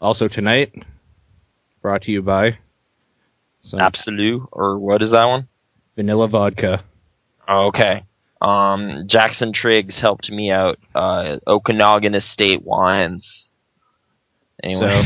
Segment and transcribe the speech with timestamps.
[0.00, 0.74] Also tonight,
[1.82, 2.58] brought to you by
[3.62, 5.48] some Absolut or what is that one?
[5.96, 6.82] vanilla vodka.
[7.48, 8.04] Okay.
[8.40, 10.78] Um, Jackson Triggs helped me out.
[10.94, 13.48] Uh, Okanagan Estate Wines.
[14.62, 15.02] Anyway, So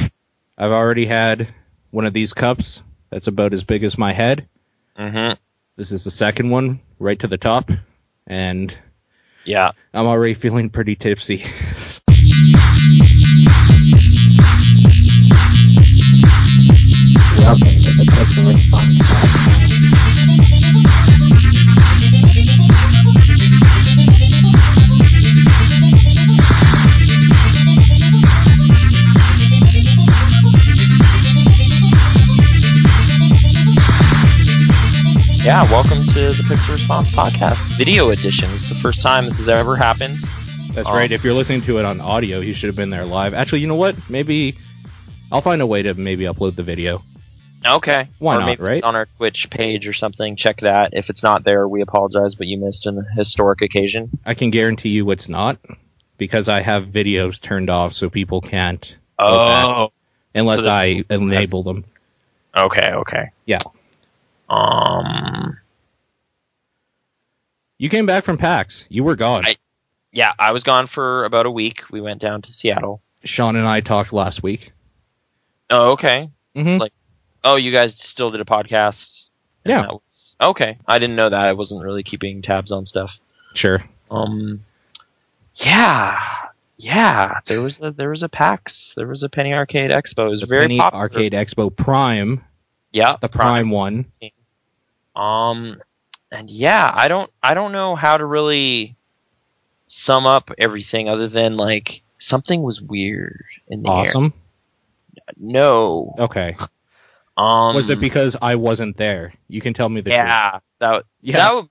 [0.58, 1.48] I've already had
[1.90, 4.48] one of these cups that's about as big as my head.
[4.96, 5.32] hmm
[5.76, 7.70] This is the second one, right to the top,
[8.26, 8.76] and
[9.44, 9.70] yeah.
[9.94, 11.44] I'm already feeling pretty tipsy.
[17.40, 20.00] Welcome to the Response
[35.42, 38.48] Yeah, welcome to the Pixel Response Podcast Video Edition.
[38.52, 40.18] It's the first time this has ever happened.
[40.74, 40.92] That's Oh.
[40.92, 41.10] right.
[41.10, 43.32] If you're listening to it on audio, you should have been there live.
[43.32, 43.96] Actually, you know what?
[44.10, 44.54] Maybe
[45.32, 47.02] I'll find a way to maybe upload the video.
[47.66, 48.08] Okay.
[48.18, 48.82] Why or not, right?
[48.82, 50.36] On our Twitch page or something.
[50.36, 50.90] Check that.
[50.92, 54.10] If it's not there, we apologize, but you missed an historic occasion.
[54.24, 55.58] I can guarantee you it's not
[56.16, 59.88] because I have videos turned off so people can't Oh.
[60.34, 61.84] unless So I enable them.
[62.56, 63.30] Okay, okay.
[63.44, 63.60] Yeah.
[64.48, 65.58] Um.
[67.78, 68.86] You came back from PAX.
[68.90, 69.44] You were gone.
[69.46, 69.56] I-
[70.12, 71.82] Yeah, I was gone for about a week.
[71.90, 73.00] We went down to Seattle.
[73.24, 74.72] Sean and I talked last week.
[75.70, 76.30] Oh, okay.
[76.54, 76.92] hmm Like-
[77.44, 78.96] Oh, you guys still did a podcast?
[79.64, 79.86] Yeah.
[79.86, 80.00] was-
[80.42, 80.78] okay.
[80.86, 81.40] I didn't know that.
[81.40, 83.10] I wasn't really keeping tabs on stuff.
[83.54, 83.82] Sure.
[84.10, 84.64] Um.
[85.54, 86.18] Yeah.
[86.76, 87.40] Yeah.
[87.46, 88.92] There was a there was a PAX.
[88.96, 90.26] There was a Penny Arcade Expo.
[90.26, 91.02] It was The very Penny popular.
[91.02, 92.42] Arcade Expo Prime,
[92.92, 93.16] Yeah.
[93.20, 94.06] the Prime one.
[95.16, 95.80] Um,
[96.30, 98.96] and yeah, I don't, I don't know how to really
[99.88, 103.96] sum up everything other than like something was weird in the air.
[103.96, 104.32] Awesome.
[105.36, 106.14] No.
[106.18, 106.56] Okay.
[107.40, 109.32] Um, Was it because I wasn't there?
[109.48, 110.24] You can tell me the truth.
[110.26, 111.36] yeah, that, Yeah.
[111.38, 111.68] that would-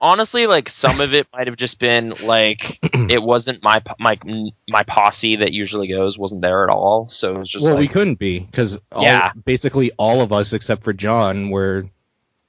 [0.00, 4.18] honestly, like some of it might have just been like it wasn't my my
[4.68, 7.80] my posse that usually goes wasn't there at all, so it was just well, like
[7.80, 9.32] we couldn't be because Yeah.
[9.44, 11.86] basically all of us except for John were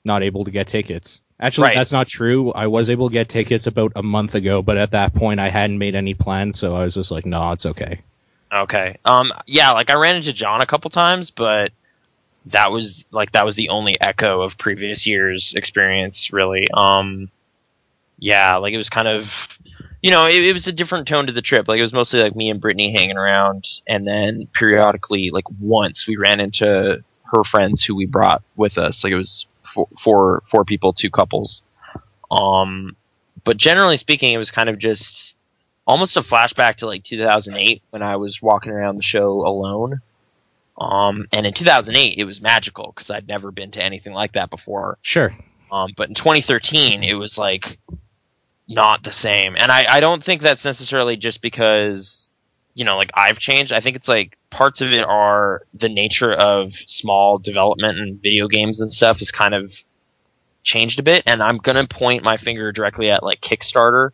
[0.04, 1.22] not able to get tickets.
[1.40, 1.76] Actually, Right.
[1.76, 2.52] that's not true.
[2.52, 5.50] I was able to get tickets about a month ago, but at that point I
[5.50, 8.02] hadn't made any plans, so I was just like, no, it's okay.
[8.54, 8.98] Okay.
[9.06, 9.32] Um.
[9.46, 9.72] Yeah.
[9.72, 11.72] Like I ran into John a couple times, but
[12.46, 16.68] that was like that was the only echo of previous years' experience, really.
[16.74, 17.30] Um.
[18.20, 18.58] Yeah.
[18.58, 19.26] Like it was kind of,
[20.02, 21.68] you know, it, it was a different tone to the trip.
[21.68, 26.06] Like it was mostly like me and Brittany hanging around, and then periodically, like once
[26.08, 29.02] we ran into her friends who we brought with us.
[29.04, 31.62] Like it was four, four, four people, two couples.
[32.32, 32.96] Um.
[33.46, 35.34] But generally speaking, it was kind of just
[35.88, 40.02] almost a flashback to like 2008 when I was walking around the show alone.
[40.78, 44.50] Um, and in 2008, it was magical because I'd never been to anything like that
[44.50, 44.98] before.
[45.02, 45.36] Sure.
[45.72, 47.80] Um, but in 2013, it was like
[48.68, 49.56] not the same.
[49.58, 52.30] And I, I don't think that's necessarily just because,
[52.74, 53.72] you know, like I've changed.
[53.74, 58.48] I think it's like parts of it are the nature of small development and video
[58.48, 59.72] games and stuff has kind of
[60.64, 61.24] changed a bit.
[61.26, 64.12] And I'm going to point my finger directly at like Kickstarter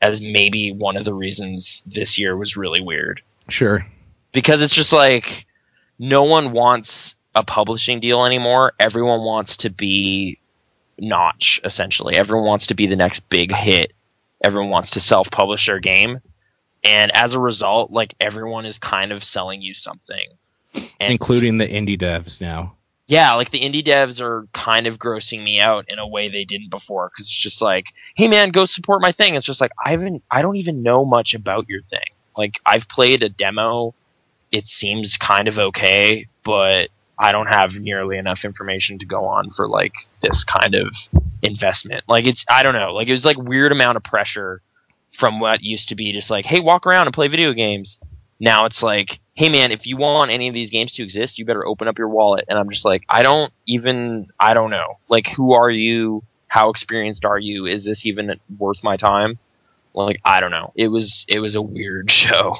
[0.00, 3.84] as maybe one of the reasons this year was really weird Sure.
[4.32, 5.24] because it's just like
[6.00, 8.72] no one wants a publishing deal anymore.
[8.80, 10.38] Everyone wants to be
[10.98, 12.16] Notch, essentially.
[12.16, 13.92] Everyone wants to be the next big hit.
[14.42, 16.20] Everyone wants to self publish their game.
[16.82, 20.30] And as a result, like everyone is kind of selling you something.
[20.98, 22.76] And Including the indie devs now.
[23.06, 26.44] yeah, like the indie devs are kind of grossing me out in a way they
[26.44, 27.84] didn't before because it's just like,
[28.14, 29.34] hey man, go support my thing.
[29.34, 32.08] It's just like I haven't, I don't even know much about your thing.
[32.36, 33.94] Like I've played a demo,
[34.52, 36.88] it seems kind of okay, but
[37.18, 40.88] I don't have nearly enough information to go on for like this kind of
[41.42, 42.04] investment.
[42.08, 44.62] Like it's, I don't know, like it was like weird amount of pressure
[45.18, 47.98] from what used to be just like, hey, walk around and play video games.
[48.40, 51.44] Now it's like, hey man, if you want any of these games to exist, you
[51.44, 52.46] better open up your wallet.
[52.48, 54.98] And I'm just like, I don't even, I don't know.
[55.08, 56.22] Like, who are you?
[56.48, 57.66] How experienced are you?
[57.66, 59.38] Is this even worth my time?
[59.94, 60.72] Like, I don't know.
[60.74, 62.56] It was, it was a weird show.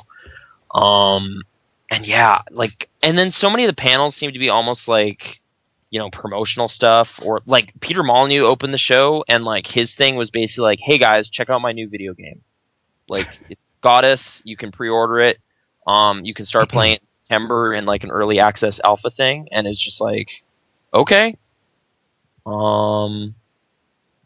[0.78, 1.42] Um,
[1.90, 5.40] and yeah, like, and then so many of the panels seem to be almost like,
[5.90, 10.14] you know, promotional stuff or like Peter Molyneux opened the show and like his thing
[10.14, 12.42] was basically like, hey guys, check out my new video game.
[13.08, 15.38] Like, it's Godus, you can pre-order it.
[15.86, 19.82] Um, you can start playing September in like an early access alpha thing, and it's
[19.82, 20.28] just like,
[20.94, 21.36] okay.
[22.46, 23.34] Um,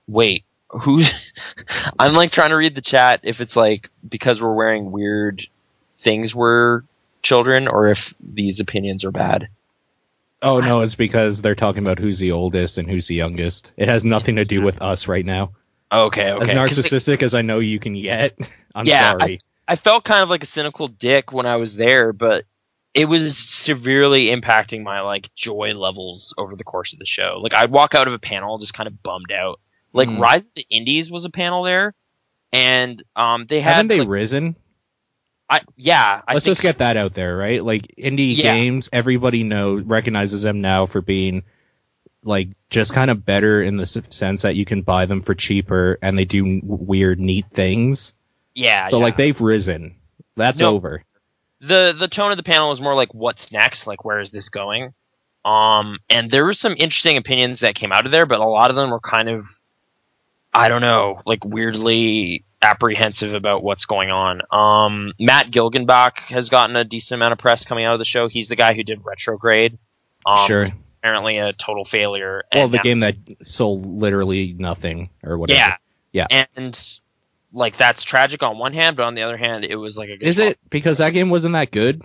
[0.06, 1.10] wait, who's?
[1.98, 5.42] I'm like trying to read the chat if it's like because we're wearing weird
[6.02, 6.82] things we're
[7.24, 9.48] children or if these opinions are bad.
[10.42, 13.72] Oh no, it's because they're talking about who's the oldest and who's the youngest.
[13.76, 15.52] It has nothing to do with us right now.
[15.90, 16.42] Okay, okay.
[16.42, 18.36] As narcissistic as I know you can get,
[18.74, 19.40] I'm Yeah, sorry.
[19.66, 22.44] I felt kind of like a cynical dick when I was there, but
[22.92, 23.34] it was
[23.64, 27.40] severely impacting my like joy levels over the course of the show.
[27.42, 29.60] Like I'd walk out of a panel just kind of bummed out.
[29.92, 30.20] Like Mm.
[30.20, 31.94] Rise of the Indies was a panel there,
[32.52, 34.56] and um they had Haven't they like, risen?
[35.48, 36.22] I, yeah.
[36.26, 37.62] I Let's think just get that out there, right?
[37.62, 38.54] Like indie Yeah.
[38.54, 41.42] games, everybody knows recognizes them now for being
[42.22, 45.98] like just kind of better in the sense that you can buy them for cheaper
[46.00, 48.14] and they do weird, neat things.
[48.54, 48.86] yeah.
[48.88, 49.04] So yeah.
[49.04, 49.96] like they've risen.
[50.36, 50.74] That's No.
[50.74, 51.04] over.
[51.60, 54.48] the the tone of the panel was more like what's next like where is this
[54.48, 54.92] going
[55.44, 58.68] um and there were some interesting opinions that came out of there but a lot
[58.70, 59.44] of them were kind of
[60.52, 66.74] i don't know like weirdly apprehensive about what's going on um matt gilgenbach has gotten
[66.76, 69.00] a decent amount of press coming out of the show he's the guy who did
[69.04, 69.78] retrograde
[70.26, 70.68] um sure.
[71.00, 75.58] apparently a total failure Well, the now- game that sold literally nothing or whatever.
[75.58, 75.76] yeah
[76.30, 76.46] Yeah.
[76.56, 76.78] and
[77.52, 80.16] like that's tragic on one hand but on the other hand it was like a
[80.16, 82.02] good Is it because that game wasn't that good?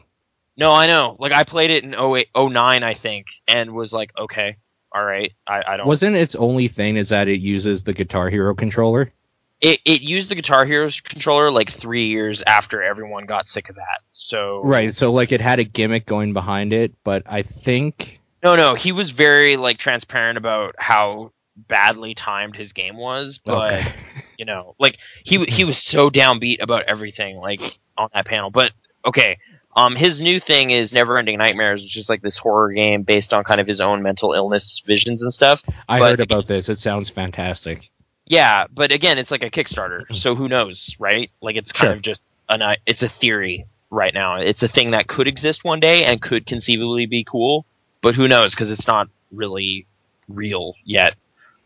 [0.57, 1.15] No, I know.
[1.17, 4.57] Like I played it in 08, 09, I think, and was like, okay,
[4.93, 5.31] all right.
[5.47, 5.87] I, I don't.
[5.87, 9.13] Wasn't its only thing is that it uses the Guitar Hero controller?
[9.61, 13.75] It, it used the Guitar Heroes controller like three years after everyone got sick of
[13.75, 14.01] that.
[14.11, 14.93] So Right.
[14.93, 18.91] So like it had a gimmick going behind it, but I think no, no, he
[18.91, 23.93] was very like transparent about how badly timed his game was, but okay.
[24.37, 27.59] you know, like he he was so downbeat about everything like
[27.97, 28.49] on that panel.
[28.49, 28.71] But
[29.05, 29.39] okay,
[29.75, 33.43] um, his new thing is Neverending Nightmares, which is like this horror game based on
[33.43, 35.61] kind of his own mental illness visions and stuff.
[35.87, 36.69] I but- heard about this.
[36.69, 37.89] It sounds fantastic.
[38.29, 41.29] Yeah, but again, it's like a Kickstarter, so who knows, right?
[41.41, 41.95] Like it's kind Sure.
[41.95, 44.37] of just an uh, it's a theory right now.
[44.39, 47.65] It's a thing that could exist one day and could conceivably be cool,
[48.01, 49.87] but who knows because it's not really
[50.27, 51.15] real yet.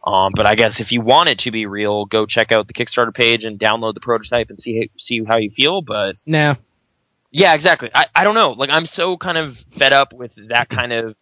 [0.06, 2.74] Um, but I guess if you want it to be real, go check out the
[2.74, 5.82] Kickstarter page and download the prototype and see see how you feel.
[5.82, 6.56] But Nah.
[7.32, 7.90] yeah, exactly.
[7.94, 8.52] I, I don't know.
[8.52, 11.16] Like I'm so kind of fed up with that kind of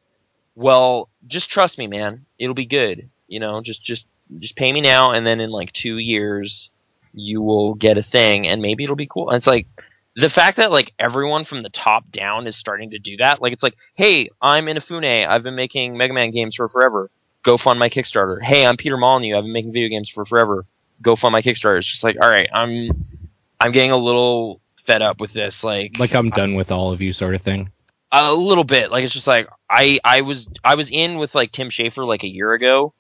[0.56, 2.26] well, just trust me, man.
[2.38, 3.10] It'll be good.
[3.28, 4.04] You know, just just
[4.40, 6.70] just pay me now and then in like 2 years
[7.14, 9.30] you will get a thing and maybe it'll be cool.
[9.30, 9.68] And it's like
[10.16, 13.54] the fact that like everyone from the top down is starting to do that, like
[13.54, 15.28] it's like, "Hey, I'm Inafune.
[15.28, 17.10] I've been making Mega Man games for forever.
[17.44, 19.38] Go fund my Kickstarter." "Hey, I'm Peter Molyneux.
[19.38, 20.66] I've been making video games for forever.
[21.02, 22.90] Go fund my Kickstarter." It's just like, "All right, I'm
[23.60, 27.02] I'm getting a little fed up with this like Like I'm done with all of
[27.02, 27.72] you sort of thing.
[28.12, 28.92] a little bit.
[28.92, 32.24] Like it's just like I I was I was in with like Tim Schafer like
[32.24, 32.94] a year ago,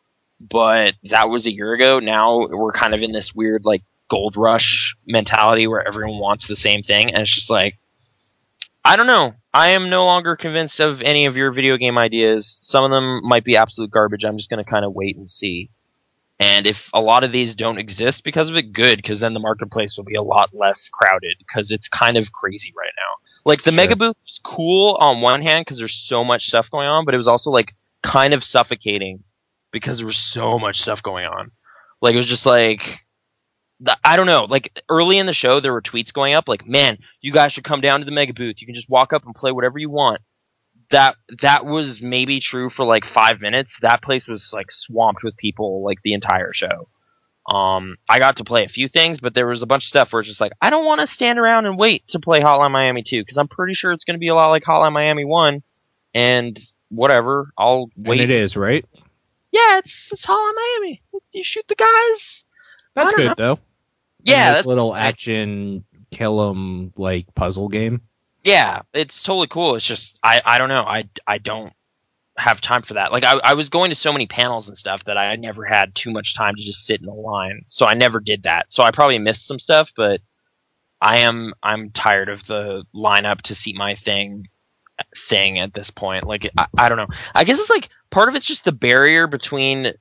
[0.49, 1.99] but that was a year ago.
[1.99, 6.55] Now we're kind of in this weird like gold rush mentality where everyone wants the
[6.55, 7.77] same thing, and it's just like
[8.83, 9.33] I don't know.
[9.53, 12.57] I am no longer convinced of any of your video game ideas.
[12.61, 14.23] Some of them might be absolute garbage.
[14.23, 15.69] I'm just going to kind of wait and see.
[16.39, 19.39] And if a lot of these don't exist because of it, good, because then the
[19.39, 23.27] marketplace will be a lot less crowded because it's kind of crazy right now.
[23.45, 23.77] Like the Sure.
[23.77, 27.13] Mega Booth was cool on one hand because there's so much stuff going on, but
[27.13, 29.23] it was also like kind of suffocating
[29.71, 31.51] because there was so much stuff going on.
[32.01, 32.81] Like it was just like
[34.03, 34.45] I don't know.
[34.45, 37.63] Like early in the show, there were tweets going up like, "Man, you guys should
[37.63, 38.57] come down to the Mega Booth.
[38.59, 40.21] You can just walk up and play whatever you want."
[40.91, 43.71] That that was maybe true for like five minutes.
[43.81, 46.89] That place was like swamped with people like the entire show.
[47.49, 50.09] Um, I got to play a few things, but there was a bunch of stuff
[50.11, 52.71] where it's just like I don't want to stand around and wait to play Hotline
[52.71, 55.25] Miami 2 because I'm pretty sure it's going to be a lot like Hotline Miami
[55.25, 55.63] 1,
[56.13, 57.51] and whatever.
[57.57, 58.21] I'll wait.
[58.21, 58.85] And it is, right?
[59.51, 61.01] Yeah, it's it's Hotline Miami.
[61.31, 62.43] You shoot the guys.
[62.95, 63.59] That's I don't good though.
[64.23, 68.01] Yeah, nice that's little I- action kill 'em like puzzle game.
[68.43, 69.75] Yeah, it's totally cool.
[69.75, 70.83] It's just I I don't know.
[70.83, 71.73] I I don't
[72.37, 73.11] have time for that.
[73.11, 75.93] Like I I was going to so many panels and stuff that I never had
[75.95, 77.65] too much time to just sit in a line.
[77.69, 78.67] So I never did that.
[78.69, 80.21] So I probably missed some stuff, but
[81.01, 84.47] I am I'm tired of the lineup to see my thing
[85.29, 86.25] thing at this point.
[86.25, 87.07] Like I, I don't know.
[87.35, 89.93] I guess it's like part of it's just the barrier between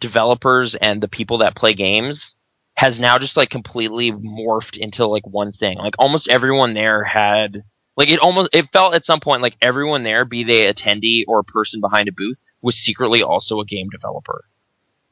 [0.00, 2.34] developers and the people that play games
[2.74, 5.78] has now just like completely morphed into like one thing.
[5.78, 7.64] Like almost everyone there had
[7.96, 11.40] like it almost it felt at some point like everyone there, be they attendee or
[11.40, 14.44] a person behind a booth, was secretly also a game developer.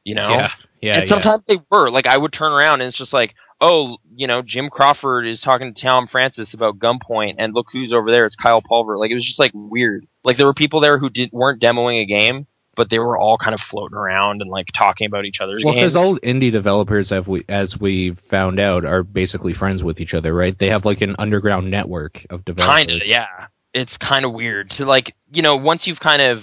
[0.03, 0.29] You know?
[0.29, 1.89] Yeah, yeah, and sometimes they were.
[1.89, 3.33] Like I would turn around and it's just like,
[3.65, 7.91] oh, you know, Jim Crawford is talking to Tom Francis about Gunpoint, and look who's
[7.91, 8.25] over there.
[8.25, 8.97] It's Kyle Pulver.
[8.97, 10.05] Like it was just like weird.
[10.23, 13.37] Like there were people there who did weren't demoing a game, but they were all
[13.37, 15.81] kind of floating around and like talking about each other's Well, games.
[15.83, 20.13] because all indie developers, have we, as we found out, are basically friends with each
[20.13, 20.57] other, right?
[20.57, 22.85] They have like an underground network of developers.
[22.85, 23.47] Kind of, yeah.
[23.73, 26.39] it's kind of weird to like you know once you've kind of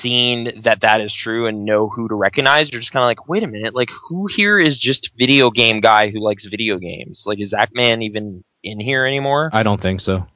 [0.00, 3.28] seen that that is true and know who to recognize, you're just kind of like,
[3.28, 7.22] wait a minute, like who here is just video game guy who likes video games?
[7.26, 9.50] Like is that man even in here anymore?
[9.52, 10.26] I don't think so.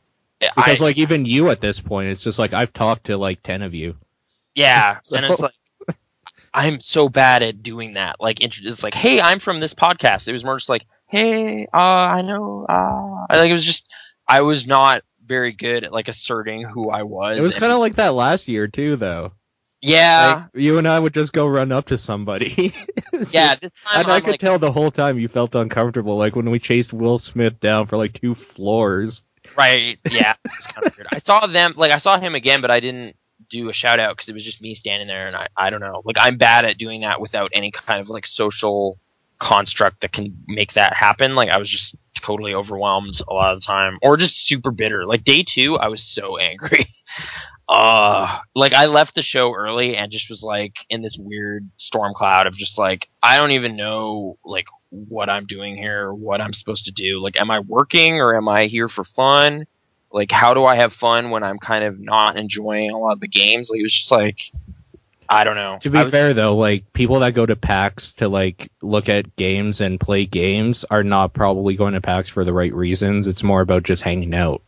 [0.40, 3.62] Because like even you at this point, it's just like I've talked to like ten
[3.62, 3.96] of you.
[4.54, 5.52] Yeah, So- and it's like
[6.54, 8.16] I'm so bad at doing that.
[8.18, 10.26] Like, it's like, hey, I'm from this podcast.
[10.26, 13.82] It was more just like, hey, uh, I know, uh, I- like it was just,
[14.26, 17.38] I was not very good at like asserting who I was.
[17.38, 19.32] It was kind of like that last year too, though.
[19.82, 22.74] yeah, Like, you and I would just go run up to somebody.
[23.30, 23.54] yeah.
[23.56, 26.34] This time And I I'm could like, tell the whole time you felt uncomfortable, like
[26.36, 29.22] when we chased Will Smith down for like two floors.
[29.56, 30.34] right, yeah.
[31.12, 33.16] I saw them, like I saw him again, but I didn't
[33.50, 35.80] do a shout out because it was just me standing there, and I, I don't
[35.80, 38.98] know, like I'm bad at doing that without any kind of like social
[39.40, 41.34] construct that can make that happen.
[41.34, 45.06] Like I was just totally overwhelmed a lot of the time, or just super bitter.
[45.06, 46.88] Like day two, I was so angry.
[47.68, 52.14] Uh, like I left the show early and just was like in this weird storm
[52.14, 56.54] cloud of just like I don't even know like what I'm doing here, what I'm
[56.54, 57.20] supposed to do.
[57.20, 59.66] Like, am I working or am I here for fun?
[60.12, 63.20] Like, how do I have fun when I'm kind of not enjoying a lot of
[63.20, 63.68] the games?
[63.70, 64.36] Like, it was just like,
[65.28, 65.78] I don't know.
[65.80, 69.36] To be was- fair though, like people that go to PAX to like look at
[69.36, 73.26] games and play games are not probably going to PAX for the right reasons.
[73.26, 74.62] It's more about just hanging out.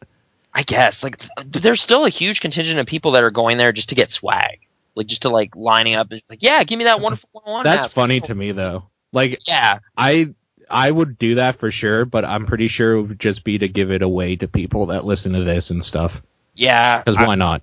[0.52, 3.72] I guess like th- there's still a huge contingent of people that are going there
[3.72, 4.60] just to get swag,
[4.94, 7.64] like just to like lining up and like, yeah, give me that wonderful one.
[7.64, 8.88] That's funny to me though.
[9.12, 10.34] Like Yeah, I
[10.70, 13.68] I would do that for sure, but I'm pretty sure it would just be to
[13.68, 16.22] give it away to people that listen to this and stuff.
[16.54, 16.98] yeah.
[16.98, 17.62] Because I, why not?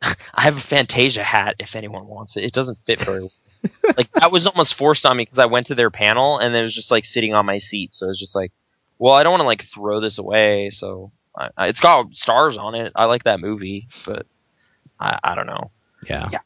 [0.02, 2.44] I have a Fantasia hat if anyone wants it.
[2.44, 3.32] It doesn't fit very well.
[3.96, 6.62] like that was almost forced on me because I went to their panel and it
[6.62, 7.90] was just like sitting on my seat.
[7.92, 8.52] So it was just like,
[8.98, 10.70] well, I don't want to like throw this away.
[10.72, 12.92] So I, I, it's got stars on it.
[12.96, 14.26] I like that movie, but
[14.98, 15.70] I, I don't know.
[16.06, 16.28] Yeah.
[16.32, 16.38] Yeah.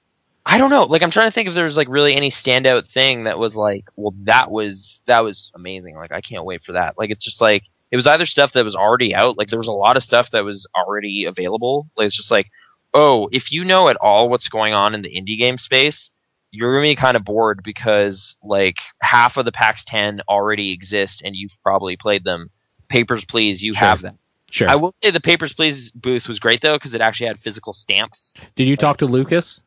[0.47, 0.83] I don't know.
[0.83, 3.85] Like I'm trying to think if there's like really any standout thing that was like,
[3.97, 5.97] well, that was that was amazing.
[5.97, 6.99] Like I can't wait for that.
[6.99, 9.39] Like it's just like it was either stuff that was already out.
[9.39, 11.89] Like there was a lot of stuff that was already available.
[11.97, 12.51] Like it's just like,
[12.95, 16.11] oh, if you know at all what's going on in the indie game space,
[16.51, 21.21] you're gonna be kind of bored because like half of the PAX 10 already exist
[21.25, 22.51] and you've probably played them.
[22.89, 23.89] Papers, please, you Sure.
[23.89, 24.19] have them.
[24.51, 24.69] Sure.
[24.69, 27.73] I will say the Papers, please booth was great though because it actually had physical
[27.73, 28.33] stamps.
[28.55, 29.61] Did you talk to Lucas?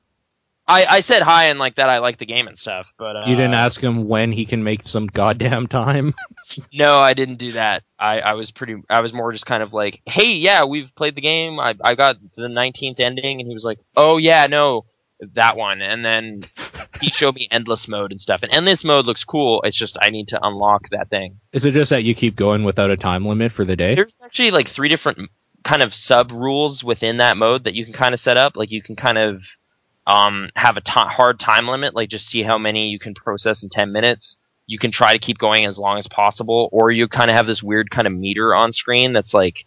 [0.67, 3.23] I, I said hi and like that I like the game and stuff, but uh,
[3.25, 6.13] You didn't ask him when he can make some goddamn time.
[6.71, 7.83] No, I didn't do that.
[7.99, 8.75] I, I was pretty.
[8.89, 11.59] I was more just kind of like, hey, yeah, we've played the game.
[11.59, 14.85] I I got the 19th ending, and he was like, oh yeah, no,
[15.33, 15.81] that one.
[15.81, 16.43] And then
[17.01, 18.43] he showed me endless mode and stuff.
[18.43, 19.61] And endless mode looks cool.
[19.63, 21.39] It's just I need to unlock that thing.
[21.51, 23.95] Is it just that you keep going without a time limit for the day?
[23.95, 25.29] There's actually like three different
[25.65, 28.55] kind of sub rules within that mode that you can kind of set up.
[28.55, 29.41] Like you can kind of
[30.07, 33.69] um, have a hard time limit, like just see how many you can process in
[33.69, 34.37] 10 minutes.
[34.65, 37.45] You can try to keep going as long as possible, or you kind of have
[37.45, 39.65] this weird kind of meter on screen that's like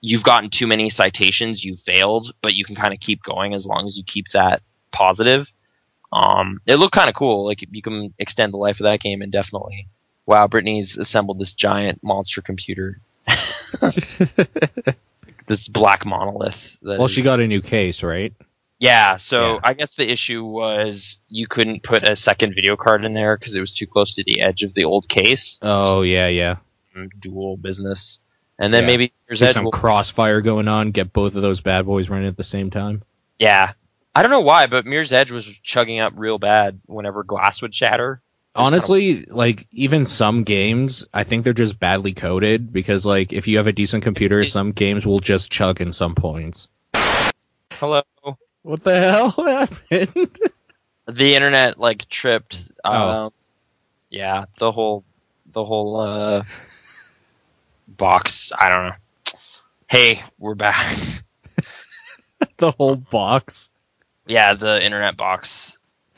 [0.00, 3.66] you've gotten too many citations, you failed, but you can kind of keep going as
[3.66, 5.46] long as you keep that positive.
[6.12, 7.46] Um, it looked kind of cool.
[7.46, 9.88] Like you can extend the life of that game indefinitely.
[10.24, 13.00] Wow, Brittany's assembled this giant monster computer
[15.48, 16.54] this black monolith.
[16.82, 18.32] that well, is- she got a new case, right?
[18.80, 19.18] Yeah.
[19.18, 19.60] So Yeah.
[19.62, 23.54] I guess the issue was you couldn't put a second video card in there because
[23.54, 25.58] it was too close to the edge of the old case.
[25.62, 26.56] Oh yeah, yeah.
[26.96, 28.18] Mm, Dual business,
[28.58, 28.86] and then Yeah.
[28.88, 29.52] maybe there's Edge.
[29.54, 30.90] some will- crossfire going on.
[30.90, 33.02] Get both of those bad boys running at the same time.
[33.38, 33.74] yeah.
[34.12, 37.72] I don't know why, but Mirror's Edge was chugging up real bad whenever glass would
[37.72, 38.20] shatter.
[38.56, 43.58] Honestly, like even some games, I think they're just badly coded because like if you
[43.58, 46.66] have a decent computer, some games will just chug in some points.
[47.74, 48.02] Hello.
[48.62, 50.38] What the hell happened?
[51.06, 52.56] The internet like tripped.
[52.84, 52.92] Oh.
[52.92, 53.32] Um,
[54.10, 55.04] yeah, the whole
[55.52, 56.44] the whole uh,
[57.88, 58.50] box.
[58.56, 58.94] I don't know.
[59.88, 60.98] Hey, we're back.
[62.58, 63.70] the whole box.
[64.26, 65.48] Yeah, the internet box,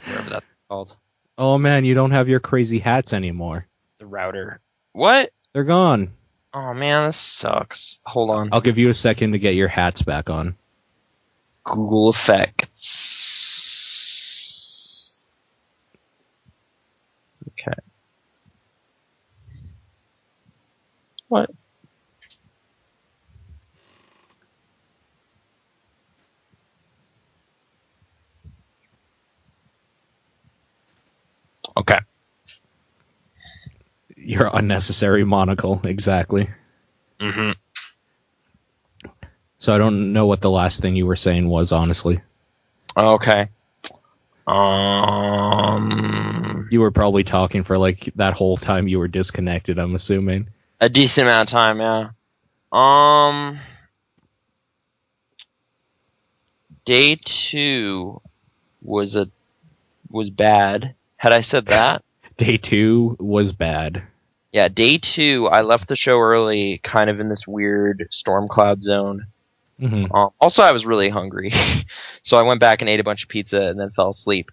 [0.04, 0.94] whatever that's called,
[1.38, 3.66] Oh man, you don't have your crazy hats anymore.
[3.98, 4.60] the router.
[4.92, 5.30] What?
[5.54, 6.12] They're gone.
[6.52, 7.98] Oh man, this sucks.
[8.04, 8.50] Hold on.
[8.52, 10.56] I'll give you a second to get your hats back on.
[11.64, 13.20] Google Effects.
[17.48, 17.74] Okay.
[21.28, 21.50] What?
[31.76, 31.98] Okay.
[34.16, 36.48] Your unnecessary monocle, exactly.
[37.20, 37.61] Mm-hmm.
[39.62, 42.20] So I don't know what the last thing you were saying was, honestly.
[42.98, 43.48] Okay.
[44.44, 45.86] Um,
[46.72, 50.48] You were probably talking for like that whole time you were disconnected, I'm assuming.
[50.80, 52.08] a decent amount of time, yeah.
[52.72, 53.60] Um,
[56.84, 57.20] day
[57.52, 58.20] two
[58.82, 59.28] was a
[60.10, 60.96] was bad.
[61.16, 62.02] Had I said that?
[62.36, 64.02] Day two was bad.
[64.50, 68.82] Yeah, day two, I left the show early, kind of in this weird storm cloud
[68.82, 69.26] zone.
[69.78, 71.52] Hmm Um, also, I was really hungry,
[72.22, 74.50] so I went back and ate a bunch of pizza and then fell asleep,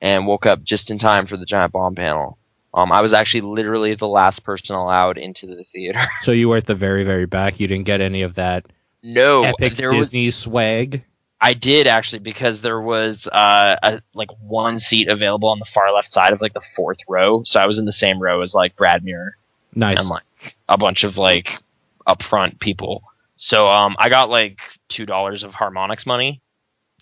[0.00, 2.38] and woke up just in time for the giant bomb panel.
[2.74, 6.00] Um, I was actually literally the last person allowed into the theater.
[6.22, 7.60] So you were at the very, very back.
[7.60, 8.64] You didn't get any of that
[9.02, 10.08] no, epic there was.
[10.08, 11.04] Disney swag.
[11.40, 15.92] I did actually because there was uh a, like one seat available on the far
[15.92, 18.54] left side of like the fourth row, so I was in the same row as
[18.54, 19.36] like Brad Muir
[19.74, 19.98] Nice.
[19.98, 20.22] and like
[20.68, 21.48] a bunch of like
[22.08, 23.02] upfront people.
[23.44, 24.58] So um, I got like
[24.88, 26.40] two dollars of Harmonix money.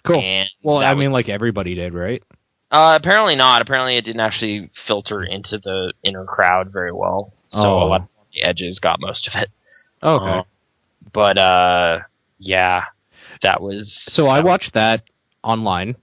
[0.04, 0.20] cool.
[0.20, 2.22] And Well, I was- mean, like everybody did, right?
[2.70, 3.62] Uh, apparently not.
[3.62, 7.32] Apparently it didn't actually filter into the inner crowd very well.
[7.48, 7.82] So Oh.
[7.82, 9.50] a lot of the edges got most of it.
[10.02, 10.30] Okay.
[10.30, 10.42] Uh,
[11.12, 11.98] but uh,
[12.38, 12.84] yeah,
[13.42, 13.98] that was.
[14.08, 15.02] so I that was- watched that
[15.42, 15.96] online.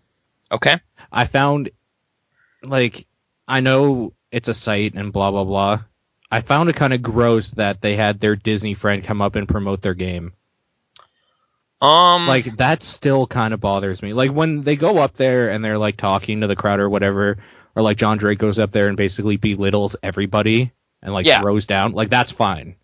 [0.51, 0.73] Okay.
[1.11, 1.69] I found,
[2.63, 3.07] like,
[3.47, 5.79] I know it's a site and blah blah blah.
[6.31, 9.47] I found it kind of gross that they had their Disney friend come up and
[9.47, 10.33] promote their game.
[11.81, 12.27] Um.
[12.27, 14.13] Like that still kind of bothers me.
[14.13, 17.37] Like when they go up there and they're like talking to the crowd or whatever,
[17.75, 20.71] or like John Drake goes up there and basically belittles everybody
[21.03, 21.41] and like Yeah.
[21.41, 21.91] throws down.
[21.91, 22.75] Like that's fine.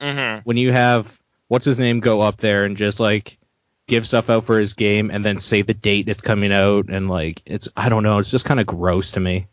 [0.00, 0.42] mhm.
[0.44, 3.38] When you have what's his name go up there and just like
[3.86, 7.08] give stuff out for his game and then say the date it's coming out and
[7.08, 9.46] like it's I don't know, it's just kind of gross to me.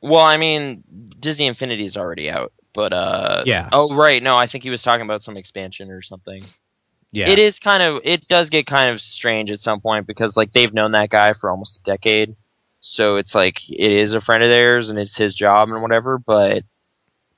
[0.00, 0.82] Well, I mean,
[1.20, 3.42] Disney Infinity is already out, but uh.
[3.46, 3.68] Yeah.
[3.72, 6.42] Oh right, no, I think he was talking about some expansion or something.
[7.12, 7.30] Yeah.
[7.30, 10.52] It is kind of it does get kind of strange at some point because like
[10.52, 12.34] they've known that guy for almost a decade.
[12.80, 16.18] So it's like it is a friend of theirs and it's his job and whatever,
[16.18, 16.64] but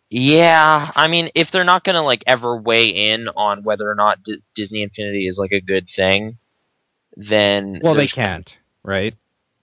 [0.08, 3.96] yeah, I mean if they're not going to like ever weigh in on whether or
[3.96, 6.38] not D- Disney Infinity is like a good thing,
[7.16, 9.14] then well, they can't, right?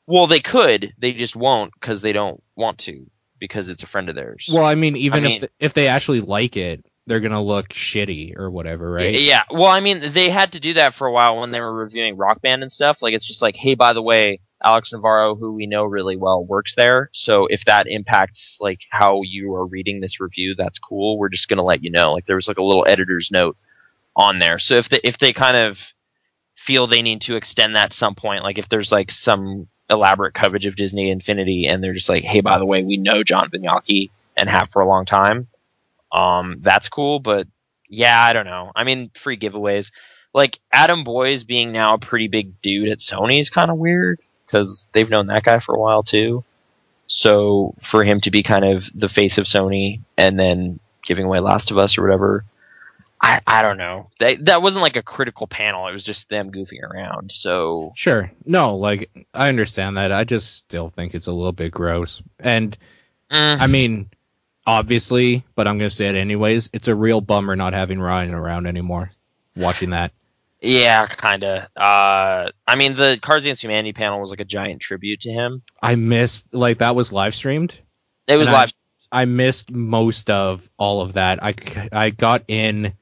[0.08, 3.10] Well, they could, they just won't cuz they don't want to
[3.42, 4.48] because it's a friend of theirs.
[4.50, 7.70] Well, I mean, even I mean- if if they actually like it, they're gonna look
[7.70, 9.20] shitty or whatever, right?
[9.20, 9.44] Yeah.
[9.52, 12.16] Well, I mean, they had to do that for a while when they were reviewing
[12.16, 13.00] Rock Band and stuff.
[13.02, 16.46] Like, it's just like, hey, by the way, Alex Navarro, who we know really well,
[16.46, 17.10] works there.
[17.14, 21.18] So if that impacts like how you are reading this review, that's cool.
[21.18, 22.14] We're just gonna let you know.
[22.14, 23.58] Like, there was like a little editor's note
[24.16, 24.60] on there.
[24.60, 25.78] So if they if they kind of
[26.68, 30.34] feel they need to extend that at some point, like if there's like some elaborate
[30.34, 33.50] coverage of Disney Infinity, and they're just like, hey, by the way, we know John
[33.52, 35.48] Vignocchi and have for a long time.
[36.12, 37.48] Um, that's cool, but
[37.90, 38.72] yeah, I don't know.
[38.76, 39.88] I mean, free giveaways.
[40.34, 44.20] Like Adam Boyes being now a pretty big dude at Sony is kind of weird
[44.46, 46.44] because they've known that guy for a while too.
[47.08, 51.40] So for him to be kind of the face of Sony and then giving away
[51.40, 52.46] Last of Us or whatever,
[53.24, 54.10] I I don't know.
[54.20, 55.88] That that wasn't like a critical panel.
[55.88, 57.32] It was just them goofing around.
[57.34, 58.32] So Sure.
[58.46, 60.12] No, like I understand that.
[60.12, 62.22] I just still think it's a little bit gross.
[62.40, 62.76] And
[63.32, 64.10] mm, I mean,
[64.66, 66.70] obviously, but I'm gonna say it anyways.
[66.74, 69.12] It's a real bummer not having Ryan around anymore.
[69.56, 70.14] Watching that.
[70.62, 71.64] yeah, kind of.
[71.76, 75.62] Uh, I mean, the Cards Against Humanity panel was like a giant tribute to him.
[75.82, 77.78] I missed like that was live streamed.
[78.28, 78.72] It was And I- live.
[79.14, 81.44] I missed most of all of that.
[81.44, 81.54] I
[81.92, 82.94] I got in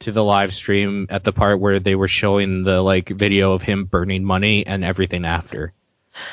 [0.00, 3.62] to the live stream at the part where they were showing the like video of
[3.62, 5.72] him burning money and everything after.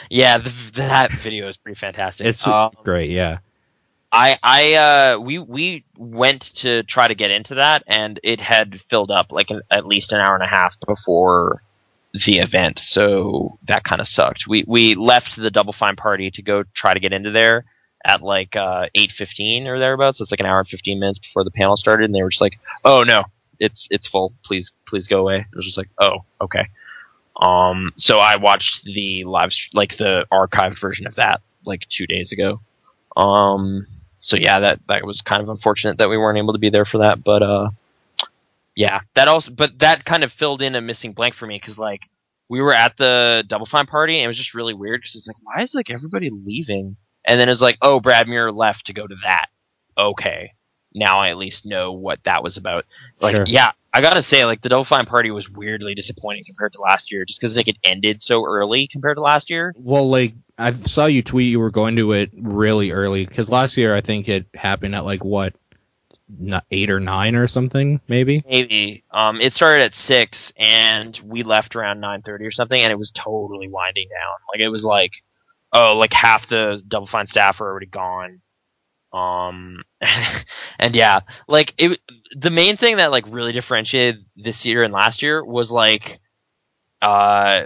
[0.10, 2.26] Yeah, the, that video is pretty fantastic.
[2.26, 3.40] It's Um, great, yeah.
[4.12, 8.80] I I uh we we went to try to get into that and it had
[8.90, 11.62] filled up like an, at least an hour and a half before
[12.26, 14.46] the event, so that kind of sucked.
[14.48, 17.66] We we left the Double Fine party to go try to get into there
[18.06, 20.20] at like uh 8:15 or thereabouts.
[20.20, 22.30] So it's like an hour and 15 minutes before the panel started and they were
[22.30, 23.26] just like, "Oh no,
[23.60, 24.34] it's it's full.
[24.46, 26.68] Please please go away." It was just like, "Oh, okay."
[27.42, 32.32] Um so I watched the live like the archived version of that like 2 days
[32.32, 32.62] ago.
[33.16, 33.86] Um,
[34.22, 36.86] so yeah, that that was kind of unfortunate that we weren't able to be there
[36.86, 37.70] for that, but uh,
[38.76, 41.80] yeah, that also, but that kind of filled in a missing blank for me because
[41.80, 42.02] like
[42.48, 45.28] we were at the Double Fine party and it was just really weird because it's
[45.28, 46.96] like why is like everybody leaving?
[47.26, 49.48] And then it's like oh Brad Muir left to go to that.
[49.98, 50.52] Okay,
[50.98, 52.86] now I at least know what that was about.
[53.22, 53.46] Like Sure.
[53.48, 57.12] yeah, I gotta say like the Double Fine party was weirdly disappointing compared to last
[57.12, 59.74] year just because like it ended so early compared to last year.
[59.78, 63.78] Well, like I saw you tweet you were going to it really early because last
[63.78, 65.54] year I think it happened at like what
[66.72, 68.44] eight or nine or something, maybe.
[68.48, 69.04] maybe.
[69.12, 73.00] Um, it started at six, and we left around nine thirty or something, and it
[73.00, 74.36] was totally winding down.
[74.54, 75.12] Like it was like,
[75.74, 78.42] oh, like half the Double Fine staff are already gone.
[79.18, 79.84] Um,
[80.80, 82.00] and yeah, like it.
[82.40, 86.20] The main thing that like really differentiated this year and last year was like,
[87.02, 87.64] uh,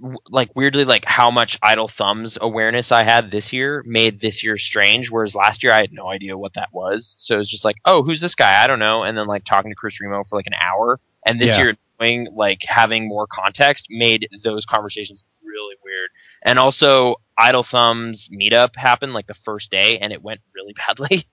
[0.00, 4.42] w- like weirdly like how much idle thumbs awareness I had this year made this
[4.42, 5.08] year strange.
[5.10, 7.76] Whereas last year I had no idea what that was, so it was just like,
[7.84, 8.62] oh, who's this guy?
[8.62, 9.02] I don't know.
[9.02, 11.58] And then like talking to Chris Remo for like an hour, and this Yeah.
[11.58, 16.10] year knowing like having more context made those conversations really weird.
[16.44, 21.26] And also, Idle Thumbs meetup happened like the first day, and it went really badly.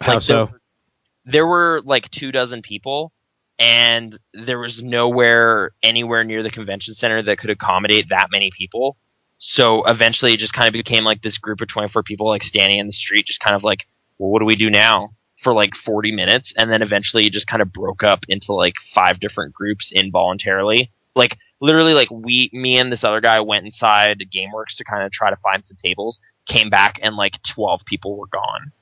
[0.00, 0.46] How Like, so?
[0.46, 0.60] There,
[1.24, 3.12] there were like two dozen people,
[3.58, 8.96] and there was nowhere anywhere near the convention center that could accommodate that many people.
[9.38, 12.78] So eventually, it just kind of became like this group of twenty-four people, like standing
[12.78, 13.80] in the street, just kind of like,
[14.18, 15.10] well, what do we do now?
[15.44, 18.74] For like forty minutes, and then eventually, it just kind of broke up into like
[18.94, 20.90] five different groups involuntarily.
[21.14, 25.12] Like literally, like we, me, and this other guy went inside GameWorks to kind of
[25.12, 26.20] try to find some tables.
[26.46, 28.72] Came back, and like twelve people were gone.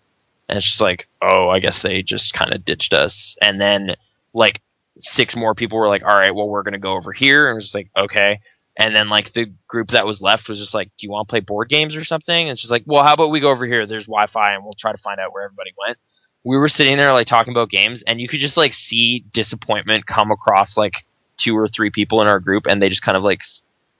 [0.49, 3.37] And it's just like, oh, I guess they just kind of ditched us.
[3.41, 3.95] And then
[4.33, 4.61] like
[4.99, 7.49] six more people were like, all right, well, we're gonna go over here.
[7.49, 8.41] And it was just like, okay.
[8.77, 11.31] And then like the group that was left was just like, do you want to
[11.31, 12.35] play board games or something?
[12.35, 13.87] And it's just like, well, how about we go over here?
[13.87, 15.99] There's Wi-Fi, and we'll try to find out where everybody went.
[16.45, 20.07] We were sitting there like talking about games, and you could just like see disappointment
[20.07, 20.95] come across like
[21.43, 23.41] two or three people in our group, and they just kind of like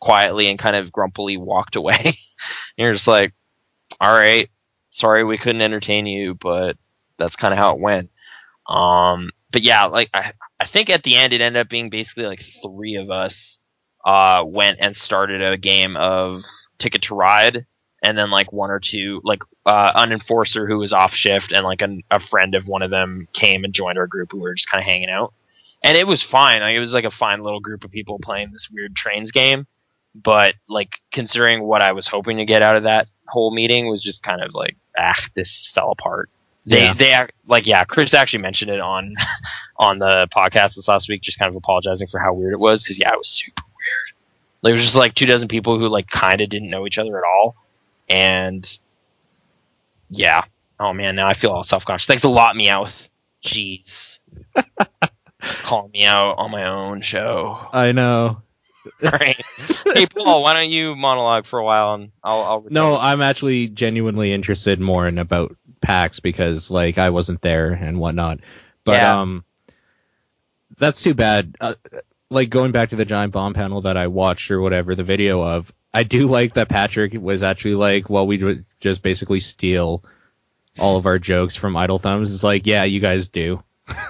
[0.01, 2.19] quietly and kind of grumpily walked away.
[2.77, 3.33] you're just like,
[4.01, 4.49] all right,
[4.91, 6.77] sorry we couldn't entertain you, but
[7.19, 8.11] that's kind of how it went.
[8.69, 12.25] Um, but yeah, like I, I think at the end it ended up being basically
[12.25, 13.35] like three of us
[14.05, 16.43] uh, went and started a game of
[16.79, 17.67] Ticket to Ride,
[18.03, 21.65] and then like one or two, like uh, an enforcer who was off shift, and
[21.65, 24.33] like an, a friend of one of them came and joined our group.
[24.33, 25.35] We were just kind of hanging out,
[25.83, 26.61] and it was fine.
[26.61, 29.67] Like, it was like a fine little group of people playing this weird trains game.
[30.15, 34.03] But like considering what I was hoping to get out of that whole meeting was
[34.03, 36.29] just kind of like, ah, this fell apart.
[36.67, 36.95] They Yeah.
[36.95, 39.15] they like yeah, Chris actually mentioned it on
[39.77, 42.83] on the podcast this last week, just kind of apologizing for how weird it was
[42.83, 44.17] because yeah, it was super weird.
[44.63, 46.99] Like, it was just like two dozen people who like kind of didn't know each
[46.99, 47.55] other at all,
[48.09, 48.67] and
[50.11, 50.43] yeah,
[50.81, 52.07] oh man, now I feel all self conscious.
[52.09, 52.93] Thanks a lot, Meowth.
[53.45, 53.85] Jeez,
[55.63, 57.59] calling me out on my own show.
[57.73, 58.43] I know.
[59.03, 59.39] All right,
[59.95, 62.67] hey Paul, why don't you monologue for a while and I'll I'll.
[62.71, 68.01] No, I'm actually genuinely interested more in about PAX because like I wasn't there and
[68.01, 68.41] whatnot.
[68.85, 69.21] But Yeah.
[69.21, 69.45] um,
[70.79, 71.57] that's too bad.
[71.61, 71.75] Uh,
[72.31, 75.43] like going back to the giant bomb panel that I watched or whatever the video
[75.43, 80.03] of, I do like that Patrick was actually like, well, we just basically steal
[80.79, 82.33] all of our jokes from Idle Thumbs.
[82.33, 83.63] It's like, yeah, you guys do.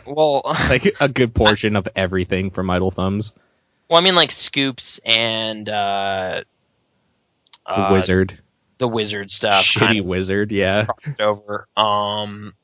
[0.07, 3.33] Well, Like a good portion of everything from Idle Thumbs.
[3.89, 6.43] well, I mean like Scoops and uh,
[7.67, 8.39] The uh, wizard,
[8.79, 9.65] the wizard stuff.
[9.65, 10.87] shitty wizard, yeah.
[11.19, 11.69] over.
[11.77, 12.55] Um,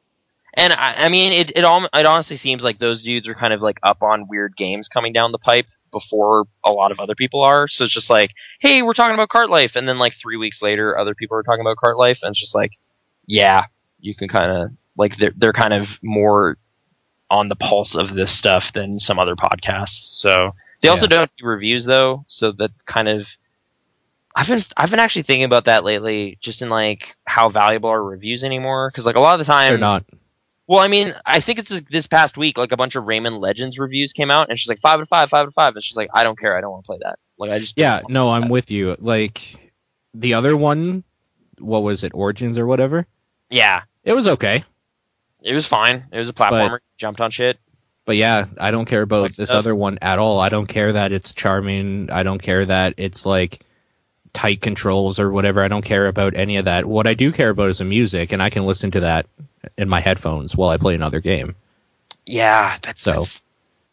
[0.56, 3.52] and I, I mean, it it all it honestly seems like those dudes are kind
[3.52, 7.14] of like up on weird games coming down the pipe before a lot of other
[7.14, 7.68] people are.
[7.68, 10.58] So it's just like, hey, we're talking about Cart Life, and then like three weeks
[10.62, 12.72] later, other people are talking about Cart Life, and it's just like,
[13.26, 13.64] yeah,
[14.00, 16.56] you can kind of like they're they're kind of more
[17.30, 20.20] on the pulse of this stuff than some other podcasts.
[20.20, 21.18] So they also Yeah.
[21.18, 23.26] don't do reviews though, so that kind of
[24.34, 28.02] I've been I've been actually thinking about that lately, just in like how valuable are
[28.04, 28.90] reviews anymore?
[28.90, 30.04] Because like a lot of the time, They're not.
[30.66, 33.78] well, I mean, I think it's this past week, like a bunch of Rayman Legends
[33.78, 36.10] reviews came out, and she's like five to five, five to five, and she's like,
[36.12, 37.18] I don't care, I don't want to play that.
[37.38, 38.94] Like I just Yeah, no, I'm with you.
[38.98, 39.40] Like
[40.12, 41.02] the other one,
[41.58, 43.06] what was it, Origins or whatever?
[43.48, 44.64] yeah, It was okay,
[45.42, 46.06] it was fine.
[46.12, 47.58] It was a platformer, jumped on shit.
[48.04, 49.58] but yeah, I don't care about Like this stuff.
[49.60, 50.40] other one at all.
[50.40, 52.08] I don't care that it's charming.
[52.10, 53.60] I don't care that it's like
[54.32, 55.62] tight controls or whatever.
[55.62, 56.84] I don't care about any of that.
[56.84, 59.26] What I do care about is the music, and I can listen to that
[59.78, 61.54] in my headphones while I play another game.
[62.24, 63.40] Yeah, that's So- that's,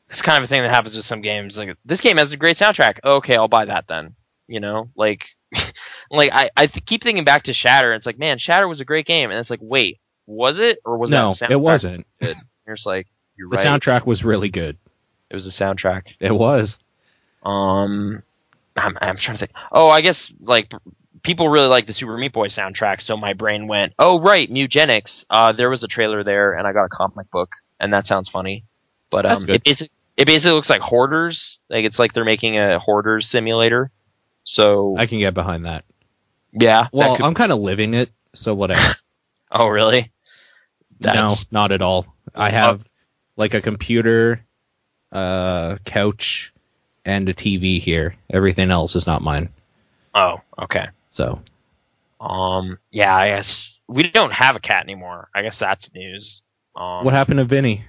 [0.10, 1.56] that's kind of a thing that happens with some games.
[1.58, 3.00] Like this game has a great soundtrack.
[3.04, 4.16] Okay, I'll buy that then.
[4.48, 5.22] You know, like,
[6.12, 7.92] like I I th- keep thinking back to Shatter.
[7.94, 10.80] And it's like, man, Shatter was a great game, and it's like, wait, was it
[10.86, 11.14] or was it?
[11.14, 11.52] no, that?
[11.52, 12.06] it wasn't.
[12.22, 12.38] Good?
[12.66, 13.08] You're just like,
[13.38, 13.66] you're The right.
[13.66, 14.78] soundtrack was really good.
[15.30, 16.04] it was a soundtrack.
[16.20, 16.80] It was.
[17.44, 18.24] Um,
[18.76, 19.52] I'm, I'm trying to think.
[19.72, 20.72] Oh, I guess like
[21.24, 25.26] people really like the Super Meat Boy soundtrack, so my brain went, "Oh, right, Mew-Genics."
[25.30, 28.30] Uh, there was a trailer there, and I got a comic book, and that sounds
[28.30, 28.64] funny.
[29.12, 31.58] But um, it basically it basically looks like Hoarders.
[31.70, 33.92] Like it's like they're making a Hoarders simulator.
[34.46, 35.86] So I can get behind that.
[36.52, 36.84] yeah.
[36.84, 38.96] that Well, could- I'm kind of living it, so whatever.
[39.54, 40.12] oh really?
[41.00, 42.06] no, not at all.
[42.34, 42.88] I have
[43.36, 44.44] like a computer,
[45.12, 46.54] uh, couch,
[47.06, 48.16] and a TV here.
[48.30, 49.50] Everything else is not mine.
[50.14, 50.88] Oh, okay.
[51.10, 51.42] So
[52.20, 55.30] Um, yeah, I guess we don't have a cat anymore.
[55.36, 56.42] I guess that's news.
[56.76, 57.86] Um, what happened to Vinny?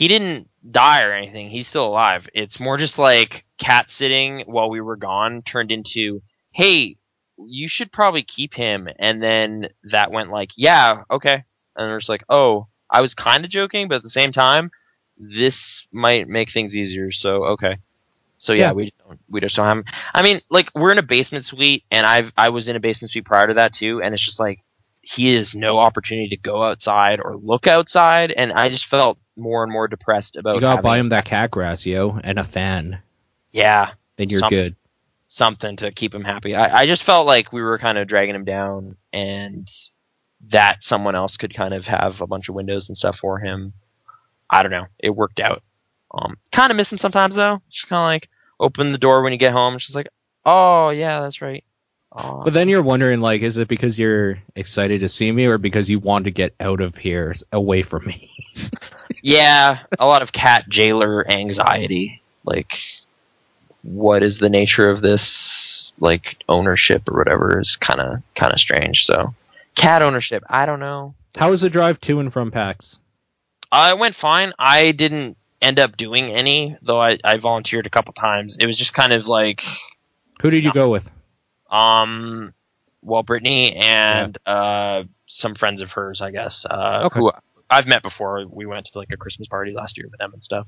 [0.00, 1.50] he didn't die or anything.
[1.50, 2.26] He's still alive.
[2.32, 6.96] It's more just like cat sitting while we were gone turned into, hey,
[7.46, 8.88] you should probably keep him.
[8.98, 11.44] And then that went like, yeah, okay.
[11.76, 14.70] And there's like, oh, I was kind of joking, but at the same time,
[15.16, 15.54] this
[15.92, 17.12] might make things easier.
[17.12, 17.76] So okay.
[18.38, 18.72] So yeah, Yeah.
[18.72, 19.76] we don't, we just don't have.
[19.78, 19.84] Him.
[20.14, 23.10] I mean, like we're in a basement suite, and I've I was in a basement
[23.12, 24.60] suite prior to that too, and it's just like
[25.02, 29.62] he has no opportunity to go outside or look outside, and I just felt more
[29.62, 30.54] and more depressed about.
[30.54, 33.00] You gotta buy him that cat grass, yo, and a fan.
[33.52, 34.76] Yeah, Then you're Some- good.
[35.30, 36.54] Something to keep him happy.
[36.54, 39.68] I, I just felt like we were kind of dragging him down, and
[40.50, 43.72] that someone else could kind of have a bunch of windows and stuff for him.
[44.48, 44.86] I don't know.
[44.98, 45.62] It worked out.
[46.12, 47.62] Um, kind of miss him sometimes though.
[47.70, 49.78] Just kind of like open the door when you get home.
[49.78, 50.08] She's like,
[50.44, 51.64] oh yeah, that's right.
[52.12, 52.42] Aw.
[52.42, 55.88] But then you're wondering, like, is it because you're excited to see me, or because
[55.88, 58.28] you want to get out of here, away from me?
[59.22, 62.20] yeah, a lot of cat jailer anxiety.
[62.44, 62.70] Like,
[63.82, 65.92] what is the nature of this?
[65.98, 69.04] Like ownership or whatever is kind of kind of strange.
[69.10, 69.34] So,
[69.76, 71.14] cat ownership, I don't know.
[71.36, 72.98] How was the drive to and from PAX?
[73.70, 74.52] Uh, it went fine.
[74.58, 78.56] I didn't end up doing any, though I, I volunteered a couple times.
[78.58, 79.60] It was just kind of like,
[80.42, 81.10] Who did you go with?
[81.70, 82.52] um,
[83.02, 87.20] well, Brittany and uh, some friends of hers, I guess, uh, Okay.
[87.20, 87.30] who
[87.68, 88.44] I've met before.
[88.50, 90.66] We went to like a Christmas party last year with them and stuff.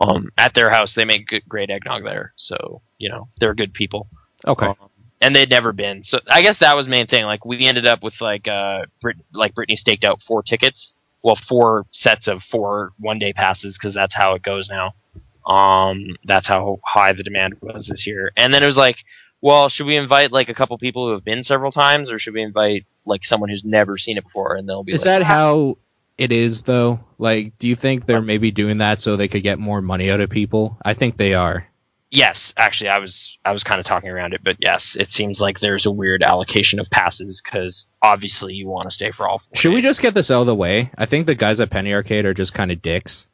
[0.00, 3.74] Um, at their house, they make good, great eggnog there, so you know they're good
[3.74, 4.08] people.
[4.46, 4.66] Okay.
[4.66, 4.76] Um,
[5.20, 6.04] and they'd never been.
[6.04, 7.24] So I guess that was the main thing.
[7.24, 10.92] Like we ended up with like uh Brit- like Brittany staked out four tickets.
[11.22, 14.94] Well, four sets of four one day passes because that's how it goes now.
[15.52, 18.30] Um, that's how high the demand was this year.
[18.36, 18.96] And then it was like,
[19.40, 22.34] well, should we invite like a couple people who have been several times, or should
[22.34, 24.54] we invite like someone who's never seen it before?
[24.54, 25.78] And they'll be Is like, that how
[26.18, 27.00] it is though?
[27.18, 30.20] Like, do you think they're maybe doing that so they could get more money out
[30.20, 30.76] of people?
[30.84, 31.66] I think they are.
[32.10, 35.40] Yes, actually, I was I was kind of talking around it, but yes, it seems
[35.40, 39.40] like there's a weird allocation of passes because obviously you want to stay for all.
[39.40, 40.90] Four Should we just get this out of the way?
[40.96, 43.26] I think the guys at Penny Arcade are just kind of dicks.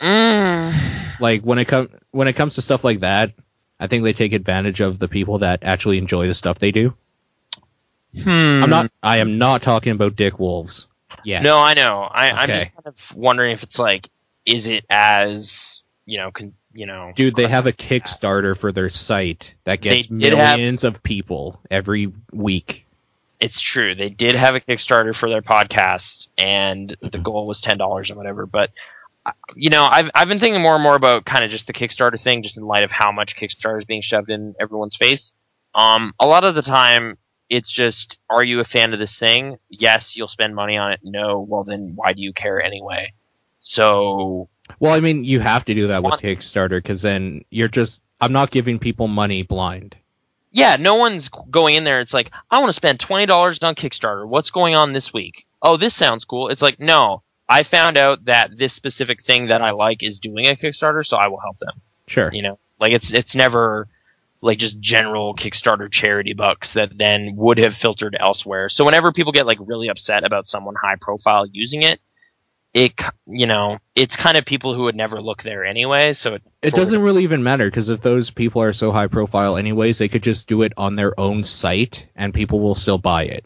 [0.00, 3.32] Mm, Like when it comes when it comes to stuff like that,
[3.78, 6.94] I think they take advantage of the people that actually enjoy the stuff they do.
[8.14, 8.28] hmm.
[8.28, 8.90] I'm not.
[9.02, 10.88] I am not talking about Dick Wolves.
[11.24, 11.40] Yeah.
[11.40, 12.02] No, I know.
[12.02, 14.08] I, I'm just kind of wondering if it's like,
[14.44, 15.50] is it as
[16.04, 20.06] you know, con, you know, Dude, they have a Kickstarter for their site that gets
[20.06, 22.86] did have- millions of people every week.
[23.40, 23.94] it's true.
[23.94, 28.14] They did have a Kickstarter for their podcast, and the goal was ten dollars or
[28.14, 28.46] whatever.
[28.46, 28.70] But
[29.24, 31.72] uh, you know, I've I've been thinking more and more about kind of just the
[31.72, 35.32] Kickstarter thing, just in light of how much Kickstarter is being shoved in everyone's face.
[35.74, 39.58] Um, a lot of the time, it's just, are you a fan of this thing?
[39.68, 41.00] Yes, you'll spend money on it.
[41.02, 43.12] No, well then, why do you care anyway?
[43.60, 48.02] So Well, I mean, you have to do that with Kickstarter because then you're just.
[48.20, 49.94] I'm not giving people money blind.
[50.50, 52.00] yeah, no one's going in there.
[52.00, 54.26] It's like, I want to spend twenty dollars on Kickstarter.
[54.26, 55.46] What's going on this week?
[55.60, 56.48] Oh, this sounds cool.
[56.48, 60.46] It's like, no, I found out that this specific thing that I like is doing
[60.46, 61.80] a Kickstarter, so I will help them.
[62.06, 62.30] Sure.
[62.32, 63.86] You know, like it's it's never
[64.46, 68.68] like just general Kickstarter charity bucks that then would have filtered elsewhere.
[68.70, 72.00] So whenever people get like really upset about someone high profile using it,
[72.72, 72.92] it
[73.26, 76.12] you know it's kind of people who would never look there anyway.
[76.12, 79.56] So it, It doesn't really even matter because if those people are so high profile
[79.56, 83.24] anyways, they could just do it on their own site and people will still buy
[83.24, 83.44] it.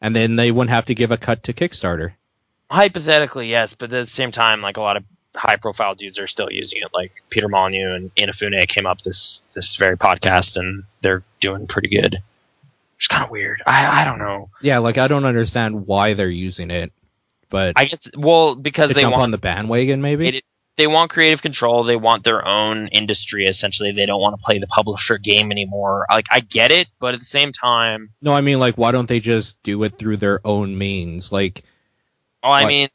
[0.00, 2.12] And then they wouldn't have to give a cut to Kickstarter.
[2.70, 6.26] Hypothetically, yes, but at the same time, like a lot of high profile dudes are
[6.28, 6.88] still using it.
[6.94, 11.88] Like Peter Molyneux and Inafune came up this this very podcast, and they're doing pretty
[11.88, 12.18] good.
[12.98, 13.62] It's kind of weird.
[13.66, 14.50] I I don't know.
[14.62, 16.92] Yeah, like I don't understand why they're using it,
[17.50, 20.28] but I guess well because to they jump want on the bandwagon maybe.
[20.38, 20.44] It-
[20.76, 21.84] they want creative control.
[21.84, 23.44] They want their own industry.
[23.44, 26.04] Essentially, they don't want to play the publisher game anymore.
[26.10, 29.06] Like I get it, but at the same time, no, I mean like why don't
[29.08, 31.30] they just do it through their own means?
[31.30, 31.62] Like
[32.42, 32.68] oh, I What?
[32.68, 32.88] mean,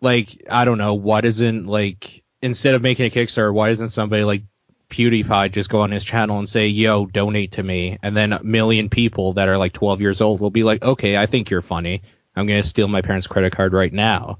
[0.00, 4.24] like I don't know, why doesn't like instead of making a Kickstarter, why doesn't somebody
[4.24, 4.42] like
[4.90, 8.42] PewDiePie just go on his channel and say, "Yo, donate to me," and then a
[8.42, 11.62] million people that are like 12 years old will be like, "Okay, I think you're
[11.62, 12.02] funny.
[12.34, 14.38] I'm gonna steal my parents' credit card right now."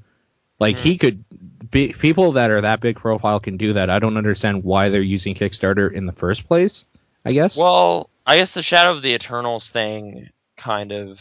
[0.59, 0.83] Like Hmm.
[0.83, 1.25] he could,
[1.71, 3.91] be, people that are that big profile can do that.
[3.91, 6.87] I don't understand why they're using Kickstarter in the first place.
[7.25, 11.19] I guess well, I guess the Shadow of the Eternals thing kind of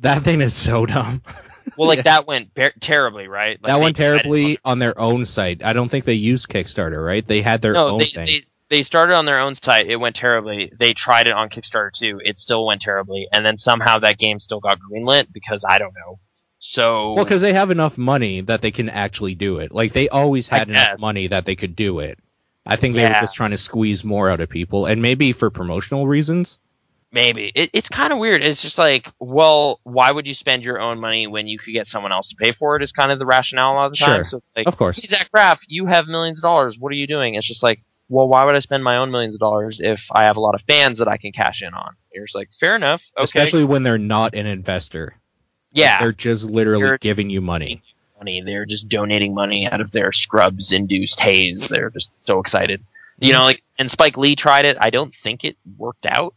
[0.00, 1.22] that thing is so dumb.
[1.78, 2.02] Well, like Yeah.
[2.02, 2.50] that went
[2.82, 3.58] terribly, right?
[3.62, 5.64] Like, that went terribly on their own site.
[5.64, 7.26] I don't think they used Kickstarter, right?
[7.26, 8.26] They had their No, own they, thing.
[8.26, 9.86] they they started on their own site.
[9.88, 10.70] It went terribly.
[10.78, 12.20] They tried it on Kickstarter too.
[12.22, 15.94] It still went terribly, and then somehow that game still got greenlit because I don't
[15.94, 16.18] know.
[16.60, 19.72] So Well, because they have enough money that they can actually do it.
[19.72, 22.18] Like they always had enough money that they could do it.
[22.66, 25.48] I think they were just trying to squeeze more out of people, and maybe for
[25.50, 26.58] promotional reasons.
[27.10, 28.42] Maybe it, it's kind of weird.
[28.42, 31.86] It's just like, well, why would you spend your own money when you could get
[31.86, 32.82] someone else to pay for it?
[32.82, 34.08] Is kind of the rationale a lot of the Sure.
[34.08, 34.24] time.
[34.28, 35.00] So like, Of course.
[35.00, 36.76] hey, Zach Braff, you have millions of dollars.
[36.78, 37.34] What are you doing?
[37.34, 40.24] It's just like, well, why would I spend my own millions of dollars if I
[40.24, 41.94] have a lot of fans that I can cash in on?
[42.12, 43.00] You're just like, fair enough.
[43.16, 43.24] Okay.
[43.24, 45.14] Especially when they're not an investor.
[45.72, 46.00] yeah.
[46.00, 47.82] They're just literally You're- giving you money.
[48.18, 48.42] money.
[48.44, 51.68] They're just donating money out of their scrubs induced haze.
[51.68, 52.82] They're just so excited.
[53.20, 54.76] You know, like and Spike Lee tried it.
[54.80, 56.34] I don't think it worked out.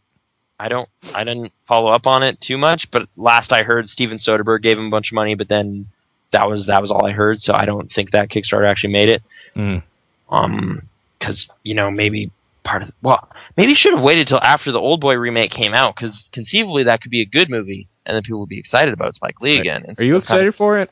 [0.62, 4.18] I don't I didn't follow up on it too much, but last I heard Steven
[4.18, 5.86] Soderbergh gave him a bunch of money, but then
[6.32, 9.10] that was that was all I heard, so I don't think that Kickstarter actually made
[9.10, 9.22] it.
[9.56, 9.82] Mm.
[10.30, 10.82] Um
[11.20, 12.30] cuz you know, maybe
[12.62, 15.96] part of well, maybe should have waited till after the Old Boy remake came out
[15.96, 19.16] cuz conceivably that could be a good movie and then people would be excited about
[19.16, 19.82] Spike Lee again.
[19.98, 20.90] Are you instead of- excited for it?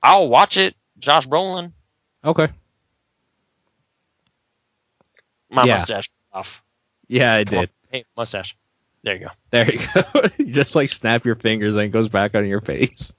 [0.00, 0.76] I'll watch it.
[1.00, 1.72] Josh Brolin.
[2.24, 2.48] Okay.
[5.50, 5.78] My Yeah.
[5.78, 6.46] mustache off.
[7.08, 7.60] Yeah, I Come on.
[7.64, 7.70] did.
[7.90, 8.54] Hey, mustache.
[9.06, 9.30] There you go.
[9.52, 10.02] There you go.
[10.38, 13.14] you just like snap your fingers and it goes back on your face.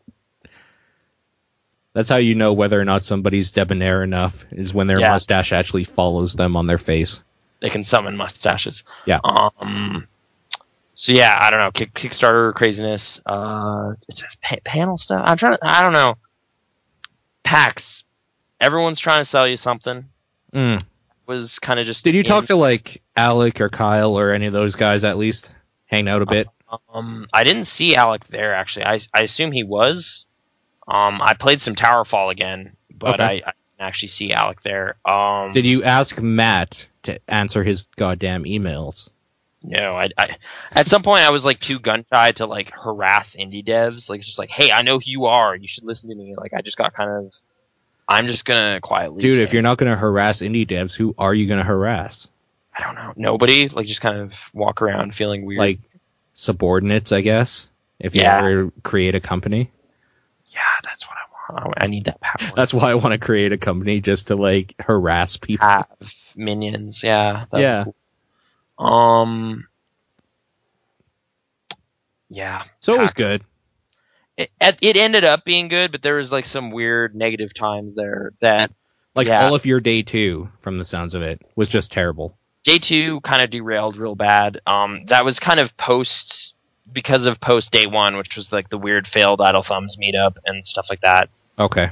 [1.94, 5.12] That's how you know whether or not somebody's debonair enough is when their Yeah.
[5.12, 7.24] mustache actually follows them on their face.
[7.62, 8.84] They can summon mustaches.
[9.06, 9.20] Yeah.
[9.24, 10.10] Um.
[10.96, 11.72] So yeah, I don't know.
[11.72, 13.22] Kick, Kickstarter craziness.
[13.26, 15.24] Uh, it's pa- panel stuff.
[15.26, 15.60] I'm trying to.
[15.64, 16.16] I don't know.
[17.46, 18.04] PAX.
[18.60, 20.04] Everyone's trying to sell you something.
[20.54, 20.84] Mm.
[21.28, 22.04] Was kind of just.
[22.04, 25.54] Did you talk to like Alec or Kyle or any of those guys at least?
[25.88, 26.48] Hang out a bit.
[26.94, 28.86] Um, I didn't see Alec there actually.
[28.86, 30.26] I I assume he was.
[30.88, 33.24] Um, I played some Towerfall again, but Okay.
[33.24, 34.98] I, I didn't actually see Alec there.
[35.06, 39.10] Um, Did you ask Matt to answer his goddamn emails?
[39.64, 40.38] No, I, I
[40.72, 44.08] at some point I was like too gun shy to like harass indie devs.
[44.08, 45.56] Like it's just like, hey, I know who you are.
[45.56, 46.36] You should listen to me.
[46.38, 47.34] Like I just got kind of.
[48.08, 49.20] I'm just gonna quietly.
[49.20, 52.30] Dude, if you're not going to harass indie devs, who are you going to harass?
[52.78, 53.70] I don't know, nobody.
[53.70, 55.60] Like just kind of walk around feeling weird.
[55.60, 55.80] Like
[56.34, 57.70] subordinates, I guess.
[58.00, 58.38] If you Yeah.
[58.38, 59.72] ever create a company.
[60.48, 61.78] yeah, that's what I want.
[61.80, 62.52] I I need that power.
[62.56, 65.66] That's why I want to create a company just to like harass people.
[65.68, 65.88] have
[66.36, 67.00] minions.
[67.02, 67.46] Yeah.
[67.54, 67.86] Yeah.
[67.86, 68.86] cool.
[68.86, 69.68] Um.
[72.30, 72.64] Yeah.
[72.82, 73.44] So it was good.
[74.38, 77.96] It, it it ended up being good, but there was like some weird negative times
[77.96, 78.72] there that
[79.16, 79.48] Like Yeah.
[79.48, 82.38] all of your day two, from the sounds of it, was just terrible.
[82.68, 84.60] Day two kind of derailed real bad.
[84.68, 86.54] Um, that was kind of post
[86.94, 90.66] because of post day one, which was like the weird failed Idle Thumbs meetup and
[90.66, 91.30] stuff like that.
[91.58, 91.90] Okay.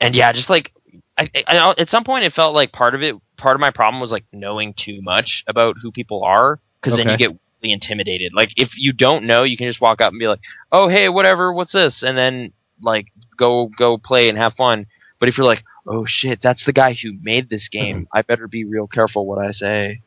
[0.00, 0.72] And yeah, just like
[1.18, 4.00] I, I, at some point, it felt like part of it, part of my problem
[4.00, 7.30] was like knowing too much about who people are, because then you get
[7.62, 8.32] really intimidated.
[8.34, 10.40] Like if you don't know, you can just walk up and be like,
[10.72, 14.86] "Oh, hey, whatever, what's this?" and then like go go play and have fun.
[15.20, 18.48] But if you're like, "Oh shit, that's the guy who made this game," I better
[18.48, 20.00] be real careful what I say.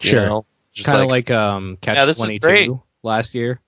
[0.00, 0.26] you Sure.
[0.26, 0.46] know?
[0.82, 2.66] Kind of like, um Catch this is Twenty great.
[2.66, 3.60] Two last year,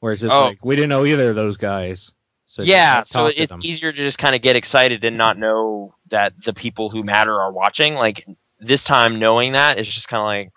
[0.00, 0.46] where it's just Oh.
[0.46, 2.12] like we didn't know either of those guys.
[2.46, 6.32] So yeah, so it's easier to just kind of get excited and not know that
[6.44, 7.94] the people who matter are watching.
[7.94, 8.26] Like
[8.58, 10.52] this time, knowing that is just kind of like,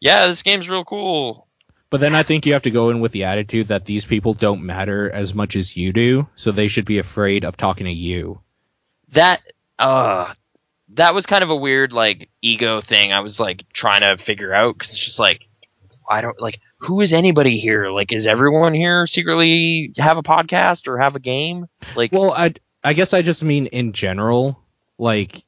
[0.00, 1.46] yeah, this game's real cool.
[1.90, 4.32] But then I think you have to go in with the attitude that these people
[4.32, 7.92] don't matter as much as you do, so they should be afraid of talking to
[7.92, 8.40] you.
[9.12, 9.40] That,
[9.78, 10.32] uh,
[10.94, 13.12] that was kind of a weird like ego thing.
[13.12, 15.40] I was like trying to figure out because it's just like,
[16.08, 17.90] I don't like who is anybody here?
[17.90, 21.66] Like, is everyone here secretly have a podcast or have a game?
[21.96, 24.62] Like, Well, I I guess I just mean in general,
[24.96, 25.44] like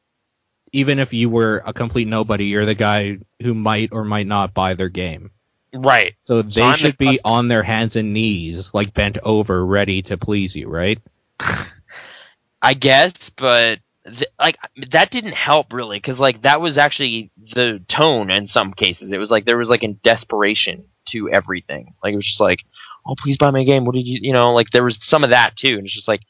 [0.73, 4.55] even if you were a complete nobody, you're the guy who might or might not
[4.55, 5.31] buy their game.
[5.73, 6.15] right?
[6.25, 10.19] So they the should be on their hands and knees, like bent over, ready to
[10.19, 11.01] please you, right?
[12.63, 14.57] I guess, but th- like
[14.91, 19.13] that didn't help really because like that was actually the tone in some cases.
[19.13, 21.95] It was like there was like a desperation to everything.
[22.03, 22.61] Like it was just like,
[23.07, 23.85] oh please buy my game.
[23.85, 26.09] What did you you know like there was some of that too, and it's just
[26.09, 26.23] like,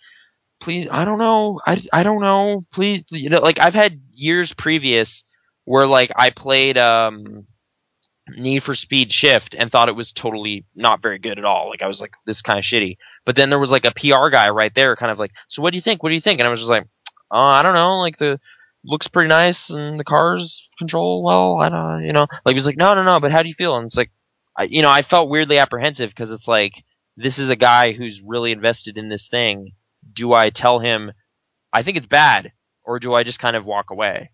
[0.62, 4.53] please I don't know I I don't know please you know like I've had years
[4.57, 5.22] previous
[5.64, 7.47] where like I played um
[8.37, 11.68] Need for Speed Shift and thought it was totally not very good at all.
[11.68, 12.97] Like I was like this kind of shitty.
[13.31, 15.70] But then there was like a PR guy right there, kind of like, so what
[15.70, 16.03] do you think?
[16.03, 16.41] What do you think?
[16.41, 16.83] And I was just like,
[17.31, 18.01] uh, I don't know.
[18.01, 18.41] Like the
[18.83, 21.61] looks pretty nice and the cars control well.
[21.62, 22.26] I don't, you know.
[22.45, 23.20] Like he's like, no, no, no.
[23.20, 23.76] But how do you feel?
[23.76, 24.11] And it's like,
[24.59, 26.72] I, you know, I felt weirdly apprehensive because it's like
[27.16, 29.74] this is a guy who's really invested in this thing.
[30.12, 31.12] Do I tell him
[31.72, 32.51] I think it's bad,
[32.83, 34.33] or do I just kind of walk away?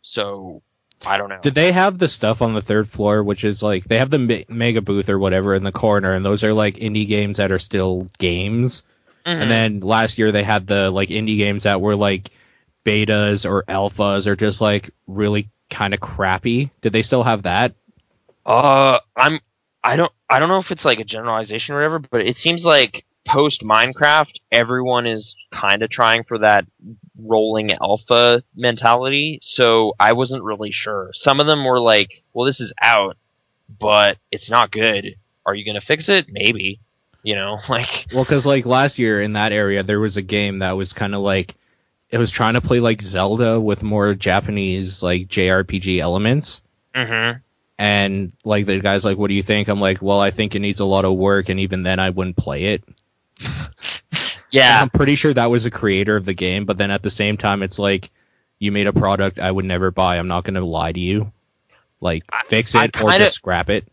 [0.00, 0.62] So
[1.06, 1.38] I don't know.
[1.40, 4.18] Did they have the stuff on the third floor, which is like they have the
[4.18, 7.52] me- mega booth or whatever in the corner, and those are like indie games that
[7.52, 8.82] are still games.
[9.26, 9.42] Mhm.
[9.42, 12.30] And then last year they had the like indie games that were like
[12.84, 16.70] betas or alphas or just like really kind of crappy.
[16.80, 17.74] Did they still have that?
[18.44, 19.40] Uh, I'm.
[19.84, 20.12] I don't.
[20.28, 23.62] I don't know if it's like a generalization or whatever, but it seems like post
[23.62, 26.64] Minecraft, everyone is kind of trying for that
[27.18, 29.40] rolling alpha mentality.
[29.42, 31.10] So I wasn't really sure.
[31.12, 33.16] Some of them were like, "Well, this is out,
[33.68, 35.16] but it's not good.
[35.46, 36.26] Are you gonna fix it?
[36.28, 36.80] Maybe."
[37.22, 38.06] You know, like.
[38.12, 41.14] Well, because like last year in that area there was a game that was kind
[41.14, 41.54] of like
[42.10, 46.62] it was trying to play like Zelda with more Japanese like JRPG elements.
[46.94, 47.38] Mm-hmm.
[47.80, 50.60] And like the guy's like, "What do you think?" I'm like, "Well, I think it
[50.60, 52.82] needs a lot of work, and even then, I wouldn't play it."
[54.50, 54.80] Yeah.
[54.80, 57.36] I'm pretty sure that was the creator of the game, but then at the same
[57.36, 58.10] time, it's like
[58.58, 60.16] you made a product I would never buy.
[60.16, 61.32] I'm not gonna lie to you.
[62.00, 63.86] Like, I- fix it or kinda- just scrap it.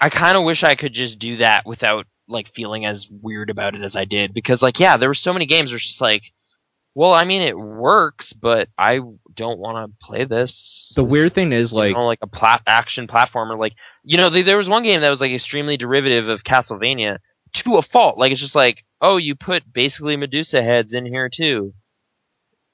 [0.00, 3.74] I kind of wish I could just do that without like feeling as weird about
[3.74, 6.00] it as I did because like yeah, there were so many games where it's just
[6.00, 6.22] like,
[6.94, 9.00] well, I mean it works, but I
[9.34, 10.92] don't want to play this.
[10.94, 13.74] The weird thing is like, you know, like a plat- action platformer, like
[14.04, 17.18] you know, there was one game that was like extremely derivative of Castlevania
[17.64, 18.18] to a fault.
[18.18, 21.74] Like it's just like, oh, you put basically Medusa heads in here too.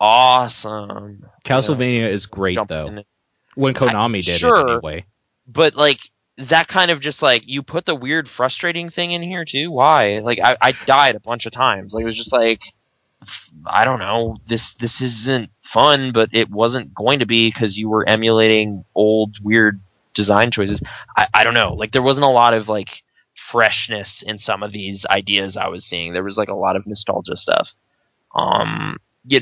[0.01, 1.25] Awesome.
[1.45, 2.87] Castlevania is great Jump though.
[2.87, 3.05] in.
[3.55, 4.61] When Konami did sure.
[4.61, 5.05] it anyway.
[5.47, 5.99] but like
[6.49, 10.21] that kind of just like you put the weird frustrating thing in here too why
[10.21, 12.61] like I, I died a bunch of times like it was just like
[13.67, 17.89] i don't know this this isn't fun but it wasn't going to be because you
[17.89, 19.81] were emulating old weird
[20.15, 20.81] design choices
[21.17, 22.89] I, I don't know like there wasn't a lot of like
[23.53, 26.13] freshness in some of these ideas i was seeing.
[26.13, 27.69] There was like a lot of nostalgia stuff.
[28.35, 29.41] Um you,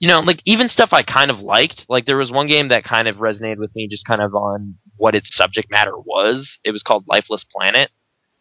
[0.00, 2.84] you know like even stuff i kind of liked like there was one game that
[2.84, 6.58] kind of resonated with me just kind of on what its subject matter was.
[6.64, 7.90] It was called lifeless planet.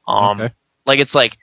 [0.08, 0.54] Um Okay.
[0.86, 1.38] like it's like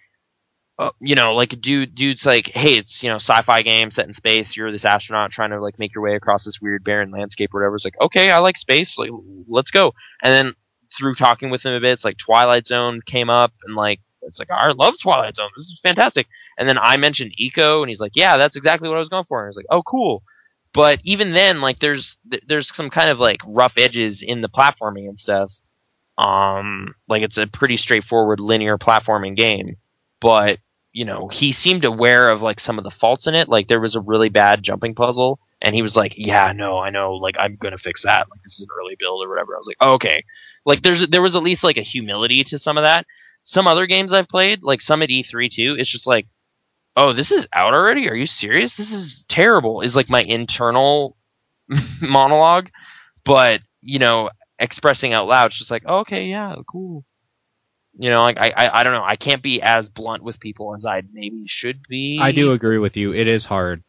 [0.78, 4.14] uh, you know like dude dude's like hey it's you know sci-fi game set in
[4.14, 4.56] space.
[4.56, 7.60] You're this astronaut trying to like make your way across this weird barren landscape or
[7.60, 7.76] whatever.
[7.76, 8.94] It's like okay i like space.
[8.98, 9.10] Like
[9.48, 9.92] let's go.
[10.22, 10.54] And then
[10.98, 11.92] through talking with him a bit.
[11.92, 15.50] It's like twilight zone came up and like it's like i love twilight zone.
[15.56, 16.26] This is fantastic.
[16.58, 19.24] And then i mentioned eco and he's like yeah that's exactly what i was going
[19.24, 19.40] for.
[19.40, 20.22] And i was like oh cool.
[20.72, 24.48] But even then like there's th- there's some kind of like rough edges in the
[24.48, 25.50] platforming and stuff.
[26.18, 29.76] Um like it's a pretty straightforward linear platforming game.
[30.20, 30.58] But
[30.92, 33.48] you know he seemed aware of like some of the faults in it.
[33.48, 36.90] Like there was a really bad jumping puzzle and he was like yeah no i
[36.90, 37.14] know.
[37.14, 38.30] Like i'm gonna fix that.
[38.30, 39.54] Like this is an early build or whatever.
[39.54, 40.24] I was like oh, okay
[40.64, 43.06] like there's there was at least like a humility to some of that.
[43.42, 46.26] Some other games i've played like some at e3 too it's just like
[46.96, 48.08] oh this is out already?
[48.08, 48.72] Are you serious?
[48.76, 51.16] This is terrible is like my internal
[52.00, 52.70] monologue.
[53.24, 57.04] But you know expressing out loud it's just like oh, okay yeah cool.
[57.96, 60.74] You know like I, I i don't know i can't be as blunt with people
[60.74, 62.18] as i maybe should be.
[62.20, 63.12] I do agree with you.
[63.14, 63.84] It is hard,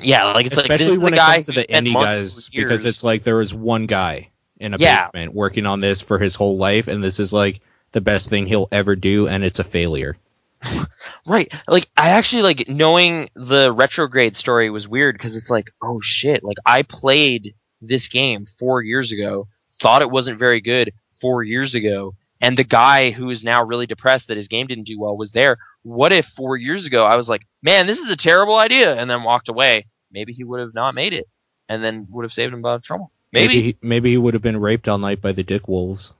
[0.00, 3.24] yeah like it's especially is when it comes to the indie guys, because it's like
[3.24, 4.30] there is one guy
[4.62, 5.02] in a Yeah.
[5.02, 7.60] basement working on this for his whole life, and this is like
[7.92, 10.16] the best thing he'll ever do, and it's a failure.
[11.24, 11.48] Right.
[11.68, 16.42] Like I actually like knowing the Retro/Grade story was weird because it's like, oh shit,
[16.42, 19.46] like I played this game 4 years ago,
[19.80, 23.86] thought it wasn't very good 4 years ago, and the guy who is now really
[23.86, 25.58] depressed that his game didn't do well was there.
[25.84, 29.08] What if 4 years ago I was like, "Man, this is a terrible idea," and
[29.08, 29.86] then walked away?
[30.10, 31.28] Maybe he would have not made it
[31.68, 33.12] and then would have saved him a lot of trouble.
[33.32, 33.46] Maybe.
[33.48, 36.12] maybe, he- maybe he would have been raped all night by the Dick Wolves.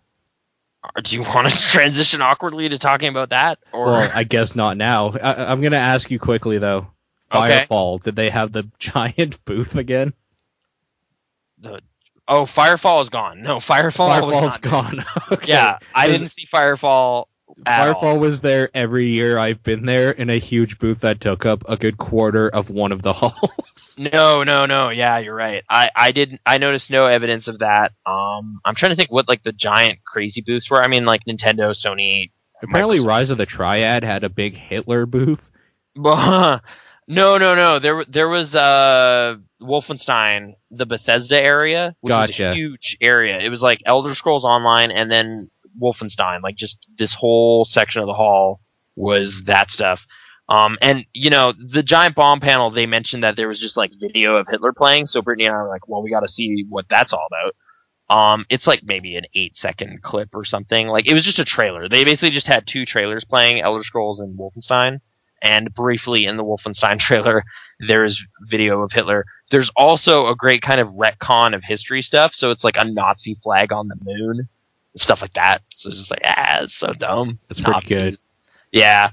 [0.82, 4.56] Or do you want to transition awkwardly to talking about that or Well, I guess
[4.56, 5.10] not now.
[5.10, 6.88] I, I'm gonna ask you quickly though.
[7.32, 7.66] Okay.
[7.70, 10.12] Firefall, did they have the giant booth again?
[11.58, 11.80] the
[12.28, 13.42] Oh, Firefall is gone.
[13.42, 15.04] No, Firefall Firefall's gone.
[15.32, 15.52] okay.
[15.52, 17.26] Yeah, I didn't see Firefall.
[17.66, 18.18] Firefall all.
[18.18, 21.76] was there every year I've been there in a huge booth that took up a
[21.76, 23.96] good quarter of one of the halls.
[23.98, 24.90] No, no, no.
[24.90, 25.62] Yeah, you're right.
[25.68, 26.40] I, I didn't.
[26.44, 27.92] I noticed no evidence of that.
[28.06, 30.82] Um, I'm trying to think what like the giant crazy booths were.
[30.82, 32.30] I mean, like Nintendo, Sony.
[32.62, 33.06] Apparently, Microsoft.
[33.06, 35.50] Rise of the Triad had a big Hitler booth.
[35.96, 36.60] no,
[37.08, 37.78] no, no.
[37.78, 43.38] There, there was uh Wolfenstein, the Bethesda area, which was a huge area.
[43.38, 45.50] It was like Elder Scrolls Online, and then
[45.80, 46.42] Wolfenstein.
[46.42, 48.60] Like just this whole section of the hall
[48.96, 50.00] was that stuff.
[50.48, 53.92] Um, and you know, the giant bomb panel, they mentioned that there was just like
[53.98, 55.06] video of Hitler playing.
[55.06, 57.54] So Brittany and I were like, well, we got to see what that's all about.
[58.10, 60.88] Um, it's like maybe an eight second clip or something.
[60.88, 61.88] Like it was just a trailer.
[61.88, 65.00] They basically just had two trailers playing, Elder Scrolls and Wolfenstein.
[65.40, 67.42] And briefly in the Wolfenstein trailer,
[67.80, 68.20] there's
[68.50, 69.24] video of Hitler.
[69.50, 72.32] There's also a great kind of retcon of history stuff.
[72.34, 74.48] So it's like a Nazi flag on the moon,
[74.96, 75.60] stuff like that.
[75.76, 77.38] So it's just like, ah, it's so dumb.
[77.48, 78.18] That's pretty good.
[78.70, 79.10] Yeah.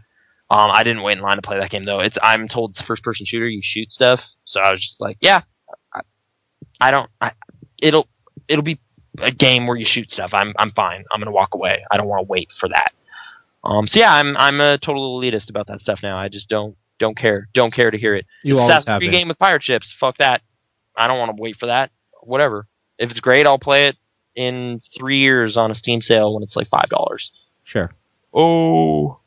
[0.51, 1.99] Um, I didn't wait in line to play that game though.
[1.99, 3.47] It's I'm told it's a first person shooter.
[3.47, 4.19] You shoot stuff.
[4.45, 5.41] So I was just like, yeah,
[5.93, 6.01] I,
[6.81, 7.09] I don't.
[7.21, 7.33] I,
[7.79, 8.07] it'll
[8.47, 8.79] it'll be
[9.19, 10.31] a game where you shoot stuff.
[10.33, 11.03] I'm I'm fine.
[11.11, 11.83] I'm gonna walk away.
[11.91, 12.93] I don't want to wait for that.
[13.63, 13.87] Um.
[13.87, 16.17] So yeah, I'm I'm a total elitist about that stuff now.
[16.17, 17.47] I just don't don't care.
[17.53, 18.25] Don't care to hear it.
[18.43, 19.93] You always Assassin's have Creed game with pirate ships.
[19.99, 20.41] Fuck that.
[20.95, 21.91] I don't want to wait for that.
[22.23, 22.67] Whatever.
[22.97, 23.97] If it's great, I'll play it
[24.35, 27.31] in three years on a Steam sale when it's like five dollars.
[27.63, 27.91] Sure.
[28.33, 29.19] Oh.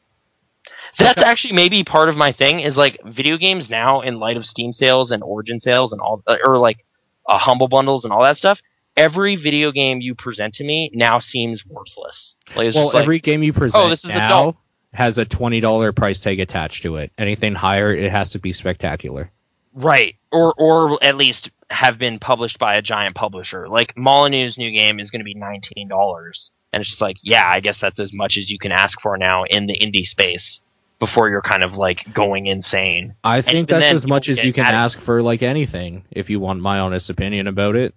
[0.99, 4.45] That's actually maybe part of my thing is like video games now in light of
[4.45, 6.85] Steam sales and Origin sales and all, uh, or like
[7.27, 8.59] uh, humble bundles and all that stuff.
[8.95, 12.35] Every video game you present to me now seems worthless.
[12.55, 14.57] Like, it's Well, just like, every game you present oh, this is now adult.
[14.93, 17.11] has a twenty dollar price tag attached to it.
[17.17, 19.31] Anything higher, it has to be spectacular.
[19.73, 23.69] right, or or at least have been published by a giant publisher.
[23.69, 27.49] Like Molyneux's new game is going to be nineteen dollars, and it's just like, yeah,
[27.49, 30.61] I guess that's as much as you can ask for now in the indie space
[31.01, 33.15] before you're kind of like going insane.
[33.25, 36.05] I think that's then, as much as you can added- ask for like anything.
[36.13, 37.95] If you want my honest opinion about it,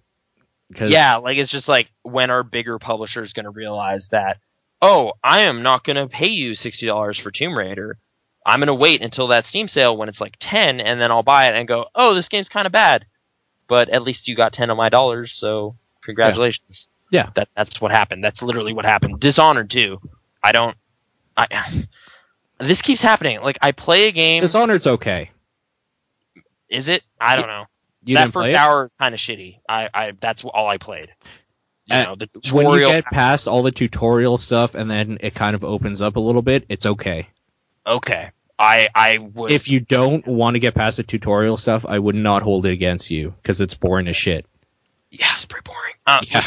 [0.74, 4.38] 'Cause- Yeah, like it's just like when are bigger publishers going to realize that?
[4.82, 7.98] Oh, I am not going to pay you sixty dollars for Tomb Raider.
[8.44, 11.22] I'm going to wait until that Steam sale when it's like ten, and then I'll
[11.22, 13.04] buy it and go, oh, this game's kind of bad,
[13.68, 16.86] but at least you got ten of my dollars, so congratulations.
[17.12, 17.30] Yeah.
[17.36, 18.22] that that's what happened.
[18.24, 19.20] That's literally what happened.
[19.20, 19.98] Dishonored too.
[20.42, 20.76] I don't.
[21.36, 21.86] I.
[22.58, 23.40] This keeps happening.
[23.42, 24.40] Like I play a game.
[24.42, 25.30] Dishonored's okay.
[26.70, 27.02] Is it?
[27.20, 27.64] I don't know.
[28.02, 29.58] You that first hour is kind of shitty.
[29.68, 31.08] I, I that's all I played.
[31.84, 35.34] You Uh, know, the when you get past all the tutorial stuff and then it
[35.34, 37.28] kind of opens up a little bit, it's okay.
[37.86, 39.50] okay, I I would.
[39.52, 42.72] If you don't want to get past the tutorial stuff, I would not hold it
[42.72, 44.46] against you because it's boring as shit.
[45.10, 45.94] yeah, it's pretty boring.
[46.06, 46.42] Uh, Yeah.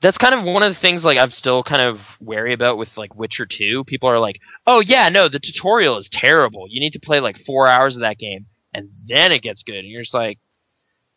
[0.00, 2.88] That's kind of one of the things like I'm still kind of wary about with
[2.96, 3.84] like Witcher 2.
[3.86, 6.66] People are like, "Oh yeah, no, the tutorial is terrible.
[6.68, 9.76] You need to play like 4 hours of that game and then it gets good."
[9.76, 10.40] And you're just like,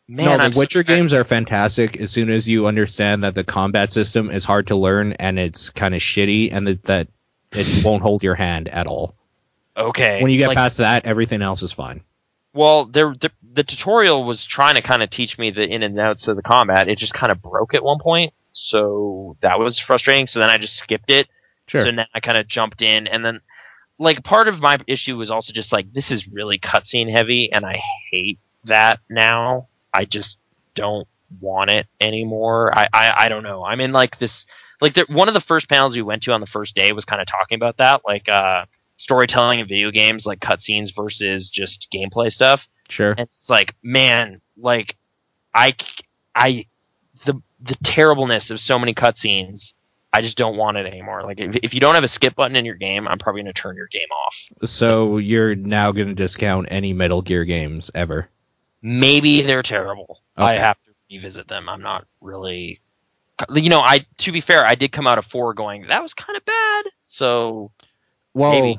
[0.06, 3.34] "Man, no, the I'm Witcher glad- games are fantastic as soon as you understand that
[3.34, 7.08] the combat system is hard to learn and it's kind of shitty and that, that
[7.52, 9.16] it won't hold your hand at all.
[9.76, 10.22] Okay.
[10.22, 12.02] When you get like, past that, everything else is fine.
[12.54, 15.98] Well, there the, the tutorial was trying to kind of teach me the in and
[16.00, 16.88] outs of the combat.
[16.88, 20.26] It just kind of broke at one point, so that was frustrating.
[20.26, 21.28] So then I just skipped it.
[21.66, 21.84] Sure.
[21.84, 23.40] So now I kind of jumped in, and then
[23.98, 27.66] like part of my issue was also just like this is really cutscene heavy, and
[27.66, 29.68] I hate that now.
[29.92, 30.36] I just
[30.74, 31.06] don't
[31.40, 32.70] want it anymore.
[32.74, 33.64] I I, I don't know.
[33.64, 34.46] I'm in like this
[34.80, 37.04] like the, one of the first panels we went to on the first day was
[37.04, 38.64] kind of talking about that, like uh
[38.96, 42.60] storytelling in video games, like cutscenes versus just gameplay stuff.
[42.88, 43.10] sure.
[43.10, 44.96] And it's like, man, like
[45.54, 45.74] I,
[46.34, 46.66] I,
[47.24, 49.72] the the terribleness of so many cutscenes.
[50.12, 51.24] I just don't want it anymore.
[51.24, 53.52] Like if, if you don't have a skip button in your game, I'm probably going
[53.52, 54.68] to turn your game off.
[54.68, 58.30] So you're now going to discount any Metal Gear games ever.
[58.80, 60.22] Maybe they're terrible.
[60.36, 61.68] I have to revisit them.
[61.68, 62.80] I'm not really.
[63.52, 66.14] You know, I to be fair, I did come out of four going that was
[66.14, 66.84] kind of bad.
[67.04, 67.72] So
[68.36, 68.78] Well, Maybe.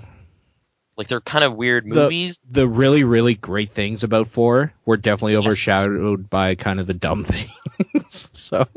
[0.98, 2.38] like they're kind of weird The- movies.
[2.50, 7.24] the really, really great things about 4 were definitely overshadowed by kind of the dumb
[7.24, 8.30] things.
[8.34, 8.68] so,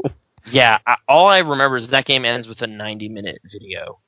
[0.50, 3.98] Yeah, I, all I remember is that game ends with a 90 minute video,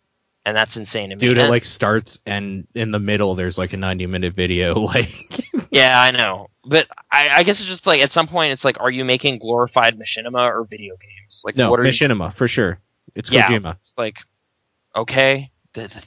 [0.46, 1.20] and that's insane to me.
[1.20, 4.74] dude, it like starts and in the middle there's like a 90 minute video.
[4.80, 5.12] Like,
[5.70, 8.80] yeah, I know, but I, I guess it's just like at some point it's like,
[8.80, 11.40] are you making glorified machinima or video games?
[11.44, 11.90] Like, no, what are you?
[11.90, 12.78] Machinima for sure.
[13.14, 13.46] It's Yeah.
[13.48, 13.72] Kojima.
[13.82, 14.16] It's like,
[14.96, 16.04] okay, that, that-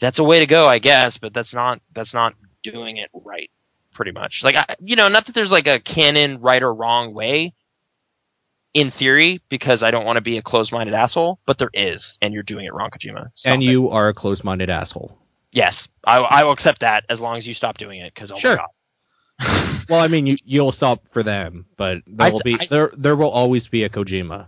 [0.00, 3.50] that's a way to go, I guess, but that's not that's not doing it right.
[3.94, 7.12] Pretty much, like I, you know, not that there's like a canon right or wrong
[7.14, 7.52] way.
[8.72, 12.32] In theory, because I don't want to be a closed-minded asshole, but there is, and
[12.32, 13.30] you're doing it wrong, Kojima.
[13.34, 13.66] Stop and it.
[13.66, 15.18] you are a closed-minded asshole.
[15.50, 15.74] Yes,
[16.06, 18.14] I, I will accept that as long as you stop doing it.
[18.14, 18.56] Because oh Sure.
[18.58, 18.62] my
[19.40, 19.84] god.
[19.88, 22.92] Well, I mean, you, you'll stop for them, but there I- will be I- there
[22.96, 24.46] there will always be a Kojima.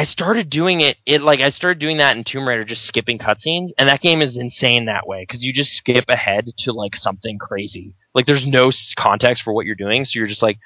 [0.00, 0.96] I started doing it.
[1.04, 4.22] It like I started doing that in Tomb Raider, just skipping cutscenes, and that game
[4.22, 7.92] is insane that way because you just skip ahead to like something crazy.
[8.14, 10.58] Like there's no context for what you're doing, so you're just like,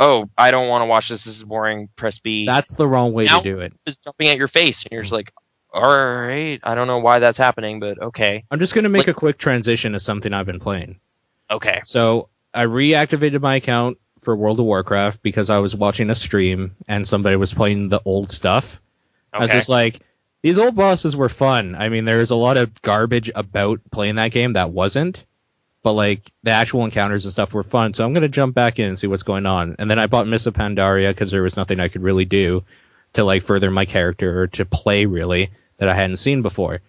[0.00, 1.22] oh, I don't want to watch this.
[1.24, 1.88] This is boring.
[1.96, 2.44] Press B.
[2.46, 3.72] That's the wrong way Now- to do it.
[3.86, 5.32] It's jumping at your face, and you're just like,
[5.72, 9.14] all right, I don't know why that's happening, but okay, I'm just gonna make Like-
[9.16, 10.98] a quick transition to something I've been playing.
[11.48, 16.14] okay, So I reactivated my account for World of Warcraft because I was watching a
[16.14, 18.80] stream and somebody was playing the old stuff.
[19.32, 20.00] I was just like,
[20.42, 21.74] these old bosses were fun.
[21.74, 25.24] I mean, there's a lot of garbage about playing that game that wasn't,
[25.82, 27.94] but like the actual encounters and stuff were fun.
[27.94, 29.76] So I'm gonna jump back in and see what's going on.
[29.78, 32.64] And then I bought Mists of Pandaria because there was nothing I could really do
[33.14, 36.80] to like further my character or to play really that I hadn't seen before.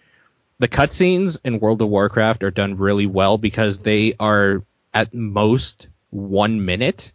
[0.60, 4.64] The cutscenes in World of Warcraft are done really well because they are
[4.94, 7.12] at most one minute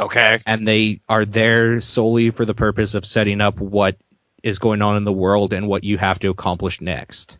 [0.00, 0.42] Okay.
[0.46, 3.96] and they are there solely for the purpose of setting up what
[4.42, 7.36] is going on in the world and what you have to accomplish next.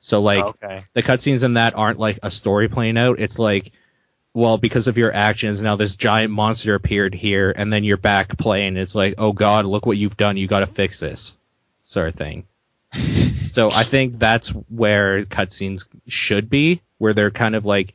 [0.00, 0.84] So like okay.
[0.92, 3.20] the cutscenes in that aren't like a story playing out.
[3.20, 3.72] It's like,
[4.34, 8.36] well, because of your actions, now this giant monster appeared here, and then you're back
[8.36, 8.76] playing.
[8.76, 10.36] It's like, oh god, look what you've done.
[10.36, 11.36] You got to fix this,
[11.84, 12.46] sort of thing.
[13.52, 17.94] So I think that's where cutscenes should be, where they're kind of like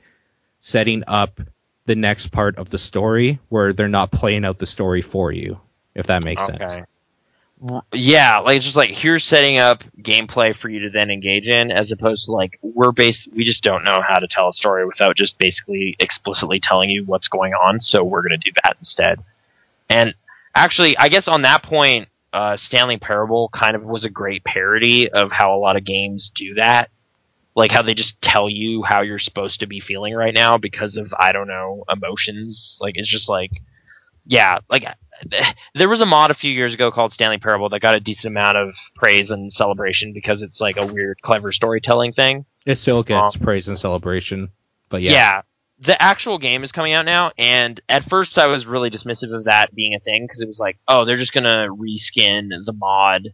[0.60, 1.42] setting up
[1.90, 5.60] the next part of the story, where they're not playing out the story for you,
[5.96, 6.72] if that makes sense.
[6.72, 6.84] Okay.
[7.68, 11.48] R- Yeah, like it's just like here's setting up gameplay for you to then engage
[11.48, 14.54] in, as opposed to like we're base we just don't know how to tell a
[14.54, 18.78] story without just basically explicitly telling you what's going on, so we're gonna do that
[18.78, 19.24] instead.
[19.90, 20.14] And
[20.54, 25.10] actually, I guess on that point, uh, Stanley Parable kind of was a great parody
[25.10, 26.92] of how a lot of games do that,
[27.56, 30.98] like how they just tell you how you're supposed to be feeling right now because
[30.98, 32.78] of I don't know emotions.
[32.80, 33.52] Like it's just like,
[34.26, 34.86] yeah, like
[35.76, 38.28] there was a mod a few years ago called Stanley Parable that got a decent
[38.28, 42.46] amount of praise and celebration because it's like a weird, clever storytelling thing.
[42.66, 44.52] It still gets um, praise and celebration,
[44.90, 45.12] but yeah.
[45.12, 45.42] Yeah.
[45.82, 49.46] The actual game is coming out now, and at first I was really dismissive of
[49.46, 53.30] that being a thing because it was like, oh, they're just gonna reskin the mod,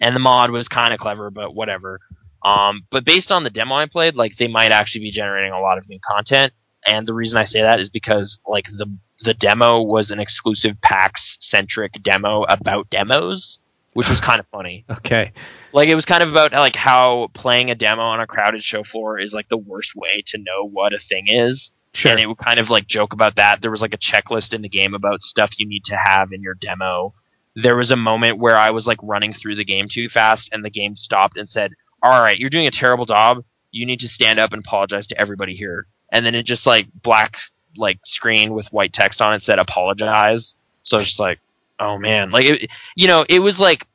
[0.00, 2.00] and the mod was kind of clever, but whatever.
[2.42, 5.60] Um, but based on the demo I played, like they might actually be generating a
[5.60, 6.52] lot of new content,
[6.86, 8.86] and the reason I say that is because like the
[9.22, 13.58] the demo was an exclusive PAX centric demo about demos,
[13.92, 14.84] which was kind of funny.
[14.90, 15.32] Okay.
[15.72, 18.82] Like it was kind of about like how playing a demo on a crowded show
[18.82, 21.70] floor is like the worst way to know what a thing is.
[21.92, 22.12] Sure.
[22.12, 23.60] And it would kind of like joke about that.
[23.60, 26.40] There was like a checklist in the game about stuff you need to have in
[26.40, 27.14] your demo.
[27.56, 30.64] There was a moment where I was like running through the game too fast and
[30.64, 31.72] the game stopped and said,
[32.02, 33.44] All right, you're doing a terrible job.
[33.70, 35.86] You need to stand up and apologize to everybody here.
[36.12, 37.34] And then it just like black
[37.76, 40.54] like screen with white text on it said apologize.
[40.82, 41.38] So it's just like,
[41.78, 42.30] oh man.
[42.30, 43.86] Like it, you know, it was like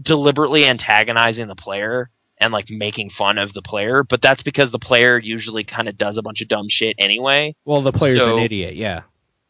[0.00, 4.78] deliberately antagonizing the player and like making fun of the player, but that's because the
[4.78, 7.54] player usually kind of does a bunch of dumb shit anyway.
[7.64, 8.74] well, the player's so- an idiot.
[8.74, 9.02] Yeah.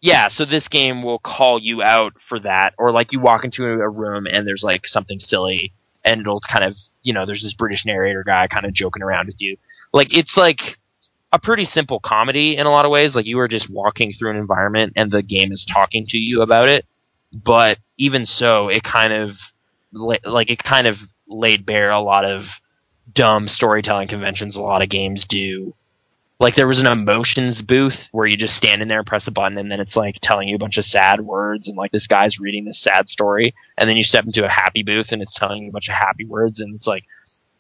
[0.04, 3.62] Yeah, so this game will call you out for that, or like you walk into
[3.64, 5.72] a room and there's like something silly,
[6.04, 9.26] and it'll kind of, you know, there's this British narrator guy kind of joking around
[9.26, 9.57] with you.
[9.92, 10.61] Like it's like
[11.32, 13.14] a pretty simple comedy in a lot of ways.
[13.14, 16.42] Like you are just walking through an environment and the game is talking to you
[16.42, 16.86] about it.
[17.32, 19.30] But even so, it kind of
[19.92, 20.96] like it kind of
[21.28, 22.44] laid bare a lot of
[23.14, 25.74] dumb storytelling conventions a lot of games do.
[26.43, 29.30] Like there was an emotions booth where you just stand in there and press a
[29.30, 32.09] button and then it's like telling you a bunch of sad words and like this
[32.09, 35.34] guy's reading this sad story and then you step into a happy booth and it's
[35.38, 37.05] telling you a bunch of happy words and it's like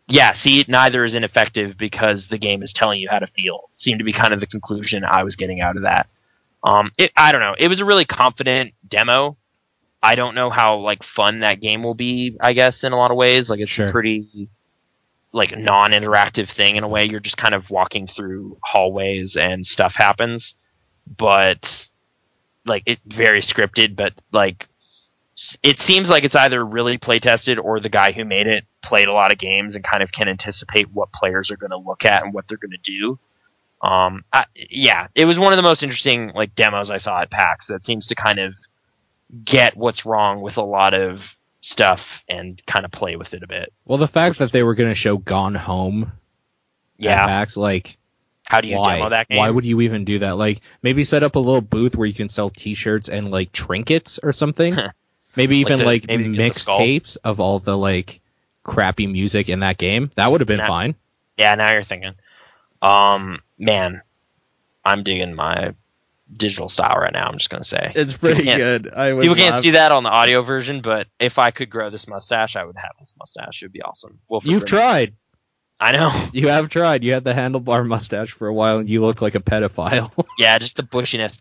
[0.08, 3.70] yeah, see, neither is ineffective because the game is telling you how to feel.
[3.76, 6.08] Seemed to be kind of the conclusion I was getting out of that.
[6.64, 7.54] Um, it, I don't know.
[7.58, 9.36] It was a really confident demo.
[10.02, 12.36] I don't know how like fun that game will be.
[12.40, 13.92] I guess in a lot of ways, like it's Sure.
[13.92, 14.48] pretty
[15.32, 17.04] like non-interactive thing in a way.
[17.04, 20.54] You're just kind of walking through hallways and stuff happens,
[21.18, 21.58] but
[22.66, 23.96] like it very scripted.
[23.96, 24.68] But like
[25.62, 29.08] it seems like it's either really play tested or the guy who made it played
[29.08, 32.04] a lot of games and kind of can anticipate what players are going to look
[32.04, 33.18] at and what they're going to do.
[33.80, 37.30] Um, I, yeah, it was one of the most interesting like demos I saw at
[37.30, 37.66] PAX.
[37.68, 38.52] That seems to kind of
[39.44, 41.18] get what's wrong with a lot of
[41.62, 43.72] stuff and kind of play with it a bit.
[43.86, 46.12] Well, the fact that they were going to show Gone Home
[46.98, 47.96] Yeah, Max, like,
[48.46, 48.96] how do you why?
[48.98, 49.38] demo that game?
[49.38, 50.36] Why would you even do that?
[50.36, 54.18] Like, maybe set up a little booth where you can sell T-shirts and like trinkets
[54.22, 54.76] or something.
[55.36, 56.80] maybe even the- like, a skull.
[56.80, 58.20] mixtapes of all the like
[58.64, 60.10] crappy music in that game.
[60.16, 60.66] That would have been Nah.
[60.66, 60.94] fine.
[61.38, 62.14] Yeah, now you're thinking.
[62.82, 64.02] Um, man,
[64.84, 65.74] I'm digging my
[66.36, 67.26] digital style right now.
[67.26, 68.92] I'm just gonna say It's pretty good.
[68.92, 72.06] I people can't see that on the audio version, but if I could grow this
[72.06, 73.62] mustache, I would have this mustache.
[73.62, 74.18] It'd be awesome.
[74.28, 75.14] Wilfred You've tried.
[75.80, 76.28] I know.
[76.32, 77.02] You have tried.
[77.02, 80.10] You had the handlebar mustache for a while, and you look like a pedophile.
[80.38, 81.32] Yeah, just the bushiness.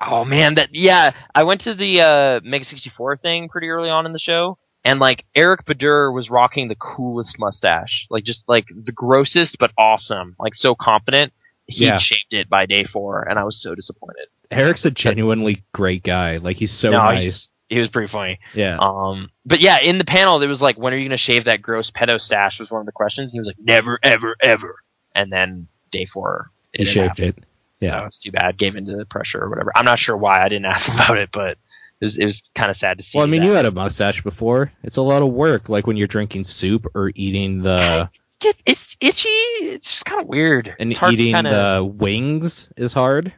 [0.00, 1.12] Oh man, that yeah.
[1.34, 4.98] I went to the uh, Mega 64 thing pretty early on in the show, and
[4.98, 10.34] like Eric Badur was rocking the coolest mustache, like just like the grossest but awesome,
[10.38, 11.32] like so confident.
[11.66, 11.98] He Yeah.
[11.98, 14.26] shaped it by day four, and I was so disappointed.
[14.50, 16.36] Eric's a genuinely great guy.
[16.36, 17.48] Like he's so No, nice.
[17.70, 18.38] He was pretty funny.
[18.54, 18.76] Yeah.
[18.78, 21.46] Um, but yeah, in the panel, it was like, when are you going to shave
[21.46, 22.60] that gross pedo stash?
[22.60, 23.32] Was one of the questions.
[23.32, 24.76] He was like, never, ever, ever.
[25.14, 27.24] And then day four, it he shaved happen.
[27.38, 27.44] it.
[27.80, 27.90] Yeah.
[27.92, 28.58] That was too bad.
[28.58, 29.72] Gave into the pressure or whatever.
[29.74, 31.56] I'm not sure why I didn't ask about it, but
[32.00, 33.12] it was, it was kind of sad to see.
[33.14, 33.46] Well, I mean, that.
[33.46, 34.70] you had a mustache before.
[34.82, 38.10] It's a lot of work, like when you're drinking soup or eating the
[38.44, 39.28] It's, it's itchy.
[39.74, 40.74] It's just kind of weird.
[40.78, 43.32] and eating kinda- the wings is hard.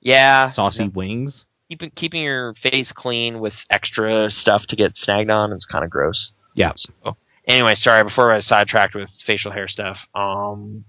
[0.00, 1.46] yeah, Saucy wings.
[1.68, 5.90] keeping keeping your face clean with extra stuff to get snagged on is kind of
[5.90, 6.32] gross.
[6.54, 6.72] Yeah.
[6.76, 7.16] So,
[7.48, 8.04] anyway, sorry.
[8.04, 10.84] Before I sidetracked with facial hair stuff, um,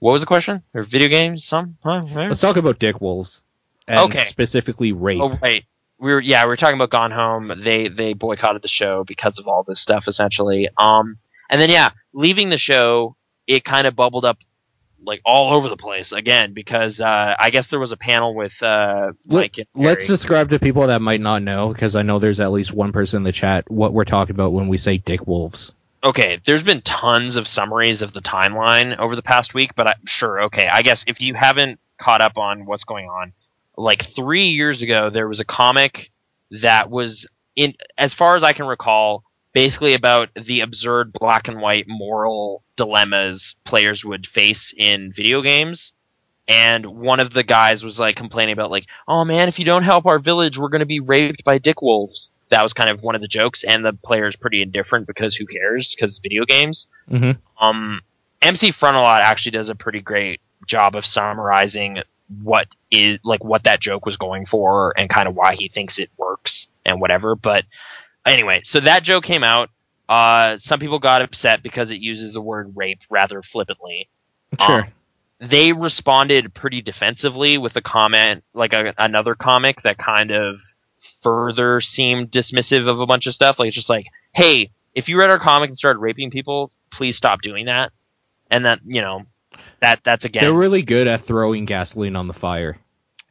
[0.00, 0.62] what was the question?
[0.74, 1.44] Or video games?
[1.48, 1.78] Some?
[1.82, 2.02] Huh?
[2.14, 3.42] Let's talk about dick wolves.
[3.86, 4.24] And Okay.
[4.24, 5.20] Specifically rape.
[5.22, 5.64] Oh right.
[6.00, 7.50] We were yeah, we were talking about Gone Home.
[7.64, 10.68] They they boycotted the show because of all this stuff essentially.
[10.78, 11.16] Um
[11.48, 14.38] and then yeah, leaving the show, it kind of bubbled up
[15.00, 18.52] like all over the place again because uh I guess there was a panel with
[18.60, 22.50] uh and Let's describe to people that might not know, because I know there's at
[22.50, 25.72] least one person in the chat, what we're talking about when we say dick wolves.
[26.02, 29.94] okay, there's been tons of summaries of the timeline over the past week, but I,
[30.06, 30.68] sure, okay.
[30.70, 33.32] I guess if you haven't caught up on what's going on,
[33.76, 36.10] like three years ago, there was a comic
[36.62, 37.26] that was
[37.56, 42.62] in, as far as I can recall, basically about the absurd black and white moral
[42.76, 45.92] dilemmas players would face in video games.
[46.46, 49.84] And one of the guys was like complaining about like, oh man, if you don't
[49.84, 52.30] help our village, we're going to be raped by dick wolves.
[52.50, 55.44] That was kind of one of the jokes, and the player's pretty indifferent because who
[55.44, 55.94] cares?
[55.94, 56.86] Because video games.
[57.06, 58.00] hmm Um,
[58.40, 61.98] MC Frontalot actually does a pretty great job of summarizing
[62.42, 65.98] what is like what that joke was going for and kind of why he thinks
[65.98, 67.34] it works and whatever.
[67.34, 67.64] But
[68.32, 69.70] anyway, so that joke came out.
[70.08, 74.08] Uh, some people got upset because it uses the word rape rather flippantly.
[74.60, 74.84] Sure.
[74.84, 74.92] Um,
[75.40, 80.56] they responded pretty defensively with a comment, like a, another comic that kind of
[81.22, 83.58] further seemed dismissive of a bunch of stuff.
[83.58, 87.16] Like it's just like, hey, if you read our comic and started raping people, please
[87.16, 87.92] stop doing that.
[88.50, 89.26] And that you know,
[89.80, 92.78] that that's again, They're really good at throwing gasoline on the fire.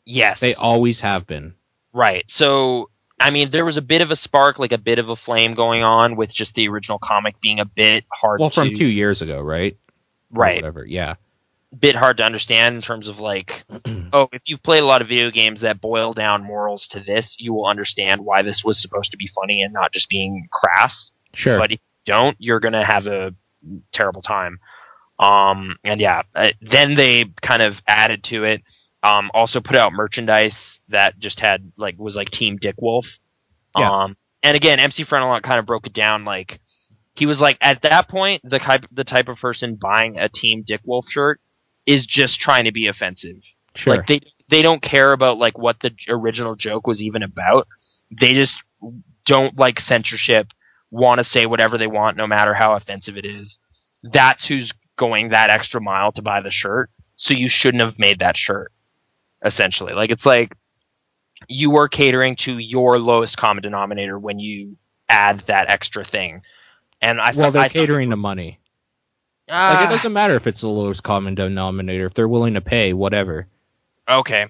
[0.05, 1.55] yes, They always have been.
[1.91, 2.25] Right.
[2.29, 2.89] So,
[3.20, 5.55] I mean, there was a bit of a spark, like a bit of a flame
[5.55, 8.70] going on with just the original comic being a bit hard to understand Well, from
[8.70, 9.78] to, two years ago, right?
[10.36, 10.86] Or right, Whatever.
[10.86, 11.15] Yeah.
[11.78, 13.51] bit hard to understand in terms of like,
[14.13, 17.36] oh, if you've played a lot of video games that boil down morals to this,
[17.39, 21.11] you will understand why this was supposed to be funny and not just being crass.
[21.34, 21.57] Sure.
[21.57, 23.34] But if you don't, you're gonna have a
[23.93, 24.59] terrible time.
[25.20, 28.61] Um, and yeah, uh, then they kind of added to it.
[29.08, 30.55] Um, also put out merchandise
[30.89, 33.05] that just had like was like Team Dick Wolf.
[33.78, 33.89] Yeah.
[33.89, 36.26] Um, and again, MC Frontalot kind of broke it down.
[36.26, 36.60] Like
[37.14, 40.64] he was like at that point, the type the type of person buying a Team
[40.66, 41.39] Dick Wolf shirt
[41.86, 43.38] is just trying to be offensive.
[43.76, 43.97] sure.
[43.97, 47.68] Like they they don't care about like what the original joke was even about.
[48.10, 48.53] They just
[49.26, 50.47] don't like censorship,
[50.91, 53.58] want to say whatever they want no matter how offensive it is.
[54.03, 56.89] That's who's going that extra mile to buy the shirt.
[57.18, 58.72] So you shouldn't have made that shirt.
[59.45, 59.93] Essentially.
[59.93, 60.55] Like it's like
[61.47, 64.77] you were catering to your lowest common denominator when you
[65.09, 66.41] add that extra thing.
[67.01, 68.59] And I well, they're I catering to money.
[69.47, 72.07] Like Ah, it doesn't matter if it's the lowest common denominator.
[72.07, 73.47] If they're willing to pay, whatever.
[74.11, 74.47] okay.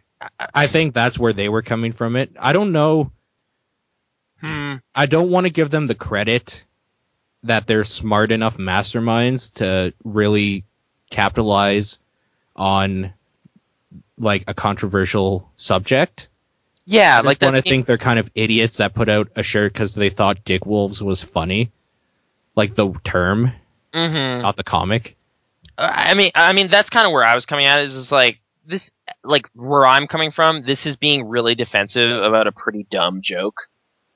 [0.56, 2.16] I think that's where they were coming from.
[2.16, 2.32] It.
[2.40, 3.12] I don't know.
[4.42, 4.76] Hmm.
[4.96, 6.64] I don't want to give them the credit
[7.44, 10.66] that they're smart enough masterminds to really
[11.12, 12.00] capitalize
[12.56, 13.14] on
[14.18, 16.28] like a controversial subject.
[16.86, 19.74] Yeah, I like want to think they're kind of idiots that put out a shirt
[19.74, 21.72] because they thought Dick Wolves was funny,
[22.56, 23.52] like the term,
[23.94, 24.42] Mhm.
[24.42, 25.18] not the comic.
[25.78, 27.82] I mean, I mean that's kind of where I was coming at.
[27.82, 28.90] Is just like this,
[29.24, 30.66] like where I'm coming from.
[30.66, 33.56] This is being really defensive about a pretty dumb joke.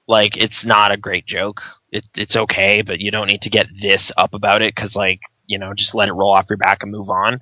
[0.08, 1.62] Like it's not a great joke.
[1.92, 5.20] It, it's okay, but you don't need to get this up about it because, like,
[5.46, 7.42] you know, just let it roll off your back and move on.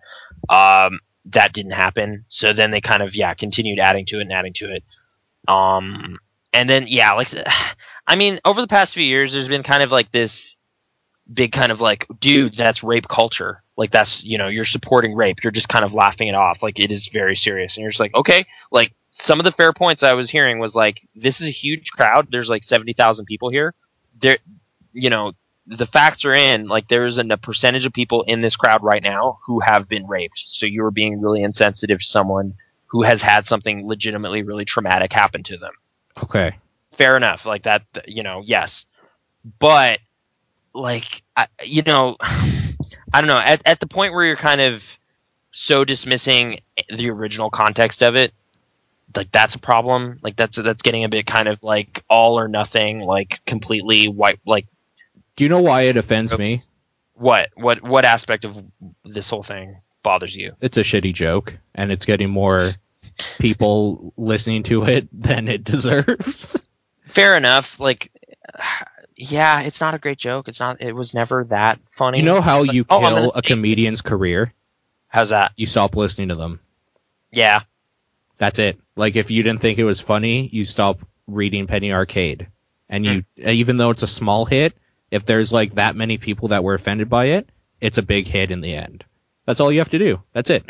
[0.49, 2.26] Um, that didn't happen.
[2.30, 4.84] So then they kind of yeah continued adding to it and adding to it.
[5.47, 6.20] Um,
[6.53, 7.28] and then yeah, like
[8.07, 10.55] I mean, over the past few years, there's been kind of like this
[11.32, 13.63] big kind of like, dude, that's rape culture.
[13.78, 15.38] Like that's you know, you're supporting rape.
[15.43, 16.57] You're just kind of laughing it off.
[16.61, 18.93] Like it is very serious, and you're just like, okay, like
[19.26, 22.28] some of the fair points I was hearing was like, this is a huge crowd.
[22.32, 23.74] There's like seventy thousand people here.
[24.22, 24.38] There,
[24.91, 25.34] you know,
[25.78, 26.67] the facts are in.
[26.67, 30.07] Like there's an, a percentage of people in this crowd right now who have been
[30.07, 30.41] raped.
[30.47, 32.55] So you're being really insensitive to someone
[32.88, 35.72] who has had something legitimately really traumatic happen to them
[36.24, 36.57] Okay.
[36.97, 38.86] fair enough like that you know yes
[39.59, 39.99] but
[40.74, 41.03] like
[41.38, 44.82] I, you know i don't know at, at the point where you're kind of
[45.51, 48.34] so dismissing the original context of it
[49.15, 50.20] like that's a problem.
[50.22, 54.39] Like that's that's getting a bit kind of like all or nothing, like completely white.
[54.45, 54.67] Like
[55.39, 56.63] Do you know why it offends me?
[57.13, 58.57] what what what aspect of
[59.05, 60.51] this whole thing bothers you?
[60.59, 62.73] It's a shitty joke, and it's getting more
[63.39, 66.61] people listening to it than it deserves.
[67.07, 67.65] Fair enough.
[67.79, 68.11] Like,
[69.15, 70.49] yeah, it's not a great joke.
[70.49, 70.81] It's not.
[70.81, 72.19] It was never that funny.
[72.19, 74.53] You know how you Oh, kill gonna a comedian's career?
[75.07, 75.53] how's that?
[75.55, 76.59] You stop listening to them.
[77.31, 77.61] Yeah,
[78.39, 78.77] That's it.
[78.97, 82.47] Like if you didn't think it was funny, you stop reading Penny Arcade.
[82.89, 83.47] And you hmm.
[83.47, 84.73] even though it's a small hit,
[85.12, 87.49] if there's like that many people that were offended by it,
[87.82, 89.03] it's a big hit in the end.
[89.45, 90.22] That's all you have to do.
[90.34, 90.64] That's it.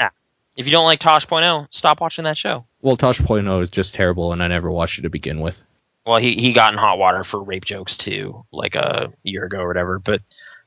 [0.55, 2.65] if you don't like Tosh.0, stop watching that show.
[2.81, 5.61] Well, Tosh Point oh is just terrible and I never watched it to begin with.
[6.05, 9.59] Well, he he got in hot water for rape jokes too, like a year ago
[9.59, 9.99] or whatever.
[9.99, 10.21] But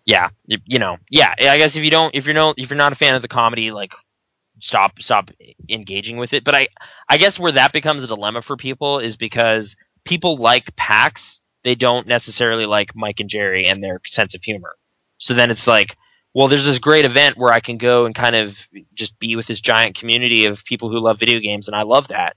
[0.04, 1.34] yeah, you, you know, yeah.
[1.38, 3.28] I guess if you don't, if you're no, if you're not a fan of the
[3.28, 3.92] comedy, like
[4.60, 5.30] stop stop
[5.68, 6.44] engaging with it.
[6.44, 6.68] But I
[7.08, 11.20] I guess where that becomes a dilemma for people is because people like PAX,
[11.64, 14.74] they don't necessarily like Mike and Jerry and their sense of humor.
[15.18, 15.96] So then it's like,
[16.34, 18.54] well, there's this great event where I can go and kind of
[18.94, 22.08] just be with this giant community of people who love video games, and I love
[22.08, 22.36] that.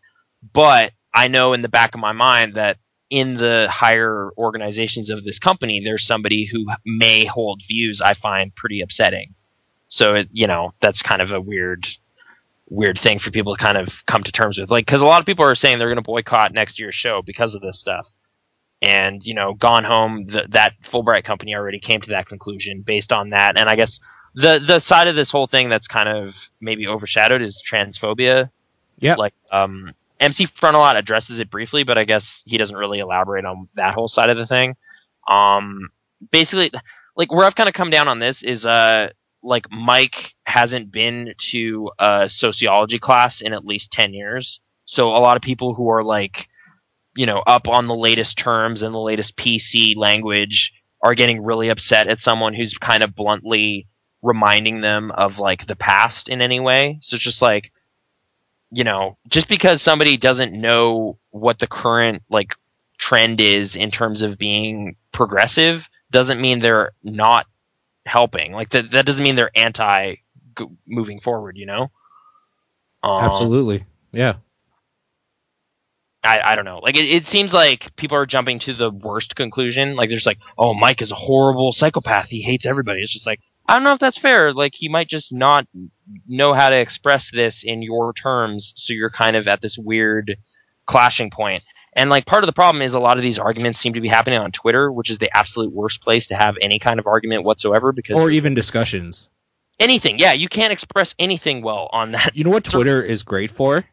[0.54, 2.78] But I know in the back of my mind that
[3.10, 8.54] in the higher organizations of this company, there's somebody who may hold views I find
[8.56, 9.34] pretty upsetting.
[9.88, 11.86] So it, you know, that's kind of a weird,
[12.70, 14.70] weird thing for people to kind of come to terms with.
[14.70, 17.22] Like, because a lot of people are saying they're going to boycott next year's show
[17.26, 18.06] because of this stuff.
[18.88, 23.12] And you know, Gone Home, th- that Fullbright company already came to that conclusion based
[23.12, 23.58] on that.
[23.58, 24.00] And I guess
[24.36, 28.50] the the side of this whole thing that's kind of maybe overshadowed is transphobia.
[28.98, 29.16] Yeah.
[29.16, 33.68] Like, um, MC Frontalot addresses it briefly, but I guess he doesn't really elaborate on
[33.76, 34.76] that whole side of the thing.
[35.28, 35.90] Um,
[36.32, 36.72] basically,
[37.16, 39.10] like where I've kind of come down on this is, uh,
[39.44, 40.16] like Mike
[40.46, 45.42] hasn't been to a sociology class in at least ten years, so a lot of
[45.42, 46.48] people who are like,
[47.16, 51.70] you know, up on the latest terms and the latest PC language are getting really
[51.70, 53.88] upset at someone who's kind of bluntly
[54.22, 57.00] reminding them of like the past in any way.
[57.04, 57.72] So it's just like,
[58.72, 62.50] you know, just because somebody doesn't know what the current like
[63.00, 67.46] trend is in terms of being progressive doesn't mean they're not
[68.06, 68.52] helping.
[68.52, 70.16] Like that that doesn't mean they're anti
[70.88, 71.92] moving forward, you know?
[73.04, 73.86] Um, Absolutely.
[74.12, 74.36] Yeah.
[76.26, 76.80] I, I don't know.
[76.82, 79.96] Like it, it seems like people are jumping to the worst conclusion.
[79.96, 82.28] Like there's like, oh, Mike is a horrible psychopath.
[82.28, 83.02] He hates everybody.
[83.02, 84.54] It's just like I don't know if that's fair.
[84.54, 85.68] Like he might just not
[86.28, 90.38] know how to express this in your terms, so you're kind of at this weird
[90.88, 91.64] clashing point.
[91.94, 94.10] And like part of the problem is a lot of these arguments seem to be
[94.10, 97.44] happening on Twitter, which is the absolute worst place to have any kind of argument
[97.44, 99.30] whatsoever because Or even discussions.
[99.80, 102.32] anything, yeah, you can't express anything well on that.
[102.36, 103.86] You know what Twitter is great for?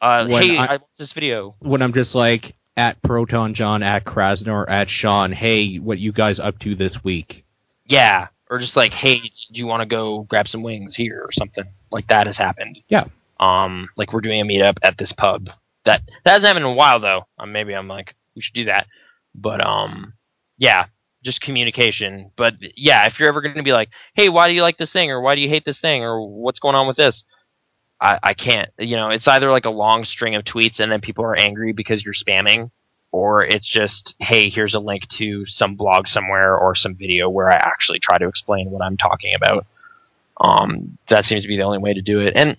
[0.00, 1.56] Uh, hey, I- I watched this video.
[1.60, 6.40] When I'm just like at Proton John, at Krasnor, at Sean, hey, what you guys
[6.40, 7.44] up to this week?
[7.86, 11.32] Yeah, or just like, hey, do you want to go grab some wings here or
[11.32, 12.78] something like that has happened.
[12.88, 13.04] Yeah.
[13.38, 15.48] Um, like we're doing a meetup at this pub.
[15.84, 17.26] That that hasn't happened in a while though.
[17.38, 18.86] Um, maybe I'm like, we should do that.
[19.34, 20.12] But um,
[20.58, 20.86] yeah,
[21.24, 22.30] just communication.
[22.36, 24.92] But yeah, if you're ever going to be like, hey, why do you like this
[24.92, 27.24] thing, or why do you hate this thing, or what's going on with this?
[28.00, 28.70] I, I can't.
[28.78, 31.72] You know, it's either like a long string of tweets and then people are angry
[31.72, 32.70] because you're spamming,
[33.12, 37.50] or it's just, hey, here's a link to some blog somewhere or some video where
[37.50, 39.66] I actually try to explain what I'm talking about.
[40.40, 42.32] Um, that seems to be the only way to do it.
[42.36, 42.56] And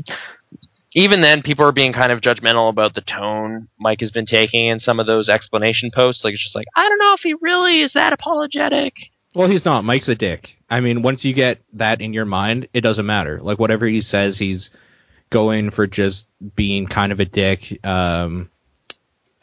[0.94, 4.68] even then, people are being kind of judgmental about the tone Mike has been taking
[4.68, 6.24] in some of those explanation posts.
[6.24, 8.94] Like, it's just like, I don't know if he really is that apologetic.
[9.34, 9.86] Well, he's not.
[9.86, 10.58] Mike's a dick.
[10.70, 13.40] I mean, once you get that in your mind, it doesn't matter.
[13.40, 14.70] Like whatever he says, he's
[15.32, 17.84] going for just being kind of a dick.
[17.84, 18.52] Um,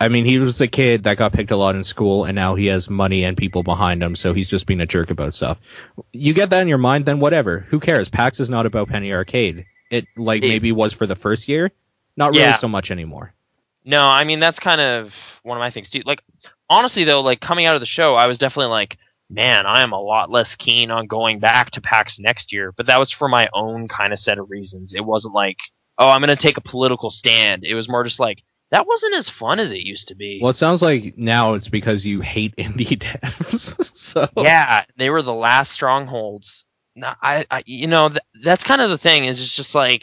[0.01, 2.55] I mean, he was a kid that got picked a lot in school, and now
[2.55, 5.61] he has money and people behind him, so he's just being a jerk about stuff.
[6.12, 7.59] You get that in your mind, then whatever.
[7.70, 8.09] Who cares?
[8.09, 9.66] PAX is not about Penny Arcade.
[9.91, 11.72] It like It- maybe was for the first year,
[12.16, 12.55] not really Yeah.
[12.55, 13.32] so much anymore.
[13.84, 15.11] No, I mean that's kind of
[15.43, 16.03] one of my things too.
[16.05, 16.22] Like
[16.68, 18.99] honestly though, like coming out of the show, I was definitely like,
[19.30, 22.70] man, I am a lot less keen on going back to PAX next year.
[22.76, 24.93] But that was for my own kind of set of reasons.
[24.95, 25.57] It wasn't like,
[25.99, 27.64] oh, I'm going to take a political stand.
[27.64, 30.40] It was more just like that wasn't as fun as it used to be.
[30.42, 33.96] Well, it sounds like now it's because you hate indie devs.
[33.96, 36.64] so yeah, they were the last strongholds.
[36.94, 39.24] No, I, I you know, th- that's kind of the thing.
[39.24, 40.03] Is it's just like,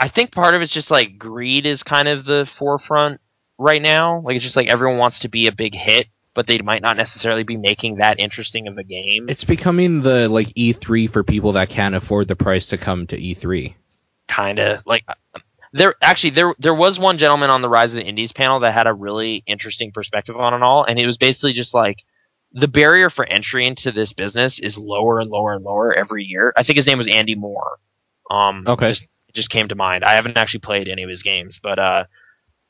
[0.00, 3.20] I think part of it's just like greed is kind of the forefront
[3.58, 4.20] right now.
[4.20, 6.96] Like it's just like everyone wants to be a big hit, but they might not
[6.96, 9.26] necessarily be making that interesting of a game.
[9.28, 13.16] It's becoming the like E3 for people that can't afford the price to come to
[13.16, 13.74] E E3.
[14.28, 15.04] Kind of like
[15.72, 18.74] there actually there there was one gentleman on the Rise of the Indies panel that
[18.74, 21.98] had a really interesting perspective on it all, and it was basically just like
[22.52, 26.52] the barrier for entry into this business is lower and lower and lower every year.
[26.56, 27.78] I think his name was Andy Moore.
[28.30, 28.90] Um, Okay.
[28.90, 30.04] just, it just came to mind.
[30.04, 32.04] I haven't actually played any of his games, but uh,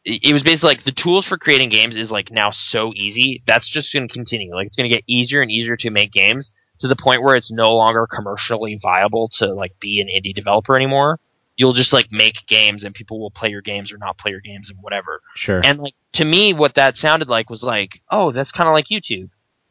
[0.04, 3.42] it, it was basically like the tools for creating games is like now so easy.
[3.46, 4.52] That's just going to continue.
[4.54, 6.50] Like it's going to get easier and easier to make games
[6.80, 10.74] to the point where it's no longer commercially viable to like be an indie developer
[10.76, 11.20] anymore.
[11.58, 14.40] You'll just like make games and people will play your games or not play your
[14.40, 15.20] games and whatever.
[15.34, 15.60] Sure.
[15.62, 18.86] And like to me, what that sounded like was like, oh, that's kind of like
[18.86, 19.30] YouTube.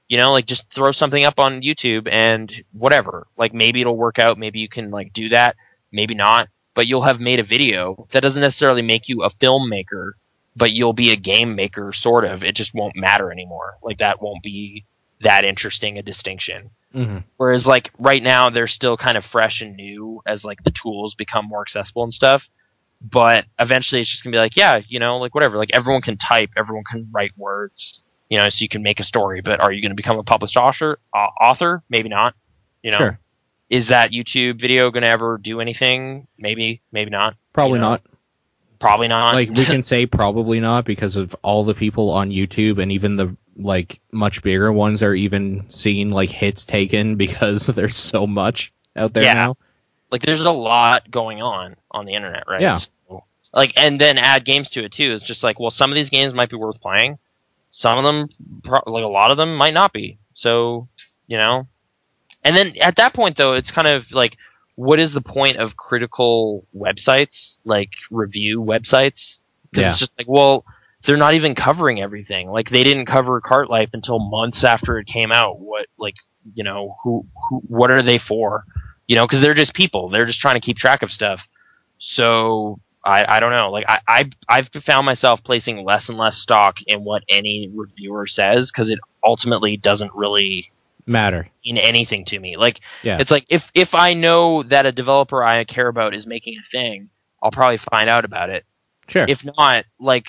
[0.09, 3.27] You know, like just throw something up on YouTube and whatever.
[3.37, 4.37] Like maybe it'll work out.
[4.37, 5.55] Maybe you can like do that.
[5.91, 6.49] Maybe not.
[6.75, 10.11] But you'll have made a video that doesn't necessarily make you a filmmaker,
[10.57, 12.43] but you'll be a game maker, sort of.
[12.43, 13.77] It just won't matter anymore.
[13.81, 14.85] Like that won't be
[15.21, 16.69] that interesting a distinction.
[16.93, 17.23] Mhm.
[17.37, 21.15] Whereas like right now they're still kind of fresh and new as like the tools
[21.17, 22.43] become more accessible and stuff.
[23.01, 25.57] But eventually it's just gonna be like, yeah, you know, like whatever.
[25.57, 29.03] Like everyone can type, everyone can write words, you know, so you can make a
[29.03, 29.41] story.
[29.41, 30.97] But are you gonna become a published author?
[31.13, 31.83] Uh, author?
[31.89, 32.33] Maybe not.
[32.83, 33.19] You know, Sure.
[33.69, 36.27] is that YouTube video gonna ever do anything?
[36.39, 37.35] Maybe, maybe not.
[37.53, 38.01] Probably you know, not.
[38.79, 39.33] Probably not.
[39.35, 43.15] Like we can say probably not because of all the people on YouTube and even
[43.15, 48.71] the like much bigger ones are even seeing like hits taken because there's so much
[48.95, 49.33] out there Yeah.
[49.33, 49.57] now.
[50.11, 52.61] like there's a lot going on on the internet, right?
[52.61, 52.79] Yeah.
[53.09, 55.13] So, like, and then add games to it too.
[55.13, 57.17] It's just like, well, some of these games might be worth playing.
[57.71, 58.29] Some of them,
[58.63, 60.17] pro- like a lot of them, might not be.
[60.35, 60.87] So,
[61.27, 61.67] you know.
[62.43, 64.37] And then at that point, though, it's kind of like,
[64.75, 69.37] what is the point of critical websites, like review websites?
[69.71, 69.91] Because Yeah.
[69.91, 70.63] it's just like, well,
[71.05, 72.49] they're not even covering everything.
[72.49, 75.59] Like, they didn't cover Cart Life until months after it came out.
[75.59, 76.15] What, like,
[76.53, 78.63] you know, who, who, what are they for?
[79.09, 80.09] you know, because they're just people.
[80.09, 81.39] They're just trying to keep track of stuff.
[81.99, 83.71] So I, I don't know.
[83.71, 88.27] Like I, I, I've found myself placing less and less stock in what any reviewer
[88.27, 90.71] says because it ultimately doesn't really
[91.05, 91.47] Matter.
[91.63, 92.57] in anything to me.
[92.57, 93.17] Like Yeah.
[93.19, 96.67] it's like if if I know that a developer I care about is making a
[96.69, 97.09] thing,
[97.41, 98.65] I'll probably find out about it.
[99.07, 99.25] Sure.
[99.25, 100.25] If not, like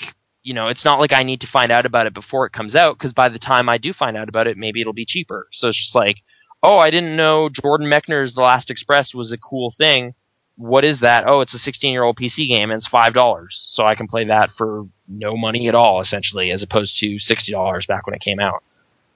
[0.49, 2.75] you know, it's not like I need to find out about it before it comes
[2.75, 5.47] out because by the time I do find out about it, maybe it'll be cheaper.
[5.53, 6.23] So it's just like,
[6.63, 10.15] oh, I didn't know Jordan Mechner's The Last Express was a cool thing.
[10.57, 11.25] What is that?
[11.29, 14.09] Oh, it's a 16 year old PC game and it's five dollars, so I can
[14.09, 18.15] play that for no money at all, essentially, as opposed to sixty dollars back when
[18.15, 18.65] it came out.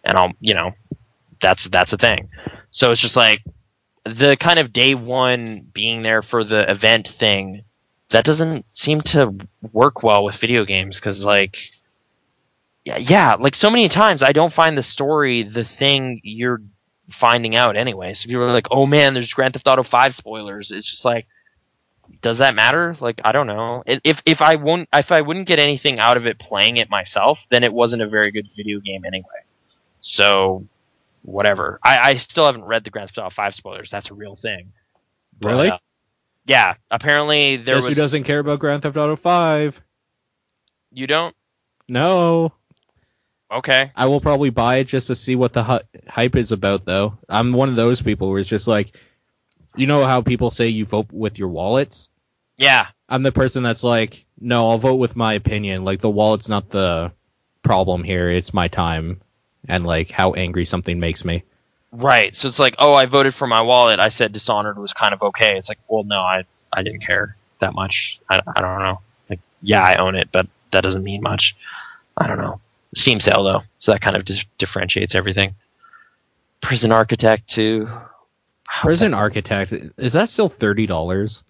[0.04, 0.72] And I'll, you know,
[1.40, 2.28] that's that's a thing.
[2.72, 3.40] So it's just like
[4.04, 7.64] the kind of day one being there for the event thing
[8.12, 9.32] that doesn't seem to
[9.72, 11.54] work well with video games because like
[12.84, 16.60] yeah, yeah like so many times i don't find the story the thing you're
[17.20, 18.14] finding out anyway.
[18.14, 20.70] So people are like oh man there's grand theft auto 5 spoilers.
[20.70, 21.26] It's just like
[22.22, 22.96] does that matter?
[23.00, 23.82] Like i don't know.
[23.86, 27.38] If if i won't if i wouldn't get anything out of it playing it myself
[27.50, 29.26] then it wasn't a very good video game anyway.
[30.00, 30.64] So
[31.22, 31.78] whatever.
[31.84, 33.88] I i still haven't read the grand theft auto 5 spoilers.
[33.90, 34.72] That's a real thing.
[35.40, 35.70] But, Really?
[35.70, 35.78] uh,
[36.46, 39.80] yeah apparently there Guess was who doesn't care about Grand Theft Auto 5?
[40.90, 41.34] you don't
[41.88, 42.52] No.
[43.50, 46.84] okay I will probably buy it just to see what the hu- hype is about,
[46.84, 47.18] though.
[47.28, 48.94] I'm one of those people where it's just like,
[49.76, 52.08] you know how people say you vote with your wallets?
[52.58, 55.82] yeah I'm the person that's like, no, I'll vote with my opinion.
[55.82, 57.12] Like, the wallet's not the
[57.62, 58.30] problem here.
[58.30, 59.20] It's my time
[59.68, 61.44] and, like, how angry something makes me.
[61.92, 62.34] Right.
[62.34, 64.00] So it's like, oh, I voted for my wallet.
[64.00, 65.56] I said Dishonored was kind of okay.
[65.58, 68.18] It's like, well, no, I I didn't care that much.
[68.30, 69.00] I, I don't know.
[69.28, 71.54] Like, yeah, I own it, but that doesn't mean much.
[72.16, 72.60] I don't know.
[72.94, 75.54] Steam sale though, so that kind of dis- differentiates everything.
[76.62, 77.88] Prison Architect too.
[78.80, 81.42] Prison Architect, is that still $30?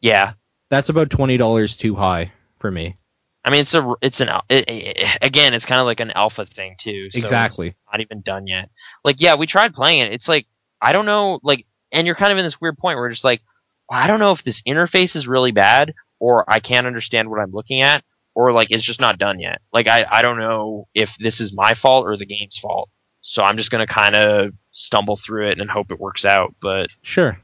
[0.00, 0.32] Yeah.
[0.68, 2.96] That's about $20 too high for me.
[3.44, 6.46] I mean, it's a it's an it, it, again, it's kind of like an alpha
[6.46, 7.08] thing too.
[7.10, 7.74] So exactly.
[7.92, 8.70] not even done yet.
[9.04, 10.12] Like, yeah, we tried playing it.
[10.12, 10.46] It's like
[10.80, 13.24] I don't know, like, and you're kind of in this weird point where you're just
[13.24, 13.40] like,
[13.88, 17.40] well, I don't know if this interface is really bad, or I can't understand what
[17.40, 19.60] I'm looking at, or like it's just not done yet.
[19.72, 22.90] Like, I I don't know if this is my fault or the game's fault.
[23.22, 26.54] So I'm just gonna kind of stumble through it and hope it works out.
[26.62, 27.38] But Sure.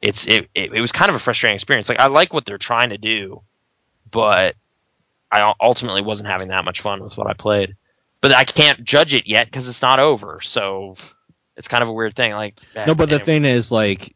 [0.00, 1.88] it's it, it it was kind of a frustrating experience.
[1.88, 3.42] Like I like what they're trying to do,
[4.12, 4.54] but
[5.32, 7.74] I ultimately wasn't having that much fun with what I played.
[8.20, 10.40] But I can't judge it yet because it's not over.
[10.42, 10.94] So
[11.56, 12.32] it's kind of a weird thing.
[12.32, 14.14] Like eh, No, but the thing is, like,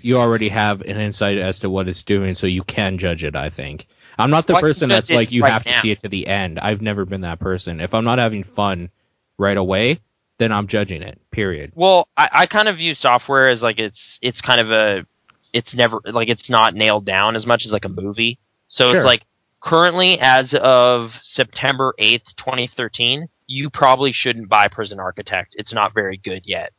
[0.00, 3.34] you already have an insight as to what it's doing, so you can judge it.
[3.34, 3.86] I think
[4.18, 6.26] I'm not the Well, person that's like you right have to see it to the
[6.28, 6.58] end.
[6.58, 7.80] I've never been that person.
[7.80, 8.90] If I'm not having fun
[9.36, 10.00] right away,
[10.38, 11.20] then I'm judging it.
[11.30, 11.72] Period.
[11.74, 15.06] Well, I, I kind of view software as like it's it's kind of a
[15.52, 18.38] it's never like it's not nailed down as much as like a movie.
[18.68, 19.00] So Sure.
[19.00, 19.22] it's like
[19.66, 25.54] currently, as of September 8th, 2013, you probably shouldn't buy Prison Architect.
[25.56, 26.72] It's not very good yet.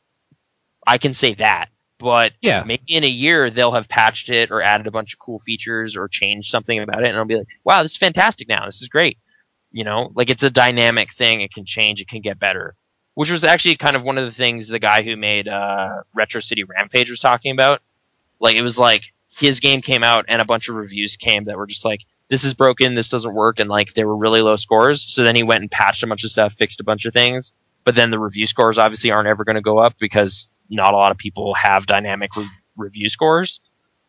[0.88, 1.67] I can say that.
[1.99, 2.63] But Yeah.
[2.63, 5.95] maybe in a year they'll have patched it or added a bunch of cool features
[5.95, 8.65] or changed something about it, and I'll be like, wow, this is fantastic now.
[8.67, 9.17] This is great.
[9.71, 11.41] You know, like it's a dynamic thing.
[11.41, 11.99] It can change.
[11.99, 12.75] It can get better.
[13.15, 16.39] Which was actually kind of one of the things the guy who made uh, Retro
[16.39, 17.81] City Rampage was talking about.
[18.39, 19.01] Like it was like
[19.39, 22.43] his game came out and a bunch of reviews came that were just like, this
[22.43, 25.05] is broken, this doesn't work, and like they were really low scores.
[25.15, 27.51] So then he went and patched a bunch of stuff, fixed a bunch of things.
[27.86, 30.97] But then the review scores obviously aren't ever going to go up because not a
[30.97, 33.61] lot of people have dynamic re- review scores.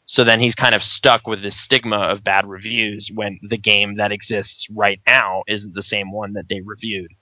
[0.07, 3.99] So then he's kind of stuck with this stigma of bad reviews when the game
[3.99, 7.13] that exists right now isn't the same one that they reviewed.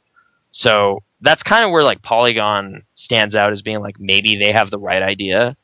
[0.52, 4.70] So that's kind of where like Polygon stands out as being like maybe they have
[4.70, 5.56] the right idea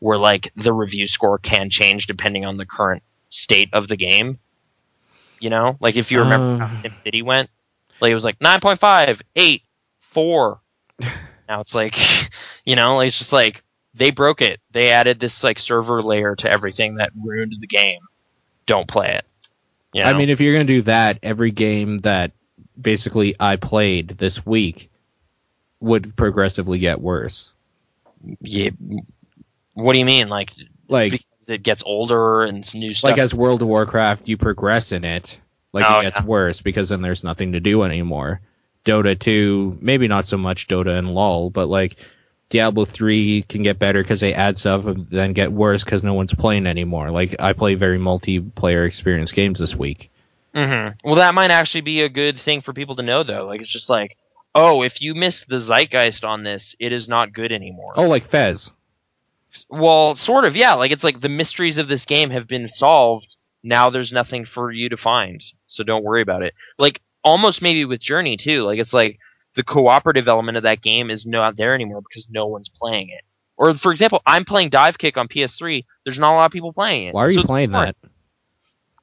[0.00, 4.38] where like the review score can change depending on the current state of the game.
[5.40, 6.58] You know, like if you remember Uh.
[6.58, 7.50] how SimCity went,
[8.00, 9.62] like it was like 9.5, 8,
[10.14, 10.60] 4.
[11.48, 11.94] now it's like,
[12.64, 13.62] you know, like, it's just like
[13.94, 14.60] they broke it.
[14.72, 18.00] They added this like server layer to everything that ruined the game.
[18.66, 19.24] Don't play it.
[19.92, 22.32] You I mean, if you're gonna do that, every game that
[22.80, 24.90] basically I played this week
[25.80, 27.52] would progressively get worse.
[28.40, 28.70] yeah,
[29.74, 30.28] what do you mean?
[30.28, 30.50] Like
[30.88, 33.10] Like, it gets older and it's new stuff.
[33.10, 35.38] like as World of Warcraft, you progress in it,
[35.72, 36.26] like Oh, it gets yeah.
[36.26, 38.40] worse because then there's nothing to do anymore.
[38.84, 41.98] Dota 2, maybe not so much Dota and LoL, but like
[42.48, 46.14] Diablo 3 can get better because they add stuff and then get worse because no
[46.14, 47.10] one's playing anymore.
[47.10, 50.10] Like I play very multiplayer experience games this week.
[50.54, 53.46] hmm Well, that might actually be a good thing for people to know, though.
[53.46, 54.16] Like, it's just like,
[54.54, 57.92] oh, if you missed the zeitgeist on this, it is not good anymore.
[57.96, 58.72] Oh, like Fez.
[59.68, 60.74] Well, sort of, yeah.
[60.74, 63.36] Like, it's like the mysteries of this game have been solved.
[63.62, 66.54] Now there's nothing for you to find, so don't worry about it.
[66.78, 68.62] Like, almost maybe with Journey, too.
[68.62, 69.18] Like, it's like
[69.54, 73.24] the cooperative element of that game is not there anymore because no one's playing it.
[73.56, 75.84] Or, for example, I'm playing Divekick on PS3.
[76.04, 77.14] There's not a lot of people playing it.
[77.14, 77.96] Why are you So playing that?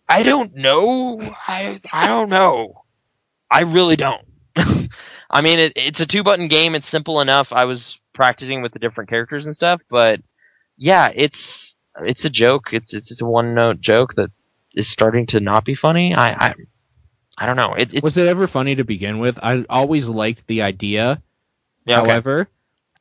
[0.10, 1.20] I don't know.
[1.48, 2.86] I I don't know.
[3.52, 4.26] I really don't.
[4.56, 6.76] I mean, it, it's a two button game.
[6.76, 7.48] It's simple enough.
[7.52, 10.22] I was practicing with the different characters and stuff, but
[10.78, 12.74] yeah, it's it's a joke.
[12.74, 14.30] It's it's, it's a one note joke that
[14.74, 16.14] is starting to not be funny.
[16.16, 16.54] I I,
[17.38, 17.74] I don't know.
[17.78, 19.40] It, Was it ever funny to begin with?
[19.42, 21.22] I always liked the idea,
[21.86, 22.10] yeah, okay.
[22.10, 22.48] however,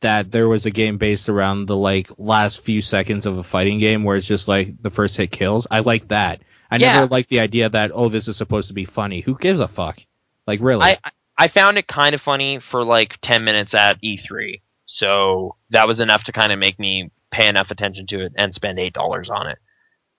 [0.00, 3.78] that there was a game based around the like last few seconds of a fighting
[3.78, 5.66] game where it's just like the first hit kills.
[5.70, 6.42] I like that.
[6.70, 6.92] I Yeah.
[6.94, 9.20] never liked the idea that oh this is supposed to be funny.
[9.20, 9.98] Who gives a fuck?
[10.46, 10.82] Like really?
[10.82, 15.56] I I- I found it kind of funny for like ten minutes at E3, so
[15.68, 18.78] that was enough to kind of make me pay enough attention to it and spend
[18.78, 19.58] eight dollars on it.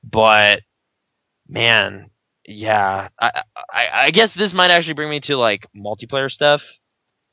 [0.03, 0.61] But
[1.47, 2.09] man,
[2.45, 6.61] yeah, I, I I guess this might actually bring me to like multiplayer stuff.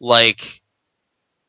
[0.00, 0.38] Like,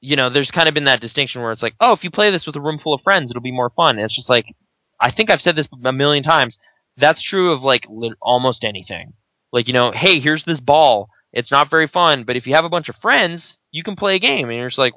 [0.01, 2.31] you know, there's kind of been that distinction where it's like, oh, if you play
[2.31, 3.97] this with a room full of friends, it'll be more fun.
[3.97, 4.55] And it's just like,
[4.99, 6.57] I think I've said this a million times.
[6.97, 9.13] That's true of like lit- almost anything.
[9.51, 11.09] Like, you know, hey, here's this ball.
[11.33, 14.15] It's not very fun, but if you have a bunch of friends, you can play
[14.15, 14.49] a game.
[14.49, 14.93] And you're just like,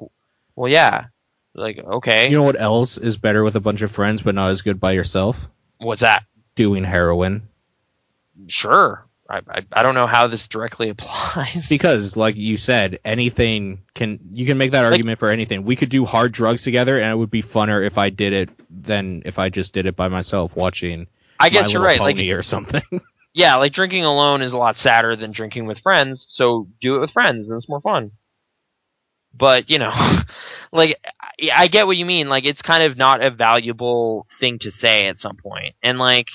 [0.55, 1.05] well, yeah.
[1.53, 4.51] Like, okay, you know what else is better with a bunch of friends but not
[4.51, 5.47] as good by yourself?
[5.79, 6.23] what's that?
[6.55, 7.47] Doing heroin.
[8.47, 9.05] Sure.
[9.29, 11.65] I, I, I don't know how this directly applies.
[11.69, 15.63] Because, like you said, anything can you can make that argument for anything.
[15.63, 18.49] We could do hard drugs together, and it would be funner if I did it
[18.69, 21.07] than if I just did it by myself watching
[21.39, 21.99] I guess My you're right.
[21.99, 22.83] Like, or something.
[23.33, 26.25] yeah, like drinking alone is a lot sadder than drinking with friends.
[26.29, 28.11] So do it with friends, and it's more fun.
[29.33, 29.91] But you know,
[30.71, 30.98] like
[31.41, 32.29] I, I get what you mean.
[32.29, 35.75] Like it's kind of not a valuable thing to say at some point.
[35.83, 36.27] and like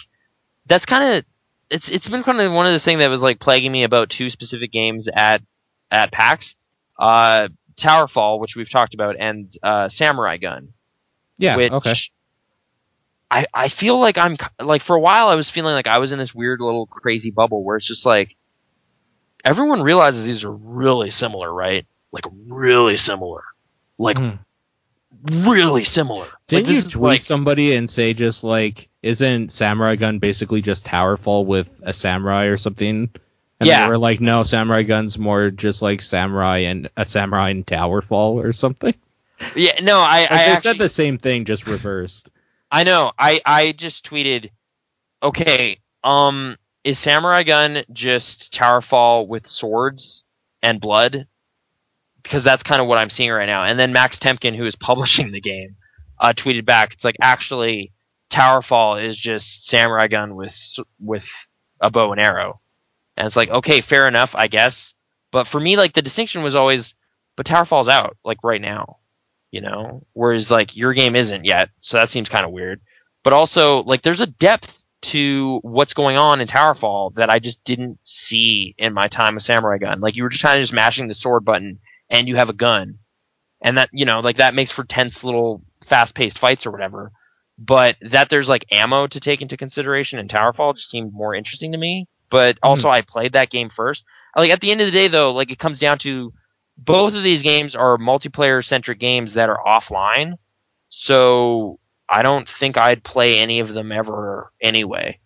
[0.67, 1.25] that's kind of
[1.71, 4.11] it's it's been kind of one of the things that was like plaguing me about
[4.11, 5.43] two specific games at
[5.91, 6.55] at PAX,
[6.99, 7.49] uh,
[7.83, 10.73] Towerfall, which we've talked about, and uh, Samurai Gunn.
[11.39, 11.57] yeah.
[11.57, 11.95] which okay.
[13.31, 16.13] I I feel like I'm like for a while I was feeling like I was
[16.13, 18.37] in this weird little crazy bubble where it's just like
[19.45, 21.87] everyone realizes these are really similar, right?
[22.13, 23.43] Like really similar,
[23.99, 24.39] like Mhm.
[25.23, 26.27] Really similar.
[26.49, 30.87] Didn't like, you tweet like, somebody and say just like, isn't Samurai Gunn basically just
[30.87, 33.11] Towerfall with a samurai or something?
[33.61, 33.85] And Yeah.
[33.85, 38.35] they were like, no, Samurai Gunn's more just like Samurai and a Samurai and Towerfall
[38.45, 38.95] or something.
[39.55, 42.31] Yeah, no, I Like, I they actually, said the same thing, just reversed.
[42.71, 43.13] I know.
[43.19, 44.51] I I just tweeted,
[45.23, 50.25] okay, um, is Samurai Gunn just Towerfall with swords
[50.63, 51.27] and blood?
[52.25, 53.65] Because that's kind of what I'm seeing right now.
[53.65, 55.77] And then Max Temkin, who is publishing the game,
[56.19, 56.93] uh, tweeted back.
[56.93, 57.93] It's like actually
[58.33, 60.55] Towerfall is just Samurai Gunn with
[60.99, 61.23] with
[61.81, 62.61] a bow and arrow.
[63.17, 64.75] And it's like, okay, fair enough, I guess.
[65.31, 66.95] But for me, like the distinction was always,
[67.37, 68.99] but Towerfall's out, like right now,
[69.51, 70.05] you know.
[70.13, 72.81] Whereas like your game isn't yet, so that seems kind of weird.
[73.23, 74.69] But also, like there's a depth
[75.13, 79.45] to what's going on in Towerfall that I just didn't see in my time with
[79.45, 80.01] Samurai Gunn.
[80.01, 81.79] Like you were just kind of just mashing the sword button,
[82.11, 82.99] and you have a gun,
[83.63, 87.13] and that you know, like that makes for tense little fast-paced fights or whatever.
[87.59, 91.73] But that there's like ammo to take into consideration in Towerfall just seemed more interesting
[91.73, 92.09] to me.
[92.31, 92.69] But hmm.
[92.69, 94.03] also, I played that game first.
[94.37, 96.33] Like at the end of the day, though, like it comes down to
[96.77, 100.35] both of these games are multiplayer-centric games that are offline.
[100.91, 101.79] So
[102.09, 105.21] I don't think I'd play any of them ever anyway.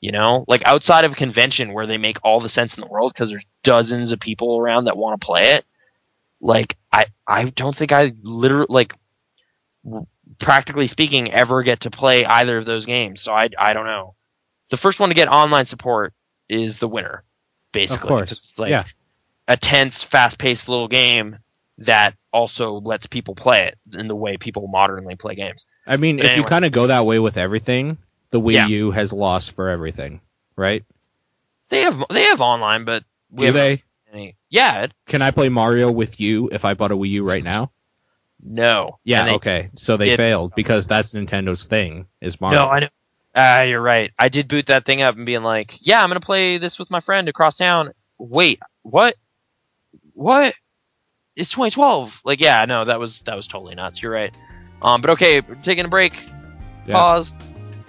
[0.00, 2.88] You know, like outside of a convention where they make all the sense in the
[2.88, 5.64] world because there's dozens of people around that want to play it.
[6.42, 8.92] Like I, I don't think I literally like,
[10.40, 13.22] practically speaking, ever get to play either of those games.
[13.22, 14.14] So I, I don't know.
[14.70, 16.12] The first one to get online support
[16.48, 17.22] is the winner,
[17.72, 17.96] basically.
[17.96, 18.32] Of course.
[18.32, 18.84] It's like yeah.
[19.46, 21.38] a tense, fast-paced little game
[21.78, 25.64] that also lets people play it in the way people modernly play games.
[25.86, 27.98] I mean, But if you kind of go that way with everything,
[28.30, 28.66] the Wii Yeah.
[28.66, 30.20] U has lost for everything,
[30.56, 30.84] right?
[31.68, 33.82] They have they have online, but we Do they?
[34.12, 37.24] Any, yeah, it- Can I play Mario with you if I bought a Wii U
[37.24, 37.70] right now?
[38.44, 38.98] no.
[39.04, 39.70] Yeah, they- okay.
[39.76, 42.60] So they did- failed because that's Nintendo's thing is Mario.
[42.60, 42.88] No, I know.
[43.34, 44.10] Ah, you're right.
[44.18, 46.90] I did boot that thing up and being like, "Yeah, I'm gonna play this with
[46.90, 49.14] my friend across town." Wait, what?
[50.12, 50.54] What?
[51.34, 52.10] It's 2012.
[52.24, 54.02] Like, yeah, no, that was that was totally nuts.
[54.02, 54.34] You're right.
[54.82, 56.12] Um, but okay, taking a break.
[56.86, 56.94] Yeah.
[56.94, 57.32] Pause.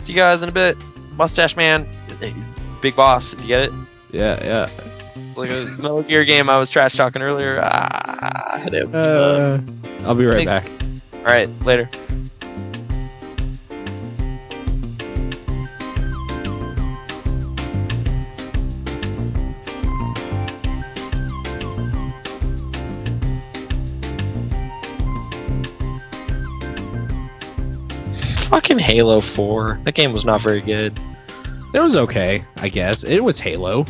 [0.06, 0.78] See you guys in a bit.
[1.18, 1.90] Mustache Man,
[2.82, 3.30] big boss.
[3.32, 3.72] Did you get it?
[4.12, 4.70] Yeah, yeah.
[5.36, 7.60] Like a Metal Gear game I was trash talking earlier.
[7.64, 8.94] Ah, it.
[8.94, 9.60] Uh,
[10.06, 10.68] I'll be right Thanks.
[10.68, 10.90] back.
[11.20, 11.90] All right, later.
[28.50, 29.80] Fucking Halo 4.
[29.84, 30.98] That game was not very good.
[31.74, 33.04] It was okay, I guess.
[33.04, 33.86] It was Halo.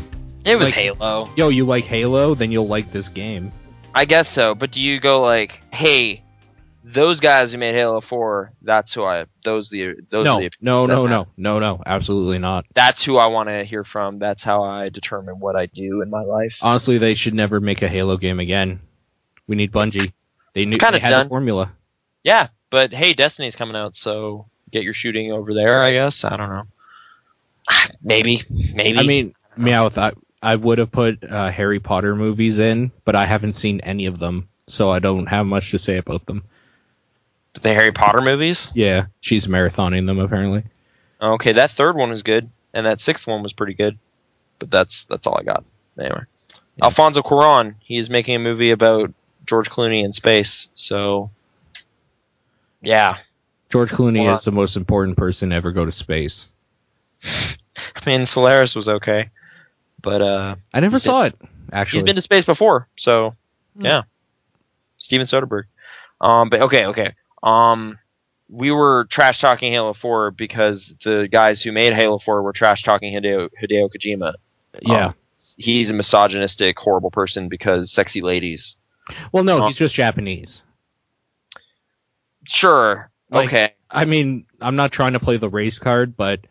[0.45, 1.29] It was Like- Halo.
[1.35, 3.51] Yo, you like Halo, then you'll like this game.
[3.95, 6.23] I guess so, but do you go like, hey,
[6.83, 10.49] those guys who made Halo 4, that's who I, those the, those no, are the,
[10.59, 12.65] no, no, no, no, no, absolutely not.
[12.73, 14.19] that's who I want to hear from.
[14.19, 16.53] That's how I determine what I do in my life.
[16.61, 18.81] Honestly, they should never make a Halo game again.
[19.47, 20.11] We need Bungie.
[20.53, 21.25] They knew they had done.
[21.25, 21.71] the formula.
[22.23, 26.21] Yeah, but hey, Destiny's coming out, so get your shooting over there, I guess.
[26.23, 26.63] I don't know.
[28.01, 28.97] Maybe, maybe.
[28.99, 30.11] I mean, Meowth, I,
[30.43, 34.19] I would have put uh, Harry Potter movies in, but I haven't seen any of
[34.19, 36.43] them, so I don't have much to say about them.
[37.61, 38.59] the Harry Potter movies.
[38.73, 40.63] Yeah, she's marathoning them apparently.
[41.21, 43.97] Okay, that third one was good, and that sixth one was pretty good.
[44.59, 45.63] But that's that's all I got.
[45.97, 46.23] Anyway,
[46.75, 46.85] Yeah.
[46.85, 49.13] Alfonso Cuarón, he is making a movie about
[49.47, 50.67] George Clooney in space.
[50.75, 51.29] So,
[52.81, 53.17] yeah,
[53.69, 54.35] George Clooney Wow.
[54.35, 56.49] is the most important person to ever go to space.
[57.23, 59.29] I mean Solaris was okay,
[60.03, 61.35] but uh, I never He's saw it
[61.71, 62.01] actually.
[62.01, 63.33] he's been to space before, so
[63.77, 63.85] Hmm.
[63.85, 64.01] yeah.
[64.99, 65.63] Steven Soderbergh.
[66.21, 67.15] Um, but okay, okay.
[67.41, 67.97] Um,
[68.49, 72.83] we were trash talking Halo 4 because the guys who made Halo 4 were trash
[72.83, 74.33] talking Hideo, Hideo Kojima.
[74.81, 75.07] yeah.
[75.07, 75.15] um,
[75.57, 78.75] He's a misogynistic, horrible person because sexy ladies.
[79.31, 80.63] well, no, um, he's just Japanese.
[82.47, 83.09] Sure.
[83.29, 83.73] Like- okay.
[83.89, 86.41] I mean, I'm not trying to play the race card, but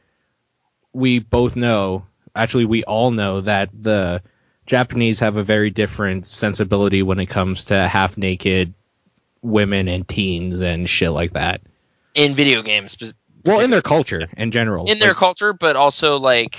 [0.93, 4.23] we both know, actually, we all know that the
[4.67, 8.75] Japanese have a very different sensibility when it comes to half naked
[9.43, 11.63] women and teens and shit like that.
[12.15, 12.97] In video games,
[13.45, 14.87] Well, in their culture in general.
[14.89, 16.55] in their Like, culture, but also like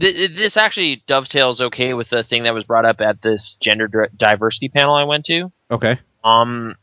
[0.00, 3.88] th- this actually dovetails okay with the thing that was brought up at this gender
[3.88, 5.52] di- diversity panel I went to.
[5.70, 5.98] okay.
[6.24, 6.76] Um,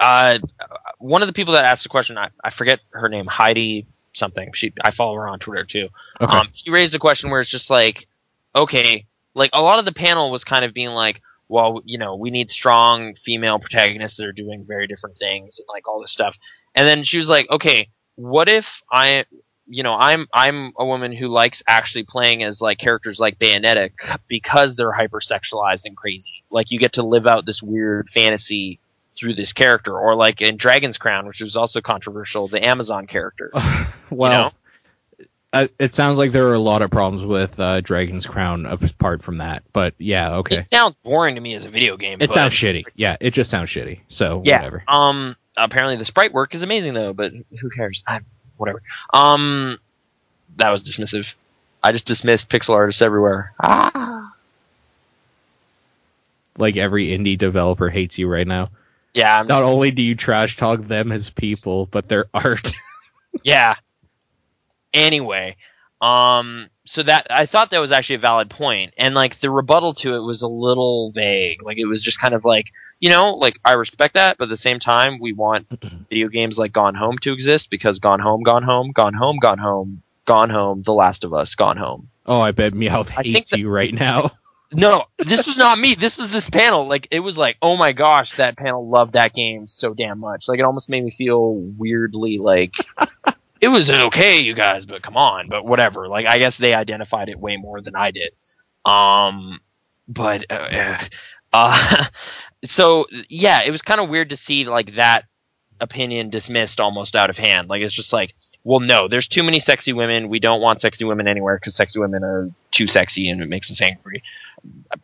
[0.00, 0.38] uh,
[0.98, 4.50] one of the people that asked the question, I, I forget her name, Heidi something.
[4.54, 5.88] She, I follow her on Twitter too.
[6.20, 6.36] Okay.
[6.36, 8.06] Um, she raised a question where it's just like,
[8.54, 12.14] okay, like a lot of the panel was kind of being like, well, you know,
[12.14, 16.12] we need strong female protagonists that are doing very different things and like all this
[16.12, 16.36] stuff.
[16.74, 19.24] And then she was like, okay, what if I,
[19.66, 23.90] you know, I'm I'm a woman who likes actually playing as like characters like Bayonetta
[24.28, 26.44] because they're hypersexualized and crazy.
[26.50, 28.78] Like you get to live out this weird fantasy
[29.20, 33.52] through this character, or like in Dragon's Crown, which was also controversial, the Amazon character.
[34.10, 34.54] well,
[35.52, 39.22] uh, it sounds like there are a lot of problems with uh, Dragon's Crown apart
[39.22, 40.60] from that, but yeah, okay.
[40.60, 42.18] It sounds boring to me as a video game.
[42.20, 42.84] It sounds shitty.
[42.94, 44.00] Yeah, it just sounds shitty.
[44.08, 44.58] So Yeah.
[44.58, 44.84] whatever.
[44.88, 45.36] Um.
[45.56, 48.02] Apparently, the sprite work is amazing though, but who cares?
[48.06, 48.20] I,
[48.56, 48.82] whatever.
[49.12, 49.78] Um.
[50.56, 51.24] That was dismissive.
[51.82, 53.52] I just dismissed pixel artists everywhere.
[53.62, 54.32] Ah.
[56.58, 58.70] Like every indie developer hates you right now.
[59.14, 62.72] Yeah, I'm Not only do you trash talk them as people, but their art.
[63.42, 63.74] Yeah.
[64.92, 65.56] Anyway,
[66.00, 69.94] um, so that I thought that was actually a valid point, and like the rebuttal
[69.94, 71.62] to it was a little vague.
[71.62, 72.66] Like it was just kind of like,
[72.98, 75.68] you know, like I respect that, but at the same time, we want
[76.08, 79.58] video games like Gone Home to exist because Gone Home, Gone Home, Gone Home, Gone
[79.58, 82.08] Home, Gone Home, The Last of Us, Gone Home.
[82.26, 84.30] oh, I bet Meowth hates that- you right now.
[84.72, 85.96] No, this was not me.
[85.98, 86.88] This was this panel.
[86.88, 90.44] Like it was like, oh my gosh, that panel loved that game so damn much.
[90.46, 92.72] Like it almost made me feel weirdly like
[93.60, 96.06] it was okay, you guys, but come on, but whatever.
[96.08, 98.32] Like I guess they identified it way more than I did.
[98.84, 99.60] Um,
[100.06, 100.98] but uh,
[101.52, 102.04] uh
[102.66, 105.24] so yeah, it was kind of weird to see like that
[105.80, 107.68] opinion dismissed almost out of hand.
[107.68, 110.28] Like it's just like, well, no, there's too many sexy women.
[110.28, 113.70] We don't want sexy women anywhere because sexy women are too sexy and it makes
[113.70, 114.22] us angry.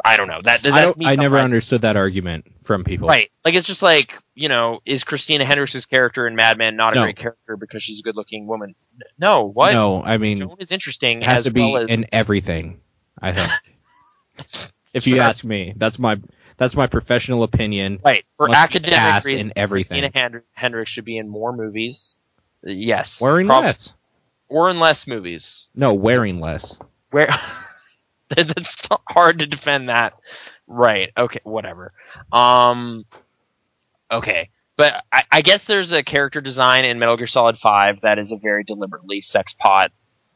[0.05, 0.41] I don't know.
[0.45, 3.09] That, that's I, I never sometimes- understood that argument from people.
[3.09, 3.31] Right.
[3.45, 6.97] Like it's just like, you know, is Christina Hendricks' character in Mad Men not a
[6.97, 7.03] No.
[7.05, 8.75] great character because she's a good looking woman?
[9.19, 9.73] No, what?
[9.73, 12.81] No, I mean, Joan is interesting it has as to be well as in everything.
[13.23, 13.51] I think.
[14.93, 16.21] if you ask me, that's my
[16.59, 18.01] that's my professional opinion.
[18.05, 18.25] right.
[18.37, 20.01] For Must academic reasons, in everything.
[20.03, 22.16] Christina Hendri- Hendricks should be in more movies.
[22.67, 23.17] Yes.
[23.21, 23.95] Wearing Prob- less.
[24.49, 25.67] Or in less movies.
[25.75, 26.79] No, wearing less.
[27.11, 27.29] Where
[28.37, 30.15] that's hard to defend that.
[30.67, 31.11] Right.
[31.17, 31.41] Okay.
[31.45, 31.93] Whatever.
[32.33, 33.05] Um.
[34.11, 34.51] Okay.
[34.77, 38.31] But I, I guess there's a character design in Metal Gear Solid Five that is
[38.31, 39.91] a very deliberately sex pot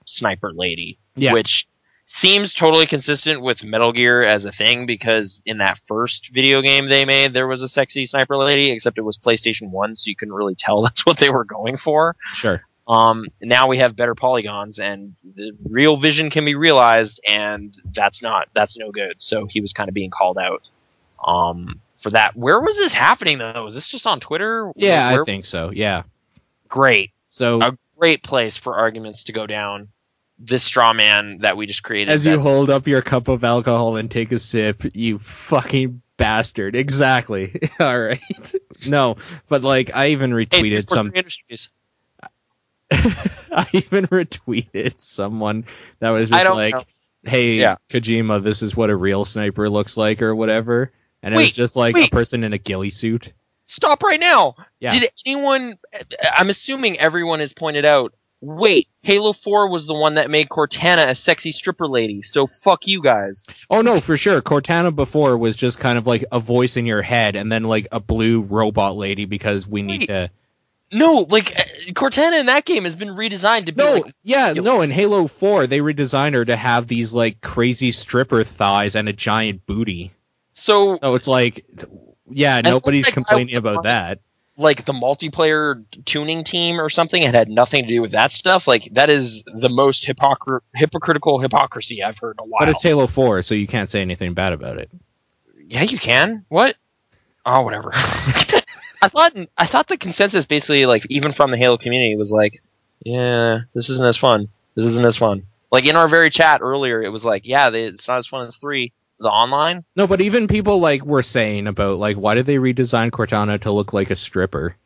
[0.06, 1.34] sniper lady, Yeah.
[1.34, 1.66] which
[2.14, 6.88] seems totally consistent with Metal Gear as a thing because in that first video game
[6.88, 10.16] they made there was a sexy sniper lady, except it was PlayStation One, so you
[10.16, 12.16] couldn't really tell that's what they were going for.
[12.32, 12.62] Sure.
[12.88, 18.20] Um, now we have better polygons and the real vision can be realized and that's
[18.20, 19.14] not, that's no good.
[19.18, 20.62] So he was kind of being called out,
[21.24, 22.34] um, for that.
[22.34, 23.64] Where was this happening though?
[23.64, 24.72] Was this just on Twitter?
[24.74, 25.70] Yeah, Where- I think so.
[25.70, 26.02] Yeah.
[26.68, 27.12] Great.
[27.28, 29.88] So A great place for arguments to go down.
[30.42, 32.12] This straw man that we just created.
[32.12, 36.00] as you that- hold up your cup of alcohol and take a sip, you fucking
[36.16, 36.74] bastard.
[36.76, 37.60] Exactly.
[37.80, 38.20] All right.
[38.86, 39.16] No,
[39.48, 41.70] but like I even retweeted 343 some
[43.52, 45.64] I even retweeted someone
[46.00, 46.82] that was just like, know.
[47.22, 47.76] "Hey, Yeah.
[47.88, 50.92] Kojima, this is what a real sniper looks like, or whatever."
[51.22, 52.08] And it was just like wait.
[52.08, 53.32] a person in a ghillie suit.
[53.66, 54.56] Stop right now.
[54.80, 54.98] Yeah.
[54.98, 55.78] Did anyone?
[56.22, 58.14] I'm assuming everyone has pointed out.
[58.42, 62.22] Wait, Halo 4 was the one that made Cortana a sexy stripper lady.
[62.22, 63.44] So fuck you guys.
[63.68, 64.40] Oh no, for sure.
[64.40, 67.88] Cortana before was just kind of like a voice in your head, and then like
[67.92, 70.06] a blue robot lady because we need Wait.
[70.06, 70.30] to.
[70.92, 71.62] No, like uh,
[71.92, 74.62] Cortana in that game has been redesigned to be No, like yeah, Yo.
[74.62, 74.80] no.
[74.80, 79.12] In Halo Four, they redesigned her to have these like crazy stripper thighs and a
[79.12, 80.12] giant booty.
[80.54, 81.64] so So it's like,
[82.28, 84.18] yeah, nobody's complaining about that.
[84.60, 87.22] Like the multiplayer tuning team or something.
[87.22, 88.64] It had nothing to do with that stuff.
[88.66, 92.60] Like that is the most hypocr- hypocritical hypocrisy I've heard in a while.
[92.60, 94.90] But it's Halo Four, so you can't say anything bad about it.
[95.66, 96.44] Yeah, you can.
[96.48, 96.76] What?
[97.44, 97.90] Oh, whatever.
[99.02, 102.62] I thought I thought the consensus basically like even from the Halo community was like,
[103.04, 104.48] yeah, this isn't as fun.
[104.74, 105.44] This isn't as fun.
[105.72, 108.48] Like in our very chat earlier, it was like, yeah, they, it's not as fun
[108.48, 108.92] as three.
[109.20, 109.84] The online.
[109.96, 113.70] No, but even people like were saying about like why did they redesign Cortana to
[113.70, 114.76] look like a stripper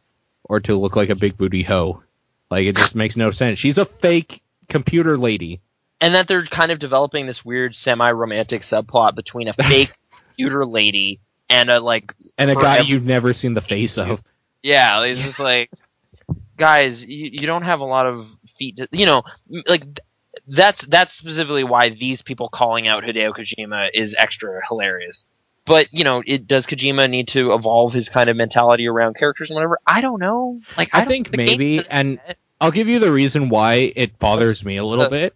[0.45, 2.03] or to look like a big booty hoe?
[2.51, 3.59] Like it just makes no sense.
[3.61, 5.61] She's a fake computer lady.
[6.01, 9.91] and that they're kind of developing this weird semi-romantic subplot between a fake
[10.27, 14.23] computer lady and a like And a guy you've never seen the face of.
[14.63, 15.71] yeah it's just like
[16.57, 18.27] guys you, you don't have a lot of
[18.59, 19.23] feet to, you know
[19.69, 19.85] like
[20.47, 25.25] that's that's specifically why these people calling out Hideo Kojima is extra hilarious
[25.67, 29.49] but you know it does Kojima need to evolve his kind of mentality around characters
[29.51, 32.21] and whatever I don't know like I don't- think maybe, and-
[32.61, 35.35] I'll give you the reason why it bothers me a little Uh, bit.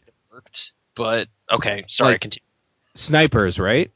[0.96, 2.44] but okay sorry Like- continue
[2.94, 3.90] Snipers, right?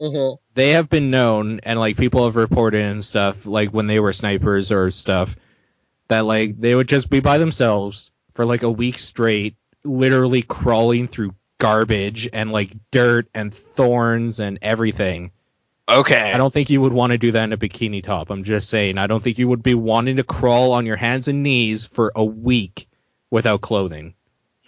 [0.00, 0.34] mm-hmm.
[0.54, 4.12] they have been known and like people have reported and stuff like when they were
[4.12, 5.36] snipers or stuff
[6.08, 9.54] that like they would just be by themselves for like a week straight
[9.84, 15.32] literally crawling through garbage and like dirt and thorns and everything.
[15.88, 16.30] Okay.
[16.32, 18.68] I don't think you would want to do that in a bikini top i'm just
[18.68, 18.98] saying.
[18.98, 22.12] I don't think you would be wanting to crawl on your hands and knees for
[22.14, 22.88] a week
[23.30, 24.14] without clothing.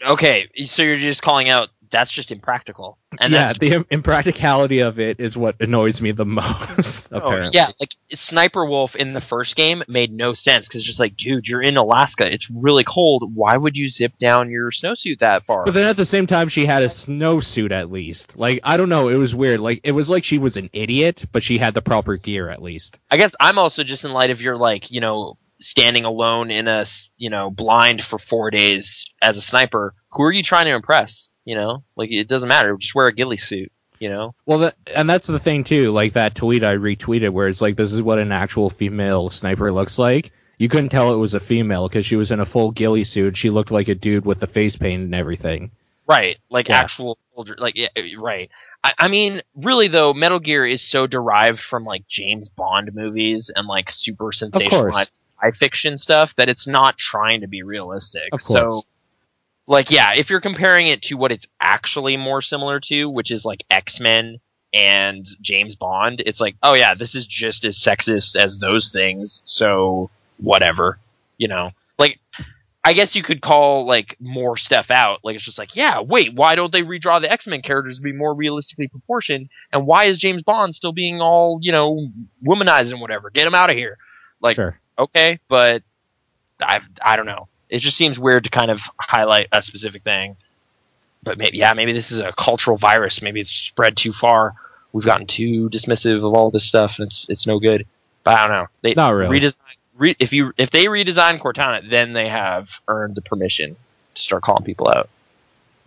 [0.06, 2.98] Okay, so you're just calling out that's just impractical.
[3.20, 7.08] And yeah, the im- impracticality of it is what annoys me the most.
[7.12, 10.86] Oh, apparently, yeah, like Sniper Wolf in the first game made no sense because it's
[10.86, 13.30] just like, dude, you're in Alaska, it's really cold.
[13.34, 15.64] Why would you zip down your snowsuit that far?
[15.64, 18.36] But then at the same time, she had a snowsuit at least.
[18.36, 19.60] Like I don't know, it was weird.
[19.60, 22.62] Like it was like she was an idiot, but she had the proper gear at
[22.62, 22.98] least.
[23.10, 26.66] I guess I'm also just in light of your like, you know, standing alone in
[26.66, 26.86] a
[27.16, 28.88] you know, blind for four days
[29.20, 29.94] as a sniper.
[30.12, 31.28] Who are you trying to impress?
[31.44, 32.76] You know, like it doesn't matter.
[32.76, 33.72] Just wear a ghillie suit.
[33.98, 35.92] You know, Well, that, and that's the thing too.
[35.92, 39.72] Like that tweet I retweeted, where it's like, "This is what an actual female sniper
[39.72, 42.72] looks like." You couldn't tell it was a female because she was in a full
[42.72, 43.36] ghillie suit.
[43.36, 45.70] She looked like a dude with the face paint and everything.
[46.08, 46.36] right?
[46.50, 46.78] Like Yeah.
[46.80, 47.54] actual soldier.
[47.58, 47.88] Like yeah,
[48.18, 48.50] right.
[48.82, 53.50] I, I mean, really though, Metal Gear is so derived from like James Bond movies
[53.54, 54.96] and like super sensationalized course.
[55.42, 58.30] sci fiction stuff that it's not trying to be realistic.
[58.32, 58.60] Of course.
[58.60, 58.82] So,
[59.66, 63.44] like, yeah, if you're comparing it to what it's actually more similar to, which is
[63.44, 64.38] like X Men
[64.74, 69.40] and James Bond, it's like, oh yeah, this is just as sexist as those things.
[69.44, 70.98] So whatever,
[71.38, 71.70] you know.
[71.98, 72.18] Like,
[72.84, 75.20] I guess you could call like more stuff out.
[75.22, 78.02] Like it's just like, yeah, wait, why don't they redraw the X Men characters to
[78.02, 79.48] be more realistically proportioned?
[79.72, 82.08] And why is James Bond still being all you know
[82.44, 83.30] womanized and whatever?
[83.30, 83.98] Get him out of here.
[84.40, 84.80] Like, sure.
[84.98, 85.82] okay, but
[86.60, 87.46] I I don't know.
[87.72, 90.36] It just seems weird to kind of highlight a specific thing.
[91.22, 93.20] But maybe yeah, maybe this is a cultural virus.
[93.22, 94.54] Maybe it's spread too far.
[94.92, 97.86] We've gotten too dismissive of all this stuff, and it's it's no good.
[98.24, 98.66] But I don't know.
[98.82, 99.38] They Not really.
[99.38, 99.54] redesign.
[99.96, 103.76] Re, if you if they redesign Cortana, then they have earned the permission
[104.16, 105.08] to start calling people out.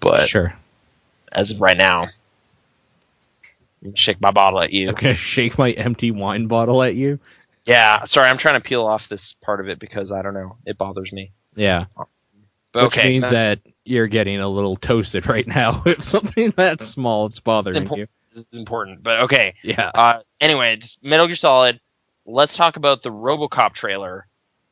[0.02, 0.56] But sure.
[1.36, 2.08] as of right now,
[3.94, 4.90] shake my bottle at you.
[4.90, 7.20] I'm gonna shake my empty wine bottle at you.
[7.66, 10.58] Yeah, sorry, I'm trying to peel off this part of it because I don't know,
[10.66, 11.32] it bothers me.
[11.56, 11.86] Yeah.
[12.74, 15.84] Which okay, means that- that you're getting a little toasted right now.
[15.86, 18.08] If something that small it's bothering It's you.
[18.36, 19.04] is important.
[19.04, 19.92] But okay, Yeah.
[19.94, 21.80] Uh, anyway, Metal Gear Solid.
[22.26, 24.26] Let's talk about the RoboCop trailer.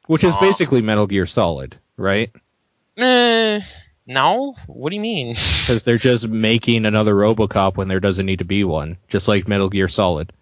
[0.07, 0.41] Which is Aw.
[0.41, 2.31] basically Metal Gear Solid, right?
[2.97, 3.59] Eh,
[4.07, 5.35] no, what do you mean?
[5.61, 9.47] Because they're just making another RoboCop when there doesn't need to be one, just like
[9.47, 10.33] Metal Gear Solid.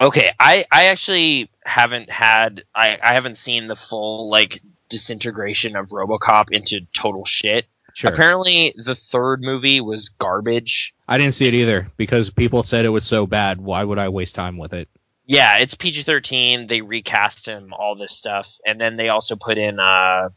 [0.00, 5.88] Okay, I I actually haven't had I I haven't seen the full like disintegration of
[5.88, 7.66] RoboCop into total shit.
[7.94, 8.12] Sure.
[8.12, 10.92] Apparently, the third movie was garbage.
[11.08, 13.60] I didn't see it either because people said it was so bad.
[13.60, 14.88] Why would I waste time with it?
[15.26, 16.68] Yeah, it's PG thirteen.
[16.68, 20.28] They recast him, all this stuff, and then they also put in uh,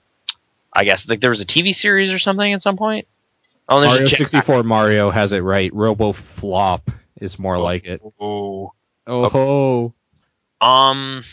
[0.73, 3.07] I guess like there was a TV series or something at some point.
[3.69, 5.73] Oh, Mario a 64 Mario has it right.
[5.73, 8.01] Robo Flop is more like it.
[8.19, 8.73] Oh,
[9.07, 9.93] Oh ho.
[10.65, 11.23] Um.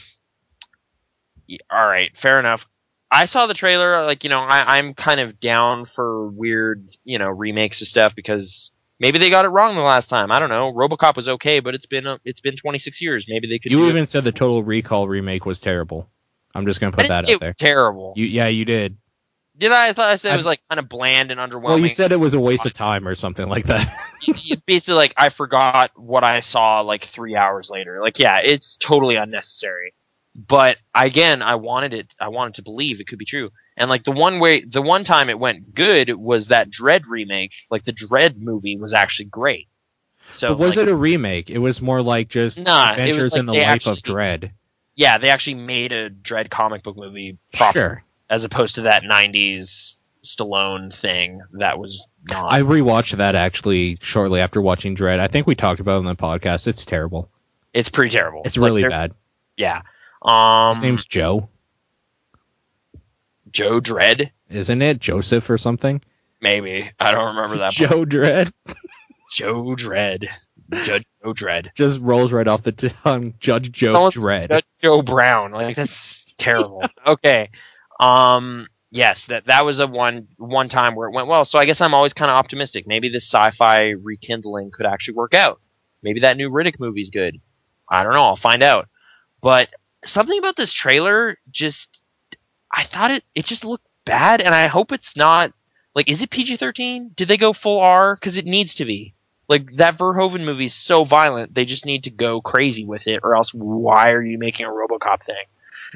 [1.70, 2.60] all right, fair enough.
[3.10, 4.04] I saw the trailer.
[4.04, 8.14] Like you know, I, I'm kind of down for weird, you know, remakes of stuff
[8.14, 8.70] because
[9.00, 10.30] maybe they got it wrong the last time.
[10.30, 10.72] I don't know.
[10.72, 13.26] RoboCop was okay, but it's been uh, it's been 26 years.
[13.28, 13.72] Maybe they could.
[13.72, 14.08] You even It.
[14.08, 16.08] said the Total Recall remake was terrible.
[16.54, 17.54] I'm just gonna put that out there.
[17.58, 18.14] terrible.
[18.16, 18.96] You, yeah, you did.
[19.58, 19.88] Did I?
[19.88, 21.64] I thought I said it was like kind of bland and underwhelming.
[21.64, 23.92] Well, you said it was a waste of time or something like that.
[24.22, 28.00] it's basically like I forgot what I saw like three hours later.
[28.00, 29.94] Like, yeah, it's totally unnecessary.
[30.46, 32.14] But again, I wanted it.
[32.20, 33.50] I wanted to believe it could be true.
[33.76, 37.50] And like the one way, the one time it went good was that Dredd remake.
[37.70, 39.66] Like the Dredd movie was actually great.
[40.36, 41.50] So but was like, it a remake?
[41.50, 44.50] It was more like just Nah, Adventures like in the Life actually- of Dredd.
[44.94, 48.04] Yeah, they actually made a Dredd comic book movie proper, Sure.
[48.28, 49.92] as opposed to that '90s
[50.24, 52.52] Stallone thing that was not.
[52.52, 55.20] I rewatched that actually shortly after watching Dredd.
[55.20, 56.66] I think we talked about it on the podcast.
[56.66, 57.30] It's terrible.
[57.72, 58.42] it's pretty terrible.
[58.44, 59.12] It's Like, really bad.
[59.56, 59.82] Yeah.
[60.22, 61.48] Um, His name's Joe,
[63.52, 64.30] Joe Dredd.
[64.50, 64.98] isn't it?
[65.00, 66.00] Joseph or something?
[66.40, 67.72] Maybe I don't remember that.
[67.72, 68.52] Joe Dredd
[69.36, 70.26] Joe Dredd.
[70.84, 71.68] Judge Joe Dredd.
[71.74, 73.34] just rolls right off the tongue.
[73.40, 74.48] Judge Joe Dredd.
[74.48, 75.52] Judge Joe Brown.
[75.52, 75.94] Like that's
[76.38, 76.84] terrible.
[77.06, 77.50] okay.
[78.00, 78.66] Um.
[78.90, 81.44] Yes, that that was a one one time where it went well.
[81.44, 82.86] So I guess I'm always kind of optimistic.
[82.86, 85.60] Maybe this sci-fi rekindling could actually work out.
[86.02, 87.38] Maybe that new Riddick movie's good.
[87.88, 88.22] I don't know.
[88.22, 88.88] I'll find out.
[89.42, 89.68] But
[90.06, 91.88] something about this trailer just
[92.72, 95.52] I thought it it just looked bad, and I hope it's not
[95.94, 97.16] like is it PG-13?
[97.16, 98.14] Did they go full R?
[98.14, 99.14] Because it needs to be.
[99.48, 103.20] Like that Verhoeven movie is so violent, they just need to go crazy with it,
[103.22, 105.44] or else why are you making a RoboCop thing?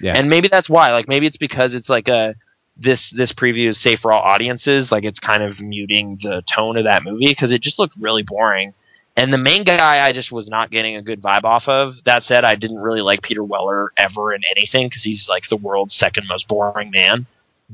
[0.00, 0.14] Yeah.
[0.16, 0.90] And maybe that's why.
[0.92, 2.34] Like maybe it's because it's like a
[2.76, 4.88] this this preview is safe for all audiences.
[4.90, 8.22] Like it's kind of muting the tone of that movie because it just looked really
[8.22, 8.72] boring.
[9.16, 11.97] And the main guy, I just was not getting a good vibe off of.
[12.06, 15.56] That said, I didn't really like Peter Weller ever in anything because he's like the
[15.56, 17.26] world's second most boring man.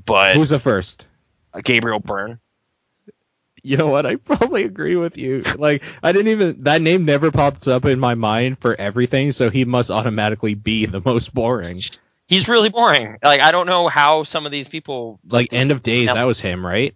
[0.05, 1.07] But Who's the first?
[1.55, 2.41] Uh, Gabriel Byrne,
[3.63, 4.05] You know what?
[4.05, 5.43] I probably agree with you.
[5.57, 9.49] Like, I didn't even that name never pops up in my mind for everything, so
[9.51, 11.81] he must automatically be the most boring.
[12.27, 13.17] He's really boring.
[13.23, 15.19] Like I don't know how some of these people.
[15.27, 16.95] Like End of Days, that was him, right?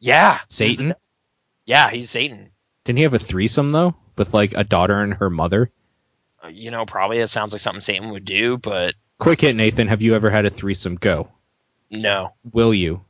[0.00, 0.94] Yeah, Satan.
[1.64, 2.50] yeah, he's Satan.
[2.86, 5.70] Didn't he have a threesome though, with like a daughter and her mother?
[6.42, 9.88] Uh, You know, probably it sounds like something Satan would do, but Quick hit, Nathan.
[9.88, 10.94] Have you ever had a threesome?
[10.94, 11.28] Go.
[11.90, 12.34] no.
[12.52, 13.02] Will you?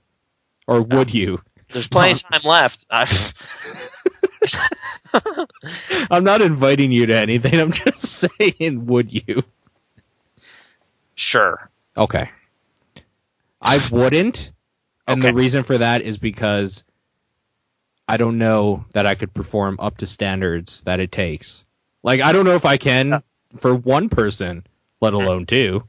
[0.67, 1.43] Or would you?
[1.69, 2.85] There's plenty of time left.
[2.91, 3.33] I,
[6.11, 7.61] I'm not inviting you to anything.
[7.61, 8.03] I'm just
[8.39, 9.43] saying, would you?
[11.15, 11.71] sure.
[11.97, 12.31] Okay.
[13.61, 14.53] I wouldn't.
[15.09, 16.85] And the reason for that is because
[18.09, 21.65] I don't know that I could perform up to standards that it takes.
[22.03, 23.23] Like, I don't know if I can
[23.57, 24.65] for one person,
[25.01, 25.85] let alone two.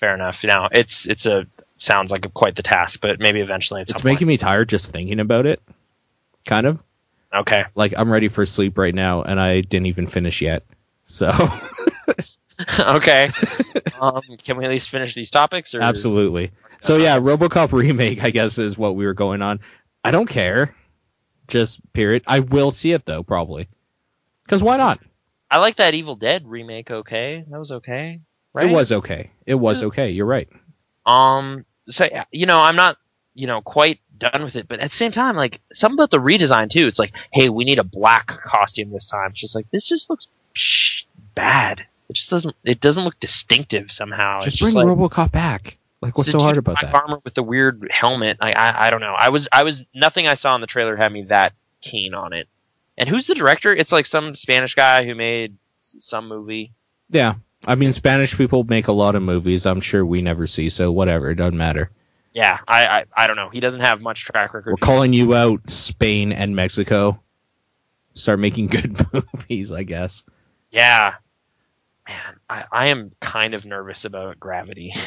[0.00, 0.36] Fair enough.
[0.42, 1.46] Now it's it's a
[1.78, 4.90] sounds like a, quite the task, but maybe eventually it's, It's making me tired just
[4.90, 5.62] thinking about it.
[6.44, 6.80] Kind of.
[7.32, 7.64] okay.
[7.74, 10.64] Like, I'm ready for sleep right now, and I didn't even finish yet.
[11.06, 11.30] So,
[12.80, 13.30] okay.
[14.00, 15.74] um, can we at least finish these topics?
[15.74, 16.52] Or absolutely.
[16.80, 19.60] So, yeah, Robocop remake, I guess, is what we were going on.
[20.02, 20.74] I don't care.
[21.48, 22.22] Just period.
[22.26, 23.68] I will see it, though, probably.
[24.44, 25.00] Because why not?
[25.50, 26.90] I like that Evil Dead remake.
[26.90, 28.20] Okay, that was okay.
[28.52, 28.68] Right?
[28.68, 29.30] It was okay.
[29.46, 30.10] It was okay.
[30.10, 30.48] You're right.
[31.06, 31.64] Um.
[31.88, 32.96] So you know, I'm not
[33.34, 36.18] you know quite done with it, but at the same time, like something about the
[36.18, 36.86] redesign too.
[36.86, 39.30] It's like, hey, we need a black costume this time.
[39.30, 41.04] It's just like this just looks psh,
[41.34, 41.82] bad.
[42.08, 42.54] It just doesn't.
[42.64, 44.38] It doesn't look distinctive somehow.
[44.38, 45.78] Just it's bring just like, RoboCop back.
[46.04, 46.94] Like, what's so hard about that?
[46.94, 48.36] Armor with the weird helmet.
[48.40, 49.14] I, I I don't know.
[49.18, 52.34] I was I was nothing I saw in the trailer had me that keen on
[52.34, 52.46] it.
[52.98, 53.72] And who's the director?
[53.72, 55.56] It's like some Spanish guy who made
[56.00, 56.72] some movie.
[57.08, 57.34] Yeah.
[57.66, 59.64] I mean, Spanish people make a lot of movies.
[59.64, 61.30] I'm sure we never see, so whatever.
[61.30, 61.90] It doesn't matter.
[62.34, 63.48] Yeah, I I, I don't know.
[63.48, 64.72] He doesn't have much track record.
[64.72, 67.20] We're calling you out, Spain and Mexico.
[68.12, 70.22] Start making good movies, I guess.
[70.70, 71.14] Yeah.
[72.06, 74.92] Man, I, I am kind of nervous about Gravity.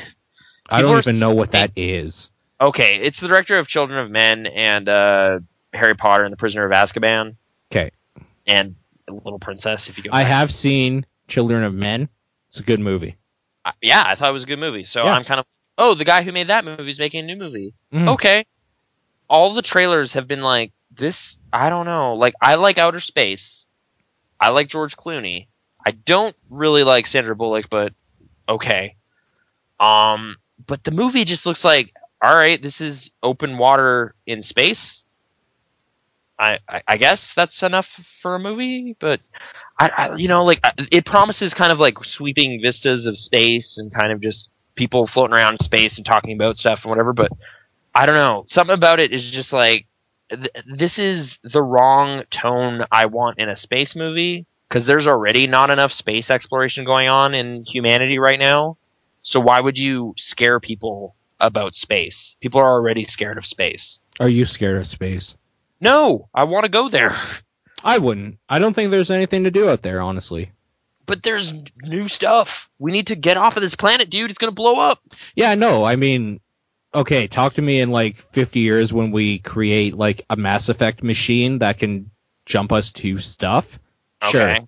[0.69, 2.31] I don't even know what that is.
[2.59, 5.39] okay, it's the director of Children of Men and uh,
[5.73, 7.35] Harry Potter and the Prisoner of Azkaban.
[7.71, 7.91] Okay,
[8.47, 8.75] And
[9.09, 10.09] Little Princess, if you go.
[10.13, 10.31] I back.
[10.31, 12.09] have seen Children of Men.
[12.49, 13.15] It's a good movie.
[13.65, 14.85] I- yeah, I thought it was a good movie.
[14.85, 15.13] So Yeah.
[15.13, 15.45] I'm kind of,
[15.77, 17.73] oh, the guy who made that movie is making a new movie.
[17.93, 18.13] Mhm.
[18.15, 18.45] Okay.
[19.29, 21.35] All the trailers have been like this.
[21.51, 22.13] I don't know.
[22.13, 23.65] Like I like Outer Space.
[24.39, 25.47] I like George Clooney.
[25.85, 27.93] I don't really like Sandra Bullock, but
[28.47, 28.95] okay.
[29.79, 31.93] Um, but the movie just looks like
[32.23, 32.61] all right.
[32.61, 35.03] This is open water in space.
[36.39, 37.85] I, I, I guess that's enough
[38.21, 39.19] for a movie, but
[39.79, 43.93] I, I, you know, like it promises kind of like sweeping vistas of space and
[43.93, 47.13] kind of just people floating around in space and talking about stuff and whatever.
[47.13, 47.31] But
[47.93, 49.85] I don't know, something about it is just like
[50.29, 55.47] th- this is the wrong tone I want in a space movie because there's already
[55.47, 58.77] not enough space exploration going on in humanity right now.
[59.27, 62.35] So why would you scare people about space?
[62.41, 63.99] People are already scared of space.
[64.21, 65.35] Are you scared of space?
[65.81, 67.15] No, I want to go there.
[67.83, 68.37] I wouldn't.
[68.47, 70.51] I don't think there's anything to do out there, honestly.
[71.05, 71.51] But there's
[71.83, 72.47] new stuff.
[72.79, 74.31] We need to get off of this planet, dude.
[74.31, 74.99] It's gonna blow up.
[75.35, 76.39] Yeah, no, I mean,
[76.93, 81.03] okay, talk to me in like 50 years when we create like a Mass Effect
[81.03, 82.11] machine that can
[82.45, 83.77] jump us to stuff.
[84.23, 84.59] Sure.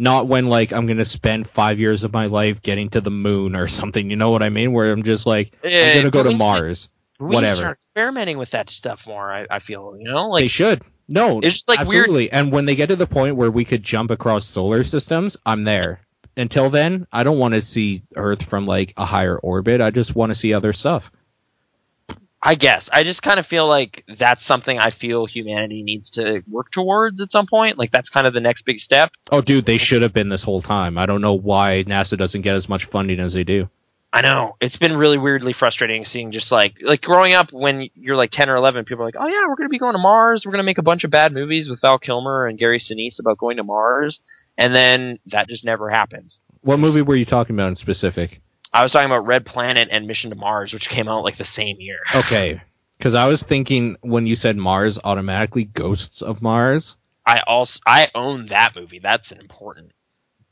[0.00, 3.56] Not when like I'm gonna spend five years of my life getting to the moon
[3.56, 4.08] or something.
[4.08, 4.72] You know what I mean?
[4.72, 6.88] Where I'm just like, I'm gonna go to Mars.
[7.18, 7.60] We need to Whatever.
[7.62, 9.32] start experimenting with that stuff more.
[9.32, 10.82] I, I feel you know like they should.
[11.08, 12.28] No, it's just like weird.
[12.30, 15.64] And when they get to the point where we could jump across solar systems, I'm
[15.64, 16.00] there.
[16.36, 19.80] Until then, I don't want to see Earth from like a higher orbit.
[19.80, 21.10] I just want to see other stuff.
[22.40, 26.42] I guess I just kind of feel like that's something I feel humanity needs to
[26.48, 27.78] work towards at some point.
[27.78, 29.10] Like that's kind of the next big step.
[29.30, 30.98] Oh, dude, they should have been this whole time.
[30.98, 33.68] I don't know why NASA doesn't get as much funding as they do.
[34.12, 38.16] I know it's been really weirdly frustrating seeing just like like growing up when you're
[38.16, 40.44] like ten or eleven, people are like, oh yeah, we're gonna be going to Mars.
[40.46, 43.36] We're gonna make a bunch of bad movies with Val Kilmer and Gary Sinise about
[43.36, 44.20] going to Mars,
[44.56, 46.32] and then that just never happened.
[46.62, 48.40] What movie were you talking about in specific?
[48.78, 51.44] I was talking about Red Planet and Mission to Mars, which came out like the
[51.44, 51.98] same year.
[52.14, 52.60] Okay,
[52.96, 56.96] because I was thinking when you said Mars, automatically Ghosts of Mars.
[57.26, 59.00] I also I own that movie.
[59.00, 59.92] That's an important.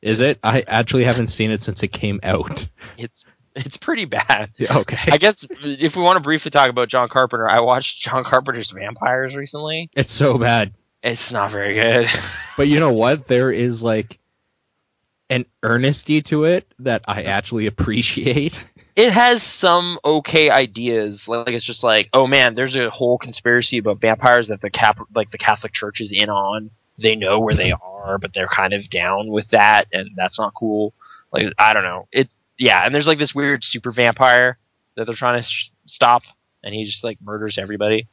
[0.03, 0.41] Is it?
[0.43, 2.67] I actually haven't seen it since it came out.
[2.99, 3.25] It's
[3.55, 4.51] it's pretty bad.
[4.61, 8.25] Okay, I guess if we want to briefly talk about John Carpenter, I watched John
[8.25, 9.89] Carpenter's Vampires recently.
[9.95, 10.75] it's so bad.
[11.03, 12.07] It's not very good.
[12.57, 13.29] But you know what?
[13.29, 14.19] There is like
[15.31, 18.63] an earnesty to it that I actually appreciate.
[18.97, 21.23] it has some okay ideas.
[21.27, 24.99] Like it's just like, oh man, there's a whole conspiracy about vampires that the cap
[25.15, 26.71] like the Catholic Church is in on.
[26.99, 30.55] They know where they are, but they're kind of down with that, and that's not
[30.55, 30.95] cool.
[31.33, 32.09] Like I don't know.
[32.11, 32.29] It
[32.59, 34.59] yeah, and there's like this weird super vampire
[34.97, 36.23] that they're trying to sh- stop,
[36.65, 38.09] and he just like murders everybody.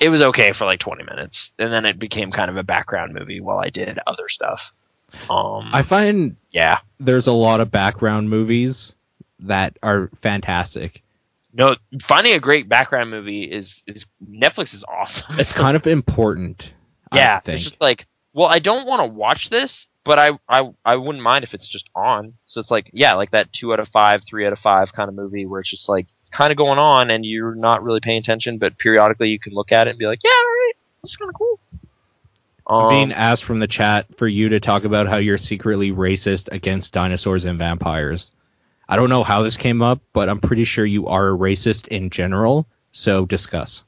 [0.00, 3.14] It was okay for like 20 minutes, and then it became kind of a background
[3.14, 4.60] movie while I did other stuff.
[5.30, 8.94] Um, I find yeah, there's a lot of background movies
[9.40, 11.02] that are fantastic.
[11.52, 11.76] no,
[12.08, 15.38] finding a great background movie is is Netflix is awesome.
[15.38, 16.72] It's kind of important.
[17.12, 20.96] yeah, it's just like, well, I don't want to watch this, but I, I I
[20.96, 22.34] wouldn't mind if it's just on.
[22.46, 25.08] So it's like, yeah, like that two out of five, three out of five kind
[25.08, 28.18] of movie where it's just like kind of going on and you're not really paying
[28.18, 30.72] attention, but periodically you can look at it and be like, yeah, all right,
[31.02, 31.58] this is kind of cool.
[32.68, 35.90] I'm Um, being asked from the chat for you to talk about how you're secretly
[35.92, 38.32] racist against dinosaurs and vampires.
[38.88, 41.88] I don't know how this came up, but I'm pretty sure you are a racist
[41.88, 42.66] in general.
[42.92, 43.84] So discuss.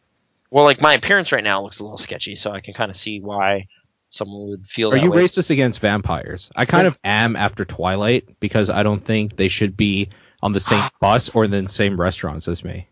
[0.51, 2.97] well, like my appearance right now looks a little sketchy, so I can kind of
[2.97, 3.66] see why
[4.11, 5.24] someone would feel Are you way.
[5.24, 6.51] racist against vampires?
[6.57, 10.09] I kind of am after Twilight because I don't think they should be
[10.43, 12.89] on the same bus or in the same restaurants as me.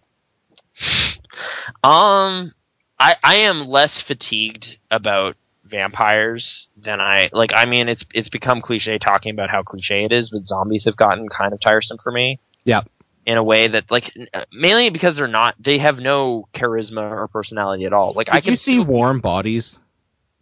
[1.83, 2.53] Um,
[2.99, 5.37] I I am less fatigued about
[5.71, 7.51] vampires than I like.
[7.55, 10.97] I mean, it's it's become cliche talking about how cliche it is, but zombies have
[10.97, 12.41] gotten kind of tiresome for me.
[12.65, 12.83] Yeah.
[13.27, 17.29] In a way that, like, uh, mainly because they're not, they have no charisma or
[17.29, 18.15] personality at all.
[18.15, 19.79] Like, I can you see Warm Bodies?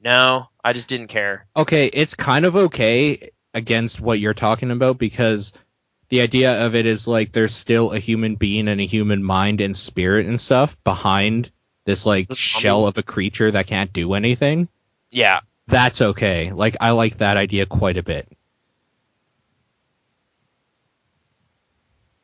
[0.01, 1.47] No, I just didn't care.
[1.57, 5.53] okay, it's kind of okay against what you're talking about because
[6.11, 9.61] the idea of it is like there's still a human being and a human mind
[9.61, 11.51] and spirit and stuff behind
[11.87, 14.69] this like shell of a creature that can't do anything.
[15.17, 16.53] Yeah, That's okay.
[16.53, 18.29] Like I like that idea quite a bit.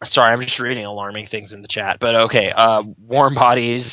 [0.04, 1.98] sorry, I'm just reading alarming things in the chat.
[2.00, 3.86] But okay, uh, warm bodies.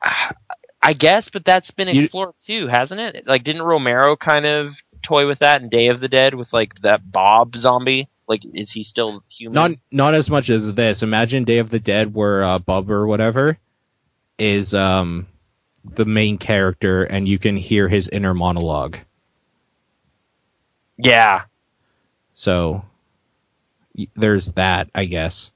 [0.84, 3.24] I guess, but that's been You- explored too, hasn't it?
[3.26, 4.72] Like, didn't Romero kind of
[5.04, 8.08] toy with that in Day of the Dead with like that Bob zombie?
[8.28, 9.54] Like, is he still human?
[9.54, 11.02] Not not as much as this.
[11.02, 13.58] Imagine Day of the Dead where uh, Bub or whatever
[14.38, 15.26] is um
[15.84, 18.98] the main character and you can hear his inner monologue.
[20.96, 21.42] yeah,
[22.34, 22.84] So
[24.14, 25.50] there's that, I guess.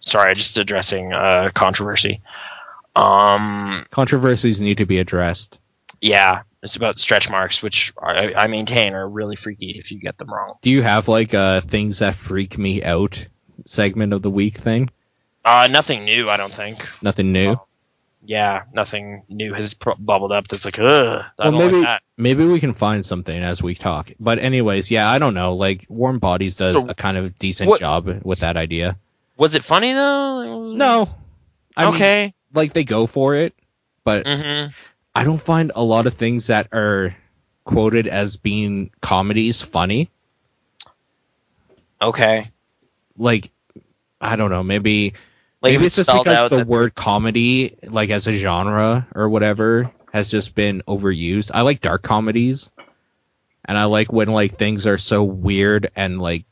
[0.00, 2.20] sorry, just addressing uh, controversy.
[2.96, 5.58] Um, Controversies need to be addressed.
[6.00, 10.16] yeah, it's about stretch marks, which I, I maintain are really freaky if you get
[10.18, 10.54] them wrong.
[10.62, 13.26] Do you have like uh things that freak me out
[13.66, 14.90] segment of the week thing?
[15.44, 16.78] Uh, nothing new, I don't think.
[17.02, 17.56] Nothing new.
[18.26, 21.84] Yeah, nothing new has pro- bubbled up that's like, ugh, I well, don't maybe like
[21.84, 22.02] that.
[22.16, 24.10] maybe we can find something as we talk.
[24.18, 25.54] But anyways, yeah, I don't know.
[25.56, 28.96] Like Warm Bodies does So, a kind of decent what- job with that idea.
[29.36, 30.72] Was it funny though?
[30.72, 31.10] No.
[31.76, 32.34] I mean, okay.
[32.54, 33.52] like they go for it,
[34.04, 34.66] but hmm
[35.14, 37.14] I don't find a lot of things that are
[37.64, 40.08] quoted as being comedies funny.
[42.00, 42.50] Okay.
[43.18, 43.50] Like
[44.20, 45.14] I don't know, maybe
[45.64, 50.30] Like maybe it's just because the word comedy, like as a genre or whatever, has
[50.30, 51.50] just been overused.
[51.54, 52.70] I like dark comedies,
[53.64, 56.44] and I like when like things are so weird and like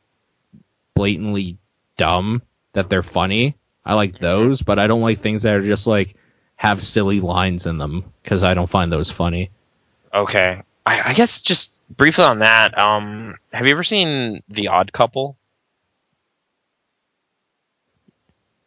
[0.94, 1.59] blatantly
[1.98, 2.40] dumb
[2.72, 3.56] that they're funny.
[3.84, 4.22] I like Mm-hmm.
[4.22, 6.16] those, but I don't like things that are just like
[6.56, 9.51] have silly lines in them because I don't find those funny.
[10.14, 10.62] Okay.
[10.86, 12.78] I, I guess just briefly on that.
[12.78, 15.36] Um, have you ever seen The Odd Couple?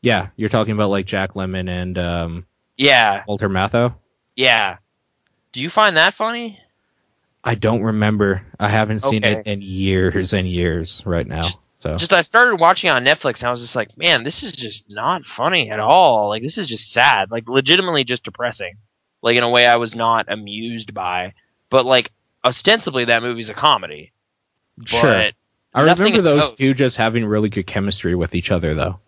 [0.06, 2.46] Yeah, you're talking about like Jack Lemmon and um,
[2.78, 3.24] Yeah.
[3.28, 3.96] Walter Matthau.
[4.36, 4.78] Yeah.
[5.52, 6.60] Do you find that funny?
[7.44, 8.44] I don't remember.
[8.60, 9.40] I haven't seen Okay.
[9.40, 11.50] it in years and years right now.
[11.80, 14.52] So Just I started watching on Netflix and I was just like, man, this is
[14.52, 16.30] just not funny at all.
[16.30, 17.32] Like this is just sad.
[17.32, 18.76] Like legitimately just depressing.
[19.24, 21.34] Like in a way I was not amused by.
[21.72, 22.12] But like
[22.44, 24.12] ostensibly that movie's a comedy.
[24.86, 25.02] sure.
[25.02, 25.34] But
[25.74, 29.00] I remember those two just having really good chemistry with each other, though.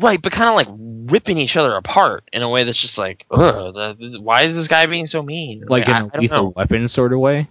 [0.00, 0.68] Right, but kind of like
[1.12, 4.68] ripping each other apart in a way that's just like, ugh, the, why is this
[4.68, 5.64] guy being so mean?
[5.66, 7.48] Like I, in I a lethal weapon sort of way.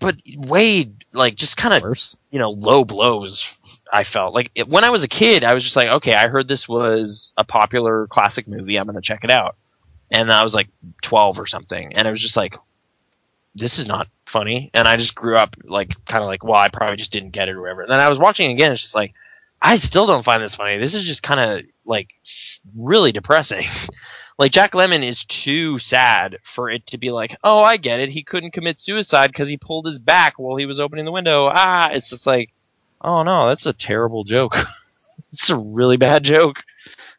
[0.00, 1.98] But Wade, like, just kind of
[2.30, 3.42] you know, low blows.
[3.92, 6.28] I felt like it, when I was a kid, I was just like, okay, I
[6.28, 8.78] heard this was a popular classic movie.
[8.78, 9.56] I'm gonna check it out.
[10.12, 10.68] And I was like
[11.02, 12.54] 12 or something, and I was just like,
[13.54, 14.70] this is not funny.
[14.72, 17.48] And I just grew up like kind of like, well, I probably just didn't get
[17.48, 17.82] it or whatever.
[17.82, 18.72] And then I was watching it again.
[18.72, 19.14] It's just like,
[19.60, 20.78] I still don't find this funny.
[20.78, 22.08] This is just kind of like
[22.76, 23.66] really depressing.
[24.40, 28.10] Like Jack Lemmon is too sad for it to be like, oh, I get it.
[28.10, 31.50] He couldn't commit suicide because he pulled his back while he was opening the window.
[31.52, 32.52] Ah, it's just like,
[33.00, 34.52] oh no, that's a terrible joke.
[35.32, 36.58] it's a really bad joke.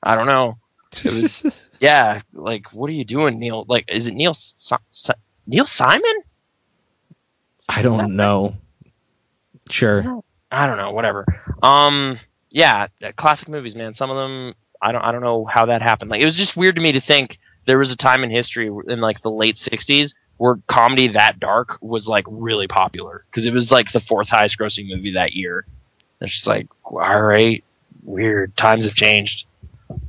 [0.02, 0.60] I don't know.
[1.82, 3.66] Yeah, like what are you doing, Neil?
[3.68, 4.34] Like, is it Neil?
[4.34, 5.14] Si- Si-
[5.46, 6.24] Neil Simon?
[7.68, 8.56] I don't know.
[9.70, 10.22] Sure.
[10.50, 10.92] I don't know.
[10.92, 11.26] Whatever.
[11.62, 12.18] Um,
[12.50, 13.94] yeah, classic movies, man.
[13.94, 16.10] Some of them, I don't, I don't know how that happened.
[16.10, 18.68] Like, it was just weird to me to think there was a time in history
[18.88, 23.54] in like the late '60s where comedy that dark was like really popular because it
[23.54, 25.66] was like the fourth highest grossing movie that year.
[26.22, 27.64] It's just like, all right,
[28.04, 28.56] weird.
[28.58, 29.46] Times have changed.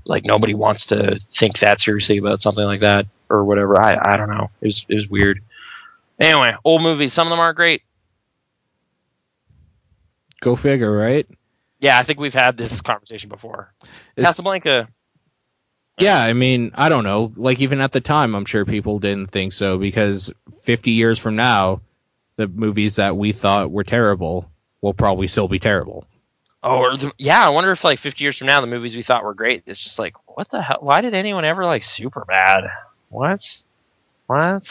[0.05, 3.81] Like nobody wants to think that seriously about something like that or whatever.
[3.81, 4.51] I, I don't know.
[4.61, 5.41] It was, it was weird.
[6.21, 7.13] Anyway, old movies.
[7.13, 7.83] Some of them aren't great.
[10.41, 11.27] Go figure, right?
[11.81, 13.73] Yeah, I think we've had this conversation before.
[14.17, 14.89] Casablanca.
[15.99, 17.33] Yeah, I mean, I don't know.
[17.37, 20.33] Like even at the time, I'm sure people didn't think so because
[20.63, 21.81] 50 years from now,
[22.37, 24.51] the movies that we thought were terrible
[24.81, 26.07] will probably still be terrible.
[26.63, 27.45] Oh, or the, yeah.
[27.45, 29.83] I wonder if like 50 years from now, the movies we thought were great, it's
[29.83, 30.79] just like, what the hell?
[30.81, 32.71] Why did anyone ever like Superbad?
[33.09, 33.41] What?
[34.27, 34.63] What?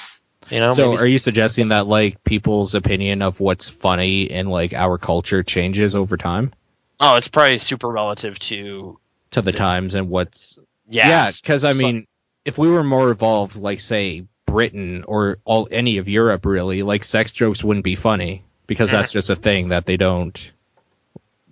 [0.49, 0.71] You know?
[0.73, 4.97] so maybe- are you suggesting that like people's opinion of what's funny in like our
[4.97, 6.53] culture changes over time
[6.99, 8.99] oh, it's probably super relative to
[9.31, 10.57] to the times and what's
[10.87, 11.07] yeah.
[11.07, 12.07] yeah because I mean
[12.45, 17.03] if we were more evolved like say Britain or all any of Europe really like
[17.03, 19.17] sex jokes wouldn't be funny because that's mm-hmm.
[19.17, 20.51] just a thing that they don't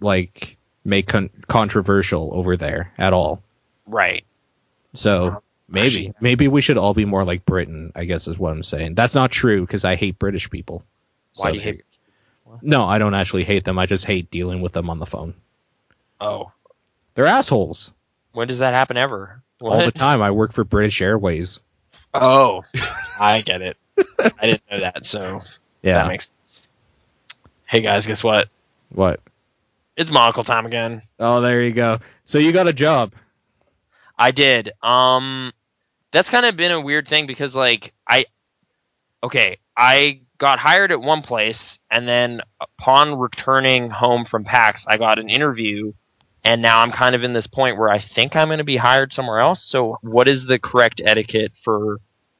[0.02, 3.44] like make con- controversial over there at all
[3.86, 4.26] right.
[4.94, 5.40] so uh-huh.
[5.69, 8.95] maybe maybe we should all be more like Britain I guess is what I'm saying
[8.95, 10.84] that's not true because I hate British people
[11.36, 11.84] Why So do you hate?
[12.61, 13.78] No, I don't actually hate them.
[13.80, 15.34] I just hate dealing with them on the phone.
[16.19, 16.52] Oh,
[17.15, 17.94] They're assholes
[18.34, 19.41] when does that happen ever?
[19.61, 20.22] all the time.
[20.22, 21.60] I work for British Airways.
[22.14, 22.64] Oh,
[23.19, 23.78] I get it.
[23.98, 25.41] I didn't know that, so
[25.82, 26.03] Yeah.
[26.03, 26.26] that makes.
[26.26, 26.68] sense.
[27.65, 28.48] Hey guys, guess what?
[28.90, 29.19] what?
[29.95, 31.02] It's monocle time again.
[31.19, 31.99] Oh, there you go.
[32.26, 33.14] So you got a job.
[34.18, 34.72] I did.
[34.84, 35.52] Um,
[36.14, 38.26] that's kind of been a weird thing because like I,
[39.24, 41.60] okay, I got hired at one place,
[41.90, 45.94] and then upon returning home from PAX, I got an interview,
[46.44, 48.78] and now I'm kind of in this point where I think I'm going to be
[48.78, 49.62] hired somewhere else.
[49.66, 51.98] So, what is the correct etiquette for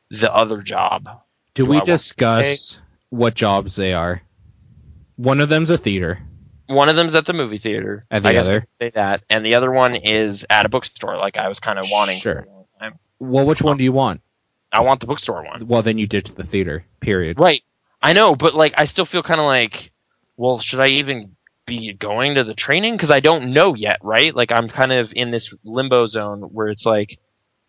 [0.10, 1.06] the other job?
[1.54, 2.80] Do, Do we discuss
[3.10, 4.22] what jobs they are?
[5.16, 6.20] One of them's a theater,
[6.68, 8.04] One of them's at the movie theater.
[8.12, 8.68] and the I other.
[8.80, 11.18] I say that, and the other one is at a bookstore.
[11.18, 12.20] Like I was kind of wanting.
[12.20, 12.44] Sure.
[12.44, 13.00] for a long time.
[13.20, 14.22] Well, which one do you want?
[14.72, 15.66] I want the bookstore one.
[15.66, 16.86] Well, then you ditch the theater.
[17.00, 17.40] Period.
[17.40, 17.64] Right.
[18.02, 19.92] I know, but like I still feel kind of like,
[20.36, 24.34] well, should I even be going to the training because I don't know yet, right?
[24.34, 27.20] Like I'm kind of in this limbo zone where it's like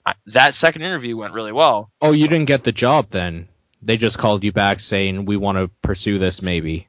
[0.07, 1.91] I, that second interview went really well.
[2.01, 3.49] Oh, you didn't get the job then.
[3.83, 6.89] They just called you back saying we want to pursue this maybe.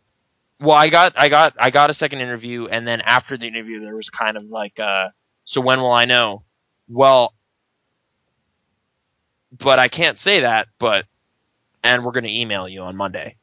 [0.60, 3.82] Well, I got I got I got a second interview and then after the interview
[3.82, 5.10] there was kind of like uh
[5.46, 6.44] so when will I know?
[6.88, 7.34] Well,
[9.52, 11.06] but I can't say that, but
[11.84, 13.36] and we're going to email you on Monday.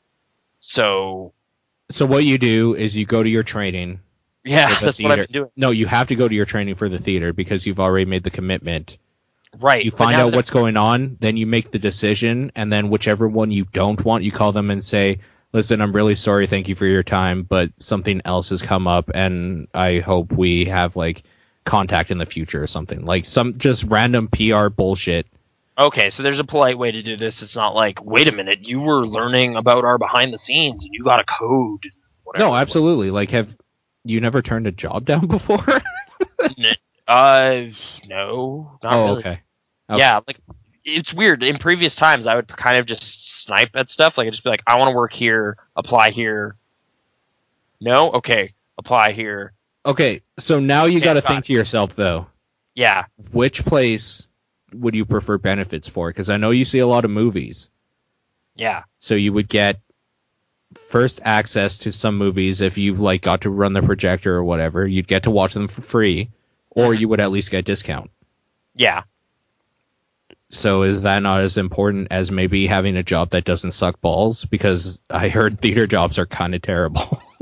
[0.60, 1.32] So,
[1.90, 4.00] So what you do is you go to your training.
[4.44, 5.50] yeah, the that's what I've been doing.
[5.56, 8.24] No, you have to go to your training for the theater because you've already made
[8.24, 8.98] the commitment.
[9.58, 9.84] Right.
[9.84, 13.50] You find out what's going on, then you make the decision, and then whichever one
[13.50, 15.20] you don't want, you call them and say,
[15.52, 16.46] "Listen, I'm really sorry.
[16.46, 20.66] Thank you for your time, but something else has come up, and I hope we
[20.66, 21.22] have like
[21.64, 25.26] contact in the future or something like some just random PR bullshit."
[25.78, 27.42] Okay, so there's a polite way to do this.
[27.42, 30.94] It's not like, wait a minute, you were learning about our behind the scenes and
[30.94, 31.86] you got a code.
[32.24, 32.44] Whatever.
[32.44, 33.10] No, absolutely.
[33.10, 33.54] Like, have
[34.04, 35.64] you never turned a job down before?
[37.06, 37.66] Uh,
[38.06, 39.18] no, not oh, really.
[39.18, 39.42] okay.
[39.88, 39.98] Okay.
[39.98, 40.40] Yeah, like
[40.84, 41.42] it's weird.
[41.42, 43.04] In previous times, I would kind of just
[43.44, 44.14] snipe at stuff.
[44.16, 46.56] Like I'd just be like, I want to work here, apply here.
[47.80, 49.52] No, okay, apply here.
[49.84, 52.26] Okay, so now you Okay, got to think to yourself though.
[52.74, 54.26] Yeah, which place
[54.72, 56.09] would you prefer benefits for?
[56.09, 57.70] Because I know you see a lot of movies,
[58.55, 59.80] yeah, so you would get
[60.88, 64.86] first access to some movies if you like got to run the projector or whatever.
[64.86, 66.30] You'd get to watch them for free,
[66.70, 67.01] or mm-hmm.
[67.01, 68.10] you would at least get discount.
[68.74, 69.02] yeah.
[70.48, 74.44] So is that not as important as maybe having a job that doesn't suck balls?
[74.44, 77.20] Because I heard theater jobs are kind of terrible.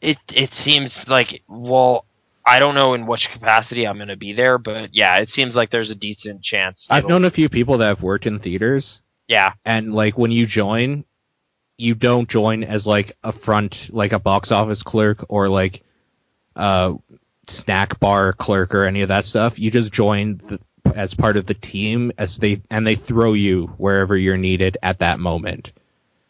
[0.00, 2.06] It it seems like well,
[2.44, 5.54] I don't know in which capacity I'm going to be there, but yeah, it seems
[5.54, 6.86] like there's a decent chance.
[6.88, 10.46] I've known a few people that have worked in theaters, Yeah, and like when you
[10.46, 11.04] join
[11.76, 15.82] you don't join as like a front like a box office clerk or like
[16.54, 16.94] a
[17.46, 20.60] snack bar clerk or any of that stuff you just join the
[20.94, 25.00] as part of the team as they and they throw you wherever you're needed at
[25.00, 25.72] that moment.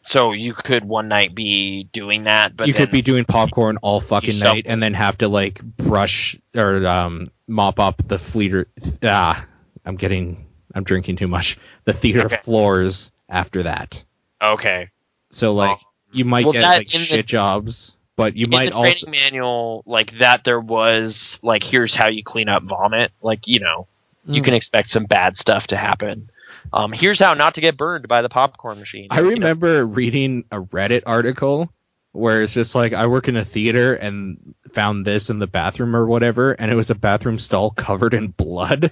[0.07, 3.99] So you could one night be doing that, but you could be doing popcorn all
[3.99, 4.71] fucking You night shuffle.
[4.71, 8.67] and then have to like brush or um, mop up the theater.
[9.03, 9.45] Ah,
[9.85, 11.57] I'm getting, I'm drinking too much.
[11.85, 12.37] The theater Okay.
[12.37, 14.03] floors after that.
[14.41, 14.89] okay.
[15.29, 15.87] So like Oh.
[16.11, 20.11] you might Well, get like in the- shit jobs, but you might also manual, like
[20.19, 23.11] that, there was like, here's how you clean up vomit.
[23.21, 23.87] Like, you know,
[24.25, 24.45] you Mm.
[24.45, 26.29] can expect some bad stuff to happen.
[26.73, 29.07] Um, here's how not to get burned by the popcorn machine.
[29.09, 29.29] I You know?
[29.31, 31.71] remember reading a Reddit article
[32.13, 35.95] where it's just like I work in a theater and found this in the bathroom
[35.95, 38.91] or whatever, and it was a bathroom stall covered in blood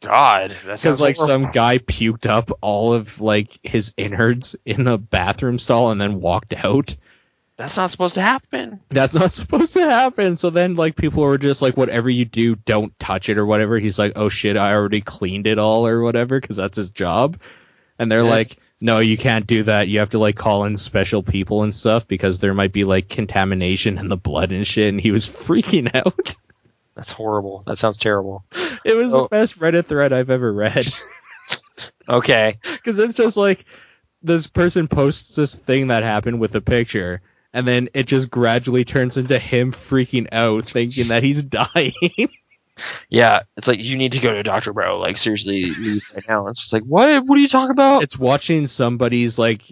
[0.00, 1.46] God, that because sounds like horrible.
[1.46, 6.20] some guy puked up all of like his innards in a bathroom stall and then
[6.20, 6.96] walked out.
[7.58, 8.80] That's not supposed to happen.
[8.88, 10.36] That's not supposed to happen.
[10.36, 13.78] So then like people were just like, whatever you do, don't touch it or whatever.
[13.78, 17.38] He's like, oh shit, I already cleaned it all or whatever because that's his job.
[17.98, 18.30] And they're Yeah.
[18.30, 19.88] like, no, you can't do that.
[19.88, 23.08] You have to like call in special people and stuff because there might be like
[23.08, 24.88] contamination in the blood and shit.
[24.88, 26.36] And he was freaking out.
[26.94, 27.64] That's horrible.
[27.66, 28.44] That sounds terrible.
[28.84, 29.22] it was Oh.
[29.22, 30.86] the best Reddit thread I've ever read.
[32.08, 32.58] Okay.
[32.62, 33.64] Because it's just like
[34.22, 37.20] this person posts this thing that happened with a picture,
[37.52, 41.92] and then it just gradually turns into him freaking out, thinking that he's dying.
[43.08, 44.98] Yeah, it's like you need to go to a doctor, bro.
[44.98, 46.46] Like seriously, leave right now.
[46.48, 47.08] It's just like what?
[47.26, 48.02] What are you talking about?
[48.04, 49.62] it's watching somebody's like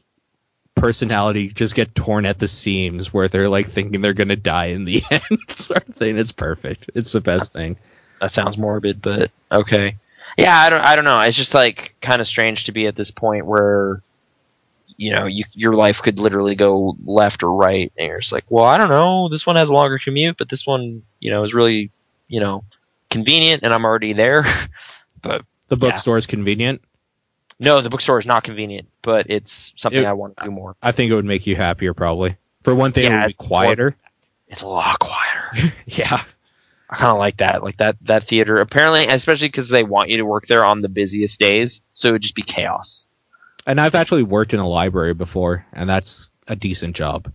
[0.74, 4.85] personality just get torn at the seams, where they're like thinking they're gonna die in
[4.85, 6.19] the end, sort of thing.
[6.19, 6.90] It's perfect.
[6.94, 7.77] It's the best thing.
[8.20, 9.97] that sounds morbid, but okay.
[10.36, 10.85] Yeah, I don't.
[10.85, 11.20] I don't know.
[11.20, 14.03] It's just like kind of strange to be at this point where,
[14.97, 18.44] you know, you, your life could literally go left or right, and you're just like,
[18.48, 19.28] well, I don't know.
[19.28, 21.90] This one has a longer commute, but this one, you know, is really,
[22.28, 22.64] you know,
[23.10, 24.43] convenient, and I'm already there.
[25.23, 25.81] but The Yeah.
[25.90, 26.82] bookstore is convenient.
[27.59, 30.77] no, the bookstore is not convenient, but it's something It- I want to do more.
[30.82, 32.36] I think it would make you happier, probably.
[32.62, 33.97] For one thing, it would be quieter.
[34.48, 35.74] It's a lot quieter.
[35.86, 36.18] yeah.
[36.89, 38.60] I kind of like that, like that that theater.
[38.60, 42.12] Apparently, especially because they want you to work there on the busiest days, so it
[42.12, 43.06] would just be chaos.
[43.67, 47.33] And I've actually worked in a library before, and that's a decent job.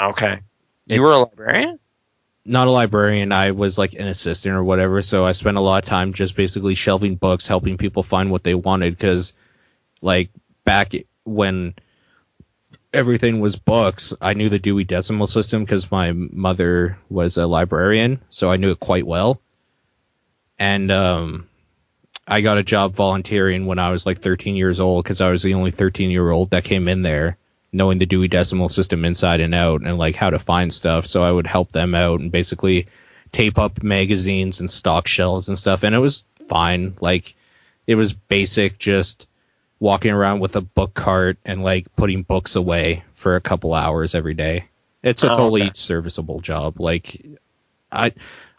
[0.00, 0.40] Okay,
[0.86, 1.78] you were a librarian.
[2.46, 3.32] not a librarian.
[3.32, 5.02] I was like an assistant or whatever.
[5.02, 8.42] So I spent a lot of time just basically shelving books, helping people find what
[8.44, 8.96] they wanted.
[8.96, 9.34] Because,
[10.00, 10.30] like,
[10.64, 10.92] back
[11.24, 11.74] when
[12.92, 18.20] everything was books, I knew the Dewey Decimal System because my mother was a librarian.
[18.30, 19.40] So I knew it quite well.
[20.58, 21.48] And, um,
[22.26, 25.42] I got a job volunteering when I was like 13 years old because I was
[25.42, 27.36] the only 13 year old that came in there
[27.72, 31.06] knowing the Dewey Decimal System inside and out and like how to find stuff.
[31.06, 32.86] So I would help them out and basically
[33.32, 35.82] tape up magazines and stock shelves and stuff.
[35.82, 36.96] And it was fine.
[37.00, 37.34] Like
[37.86, 39.28] it was basic, just
[39.78, 44.14] walking around with a book cart and like putting books away for a couple hours
[44.14, 44.64] every day.
[45.02, 45.70] It's a Oh, totally okay.
[45.74, 46.80] serviceable job.
[46.80, 47.20] Like
[47.92, 48.12] I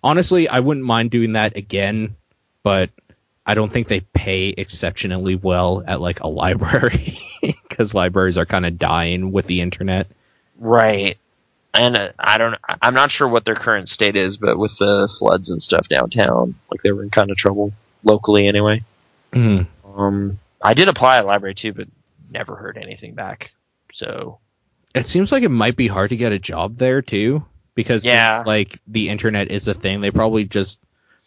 [0.03, 2.15] honestly, I wouldn't mind doing that again,
[2.61, 2.91] but
[3.49, 8.65] I don't think they pay exceptionally well at like a library because libraries are kind
[8.65, 10.07] of dying with the internet.
[10.59, 11.17] Right.
[11.73, 12.55] And uh, I don't.
[12.81, 16.55] I'm not sure what their current state is, but with the floods and stuff downtown,
[16.71, 17.71] like they were in kind of trouble
[18.03, 18.83] locally anyway.
[19.31, 19.67] Mm.
[19.95, 21.87] Um, I did apply at a library too, but
[22.29, 23.51] never heard anything back.
[23.93, 24.39] So
[24.95, 27.45] It seems like it might be hard to get a job there too
[27.75, 28.37] because Yeah.
[28.37, 30.79] since like the internet is a thing, they probably just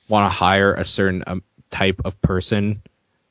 [0.08, 2.82] want to hire a certain um, type of person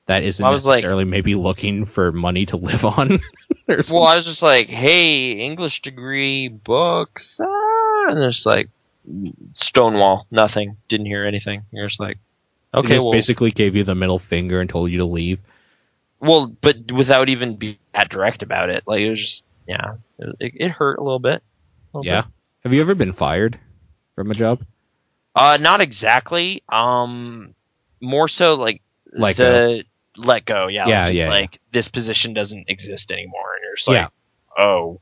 [0.05, 3.19] that isn't I was like- necessarily maybe looking for money to live on.
[3.69, 4.01] Well, something.
[4.03, 8.67] I was just like, hey, English degree, books, ah, and it's like
[9.53, 10.77] Stonewall, nothing.
[10.89, 11.61] Didn't hear anything.
[11.71, 12.17] You're just like,
[12.75, 15.39] okay, just well, basically gave you the middle finger and told you to leave.
[16.19, 20.53] well, but without even being that direct about it, like it was just, yeah, it,
[20.55, 21.43] it hurt a little bit.
[21.93, 22.21] A little Yeah.
[22.23, 22.31] bit.
[22.63, 23.59] Have you ever been fired
[24.15, 24.63] from a job?
[25.35, 26.63] Uh, not exactly.
[26.69, 27.53] Um,
[28.01, 28.81] more so like
[29.11, 29.83] Let the
[30.15, 30.67] let go.
[30.67, 33.95] Yeah, Yeah, like, yeah, Like this position doesn't exist anymore, and you're just like,
[34.57, 34.63] Yeah.
[34.65, 34.99] oh,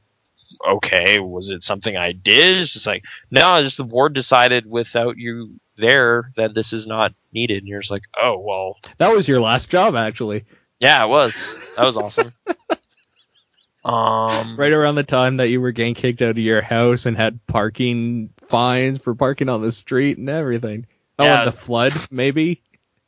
[0.75, 1.19] okay.
[1.19, 2.49] Was it something I did?
[2.51, 7.13] It's just like, no, just the board decided without you there that this is not
[7.33, 10.45] needed, and you're just like, oh well, That was your last job, actually.
[10.79, 11.33] yeah, it was.
[11.75, 12.33] That was awesome.
[13.85, 17.15] um, Right around the time that you were getting kicked out of your house and
[17.15, 20.85] had parking fines for parking on the street and everything.
[21.19, 21.39] Oh, Yeah.
[21.39, 22.61] and the flood, maybe?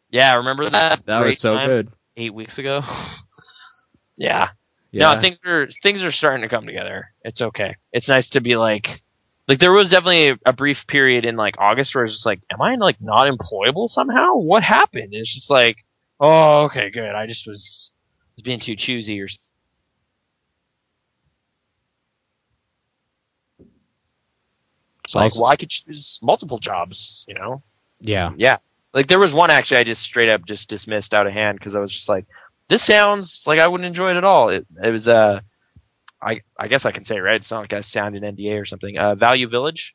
[0.10, 1.06] Yeah, remember that?
[1.06, 1.68] That was so time?
[1.68, 1.92] good.
[2.18, 2.82] Eight weeks ago.
[4.18, 4.50] yeah.
[4.92, 5.14] Yeah.
[5.14, 7.14] No, things are things are starting to come together.
[7.22, 7.76] It's okay.
[7.94, 9.04] It's nice to be like,
[9.48, 12.26] Like there was definitely a, a brief period in like August where I was just
[12.26, 14.38] like, am I like not employable somehow?
[14.38, 15.14] What happened?
[15.14, 15.78] And it's just like,
[16.20, 17.14] oh, okay, good.
[17.14, 17.92] I just was
[18.36, 19.28] was being too choosy or.
[25.06, 27.62] It's like, well, I could choose multiple jobs, you know.
[28.00, 28.32] Yeah.
[28.38, 28.58] Yeah.
[28.94, 31.76] Like there was one actually I just straight up just dismissed out of hand because
[31.76, 32.26] I was just like,
[32.70, 34.50] this sounds like I wouldn't enjoy it at all.
[34.50, 35.42] It it was uh,
[36.22, 37.40] I I guess I can say it, right.
[37.42, 38.98] It's not like I signed an NDA or something.
[38.98, 39.94] Uh, Value Village.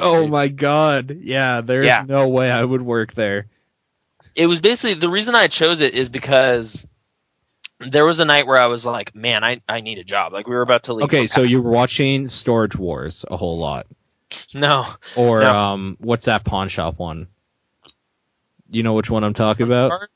[0.00, 1.18] Oh my god.
[1.20, 2.04] Yeah, there's Yeah.
[2.08, 3.46] no way I would work there.
[4.34, 6.84] It was basically the reason I chose it is because
[7.90, 10.32] there was a night where I was like, man, I I need a job.
[10.32, 11.04] Like we were about to leave.
[11.04, 13.86] Okay, so you were watching Storage Wars a whole lot.
[14.54, 15.54] no Or No.
[15.54, 17.26] um what's that pawn shop one?
[18.72, 19.88] You know which one I'm talking about?
[19.88, 20.08] Stars?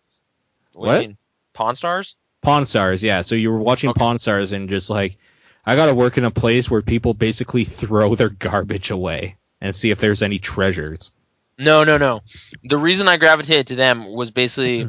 [0.72, 1.06] What?
[1.52, 2.14] Pawn Stars?
[2.42, 3.22] Pawn Stars, yeah.
[3.22, 3.98] So you were watching Okay.
[3.98, 5.16] Pawn Stars and just like
[5.64, 9.90] I gotta work in a place where people basically throw their garbage away and see
[9.90, 11.10] if there's any treasures.
[11.58, 12.20] No, no, no.
[12.64, 14.86] The reason I gravitated to them was basically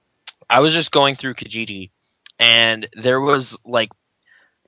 [0.50, 1.90] I was just going through Kijiji
[2.38, 3.90] and there was like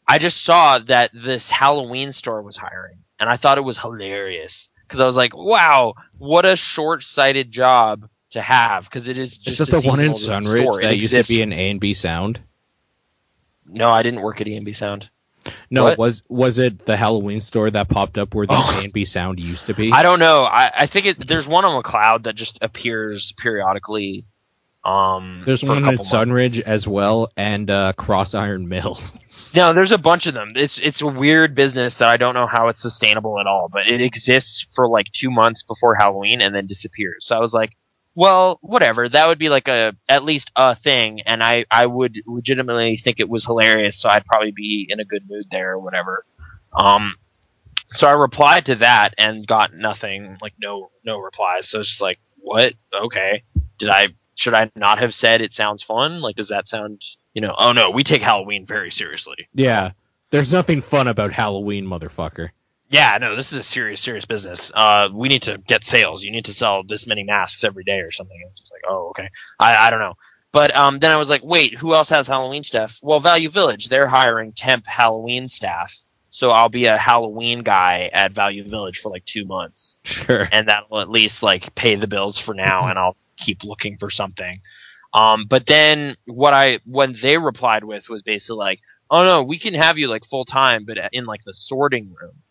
[0.06, 4.68] I just saw that this Halloween store was hiring and I thought it was hilarious
[4.86, 9.38] because I was like, wow, what a short-sighted job to have because it is Is
[9.38, 10.82] just that a the one in Sunridge store.
[10.82, 12.40] That used to be an A and B sound?
[13.66, 15.08] No, I didn't work at A and B Sound.
[15.70, 15.98] No, What?
[15.98, 18.56] was was it the Halloween store that popped up where the Oh.
[18.56, 19.90] A and B sound used to be?
[19.92, 20.44] I don't know.
[20.44, 24.24] I, I think it, there's one on Macleod that just appears periodically.
[24.84, 25.96] Um, There's one in.
[25.96, 29.14] Sunridge as well, and uh, CrossIron Mills.
[29.56, 30.52] No, there's a bunch of them.
[30.56, 33.90] It's it's a weird business that I don't know how it's sustainable at all, but
[33.90, 37.24] it exists for like two months before Halloween and then disappears.
[37.26, 37.70] So I was like,
[38.14, 39.08] well, whatever.
[39.08, 43.20] That would be like a at least a thing, and I I would legitimately think
[43.20, 44.00] it was hilarious.
[44.00, 46.24] So I'd probably be in a good mood there or whatever.
[46.72, 47.14] Um,
[47.92, 51.68] so I replied to that and got nothing, like no no replies.
[51.68, 52.74] So it's just like, what?
[52.94, 53.42] Okay,
[53.78, 56.20] did I should I not have said it sounds fun?
[56.20, 57.02] Like, does that sound
[57.34, 57.54] you know?
[57.56, 59.48] Oh no, we take Halloween very seriously.
[59.54, 59.92] yeah,
[60.30, 62.50] there's nothing fun about Halloween, motherfucker.
[62.94, 64.70] Yeah, no, this is a serious, serious business.
[64.72, 66.22] Uh, we need to get sales.
[66.22, 68.40] You need to sell this many masks every day or something.
[68.48, 69.30] It's just like, oh, okay.
[69.58, 70.14] I, I don't know.
[70.52, 72.92] But um, then I was like, wait, who else has Halloween stuff?
[73.02, 75.90] Well, Value Village, they're hiring temp Halloween staff.
[76.30, 79.98] So I'll be a Halloween guy at Value Village for like two months.
[80.04, 80.46] Sure.
[80.52, 84.08] And that'll at least like pay the bills for now and I'll keep looking for
[84.08, 84.60] something.
[85.12, 88.78] Um, but then what I, when they replied with was basically like,
[89.10, 92.43] oh no, we can have you like full time, but in like the sorting room.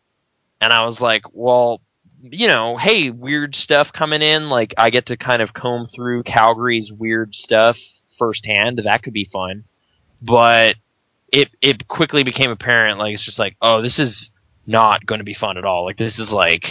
[0.64, 1.82] And I was like, well,
[2.22, 4.50] you know, hey, weird stuff coming in.
[4.50, 7.76] Like, I get to kind of comb through Calgary's weird stuff
[8.18, 8.82] firsthand.
[8.86, 9.66] That could be fun.
[10.22, 10.76] But
[11.34, 14.30] it it quickly became apparent, like, it's just like, oh, this is
[14.66, 15.84] not going to be fun at all.
[15.84, 16.64] Like, this is like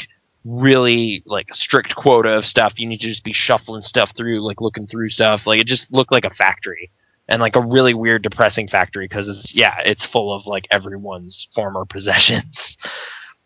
[0.43, 2.73] really like strict quota of stuff.
[2.77, 5.41] You need to just be shuffling stuff through, like looking through stuff.
[5.45, 6.91] Like, it just looked like a factory.
[7.29, 11.47] And like a really weird, depressing factory because it's yeah, it's full of like everyone's
[11.55, 12.57] former possessions.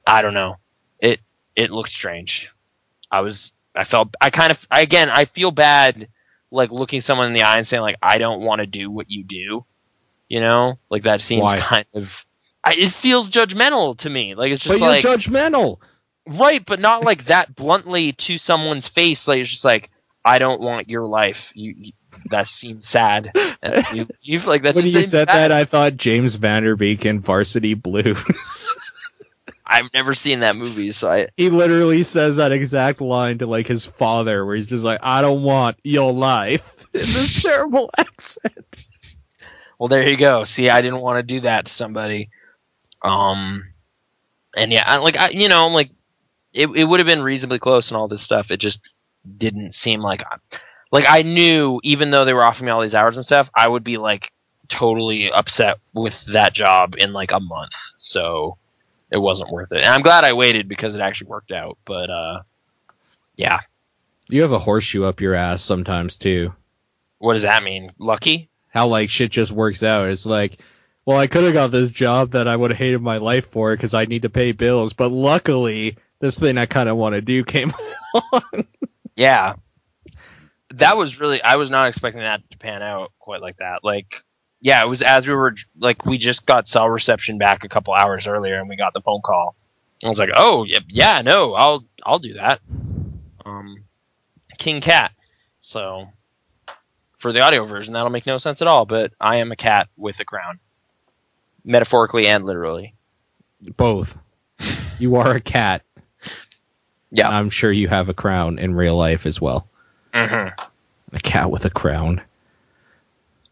[0.07, 0.57] I don't know.
[1.01, 1.21] It
[1.55, 2.49] it looked strange.
[3.11, 6.09] I was I felt I kind of I, again I feel bad
[6.51, 9.11] like looking someone in the eye and saying like I don't want to do what
[9.11, 9.65] you do.
[10.29, 11.61] You know, like that seems Why?
[11.61, 12.05] kind of.
[12.65, 14.35] I, it feels judgmental to me.
[14.35, 15.79] Like it's just But you're judgmental.
[16.27, 19.21] right, but not like that bluntly to someone's face.
[19.27, 19.91] Like it's just like
[20.25, 21.37] I don't want your life.
[21.55, 21.93] You, you
[22.31, 23.31] that seems sad.
[23.63, 27.07] And you, you've like that's when you said that, I thought James Van Der Beek
[27.07, 28.19] in Varsity Blues.
[29.67, 33.67] I've never seen that movie, so I he literally says that exact line to like
[33.67, 38.77] his father, where he's just like, "I don't want your life." In this terrible accent.
[39.79, 40.45] Well, there you go.
[40.45, 42.31] See, I didn't want to do that to somebody.
[43.03, 43.65] Um,
[44.55, 45.91] and yeah, I, like I, you know, like
[46.53, 48.47] it, it would have been reasonably close and all this stuff.
[48.51, 48.79] It just
[49.37, 50.23] didn't seem like,
[50.93, 53.69] like I knew, even though they were offering me all these hours and stuff, I
[53.69, 54.31] would be like
[54.69, 57.73] totally upset with that job in like a month.
[57.99, 58.57] So
[59.11, 59.79] it wasn't worth it.
[59.79, 61.79] And I'm glad I waited because it actually worked out.
[61.85, 62.43] But uh,
[63.37, 63.61] yeah,
[64.29, 66.53] You have a horseshoe up your ass sometimes too.
[67.19, 67.93] what does that mean?
[67.99, 68.49] Lucky?
[68.69, 70.09] How like shit just works out.
[70.09, 70.59] It's like,
[71.05, 73.75] well, I could have got this job that I would have hated my life for
[73.75, 77.21] because I need to pay bills, but luckily this thing I kind of want to
[77.23, 77.71] do came
[78.15, 78.67] along.
[79.15, 79.55] Yeah.
[80.75, 83.81] That was really I was not expecting that to pan out quite like that.
[83.85, 84.07] Like
[84.61, 87.95] yeah, it was as we were like we just got cell reception back a couple
[87.95, 89.55] hours earlier and we got the phone call.
[90.05, 92.61] I was like, "Oh, yeah, yeah, no, I'll I'll do that."
[93.45, 93.85] Um
[94.59, 95.13] King Cat.
[95.61, 96.07] So
[97.19, 99.89] for the audio version that'll make no sense at all, but I am a cat
[99.97, 100.59] with a crown.
[101.65, 102.95] Metaphorically and literally.
[103.77, 104.19] Both.
[104.99, 105.83] You are a cat
[107.11, 107.29] Yeah.
[107.29, 109.69] I'm sure you have a crown in real life as well.
[110.15, 110.49] hmm
[111.13, 112.23] A cat with a crown.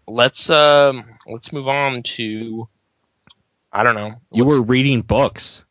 [0.07, 2.69] Let's um let's move on to
[3.73, 4.15] I don't know.
[4.31, 5.65] You were reading books.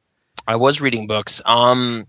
[0.45, 1.41] I was reading books.
[1.45, 2.07] Um,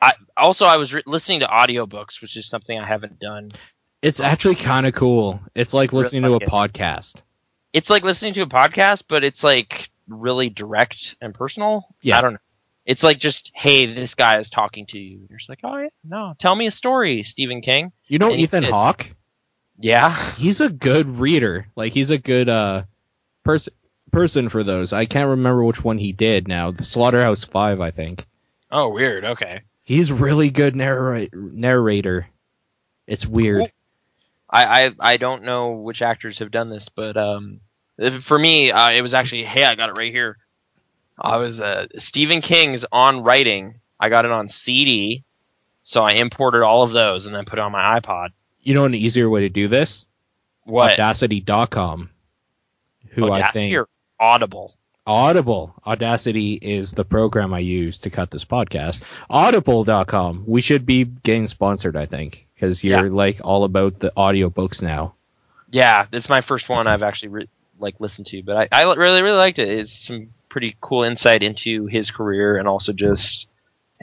[0.00, 3.50] I also I was re- listening to audiobooks, which is something I haven't done.
[4.02, 5.40] It's actually kind of cool.
[5.54, 7.22] It's like Really listening like to a podcast.
[7.72, 11.86] It's like listening to a podcast, but it's like really direct and personal.
[12.02, 12.18] Yeah.
[12.18, 12.38] I don't know.
[12.84, 15.26] It's like just, hey, this guy is talking to you.
[15.30, 17.92] You're just like, oh yeah, no, tell me a story, Stephen King.
[18.08, 18.64] You know And Ethan.
[18.64, 19.12] Hawke?
[19.82, 21.66] Yeah, He's a good reader.
[21.74, 22.84] Like he's a good uh
[23.44, 23.74] person
[24.12, 24.92] person for those.
[24.92, 26.70] I can't remember which one he did now.
[26.70, 28.26] The Slaughterhouse 5, I think.
[28.70, 29.24] Oh, weird.
[29.24, 29.62] Okay.
[29.82, 32.28] He's really good narra- narrator.
[33.06, 33.72] It's weird.
[34.48, 37.60] I, I I don't know which actors have done this, but um,
[38.28, 40.36] for me, uh, it was actually hey, I got it right here.
[41.18, 43.80] I was uh, Stephen King's On Writing.
[43.98, 45.24] I got it on CD,
[45.82, 48.28] so I imported all of those and then put it on my iPod.
[48.62, 50.06] You know an easier way to do this?
[50.64, 50.92] What?
[50.92, 52.10] Audacity.com.
[53.10, 54.74] Who I Audacity think or Audible.
[55.06, 55.74] Audible.
[55.84, 59.04] Audacity is the program I use to cut this podcast.
[59.28, 60.44] Audible.com.
[60.46, 65.14] We should be getting sponsored, I think, because you're like all about the audiobooks now.
[65.70, 67.48] Yeah, it's my first one I've actually re-
[67.80, 69.68] like listened to, but I, I really really liked it.
[69.68, 73.48] It's some pretty cool insight into his career and also just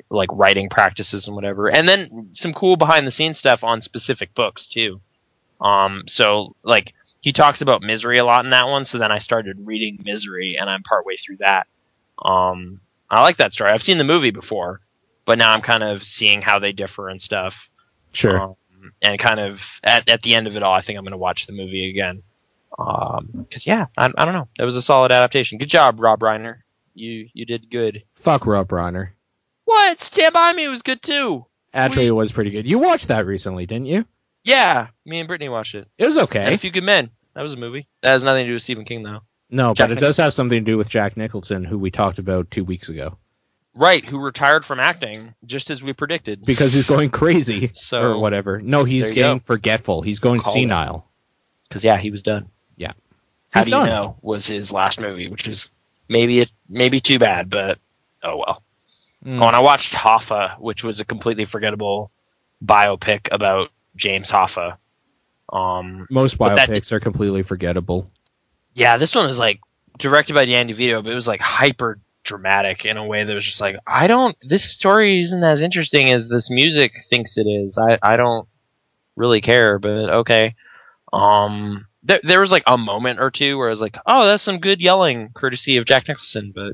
[0.10, 4.34] like writing practices and whatever, and then some cool behind the scenes stuff on specific
[4.36, 5.02] books too.
[5.62, 9.20] Um, so like he talks about misery a lot in that one, so then I
[9.20, 11.68] started reading Misery, and I'm partway through that.
[12.24, 13.70] Um, I like that story.
[13.72, 14.82] I've seen the movie before,
[15.26, 17.54] but now I'm kind of seeing how they differ and stuff.
[18.14, 18.40] Sure.
[18.42, 18.56] Um,
[19.02, 21.18] and kind of at, at the end of it all, I think I'm going to
[21.18, 22.24] watch the movie again.
[22.78, 24.48] Um 'cause yeah, I, I don't know.
[24.58, 25.58] That was a solid adaptation.
[25.58, 26.58] Good job, Rob Reiner.
[26.94, 28.04] You you did good.
[28.14, 29.10] Fuck Rob Reiner.
[29.70, 29.98] What?
[30.12, 31.46] Stand by Me was good too.
[31.74, 32.66] Actually, it was pretty good.
[32.66, 34.06] You watched that recently, didn't you?
[34.44, 35.88] Yeah, me and Brittany watched it.
[35.98, 36.54] It was And okay.
[36.56, 37.12] a Few Good Men.
[37.36, 37.88] That was a movie.
[38.02, 39.20] That has nothing to do with Stephen King though.
[39.52, 42.18] No, Jack but it does have something to do with Jack Nicholson, who we talked
[42.20, 43.18] about two weeks ago,
[43.76, 46.44] Right, who retired from acting just as we predicted.
[46.46, 48.60] because he's going crazy So- or whatever.
[48.62, 49.44] No, he's getting go.
[49.44, 50.02] forgetful.
[50.02, 50.60] He's going Called it.
[50.60, 51.06] senile.
[51.68, 52.50] Because yeah, he was done.
[52.76, 52.94] Yeah.
[53.52, 54.18] How He's do you know?
[54.22, 55.68] Was his last movie, which is
[56.08, 57.78] maybe it maybe too bad, but
[58.24, 58.64] oh well.
[59.26, 59.42] Mm.
[59.44, 62.12] Oh, and I watched Hoffa, which was a completely forgettable
[62.64, 64.78] biopic about James Hoffa.
[65.52, 68.10] Um, Most but that- biopics are completely forgettable.
[68.76, 69.60] yeah, this one was like
[69.98, 73.44] directed by Danny DeVito, but it was like hyper dramatic in a way that was
[73.44, 74.38] just like, I don't.
[74.48, 77.78] This story isn't as interesting as this music thinks it is.
[77.78, 78.48] I I don't
[79.16, 80.56] really care, but okay.
[81.12, 84.46] Um, there there was like a moment or two where I was like, oh, that's
[84.46, 86.74] some good yelling, courtesy of Jack Nicholson, but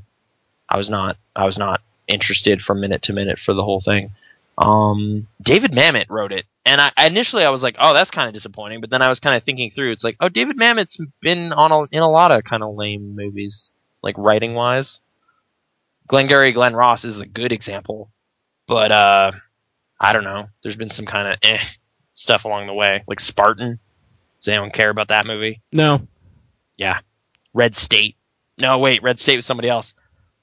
[0.70, 1.18] I was not.
[1.36, 4.12] I was not interested from minute to minute for the whole thing.
[4.58, 8.34] Um, David Mamet wrote it, and I initially I was like, oh, that's kind of
[8.34, 8.82] disappointing.
[8.82, 9.92] But then I was kind of thinking through.
[9.92, 13.16] It's like, oh, David Mamet's been on a, in a lot of kind of lame
[13.16, 13.72] movies,
[14.02, 15.00] like writing wise.
[16.08, 18.12] Glengarry Glen Ross is a good example,
[18.68, 19.32] but uh,
[20.00, 20.46] I don't know.
[20.64, 21.58] There's been some kind of eh
[22.14, 23.80] stuff along the way, like Spartan.
[24.40, 25.62] Does anyone care about that movie?
[25.72, 26.08] No,
[26.78, 27.00] Yeah.
[27.54, 28.18] Red State.
[28.58, 29.94] No, wait, Red State was somebody else.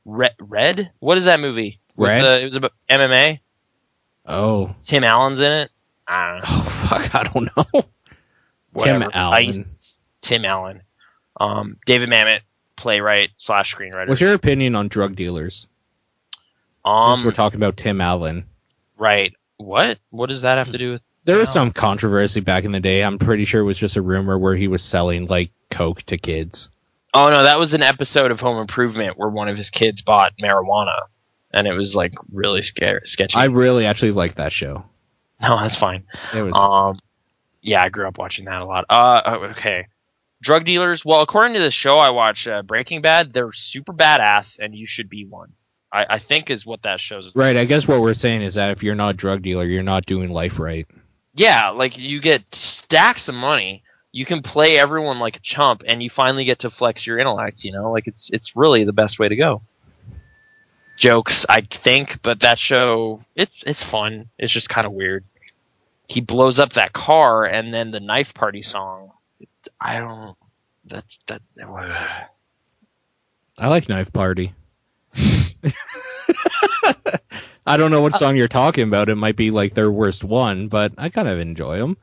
[0.05, 0.35] Red?
[0.41, 0.91] Red?
[1.01, 1.79] What is that movie?
[1.97, 2.25] With, Red?
[2.25, 3.41] uh, it was about MMA.
[4.27, 5.71] oh, Tim Allen's in it.
[6.09, 6.51] I don't know.
[6.55, 7.83] oh fuck, I don't know.
[8.83, 9.35] Tim Allen.
[9.71, 10.83] Ice- Tim Allen.
[11.41, 12.41] Um, David Mamet,
[12.77, 14.09] playwright slash screenwriter.
[14.09, 15.67] What's your opinion on drug dealers?
[16.85, 18.47] um, Since we're talking about Tim Allen,
[18.97, 19.33] right.
[19.57, 19.99] What?
[20.11, 21.03] What does that have to do with?
[21.25, 23.03] there was some controversy back in the day.
[23.03, 26.19] I'm pretty sure it was just a rumor where he was selling like coke to
[26.19, 26.69] kids.
[27.15, 30.33] Oh no, that was an episode of Home Improvement where one of his kids bought
[30.43, 31.01] marijuana,
[31.53, 33.35] and it was like really scary, sketchy.
[33.35, 34.85] I really actually liked that show.
[35.41, 36.05] no, that's fine.
[36.35, 36.99] It was Um,
[37.61, 38.87] yeah, I grew up watching that a lot.
[38.89, 39.87] Uh, oh, okay.
[40.43, 41.03] Drug dealers.
[41.05, 44.87] Well, according to the show I watch, uh, Breaking Bad, they're super badass, and you
[44.89, 45.53] should be one.
[45.93, 47.31] I, I think is what that shows.
[47.35, 47.57] right.
[47.57, 50.07] I guess what we're saying is that if you're not a drug dealer, you're not
[50.07, 50.87] doing life right.
[51.35, 53.85] Yeah, like you get stacks of money.
[54.13, 57.65] You can play everyone like a chump, and you finally get to flex your intellect.
[57.65, 59.63] You know, like it's it's really the best way to go.
[60.99, 64.29] Jokes, I think, but that show it's it's fun.
[64.39, 65.25] It's just kind of weird.
[66.09, 69.13] He blows up that car, and then the knife party song.
[69.81, 70.37] I don't.
[70.85, 71.41] That's that.
[73.59, 74.53] I like Knife Party.
[77.67, 79.09] I don't know what uh, song you're talking about.
[79.09, 81.97] It might be like their worst one, but I kind of enjoy them.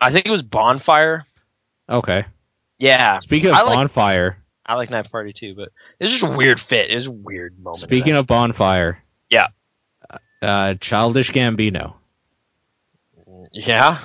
[0.00, 1.24] I think it was Bonfire.
[1.88, 2.24] Okay.
[2.78, 6.36] Yeah, Speaking of I like- bonfire, I like Knife Party too, but it's just a
[6.36, 6.90] weird fit.
[6.90, 7.78] It's a weird moment.
[7.78, 9.02] speaking of bonfire.
[9.30, 9.46] Yeah.
[10.08, 11.94] uh, Uh, Childish Gambino.
[13.52, 14.04] Yeah.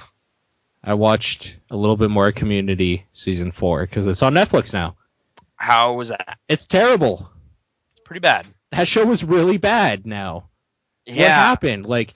[0.83, 4.95] I watched a little bit more Community season four because it's on Netflix now.
[5.55, 6.37] How was that?
[6.49, 7.29] It's terrible.
[7.93, 8.47] It's pretty bad.
[8.71, 10.49] That show was really bad now.
[11.05, 11.27] What Yeah.
[11.29, 11.85] happened?
[11.85, 12.13] Like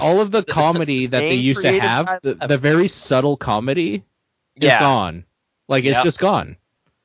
[0.00, 4.04] all of the comedy that they used to have, the, the very subtle comedy
[4.62, 4.80] is Yeah.
[4.80, 5.24] gone.
[5.68, 6.04] Like it's Yep.
[6.04, 6.56] just gone.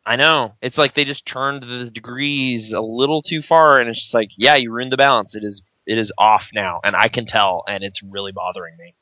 [0.05, 0.53] I know.
[0.61, 4.29] It's like they just turned the degrees a little too far, and it's just like,
[4.37, 5.33] yeah, you ruined the balance.
[5.35, 8.93] It is, it is off now, and I can tell, and it's really bothering me.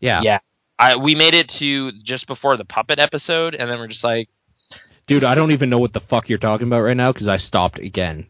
[0.00, 0.20] Yeah.
[0.22, 0.38] Yeah.
[0.78, 4.28] I we made it to just before the puppet episode, and then we're just like,
[5.06, 7.36] Dude, I don't even know what the fuck you're talking about right now because I
[7.38, 8.26] stopped again.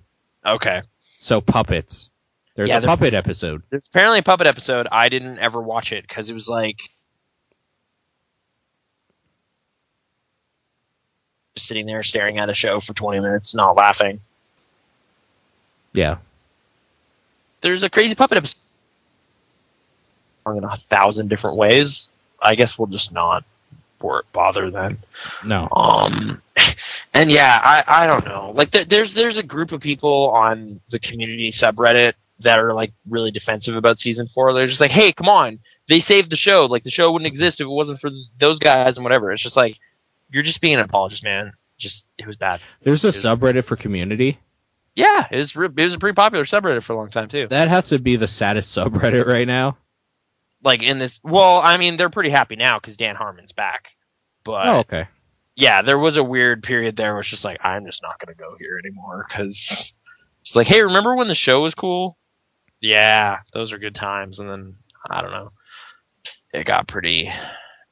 [0.46, 0.82] okay.
[1.20, 2.10] So puppets.
[2.56, 3.62] There's Yeah, a puppet episode.
[3.70, 4.86] There's apparently a puppet episode.
[4.90, 6.76] I didn't ever watch it because it was like
[11.56, 14.20] sitting there staring at a show for 20 minutes, not laughing.
[15.92, 16.18] Yeah.
[17.62, 18.56] There's a crazy puppet episode
[20.56, 22.08] in a thousand different ways.
[22.40, 23.44] I guess we'll just not
[24.00, 24.98] wor- bother then.
[25.44, 25.68] No.
[25.70, 26.40] Um,
[27.14, 28.52] and yeah, I I don't know.
[28.54, 32.92] Like there, there's there's a group of people on the community subreddit that are like
[33.08, 34.52] really defensive about season four.
[34.52, 35.58] They're just like, hey, come on,
[35.88, 36.64] they saved the show.
[36.64, 38.10] Like the show wouldn't exist if it wasn't for
[38.40, 39.30] those guys and whatever.
[39.32, 39.76] It's just like
[40.32, 41.52] you're just being an apologist, man.
[41.78, 42.60] Just it was bad.
[42.82, 44.38] There's a subreddit for community.
[44.94, 47.46] Yeah, it was it was a pretty popular subreddit for a long time too.
[47.48, 49.78] That has to be the saddest subreddit right now.
[50.62, 53.84] Like in this, well, I mean, they're pretty happy now because Dan Harmon's back.
[54.44, 55.08] But oh, okay.
[55.56, 58.36] yeah, there was a weird period there where it's just like, I'm just not gonna
[58.36, 59.58] go here anymore because
[60.44, 62.18] it's like, hey, remember when the show was cool?
[62.80, 64.38] Yeah, those are good times.
[64.38, 64.74] And then
[65.08, 65.52] I don't know,
[66.52, 67.30] it got pretty,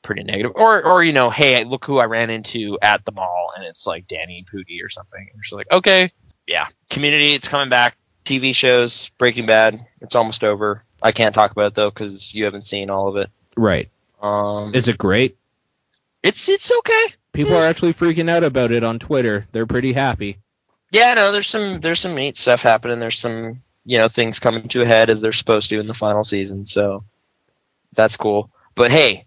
[0.09, 0.53] pretty negative.
[0.55, 3.85] Or, or you know, hey, look who I ran into at the mall, and it's
[3.87, 5.21] like Danny Pudi or something.
[5.21, 6.11] And you're just like, okay,
[6.47, 7.97] yeah, Community, it's coming back.
[8.27, 10.83] TV shows, Breaking Bad, it's almost over.
[11.03, 13.31] I can't talk about it though because you haven't seen all of it.
[13.57, 13.89] Right.
[14.21, 15.37] Um, Is it great?
[16.23, 17.15] it's it's okay.
[17.33, 19.47] People are actually freaking out about it on Twitter.
[19.53, 20.39] They're pretty happy.
[20.91, 22.99] Yeah, no, there's some there's some neat stuff happening.
[22.99, 25.95] There's some you know things coming to a head as they're supposed to in the
[25.95, 27.05] final season, so
[27.95, 28.51] that's cool.
[28.75, 29.27] But hey,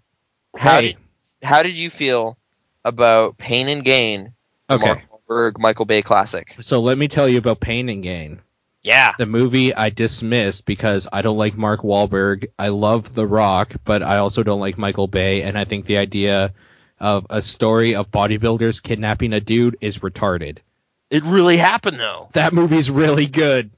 [0.55, 0.87] how Hey.
[0.93, 0.97] did
[1.43, 2.37] how did you feel
[2.85, 4.33] about Pain and Gain?
[4.67, 4.85] the Okay.
[4.87, 6.55] Mark Wahlberg Michael Bay classic.
[6.61, 8.41] So let me tell you about Pain and Gain.
[8.83, 12.45] Yeah, The movie I dismissed because I don't like Mark Wahlberg.
[12.57, 15.97] I love The Rock, but I also don't like Michael Bay, and I think the
[15.99, 16.53] idea
[16.99, 20.59] of a story of bodybuilders kidnapping a dude is retarded.
[21.11, 22.29] it really happened though.
[22.33, 23.69] That movie's really good.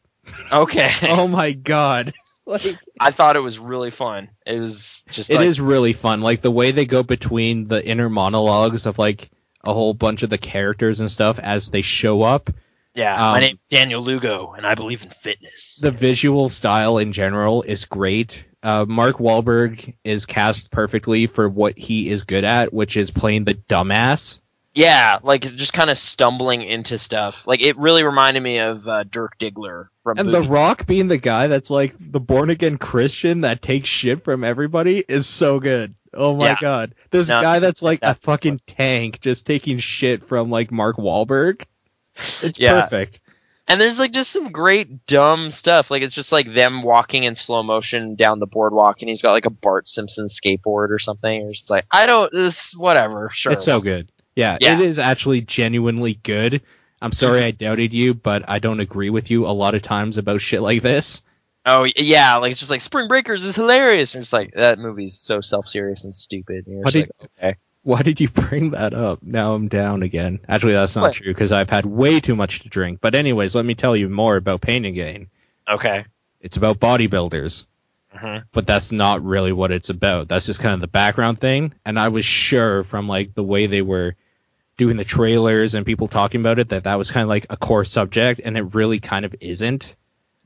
[0.49, 2.13] Okay, Oh my god.
[2.47, 4.29] Like I thought it was really fun.
[4.45, 6.19] It was just It like, is really fun.
[6.21, 9.29] Like the way they go between the inner monologues of like
[9.63, 12.49] a whole bunch of the characters and stuff as they show up.
[12.95, 13.13] yeah.
[13.15, 15.77] um, my name's Daniel Lugo, and I believe in fitness.
[15.79, 18.43] The visual style in general is great.
[18.61, 23.45] Uh, Mark Wahlberg is cast perfectly for what he is good at, which is playing
[23.45, 24.41] the dumbass.
[24.75, 27.35] Yeah, like just kind of stumbling into stuff.
[27.45, 31.19] Like it really reminded me of uh, Dirk Diggler from And The Rock being the
[31.19, 35.93] guy that's like the born again Christian that takes shit from everybody is so good.
[36.11, 36.57] Oh my Yeah.
[36.59, 36.95] god.
[37.11, 40.97] This No, guy that's like a that's fucking tank just taking shit from like Mark
[40.97, 41.65] Wahlberg.
[42.41, 42.81] It's Yeah.
[42.81, 43.19] perfect.
[43.67, 45.91] And there's like just some great dumb stuff.
[45.91, 49.31] Like it's just like them walking in slow motion down the boardwalk, and he's got
[49.31, 51.43] like a Bart Simpson skateboard or something.
[51.43, 53.31] Or just like I don't, this whatever.
[53.33, 54.11] Sure, It's so good.
[54.35, 54.79] Yeah, Yeah.
[54.79, 56.61] it is actually genuinely good.
[57.01, 60.17] I'm sorry I doubted you, but I don't agree with you a lot of times
[60.17, 61.21] about shit like this.
[61.65, 64.13] Oh yeah, like it's just like Spring Breakers is hilarious.
[64.13, 66.67] And it's like that movie's so self serious and stupid.
[66.67, 69.23] And did- like, okay, Why did you bring that up?
[69.23, 70.39] Now I'm down again.
[70.49, 71.13] Actually, that's not What?
[71.13, 72.99] true because I've had way too much to drink.
[73.01, 75.27] But anyways, let me tell you more about Pain and Gain.
[75.69, 76.05] okay.
[76.41, 77.65] It's about bodybuilders,
[78.13, 80.27] hmm but that's not really what it's about.
[80.27, 81.73] That's just kind of the background thing.
[81.85, 84.15] And I was sure from like the way they were
[84.77, 87.57] doing the trailers and people talking about it that that was kind of like a
[87.57, 89.95] core subject, and it really kind of isn't,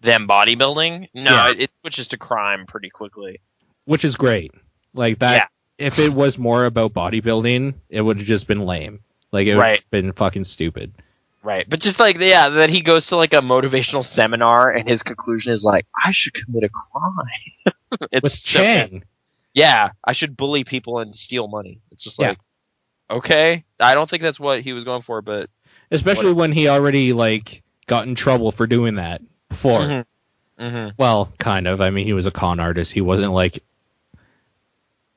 [0.02, 1.08] Them bodybuilding?
[1.14, 1.52] No, Yeah.
[1.52, 3.40] it, it switches to crime pretty quickly.
[3.86, 4.52] which is great.
[4.94, 5.50] Like that.
[5.78, 9.00] If it was more about bodybuilding, it would have just been lame.
[9.32, 9.80] Like it would Right.
[9.80, 10.94] have been fucking stupid.
[11.44, 15.02] Right, but just like yeah, that he goes to like a motivational seminar, and his
[15.02, 17.66] conclusion is like, I should commit a crime.
[18.12, 19.04] it's With so- Chang.
[19.54, 21.80] yeah, I should bully people and steal money.
[21.92, 22.30] It's just Yeah.
[22.30, 22.40] like,
[23.10, 25.50] okay, I don't think that's what he was going for, but
[25.92, 29.80] especially when he already like got in trouble for doing that before.
[29.82, 30.06] Mhm.
[30.60, 31.82] hmm Well, kind of.
[31.82, 32.92] I mean, he was a con artist.
[32.92, 33.64] He wasn't like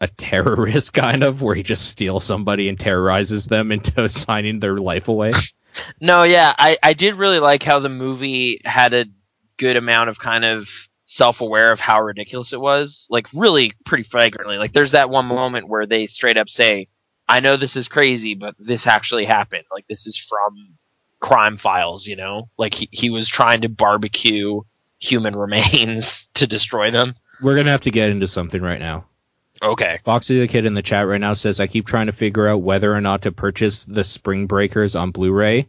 [0.01, 4.79] a terrorist, kind of, where he just steals somebody and terrorizes them into signing their
[4.79, 5.33] life away.
[6.01, 9.05] no, yeah, I I did really like how the movie had a
[9.59, 10.67] good amount of kind of
[11.07, 14.57] self-aware of how ridiculous it was, like really pretty flagrantly.
[14.57, 16.87] Like there's that one moment where they straight up say,
[17.31, 19.65] "I know this is crazy, but this actually happened.
[19.71, 20.75] Like this is from
[21.21, 22.49] crime files, you know?
[22.59, 24.63] Like he, he was trying to barbecue
[24.99, 26.05] human remains
[26.35, 29.07] to destroy them." We're gonna have to get into something right now.
[29.63, 30.01] Okay.
[30.05, 32.63] Foxy the Kid in the chat right now says, I keep trying to figure out
[32.63, 35.69] whether or not to purchase the Spring Breakers on Blu-ray.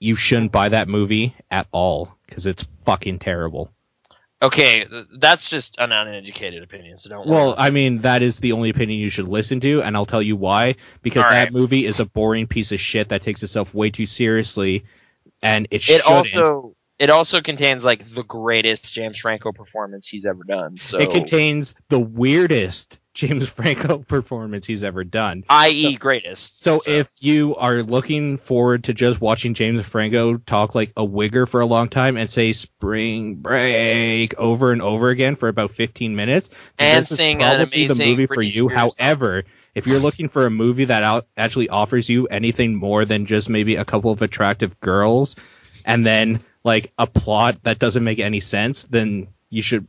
[0.00, 3.70] You shouldn't buy that movie at all because it's fucking terrible.
[4.42, 4.86] Okay,
[5.18, 7.36] that's just an uneducated opinion, so don't worry.
[7.36, 10.22] Well, I mean, that is the only opinion you should listen to, and I'll tell
[10.22, 10.76] you why.
[11.02, 11.52] Because All that right.
[11.52, 14.84] movie is a boring piece of shit that takes itself way too seriously,
[15.42, 16.36] and it, it shouldn't.
[16.36, 20.76] also it also contains like the greatest James Franco performance he's ever done.
[20.76, 25.44] So It contains the weirdest James Franco performance he's ever done.
[25.48, 25.96] i.e.
[25.96, 26.62] greatest.
[26.62, 31.48] So if you are looking forward to just watching James Franco talk like a wigger
[31.48, 36.14] for a long time and say spring break over and over again for about 15
[36.14, 38.68] minutes, And this is sing an probably the movie for you.
[38.68, 43.26] However, if you're looking for a movie that out- actually offers you anything more than
[43.26, 45.36] just maybe a couple of attractive girls
[45.84, 49.86] and then like a plot that doesn't make any sense, then you should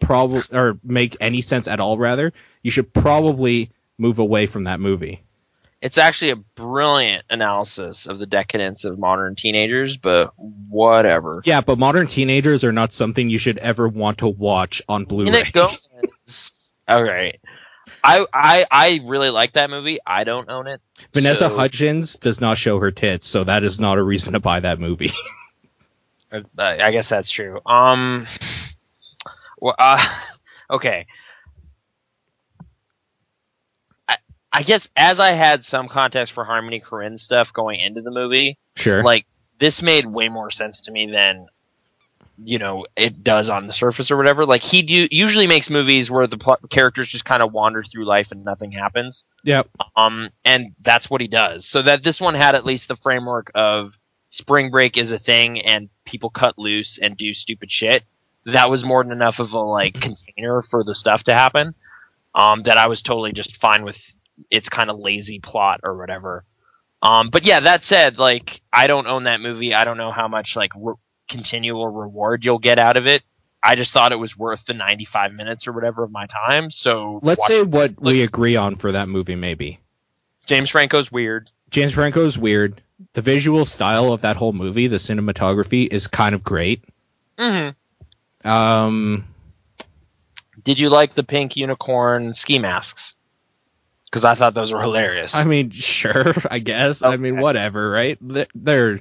[0.00, 4.78] probably or make any sense at all rather, you should probably move away from that
[4.80, 5.22] movie.
[5.80, 11.40] it's actually a brilliant analysis of the decadence of modern teenagers, but whatever.
[11.44, 15.44] Yeah, but modern teenagers are not something you should ever want to watch on Blu-ray.
[15.52, 15.80] Gomez.
[16.90, 17.38] Okay.
[18.02, 19.98] I I I really like that movie.
[20.06, 20.80] I don't own it.
[21.12, 24.40] Vanessa So- Hudgens does not show her tits, so that is not a reason to
[24.40, 25.12] buy that movie.
[26.30, 27.58] Uh, I guess that's true.
[27.64, 28.26] Um.
[29.60, 30.04] Well, uh,
[30.70, 31.06] okay.
[34.08, 34.16] I
[34.52, 38.58] I guess as I had some context for Harmony Korine stuff going into the movie,
[38.76, 39.02] sure.
[39.02, 39.26] like
[39.60, 41.46] this made way more sense to me than
[42.42, 44.46] you know it does on the surface or whatever.
[44.46, 48.06] Like he do, usually makes movies where the pl- characters just kind of wander through
[48.06, 49.24] life and nothing happens.
[49.42, 49.68] yep.
[49.96, 51.66] Um, and that's what he does.
[51.68, 53.90] So that this one had at least the framework of
[54.30, 58.04] spring break is a thing and people cut loose and do stupid shit.
[58.52, 61.74] That was more than enough of a like container for the stuff to happen.
[62.34, 63.96] Um, that I was totally just fine with
[64.50, 66.44] its kind of lazy plot or whatever.
[67.02, 69.74] Um, but yeah, that said, like I don't own that movie.
[69.74, 70.94] I don't know how much like re-
[71.28, 73.22] continual reward you'll get out of it.
[73.62, 76.70] I just thought it was worth the 95 minutes or whatever of my time.
[76.70, 79.80] So Let's say what we agree on for that movie maybe.
[80.46, 81.50] James Franco's weird.
[81.70, 82.80] James Franco's weird.
[83.12, 86.84] The visual style of that whole movie, the cinematography is kind of great.
[87.38, 87.76] Mm-hmm.
[88.44, 89.24] Um
[90.64, 93.12] Did you like the pink unicorn ski masks?
[94.04, 95.32] Because I thought those were hilarious.
[95.34, 97.02] I mean, sure, I guess.
[97.02, 98.18] I mean, whatever, right?
[98.54, 99.00] They're-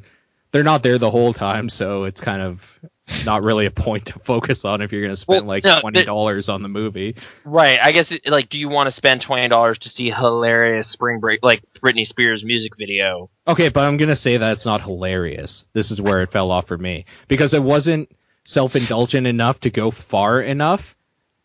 [0.52, 2.80] They're not there the whole time, so it's kind of
[3.26, 5.82] not really a point to focus on if you're going to spend Well, like no,
[5.82, 7.16] twenty dollars on the movie.
[7.44, 7.80] right.
[7.82, 11.42] I guess, it, like, do you want to spend $20 to see hilarious spring break,
[11.44, 13.30] like Britney Spears music video?
[13.46, 15.66] Okay, but I'm gonna say that it's not hilarious.
[15.74, 18.10] This is where it fell off for me because it wasn't
[18.48, 20.96] self-indulgent enough to go far enough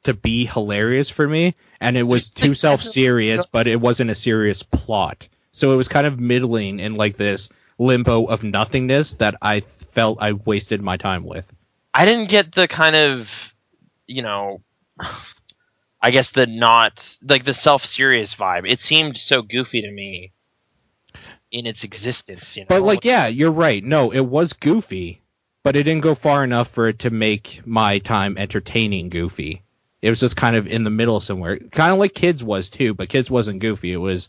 [0.05, 4.63] to be hilarious for me, and it was too self-serious, but it wasn't a serious
[4.63, 5.29] plot.
[5.51, 10.23] So it was kind of middling in like this limbo of nothingness that I felt
[10.23, 11.53] I wasted my time with.
[11.93, 13.27] I didn't get the kind of,
[14.07, 14.63] you know,
[16.01, 16.93] I guess the not,
[17.23, 18.71] like the self-serious vibe.
[18.71, 20.33] It seemed so goofy to me
[21.51, 22.67] in its existence, you know?
[22.69, 23.83] But like, yeah, you're right.
[23.85, 25.22] No, it was goofy,
[25.63, 29.63] but it didn't go far enough for it to make my time entertaining goofy.
[30.01, 32.95] It was just kind of in the middle somewhere, kind of like Kids was too.
[32.95, 33.93] But Kids wasn't goofy.
[33.93, 34.29] It was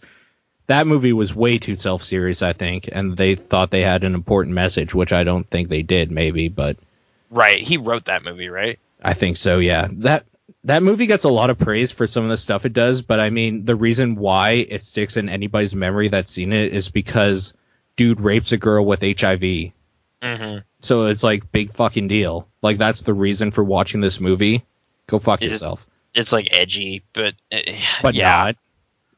[0.68, 4.14] that movie was way too self serious, I think, and they thought they had an
[4.14, 6.78] important message, which I don't think they did, maybe, but
[7.30, 7.64] Right.
[7.64, 8.78] He wrote that movie, right?
[9.04, 9.58] I think so.
[9.58, 10.26] Yeah, that
[10.66, 13.20] that movie gets a lot of praise for some of the stuff it does, but
[13.20, 17.54] I mean, the reason why it sticks in anybody's memory that's seen it is because
[17.96, 19.72] dude rapes a girl with HIV.
[20.24, 20.60] Mm-hmm.
[20.80, 22.48] So it's like big fucking deal.
[22.62, 24.64] Like that's the reason for watching this movie.
[25.08, 25.88] Go fuck It is- yourself.
[26.16, 27.58] It's like edgy, but uh,
[28.04, 28.54] But yeah.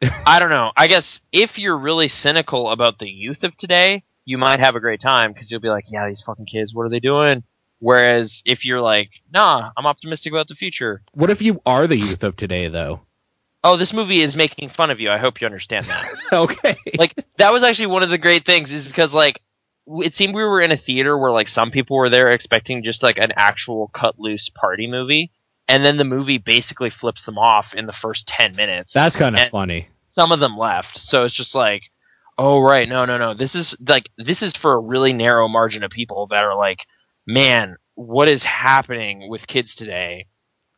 [0.02, 0.12] not.
[0.26, 0.72] I don't know.
[0.78, 4.80] I guess if you're really cynical about the youth of today, you might have a
[4.80, 7.44] great time because you'll be like, "Yeah, these fucking kids, what are they doing?"
[7.80, 11.98] Whereas if you're like, "Nah, I'm optimistic about the future." What if you are the
[11.98, 13.02] youth of today though?
[13.64, 15.10] Oh, this movie is making fun of you.
[15.12, 16.06] I hope you understand that.
[16.34, 16.78] okay.
[16.98, 19.42] like that was actually one of the great things is because like
[19.88, 23.04] it seemed we were in a theater where like some people were there expecting just
[23.04, 25.32] like an actual cut loose party movie,
[25.68, 28.92] and then the movie basically flips them off in the first ten minutes.
[28.94, 29.90] That's kind of funny.
[30.14, 31.00] some of them left.
[31.04, 31.84] So it's just like,
[32.38, 33.34] oh right, no, no, no.
[33.34, 36.80] This is like this is for a really narrow margin of people that are like,
[37.28, 40.28] man, what is happening with kids today.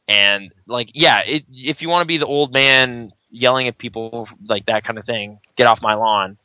[0.09, 4.27] And like, yeah, it, if you want to be the old man yelling at people
[4.47, 6.37] like that kind of thing, get off my lawn.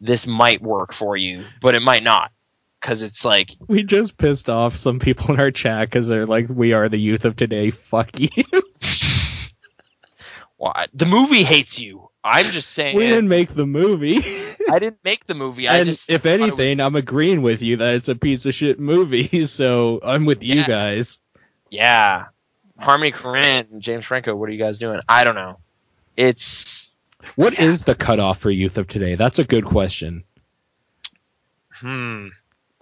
[0.00, 2.30] This might work for you, but it might not,
[2.80, 6.46] because it's like, We just pissed off some people in our chat because they're like,
[6.48, 8.28] "We are the youth of today." Fuck you.
[10.58, 12.08] well, the movie hates you.
[12.22, 12.96] I'm just saying.
[12.96, 14.18] we didn't make the movie.
[14.70, 15.68] I didn't make the movie.
[15.68, 18.44] I and just if it was- anything, I'm agreeing with you that it's a piece
[18.46, 19.46] of shit movie.
[19.46, 21.18] So I'm with you guys.
[21.70, 22.26] yeah,
[22.78, 24.34] Harmony Korine and James Franco.
[24.36, 25.00] What are you guys doing?
[25.08, 25.58] I don't know.
[26.16, 26.89] It's
[27.36, 27.84] What is Yeah.
[27.86, 29.14] the cutoff for youth of today?
[29.14, 30.24] That's a good question.
[31.80, 32.28] hmm.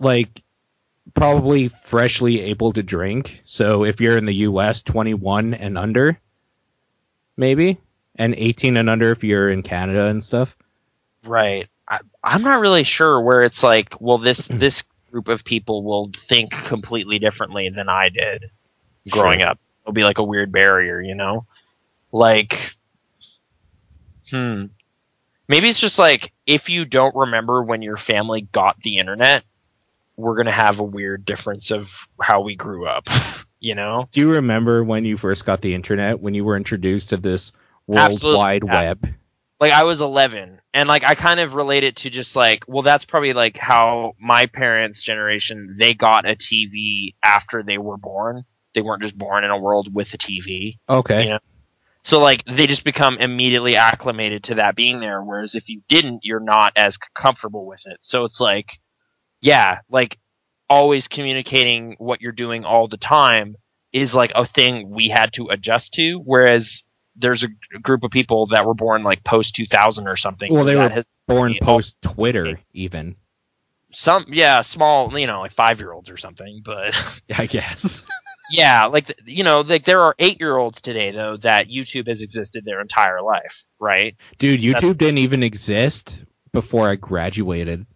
[0.01, 0.43] Like,
[1.15, 3.43] probably freshly able to drink.
[3.45, 6.21] So if you're in the U.S., 21 and under,
[7.37, 7.79] maybe,
[8.17, 10.57] and 18 and under if you're in Canada and stuff.
[11.25, 11.69] Right.
[11.89, 14.75] I, I'm not really sure where it's like, well, this this
[15.11, 18.51] group of people will think completely differently than I did
[19.11, 19.59] growing up.
[19.83, 21.47] It'll be like a weird barrier, you know?
[22.13, 22.53] Like,
[24.31, 24.65] hmm.
[25.49, 29.45] Maybe it's just like if you don't remember when your family got the internet,
[30.17, 31.87] we're gonna have a weird difference of
[32.21, 33.05] how we grew up.
[33.61, 34.07] You know?
[34.13, 36.21] Do you remember when you first got the internet?
[36.21, 37.51] When you were introduced to this
[37.89, 38.63] World Absolutely, Wide.
[38.63, 39.15] Web?
[39.61, 42.83] like I was 11 and like I kind of relate it to just like well
[42.83, 48.45] that's probably like how my parents generation they got a TV after they were born
[48.75, 51.27] they weren't just born in a world with a TV Okay.
[51.27, 51.39] Yeah.
[52.05, 56.21] So like they just become immediately acclimated to that being there whereas if you didn't
[56.23, 58.67] you're not as comfortable with it so it's like
[59.41, 60.17] yeah like
[60.71, 63.57] always communicating what you're doing all the time
[63.93, 66.69] is like a thing we had to adjust to whereas
[67.17, 70.77] there's a group of people that were born like post 2000 or something Well, they
[70.77, 73.17] were Born post Twitter, even.
[73.93, 76.93] some yeah small you know like five year olds or something but
[77.39, 78.03] I guess.
[78.51, 82.21] yeah like you know like there are eight year olds today though that youtube has
[82.23, 87.87] existed their entire life right Dude, YouTube didn't even exist before I graduated.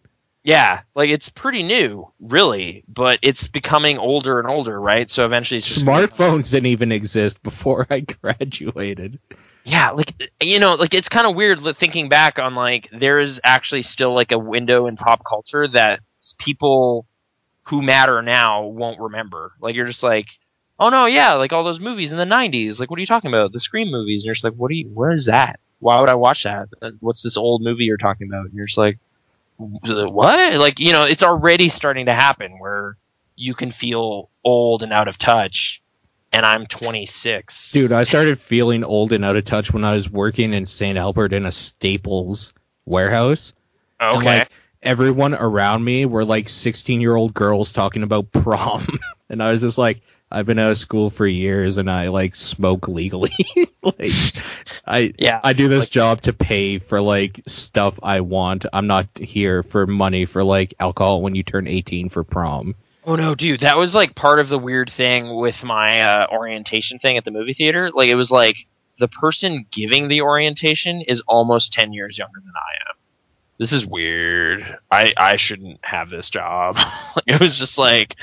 [0.44, 5.08] Yeah, like it's pretty new, really, but it's becoming older and older, right?
[5.08, 9.20] So eventually, Smartphones didn't even exist before I graduated.
[9.62, 10.12] yeah, like
[10.42, 14.16] you know, like it's kind of weird thinking back on like there is actually still
[14.16, 16.00] like a window in pop culture that
[16.40, 17.06] people
[17.68, 19.52] who matter now won't remember.
[19.60, 20.26] Like you're just like,
[20.78, 22.78] oh no, yeah, like all those movies in the '90s.
[22.78, 23.52] Like what are you talking about?
[23.52, 24.22] The Scream movies.
[24.22, 24.88] And you're just like, what are you?
[24.88, 25.60] What is that?
[25.78, 26.68] Why would I watch that?
[26.80, 28.46] Uh, What's this old movie you're talking about?
[28.46, 28.98] And you're just like,
[29.56, 30.58] what?
[30.58, 32.96] Like you know, it's already starting to happen where
[33.36, 35.80] you can feel old and out of touch.
[36.34, 37.70] And I'm 26.
[37.72, 40.96] Dude, I started feeling old and out of touch when I was working in St.
[40.96, 42.54] Albert in a Staples
[42.86, 43.52] warehouse.
[44.00, 44.16] Okay.
[44.16, 44.48] And like
[44.82, 48.98] everyone around me were like 16 year old girls talking about prom.
[49.28, 50.00] and I was just like,
[50.32, 53.32] I've been out of school for years and I like smoke legally.
[53.82, 54.10] like
[54.86, 58.66] I Yeah, I do this like- job to pay for like stuff I want.
[58.72, 62.74] I'm not here for money for like alcohol when you turn 18 for prom.
[63.04, 66.98] Oh no, dude, that was like part of the weird thing with my uh, orientation
[67.00, 67.90] thing at the movie theater.
[67.92, 68.56] Like it was like
[68.98, 72.96] the person giving the orientation is almost 10 years younger than I am.
[73.58, 74.62] This is weird.
[74.90, 76.76] I I shouldn't have this job.
[76.76, 78.14] like, it was just like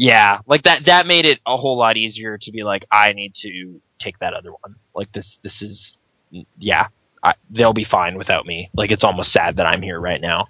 [0.00, 3.34] yeah, like that that made it a whole lot easier to be like I need
[3.42, 4.76] to take that other one.
[4.94, 5.96] Like this this is
[6.56, 6.86] yeah,
[7.22, 8.70] I, they'll be fine without me.
[8.74, 10.46] Like it's almost sad that I'm here right now.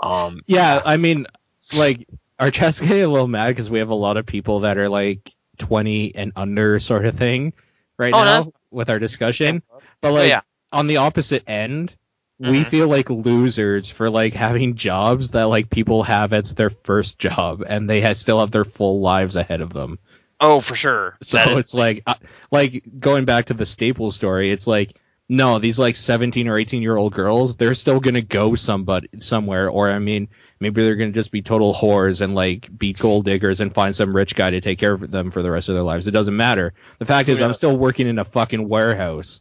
[0.00, 1.26] Um Yeah, I mean,
[1.72, 2.06] like
[2.38, 4.88] our chat's getting a little mad because we have a lot of people that are
[4.88, 7.52] like 20 and under sort of thing
[7.98, 9.62] right Oh, now that's- with our discussion.
[10.00, 10.42] But Oh, like yeah.
[10.72, 11.94] on the opposite end,
[12.38, 12.66] we Mhm.
[12.66, 17.62] feel like losers for like having jobs that like people have as their first job
[17.66, 19.98] and they ha- still have their full lives ahead of them.
[20.40, 21.16] Oh, for sure.
[21.22, 22.14] So That is- it's like, uh,
[22.50, 24.94] like going back to the Staples story, it's like,
[25.28, 29.70] no, these like 17 or 18 year old girls, they're still gonna go somebody somewhere,
[29.70, 30.28] or I mean,
[30.60, 34.14] maybe they're gonna just be total whores and like be gold diggers and find some
[34.14, 36.08] rich guy to take care of them for the rest of their lives.
[36.08, 36.74] It doesn't matter.
[36.98, 39.40] The fact is, Who I'm still working in a fucking warehouse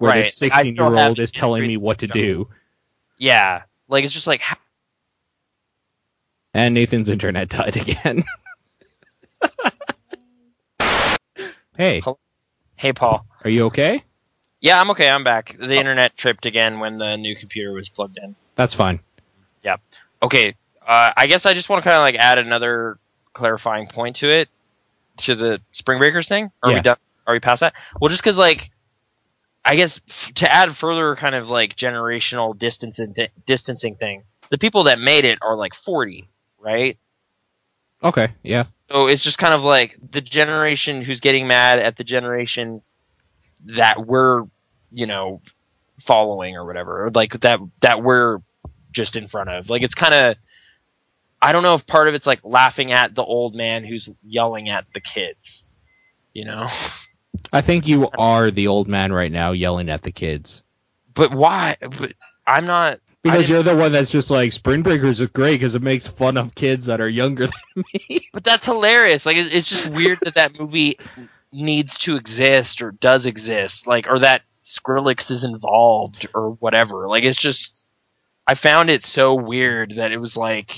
[0.00, 0.24] where Right.
[0.24, 2.48] this 16 still year old is telling me what to do.
[3.18, 4.58] yeah, like it's just like ha-
[6.54, 8.24] And Nathan's internet died again.
[11.76, 12.02] hey,
[12.76, 13.24] hey Paul.
[13.44, 14.02] are you okay?
[14.60, 15.08] Yeah, I'm okay.
[15.08, 15.54] I'm back.
[15.58, 18.36] The internet tripped again when the new computer was plugged in.
[18.56, 19.00] That's fine.
[19.62, 19.76] Yeah.
[20.22, 20.54] Okay,
[20.86, 22.98] uh, I guess I just want to kind of like add another
[23.32, 24.48] clarifying point to it,
[25.26, 26.50] to the Spring Breakers thing.
[26.62, 26.76] Are Yeah.
[26.76, 26.96] we done?
[27.26, 27.74] Are we past that?
[28.00, 28.70] Well, just because like,
[29.64, 30.00] I guess
[30.36, 34.98] to add further kind of like generational distance and th- distancing thing, the people that
[34.98, 36.28] made it are like 40,
[36.58, 36.98] right?
[38.02, 38.64] Okay, yeah.
[38.90, 42.82] So it's just kind of like the generation who's getting mad at the generation
[43.76, 44.44] that we're,
[44.90, 45.42] you know,
[46.06, 48.38] following or whatever, or like that that we're
[48.92, 49.68] just in front of.
[49.68, 50.36] Like it's kind of
[51.42, 54.68] I don't know if part of it's like laughing at the old man who's yelling
[54.68, 55.66] at the kids.
[56.32, 56.68] You know?
[57.52, 60.62] I think you are the old man right now yelling at the kids.
[61.14, 61.76] But why?
[61.80, 62.12] But
[62.46, 65.82] I'm not Because you're the one that's just like Spring Breakers is great because it
[65.82, 68.28] makes fun of kids that are younger than me.
[68.32, 69.26] But that's hilarious.
[69.26, 70.98] Like it's just weird that that movie
[71.52, 74.42] needs to exist or does exist, like or that
[74.78, 77.08] Skrillex is involved or whatever.
[77.08, 77.84] Like it's just
[78.46, 80.70] I found it so weird that it was like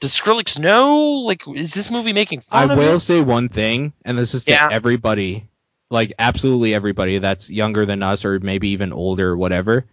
[0.00, 0.96] does Skrillex know?
[1.24, 4.52] Like is this movie making fun I will say one thing, and this is to
[4.52, 4.68] Yeah.
[4.70, 5.46] everybody,
[5.90, 9.84] like absolutely everybody that's younger than us or maybe even older or whatever.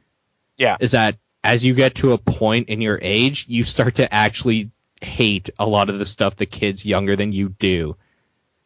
[0.58, 0.78] Yeah.
[0.80, 4.72] Is that as you get to a point in your age, you start to actually
[5.02, 7.98] hate a lot of the stuff the kids younger than you do.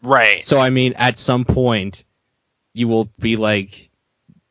[0.04, 0.44] Right.
[0.44, 2.04] So I mean, at some point,
[2.74, 3.90] you will be like,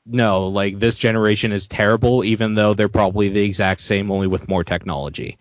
[0.06, 4.48] no, like this generation is terrible, even though they're probably the exact same, only with
[4.48, 5.38] more technology.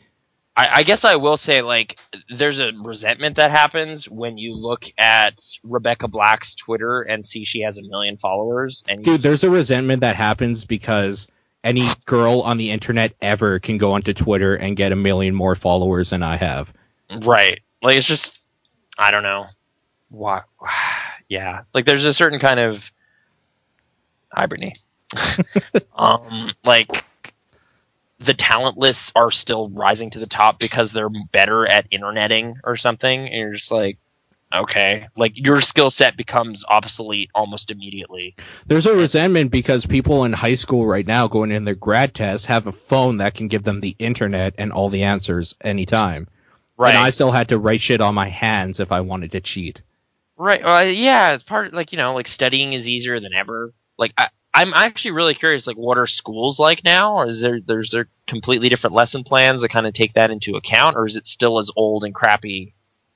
[0.59, 1.95] I, I guess I will say like
[2.37, 7.61] there's a resentment that happens when you look at Rebecca Black's Twitter and see she
[7.61, 11.27] has a million followers and Dude, there's a resentment that happens because
[11.63, 15.55] any girl on the internet ever can go onto Twitter and get a million more
[15.55, 16.73] followers than I have.
[17.23, 17.61] Right.
[17.81, 18.29] Like it's just
[18.97, 19.45] I don't know.
[20.09, 20.41] Why
[21.29, 21.61] yeah.
[21.73, 22.81] Like there's a certain kind of
[24.33, 24.75] Hi Brittany.
[25.95, 26.89] um like
[28.19, 33.27] the talentless are still rising to the top because they're better at interneting or something
[33.27, 33.97] and you're just like
[34.53, 35.07] okay.
[35.15, 38.35] Like your skill set becomes obsolete almost immediately.
[38.65, 42.47] There's a resentment because people in high school right now going in their grad test
[42.47, 46.27] have a phone that can give them the internet and all the answers anytime.
[46.77, 46.95] Right.
[46.95, 49.81] And I still had to write shit on my hands if I wanted to cheat.
[50.37, 50.63] Right.
[50.63, 53.73] Uh, yeah, it's part like you know, like studying is easier than ever.
[53.97, 55.67] Like I, I'm actually really curious.
[55.67, 57.15] Like, what are schools like now?
[57.17, 60.55] Or is there there's there completely different lesson plans that kind of take that into
[60.55, 62.73] account, or is it still as old and crappy?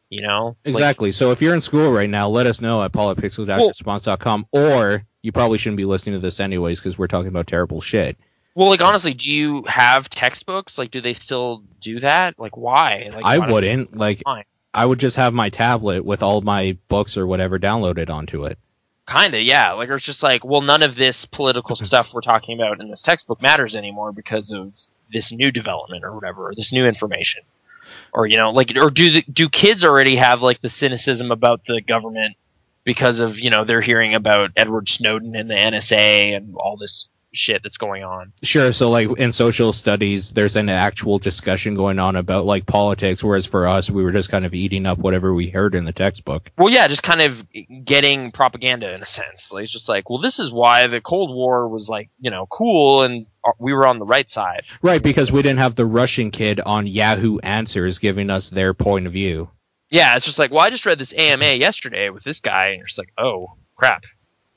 [0.10, 1.11] You know, Like- Exactly.
[1.11, 5.57] so if you're in school right now, let us know at paulapixel-response.com or you probably
[5.57, 8.18] shouldn't be listening to this anyways because we're talking about terrible shit.
[8.55, 10.77] well, like honestly, do you have textbooks?
[10.77, 12.38] Like, do they still do that?
[12.38, 13.10] Like, why?
[13.11, 13.97] Like, I wouldn't.
[13.97, 14.43] Like, Fine.
[14.72, 18.60] I would just have my tablet with all my books or whatever downloaded onto it.
[19.07, 19.73] Kinda, yeah.
[19.73, 23.01] Like it's just like, well, none of this political stuff we're talking about in this
[23.01, 24.73] textbook matters anymore because of
[25.11, 27.41] this new development or whatever, or this new information,
[28.13, 31.61] or you know, like, or do the, do kids already have like the cynicism about
[31.67, 32.38] the government
[32.85, 37.07] because of you know they're hearing about Edward Snowden and the NSA and all this
[37.34, 38.34] shit that's going on?
[38.43, 38.73] Sure.
[38.73, 43.45] So like in social studies, there's an actual discussion going on about like politics, whereas
[43.45, 46.51] for us, we were just kind of eating up whatever we heard in the textbook.
[46.57, 49.47] Well, yeah, just kind of getting propaganda in a sense.
[49.51, 52.45] Like, it's just like, well, this is why the Cold War was like, you know,
[52.45, 53.26] cool, and
[53.60, 54.61] we were on the right side.
[54.81, 59.07] Right, because we didn't have the Russian kid on Yahoo Answers giving us their point
[59.07, 59.49] of view.
[59.89, 62.77] Yeah, it's just like, well, I just read this AMA yesterday with this guy, and
[62.77, 64.03] you're just like, oh, crap.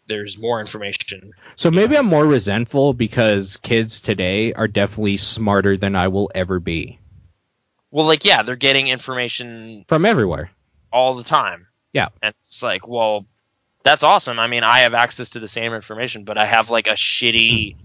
[0.09, 1.33] There's more information.
[1.57, 6.61] So maybe I'm more resentful because kids today are definitely smarter than I will ever
[6.61, 6.99] be
[7.91, 10.51] Well, like, yeah, they're getting information from everywhere.
[10.93, 11.67] all the time.
[11.93, 12.09] Yeah.
[12.23, 13.27] And it's like, well,
[13.85, 14.39] that's awesome.
[14.39, 17.77] I mean, I have access to the same information, but I have, like, a shitty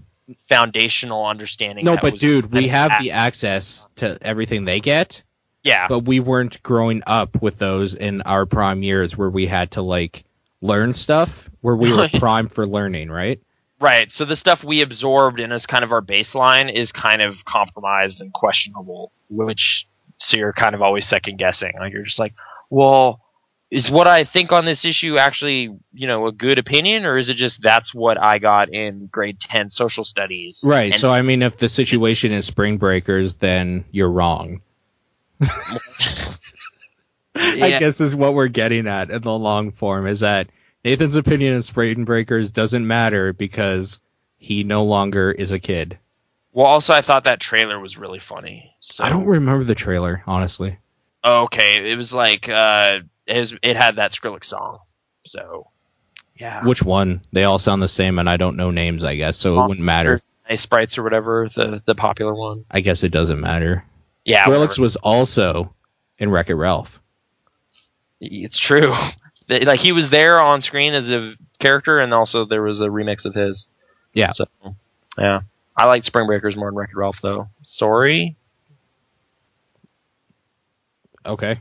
[0.48, 1.84] foundational understanding.
[1.84, 5.22] No, but dude, we have the access to everything they get,
[5.62, 5.88] Yeah.
[5.88, 9.82] but we weren't growing up with those in our prime years where we had to
[9.82, 10.24] like
[10.62, 13.40] learn stuff where we were primed for learning, right?
[13.80, 14.08] Right.
[14.12, 18.20] So the stuff we absorbed and as kind of our baseline is kind of compromised
[18.20, 19.86] and questionable, which
[20.20, 21.72] so you're kind of always second guessing.
[21.78, 22.34] Like you're just like,
[22.70, 23.20] well,
[23.72, 27.28] is what I think on this issue actually, you know, a good opinion, or is
[27.28, 30.60] it just that's what I got in grade ten social studies?
[30.62, 30.92] Right.
[30.92, 34.60] And- so I mean, if the situation is Spring Breakers, then you're wrong.
[37.34, 40.48] I guess is what we're getting at in the long form is that
[40.84, 44.00] Nathan's opinion in Spring Breakers doesn't matter because
[44.36, 45.98] he no longer is a kid.
[46.52, 48.74] Well, also I thought that trailer was really funny.
[48.80, 50.78] So I don't remember the trailer, honestly.
[51.24, 54.80] Oh, okay, it was like uh, it, was, it had that Skrillex song.
[55.24, 55.68] So
[56.38, 57.22] yeah, Which one?
[57.32, 59.04] They all sound the same, and I don't know names.
[59.04, 60.20] I guess so it wouldn't matter.
[60.48, 62.64] Ice Sprites or whatever the the popular one.
[62.70, 63.84] I guess it doesn't matter.
[64.24, 64.82] Yeah, Skrillex whatever.
[64.82, 65.74] was also
[66.18, 67.01] in Wreck It Ralph.
[68.22, 68.94] It's true.
[69.48, 73.26] Like he was there on screen as a character, and also there was a remix
[73.26, 73.66] of his.
[74.14, 74.30] Yeah.
[74.32, 74.46] So,
[75.18, 75.40] yeah,
[75.76, 77.48] I like Spring Breakers more than Wreck-It Ralph, though.
[77.64, 78.36] Sorry.
[81.26, 81.60] Okay.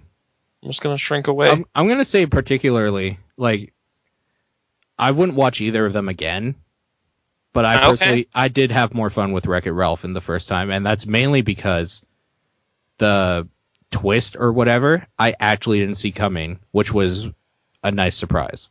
[0.64, 1.48] I'm just gonna shrink away.
[1.50, 3.74] I'm, I'm gonna say particularly like
[4.98, 6.56] I wouldn't watch either of them again,
[7.52, 7.90] but I Okay.
[7.90, 10.86] personally I did have more fun with Wreck It Ralph in the first time, and
[10.86, 12.06] that's mainly because
[13.00, 13.50] the
[13.92, 17.28] twist or whatever I actually didn't see coming, which was
[17.84, 18.70] a nice surprise.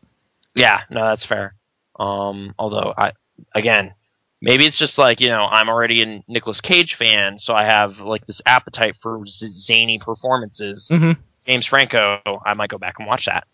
[0.55, 1.55] Yeah, no, that's fair.
[1.99, 3.13] Um, although I,
[3.55, 3.93] again,
[4.41, 7.99] maybe it's just like you know I'm already a Nicolas Cage fan, so I have
[7.99, 10.87] like this appetite for z- zany performances.
[10.91, 11.19] Mhm.
[11.47, 13.47] James Franco, I might go back and watch that.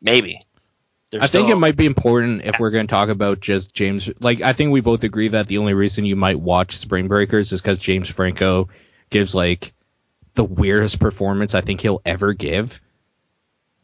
[0.00, 0.44] Maybe.
[1.10, 3.74] There's I think still- it might be important if we're going to talk about just
[3.74, 4.10] James.
[4.20, 7.52] Like, I think we both agree that the only reason you might watch Spring Breakers
[7.52, 8.68] is because James Franco
[9.10, 9.72] gives like
[10.34, 12.80] the weirdest performance I think he'll ever give.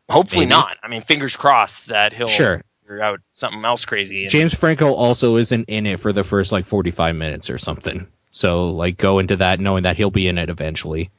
[0.09, 0.51] Hopefully maybe.
[0.51, 0.77] not.
[0.83, 2.63] I mean, fingers crossed that he'll Sure.
[2.83, 4.23] figure out something else crazy.
[4.23, 8.09] and- James Franco also isn't in it for the first like 45 minutes or something.
[8.33, 11.11] So like go into that knowing that he'll be in it eventually.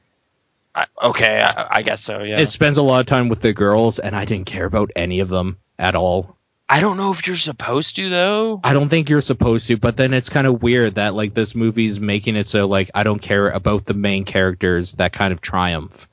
[0.74, 2.22] I, okay, I, I guess so.
[2.22, 2.40] Yeah.
[2.40, 5.20] It spends a lot of time with the girls and I didn't care about any
[5.20, 6.36] of them at all.
[6.72, 8.58] I don't know if you're supposed to though.
[8.64, 11.54] I don't think you're supposed to, but then it's kind of weird that like this
[11.54, 15.42] movie's making it so like I don't care about the main characters that kind of
[15.42, 16.08] triumph.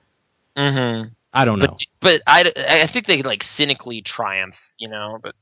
[0.57, 1.13] Mm-hmm.
[1.33, 1.77] I don't know.
[2.01, 5.17] But, but I, I think they like cynically triumph, you know.
[5.23, 5.33] But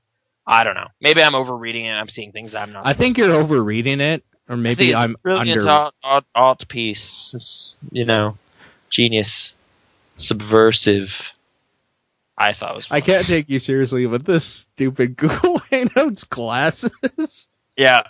[0.45, 0.89] I don't know.
[1.01, 1.93] Maybe I'm overreading it.
[1.93, 2.85] I'm seeing things I'm not.
[2.85, 5.67] I think you're overreading it, or maybe I'm under.
[5.67, 7.31] art, art, art piece.
[7.33, 8.37] It's, you know,
[8.91, 9.53] genius,
[10.15, 11.09] subversive.
[12.37, 12.87] I thought it was.
[12.91, 17.47] I can't take you seriously with this stupid Google Hangouts glasses.
[17.75, 18.03] Yeah.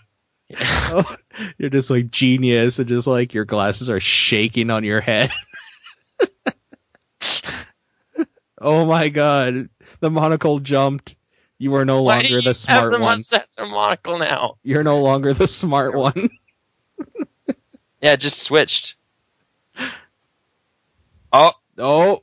[0.60, 1.16] Oh,
[1.58, 5.32] you're just like genius, and just like your glasses are shaking on your head.
[8.62, 11.16] oh my god, the monocle jumped.
[11.58, 13.18] You are no Why longer the smart the one.
[13.20, 14.58] mustache and monocle now?
[14.64, 16.30] You're no longer the smart one.
[18.00, 18.94] Yeah, just switched.
[21.34, 22.22] Oh, Oh,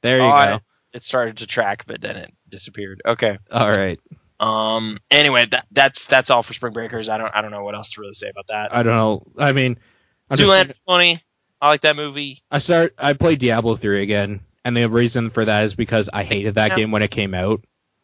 [0.00, 0.34] there you Oh, go.
[0.34, 0.60] I-
[0.92, 3.02] it started to track, but then it disappeared.
[3.06, 3.38] Okay.
[3.52, 4.00] All right.
[4.38, 4.98] Um.
[5.10, 7.08] Anyway, that, that's that's all for Spring Breakers.
[7.08, 8.74] I don't I don't know what else to really say about that.
[8.74, 9.26] I don't know.
[9.38, 9.78] I mean,
[10.30, 11.22] I'm Zoolander funny.
[11.60, 12.42] I like that movie.
[12.50, 12.94] I start.
[12.96, 16.70] I played Diablo 3 again, and the reason for that is because I hated that
[16.70, 16.76] Yeah.
[16.76, 17.62] game when it came out.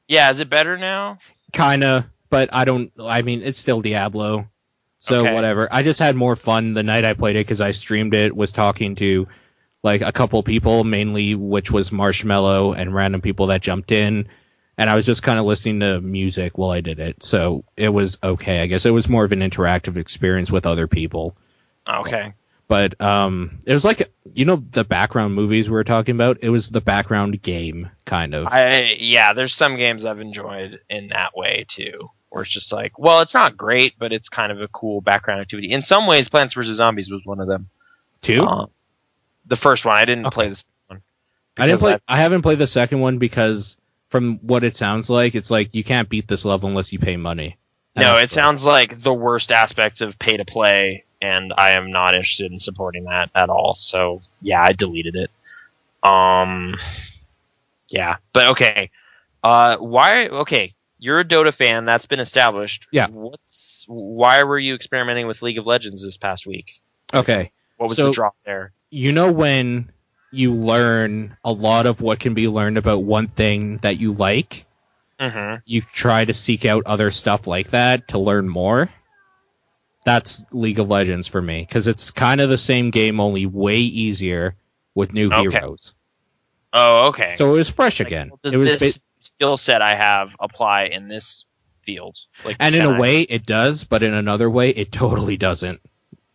[0.08, 1.18] Yeah, is it better now?
[1.54, 2.92] Kinda, but I don't.
[3.00, 4.46] I mean, it's still Diablo,
[4.98, 5.32] so Okay.
[5.32, 5.68] whatever.
[5.72, 8.36] I just had more fun the night I played it because I streamed it.
[8.36, 9.26] Was talking to
[9.86, 14.26] like a couple people, mainly which was Marshmallow and random people that jumped in,
[14.76, 17.22] and I was just kind of listening to music while I did it.
[17.22, 18.60] So it was okay.
[18.60, 21.36] I guess it was more of an interactive experience with other people.
[21.88, 22.34] Okay.
[22.68, 26.38] but um, it was like you know the background movies we were talking about.
[26.42, 28.48] It was the background game kind of.
[28.48, 32.98] I yeah, there's some games I've enjoyed in that way too, where it's just like,
[32.98, 35.70] well, it's not great, but it's kind of a cool background activity.
[35.72, 37.68] In some ways, Plants vs Zombies was one of them.
[38.20, 38.42] Two.
[38.42, 38.66] Uh,
[39.46, 40.34] the first one, I didn't Okay.
[40.34, 41.02] play this one.
[41.58, 41.98] I didn't play.
[42.06, 43.76] I, haven't played the second one because
[44.08, 47.16] from what it sounds like, it's like you can't beat this level unless you pay
[47.16, 47.56] money.
[47.94, 51.90] And No, it sounds like the worst aspect of pay to play, and I am
[51.90, 53.76] not interested in supporting that at all.
[53.78, 55.30] So yeah, I deleted it.
[56.08, 56.74] Um,
[57.88, 58.90] yeah, but okay.
[59.42, 60.26] Uh, why?
[60.28, 61.84] Okay, you're a Dota fan.
[61.84, 62.86] That's been established.
[62.90, 63.06] Yeah.
[63.08, 63.42] What's
[63.86, 66.66] why were you experimenting with League of Legends this past week?
[67.14, 67.52] okay.
[67.76, 68.72] What was So- the drop there?
[68.90, 69.90] You know when
[70.32, 74.64] you learn a lot of what can be learned about one thing that you like,
[75.20, 75.56] Mm-hmm.
[75.64, 78.90] you try to seek out other stuff like that to learn more.
[80.04, 83.78] That's League of Legends for me because it's kind of the same game, only way
[83.78, 84.54] easier
[84.94, 85.40] with new Okay.
[85.58, 85.94] heroes.
[86.72, 87.34] Oh, okay.
[87.36, 88.30] So it was fresh Like, again.
[88.44, 91.44] Does It was, this ba- skill set I have apply in this
[91.84, 92.16] field?
[92.44, 95.80] Like, and in a I- way it does, but in another way it totally doesn't.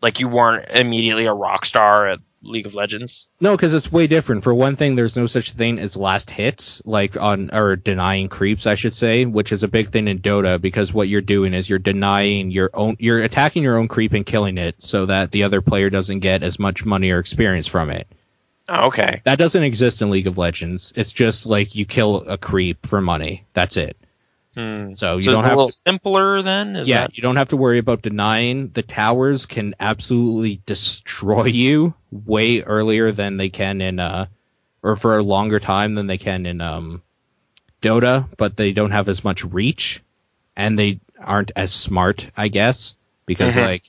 [0.02, 3.28] Like you weren't immediately a rock star at League of Legends.
[3.40, 4.44] No, because it's way different.
[4.44, 8.66] For one thing, there's no such thing as last hits, like on or denying creeps,
[8.66, 10.60] I should say, which is a big thing in Dota.
[10.60, 14.26] Because what you're doing is you're denying your own, you're attacking your own creep and
[14.26, 17.92] killing it, so that the other player doesn't get as much money or experience from
[17.92, 18.08] it.
[18.68, 19.22] Oh, okay.
[19.26, 20.94] That doesn't exist in League of Legends.
[20.96, 23.46] It's just like you kill a creep for money.
[23.54, 23.98] That's it.
[24.56, 24.90] Hmm.
[24.90, 26.76] So you so don't have to, simpler then.
[26.76, 28.70] Is yeah, that- you don't have to worry about denying.
[28.70, 34.26] The towers can absolutely destroy you way earlier than they can in uh
[34.84, 37.02] or for a longer time than they can in um
[37.82, 40.02] Dota, but they don't have as much reach
[40.56, 43.64] and they aren't as smart, I guess, because Mhm.
[43.64, 43.84] like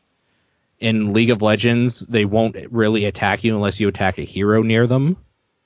[0.78, 4.86] in League of Legends, they won't really attack you unless you attack a hero near
[4.86, 5.16] them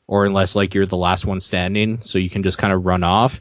[0.06, 3.02] or unless like you're the last one standing, so you can just kind of run
[3.02, 3.40] off.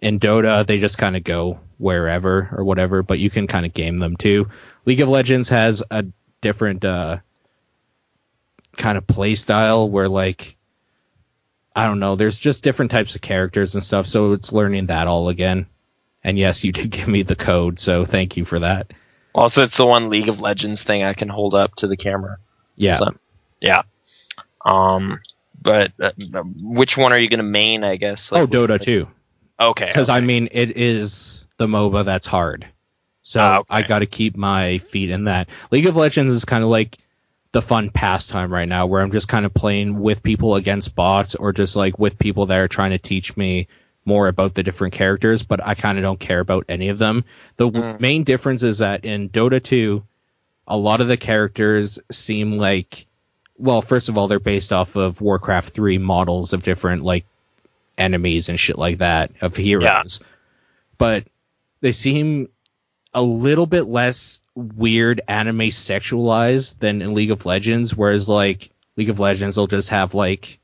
[0.00, 3.74] In Dota, they just kind of go wherever or whatever, but you can kind of
[3.74, 4.48] game them too.
[4.86, 6.06] League of Legends has a
[6.40, 7.18] different uh,
[8.76, 10.56] kind of play style where like
[11.74, 12.16] I don't know.
[12.16, 15.66] There's just different types of characters and stuff, so it's learning that all again.
[16.22, 18.92] And yes, you did give me the code, so thank you for that.
[19.32, 22.38] Also, it's the one League of Legends thing I can hold up to the camera.
[22.76, 22.98] Yeah.
[22.98, 23.14] So,
[23.60, 23.82] yeah.
[24.64, 25.20] Um,
[25.62, 26.10] but uh,
[26.56, 27.84] which one are you going to main?
[27.84, 28.18] I guess.
[28.32, 29.06] oh, Like, Dota 2.
[29.60, 29.86] Okay.
[29.86, 32.66] Because I mean, it is the MOBA that's hard.
[33.22, 33.66] So Ah, okay.
[33.68, 35.50] I got to keep my feet in that.
[35.70, 36.96] League of Legends is kind of like
[37.52, 41.34] the fun pastime right now, where I'm just kind of playing with people against bots,
[41.34, 43.68] or just like with people that are trying to teach me
[44.04, 45.42] more about the different characters.
[45.42, 47.24] But I kind of don't care about any of them.
[47.56, 48.00] The w Mm.
[48.00, 50.02] main difference is that in Dota 2,
[50.66, 53.06] a lot of the characters seem like,
[53.58, 57.26] well, first of all, they're based off of Warcraft 3 models of different like
[58.00, 60.20] enemies and shit like that of heroes.
[60.98, 61.26] But
[61.80, 62.48] they seem
[63.14, 69.10] a little bit less weird anime sexualized than in League of Legends, whereas like League
[69.10, 70.58] of Legends will just have like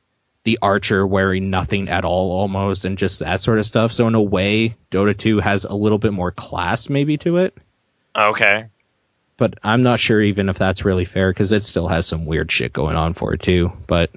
[0.45, 3.93] the archer wearing nothing at all almost and just that sort of stuff.
[3.93, 7.57] So in a way, Dota 2 has a little bit more class maybe to it.
[8.17, 8.67] Okay.
[9.37, 12.51] But I'm not sure even if that's really fair because it still has some weird
[12.53, 13.73] shit going on for it too.
[13.87, 14.11] But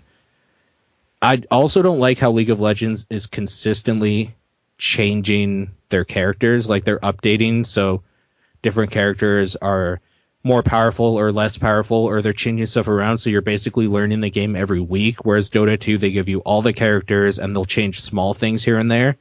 [1.21, 4.35] I also don't like how League of Legends is consistently
[4.77, 8.03] changing their characters, like they're updating so
[8.61, 9.99] different characters are
[10.43, 14.29] more powerful or less powerful or they're changing stuff around so you're basically learning the
[14.29, 17.99] game every week whereas Dota 2 they give you all the characters and they'll change
[17.99, 19.17] small things here and there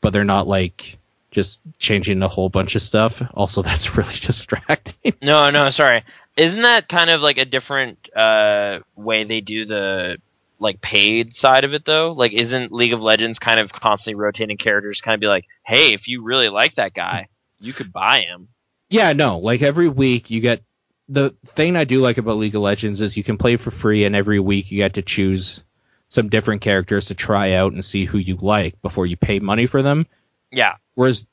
[0.00, 0.96] but they're not like
[1.32, 6.04] just changing a whole bunch of stuff also that's really distracting No, no, sorry.
[6.36, 10.18] Isn't that kind of like a different uh, way they do the
[10.58, 12.12] like paid side of it though?
[12.12, 15.00] Like, isn't League of Legends kind of constantly rotating characters?
[15.04, 17.28] Kind of be like, hey, if you really like that guy,
[17.60, 18.48] you could buy him.
[18.90, 19.38] Yeah, no.
[19.38, 20.62] Like every week you get
[21.08, 24.04] the thing I do like about League of Legends is you can play for free
[24.04, 25.62] and every week you get to choose
[26.08, 29.66] some different characters to try out and see who you like before you pay money
[29.66, 30.06] for them.
[30.50, 31.28] Yeah, Whereas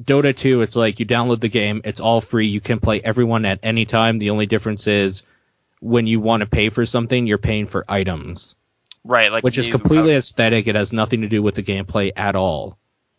[0.00, 3.44] Dota 2, it's like you download the game, it's all free, you can play everyone
[3.44, 4.20] at any time.
[4.20, 5.26] The only difference is
[5.80, 8.54] when you want to pay for something, you're paying for items,
[9.04, 9.30] right.
[9.30, 10.66] Like which is completely aesthetic.
[10.66, 12.78] It has nothing to do with the gameplay at all.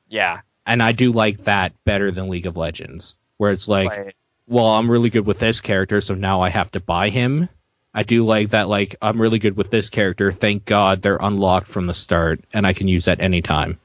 [0.09, 0.41] yeah.
[0.65, 4.15] And I do like that better than League of Legends, where it's like right.
[4.47, 7.49] well, I'm really good with this character, so now I have to buy him.
[7.93, 10.31] I do like that, like, I'm really good with this character.
[10.31, 13.79] Thank God they're unlocked from the start, and I can use that anytime.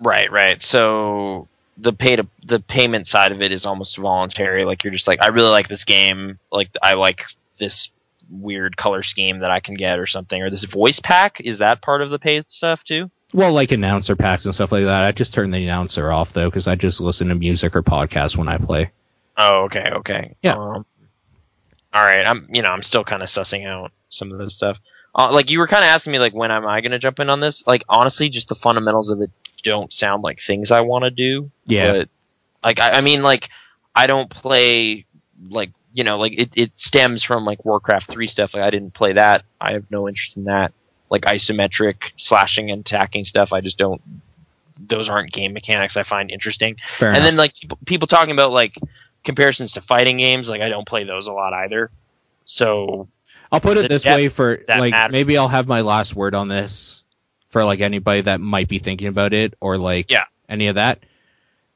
[0.00, 0.58] Right, right.
[0.60, 4.64] So the pay to the payment side of it is almost voluntary.
[4.64, 6.38] Like you're just like, I really like this game.
[6.52, 7.20] Like I like
[7.58, 7.88] this
[8.30, 10.40] weird color scheme that I can get or something.
[10.40, 13.10] Or this voice pack is that part of the paid stuff too?
[13.32, 15.04] Well, like announcer packs and stuff like that.
[15.04, 18.36] I just turn the announcer off, though, because I just listen to music or podcasts
[18.36, 18.90] when I play.
[19.36, 20.34] Oh, okay, okay.
[20.42, 20.54] Yeah.
[20.54, 20.86] Um,
[21.92, 22.26] all right.
[22.26, 24.78] I'm you know I'm still kind of sussing out some of this stuff.
[25.14, 27.18] Uh, like you were kind of asking me like when am I going to jump
[27.20, 27.62] in on this?
[27.66, 29.30] Like honestly, just the fundamentals of it
[29.64, 31.50] don't sound like things I want to do.
[31.66, 31.92] Yeah.
[31.92, 32.08] But
[32.64, 33.48] like I, I mean like
[33.94, 35.06] I don't play
[35.50, 38.50] like you know like it, it stems from like Warcraft three stuff.
[38.54, 39.44] Like I didn't play that.
[39.60, 40.72] I have no interest in that.
[41.10, 43.52] Like isometric slashing and attacking stuff.
[43.52, 44.00] I just don't.
[44.78, 47.26] Those aren't game mechanics I find interesting Fair and enough.
[47.28, 47.54] then like
[47.84, 48.74] people, talking about like
[49.24, 51.90] comparisons to fighting games like i don't play those a lot either
[52.44, 53.08] so
[53.50, 55.12] I'll put it this way for, like, matters.
[55.12, 57.02] maybe I'll have my last word on this
[57.48, 60.24] for, like, anybody that might be thinking about it or, like, Yeah.
[60.48, 61.00] any of that.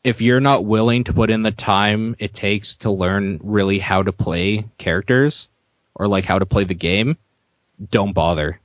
[0.04, 4.02] If you're not willing to put in the time it takes to learn really how
[4.02, 5.48] to play characters
[5.94, 7.16] or, like, how to play the game,
[7.90, 8.58] don't bother.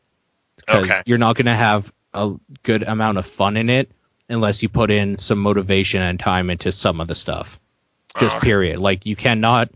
[0.56, 1.02] Because Okay.
[1.06, 3.92] you're not going to have a good amount of fun in it
[4.30, 7.60] unless you put in some motivation and time into some of the stuff.
[8.18, 8.48] Just Oh, okay.
[8.48, 8.80] period.
[8.80, 9.70] Like, you cannot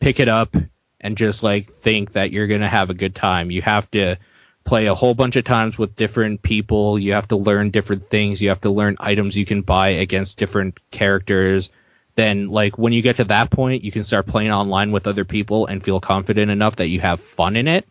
[0.00, 0.56] pick it up
[1.00, 3.50] and just like think that you're going to have a good time.
[3.50, 4.16] You have to
[4.64, 6.98] play a whole bunch of times with different people.
[6.98, 8.40] You have to learn different things.
[8.40, 11.70] You have to learn items you can buy against different characters.
[12.14, 15.24] Then like when you get to that point, you can start playing online with other
[15.24, 17.86] people and feel confident enough that you have fun in it.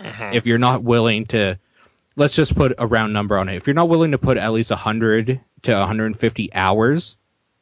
[0.00, 0.34] Mhm.
[0.34, 1.58] If you're not willing to
[2.16, 3.56] let's just put a round number on it.
[3.56, 7.18] If you're not willing to put at least 100 to 150 hours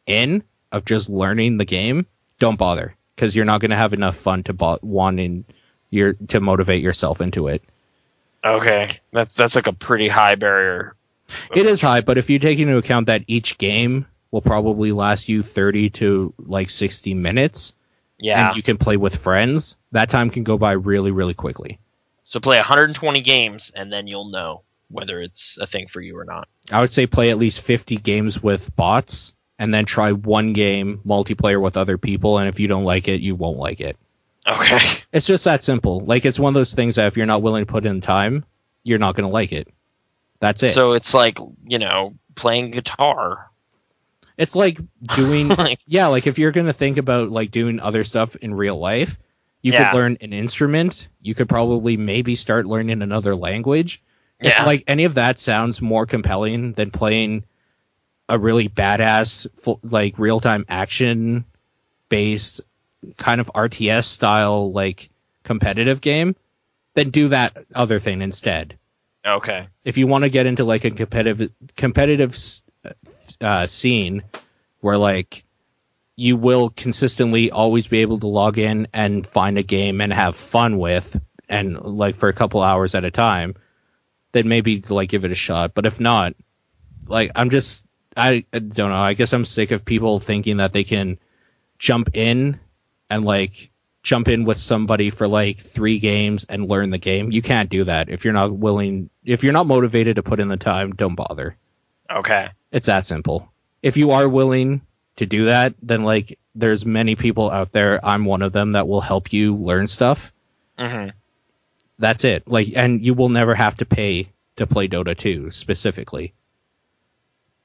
[0.07, 2.07] in of just learning the game,
[2.39, 5.45] don't bother because you're not going to have enough fun to bo- wanting
[5.91, 7.63] your to motivate yourself into it.
[8.45, 10.95] Okay that's that's like a pretty high barrier
[11.55, 15.29] It is high, but if you take into account that each game will probably last
[15.29, 17.73] you 30 to like 60 minutes
[18.19, 21.79] yeah and you can play with friends, that time can go by really really quickly.
[22.25, 26.25] so play 120 games and then you'll know whether it's a thing for you or
[26.25, 30.53] not I would say play at least 50 games with bots and then try one
[30.53, 33.97] game multiplayer with other people and if you don't like it, you won't like it.
[34.47, 36.01] Okay It's just that simple.
[36.01, 38.45] Like it's one of those things that if you're not willing to put in time,
[38.83, 39.69] you're not going to like it.
[40.41, 40.75] That's it.
[40.75, 43.51] So it's like you know playing guitar.
[44.37, 44.79] it's like
[45.15, 48.79] doing Like, yeah, like if you're gonna think about like doing other stuff in real
[48.79, 49.19] life,
[49.63, 49.91] you Yeah.
[49.91, 51.09] could learn an instrument.
[51.21, 54.03] You could probably maybe start learning another language.
[54.41, 57.45] If yeah, like any of that sounds more compelling than playing
[58.29, 61.45] a really badass full, like real time action
[62.09, 62.63] based
[63.17, 65.11] kind of RTS style like
[65.43, 66.37] competitive game,
[66.95, 68.79] then do that other thing instead.
[69.27, 72.37] okay, If you want to get into like a competitive competitive
[73.41, 74.23] uh, scene
[74.81, 75.45] where like
[76.17, 80.37] you will consistently always be able to log in and find a game and have
[80.37, 83.55] fun with and like for a couple hours at a time
[84.33, 85.75] then maybe like give it a shot.
[85.75, 86.35] But if not
[87.07, 88.97] like i'm just i, I don't know.
[88.97, 91.19] I guess i'm sick of people thinking that they can
[91.79, 92.61] jump in
[93.13, 93.71] and like
[94.03, 97.85] jump in with somebody for like three games and learn the game you can't do
[97.85, 101.15] that if you're not willing if you're not motivated to put in the time don't
[101.15, 101.57] bother
[102.17, 103.51] okay, it's that simple.
[103.83, 104.83] If you are willing
[105.17, 108.05] to do that, then like there's many people out there.
[108.05, 110.33] I'm one of them that will help you learn stuff.
[110.79, 111.11] Mm-hmm.
[111.99, 112.49] That's it.
[112.49, 116.35] Like, and you will never have to pay to play Dota 2 specifically.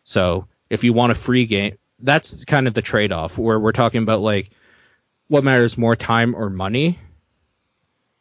[0.04, 3.72] So if you want a free game, that's kind of the trade off where we're
[3.72, 4.52] talking about like
[5.28, 7.00] what matters more time or money.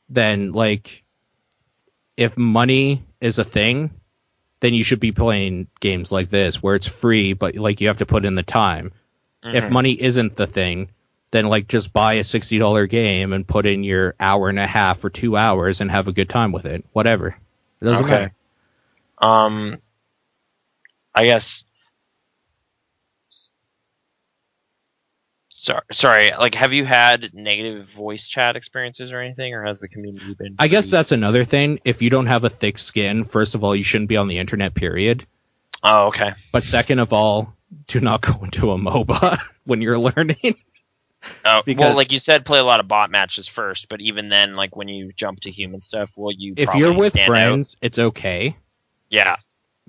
[0.08, 1.04] Then like
[2.16, 3.90] if money is a thing,
[4.60, 7.98] then you should be playing games like this where it's free, but like you have
[7.98, 8.92] to put in the time.
[9.52, 9.70] If Mhm.
[9.70, 10.90] money isn't the thing,
[11.30, 14.66] then like just buy a sixty dollar game and put in your hour and a
[14.66, 16.84] half or two hours and have a good time with it.
[16.92, 17.36] Whatever.
[17.80, 18.08] It doesn't Okay.
[18.08, 18.32] matter.
[19.18, 19.80] Um,
[21.14, 21.44] I guess.
[25.66, 26.30] Sorry, sorry.
[26.38, 30.54] Like, have you had negative voice chat experiences or anything, or has the community been?
[30.60, 31.80] I guess that's another thing.
[31.84, 34.38] If you don't have a thick skin, first of all, you shouldn't be on the
[34.38, 35.26] internet, period.
[35.82, 36.34] Oh, okay.
[36.52, 37.52] But second of all,
[37.88, 40.54] do not go into a MOBA when you're learning.
[41.44, 44.28] Oh, Because- well, like you said, play a lot of bot matches first, but even
[44.28, 46.54] then, like when you jump to human stuff, will you?
[46.56, 47.30] if you're with stand out?
[47.32, 48.56] friends, it's okay.
[49.10, 49.34] yeah,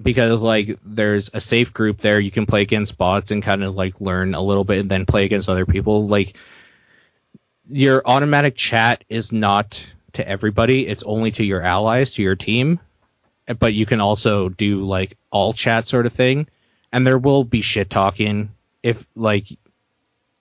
[0.02, 2.20] because like there's a safe group there.
[2.20, 5.06] You can play against bots and kind of like learn a little bit and then
[5.06, 6.08] play against other people.
[6.08, 6.38] Like
[7.70, 10.88] your automatic chat is not to everybody.
[10.88, 12.80] It's only to your allies to your team.
[13.60, 16.48] But you can also do like all chat sort of thing.
[16.92, 18.50] And there will be shit talking.
[18.84, 19.48] If like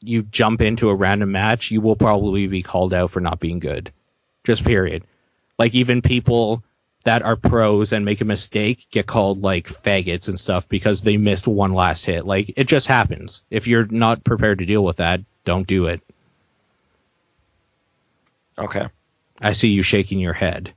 [0.02, 3.58] you jump into a random match you will probably be called out for not being
[3.58, 3.92] good.
[4.44, 5.04] Just period.
[5.58, 6.62] Like even people
[7.06, 11.16] that are pros and make a mistake get called like faggots and stuff because they
[11.16, 12.26] missed one last hit.
[12.26, 13.42] Like it just happens.
[13.48, 16.02] If you're not prepared to deal with that, don't do it.
[18.58, 18.88] okay.
[19.40, 20.72] I see you shaking your head.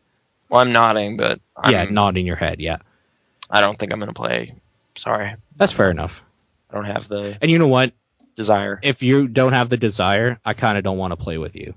[0.49, 2.59] Well, I'm nodding, but I'm, yeah, nodding your head.
[2.59, 2.77] Yeah,
[3.49, 4.53] I don't think I'm gonna play.
[4.97, 6.23] Sorry, that's fair enough.
[6.69, 7.93] I don't have the And you know what?
[8.35, 8.79] desire.
[8.83, 11.73] If you don't have the desire, I kind of don't want to play with you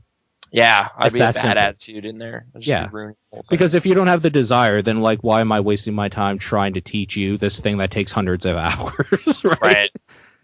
[0.54, 1.58] Yeah, I'd be a that bad simple.
[1.58, 2.44] attitude in there.
[2.58, 2.88] Yeah.
[2.92, 3.46] ruin the whole thing.
[3.50, 6.38] because if you don't have the desire, then like why am I wasting my time
[6.38, 9.44] trying to teach you this thing that takes hundreds of hours?
[9.44, 9.60] right?
[9.62, 9.90] right,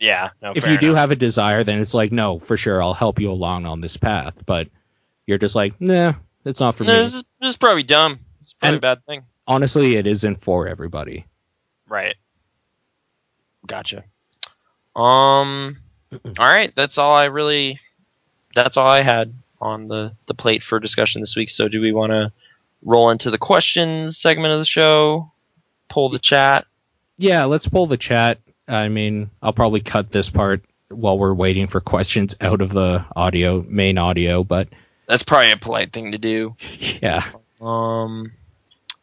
[0.00, 0.30] yeah.
[0.40, 3.20] No, if you do have a desire, then it's like, no, for sure, I'll help
[3.20, 4.46] you along on this path.
[4.46, 4.68] But
[5.26, 6.14] you're just like, nah,
[6.44, 6.98] it's not for no, me.
[7.00, 8.20] this is, this is probably dumb.
[8.40, 9.22] It's probably And- a bad thing.
[9.46, 11.26] Honestly, it isn't for everybody.
[11.86, 12.16] Right.
[13.66, 14.04] Gotcha.
[14.96, 15.78] Um.
[16.12, 17.80] All right, that's all I really.
[18.54, 21.50] That's all I had on the the plate for discussion this week.
[21.50, 22.32] So, do we want to
[22.82, 25.32] roll into the questions segment of the show?
[25.88, 26.66] Pull the chat.
[27.16, 28.38] Yeah, let's pull the chat.
[28.66, 33.04] I mean, I'll probably cut this part while we're waiting for questions out of the
[33.14, 34.68] audio, main audio, but
[35.06, 36.54] That's probably a polite thing to do.
[37.02, 37.24] yeah.
[37.60, 38.32] Um.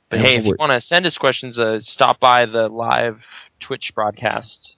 [0.10, 3.22] But And hey, if you want to send us questions, uh, stop by the live
[3.60, 4.76] Twitch broadcast.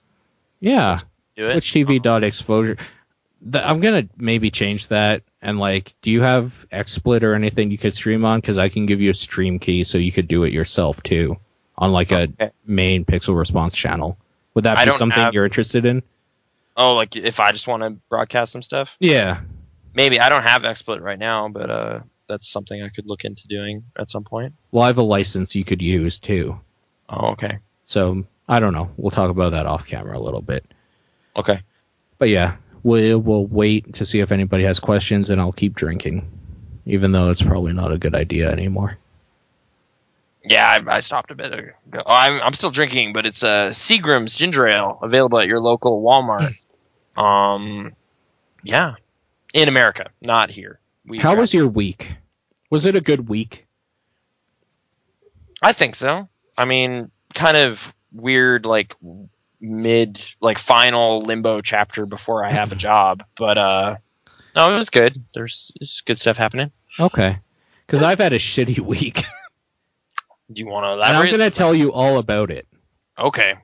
[0.58, 1.00] Yeah.
[1.36, 1.52] Do it.
[1.52, 2.78] Twitch TV dot exposure.
[3.40, 7.78] The, I'm gonna maybe change that and like, do you have XSplit or anything you
[7.78, 8.40] could stream on?
[8.40, 11.36] Because I can give you a stream key so you could do it yourself too
[11.76, 12.50] on like a Okay.
[12.66, 14.18] main Pixel Response channel.
[14.54, 16.02] Would that be something have- you're interested in?
[16.76, 18.88] Oh, like if I just want to broadcast some stuff.
[18.98, 19.40] Yeah.
[19.94, 23.46] Maybe I don't have XSplit right now, but uh, that's something I could look into
[23.48, 24.54] doing at some point.
[24.72, 26.60] Well, I have a license you could use too.
[27.08, 28.90] Oh, okay, So I don't know.
[28.96, 30.64] We'll talk about that off camera a little bit.
[31.36, 31.60] okay.
[32.18, 32.56] But yeah,
[32.88, 36.30] we'll we'll wait to see if anybody has questions, and I'll keep drinking,
[36.86, 38.98] even though it's probably not a good idea anymore.
[40.44, 41.72] Yeah, I, I stopped a bit ago.
[41.94, 46.02] Oh, I'm I'm still drinking, but it's uh, Seagram's ginger ale available at your local
[46.02, 46.56] Walmart.
[47.22, 47.92] um,
[48.62, 48.94] yeah,
[49.52, 50.80] in America, not here.
[51.06, 52.16] We How was your week?
[52.70, 53.66] Was it a good week?
[55.62, 56.28] I think so.
[56.56, 57.78] I mean, kind of
[58.12, 58.94] weird like
[59.60, 63.96] mid like final limbo chapter before I have a job, but uh
[64.56, 65.22] no, it was good.
[65.34, 65.70] There's,
[66.04, 66.72] good stuff happening.
[66.98, 67.38] Okay.
[67.86, 69.16] Because I've had a shitty week,
[70.52, 72.66] Do you want to and I'm gonna tell you all about it.
[73.18, 73.54] Okay.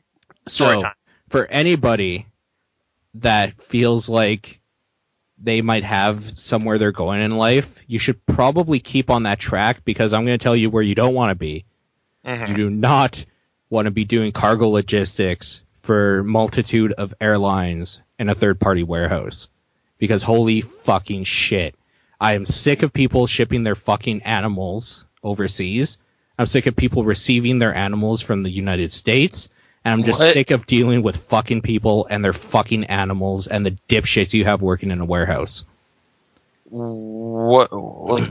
[0.47, 0.95] Story So, time.
[1.29, 2.27] for anybody
[3.15, 4.61] that feels like
[5.39, 9.85] they might have somewhere they're going in life, you should probably keep on that track
[9.85, 11.65] because I'm going to tell you where you don't want to be.
[12.25, 12.49] Mhm.
[12.49, 13.25] You do not
[13.71, 19.49] want to be doing cargo logistics for multitude of airlines and a third party warehouse.
[19.99, 21.75] Because holy fucking shit.
[22.21, 25.99] I am sick of people shipping their fucking animals overseas.
[26.39, 29.51] I'm sick of people receiving their animals from the United States.
[29.85, 30.33] And I'm just What?
[30.33, 34.63] sick of dealing with fucking people and their fucking animals and the dipshits you have
[34.63, 35.67] working in a warehouse.
[36.65, 38.31] What, what,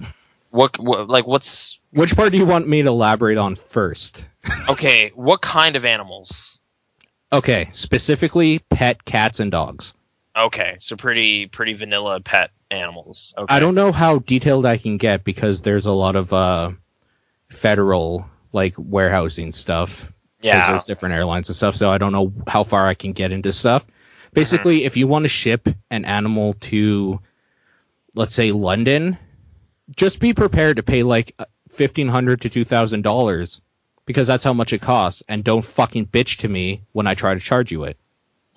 [0.49, 4.25] what, what, like, what's, Which part do you want me to elaborate on first?
[4.69, 6.31] okay, what kind of animals?
[7.33, 9.95] Okay, specifically pet cats and dogs.
[10.37, 13.33] Okay, so pretty, pretty vanilla pet animals.
[13.35, 13.53] Okay.
[13.53, 16.71] I don't know how detailed I can get because there's a lot of uh,
[17.49, 20.11] federal like warehousing stuff.
[20.41, 20.69] Yeah.
[20.69, 23.51] there's different airlines and stuff, so I don't know how far I can get into
[23.51, 23.87] stuff.
[24.33, 27.19] Basically, if you want to ship an animal to,
[28.15, 29.17] let's say London,
[29.95, 31.35] just be prepared to pay like
[31.69, 33.61] fifteen hundred to two thousand dollars
[34.05, 37.33] because that's how much it costs, and don't fucking bitch to me when I try
[37.33, 37.97] to charge you it.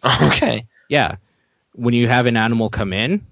[0.04, 0.66] Okay.
[0.88, 1.16] Yeah.
[1.74, 3.26] When you have an animal come in,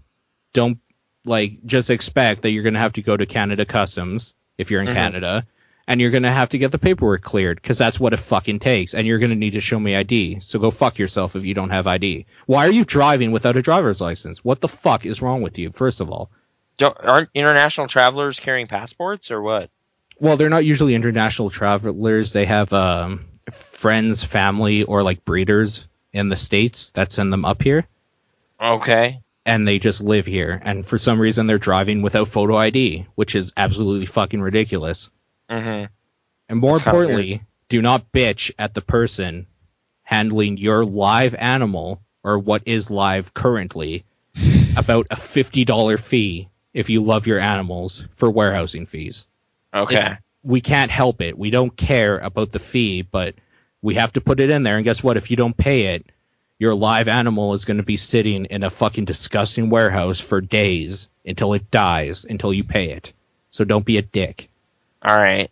[0.53, 0.79] don't
[1.25, 4.83] like just expect that you're going to have to go to Canada Customs if you're
[4.83, 4.93] in Mhm.
[4.95, 5.47] Canada
[5.89, 8.59] and you're going to have to get the paperwork cleared cuz that's what it fucking
[8.59, 10.41] takes and you're going to need to show me ID.
[10.41, 12.27] So go fuck yourself if you don't have ID.
[12.47, 14.45] Why are you driving without a driver's license?
[14.45, 16.31] What the fuck is wrong with you first of all?
[16.79, 19.71] Don't, aren't international travelers carrying passports or what?
[20.21, 22.33] Well, they're not usually international travelers.
[22.33, 27.63] They have um, friends, family or like breeders in the states that send them up
[27.63, 27.87] here.
[28.61, 29.21] Okay.
[29.47, 30.61] and they just live here.
[30.65, 35.11] And for some reason, they're driving without photo ID, which is absolutely fucking ridiculous.
[35.51, 35.93] Mm-hmm.
[36.49, 39.47] And more That's importantly, do not bitch at the person
[40.03, 44.05] handling your live animal or what is live currently
[44.77, 49.27] about a $50 fee if you love your animals for warehousing fees.
[49.75, 49.97] Okay.
[49.97, 51.39] It's- we can't help it.
[51.39, 53.35] We don't care about the fee, but
[53.81, 54.77] we have to put it in there.
[54.77, 55.17] And guess what?
[55.17, 56.05] If you don't pay it,
[56.59, 61.09] your live animal is going to be sitting in a fucking disgusting warehouse for days
[61.25, 63.13] until it dies, until you pay it.
[63.51, 64.49] So don't be a dick.
[65.03, 65.51] All right.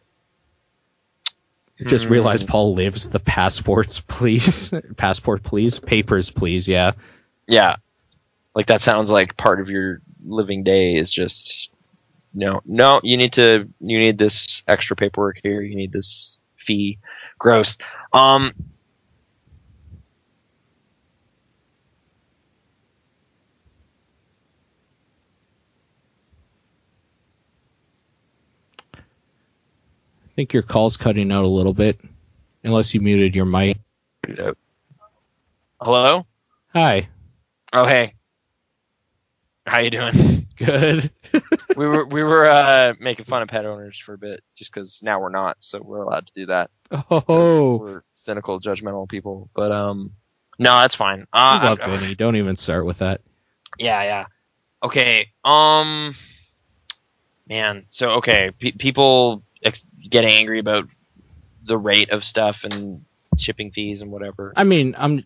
[1.86, 2.12] Just Hmm.
[2.12, 4.73] realize Paul lives the passports, please.
[4.97, 5.78] Passport, please.
[5.78, 6.68] Papers, please.
[6.68, 6.92] Yeah.
[7.49, 7.76] Yeah.
[8.55, 11.68] Like that sounds like part of your living day is just
[12.35, 13.01] no, no.
[13.02, 13.69] You need to.
[13.81, 15.61] You need this extra paperwork here.
[15.61, 16.99] You need this fee.
[17.39, 17.77] Gross.
[18.12, 18.52] Um.
[30.25, 32.01] I think your call's cutting out a little bit,
[32.65, 33.77] unless you muted your mic.
[35.78, 36.27] Hello.
[36.73, 37.09] Hi.
[37.73, 38.15] Oh hey.
[39.67, 40.47] How you doing?
[40.57, 41.11] Good.
[41.77, 44.99] we were we were uh, making fun of pet owners for a bit, just because
[45.03, 46.71] now we're not, so we're allowed to do that.
[47.11, 47.79] oh.
[47.79, 50.13] We're cynical, judgmental people, but um,
[50.59, 51.27] no, that's fine.
[51.33, 52.15] Uh, love I- Vinny.
[52.15, 53.21] Don't even start with that.
[53.79, 54.25] Yeah, yeah.
[54.83, 55.29] Okay.
[55.45, 56.15] Um,
[57.49, 57.87] man.
[57.91, 60.85] So okay, pe- people ex- get angry about
[61.65, 63.05] the rate of stuff and
[63.39, 64.53] shipping fees and whatever.
[64.57, 65.25] I mean, I'm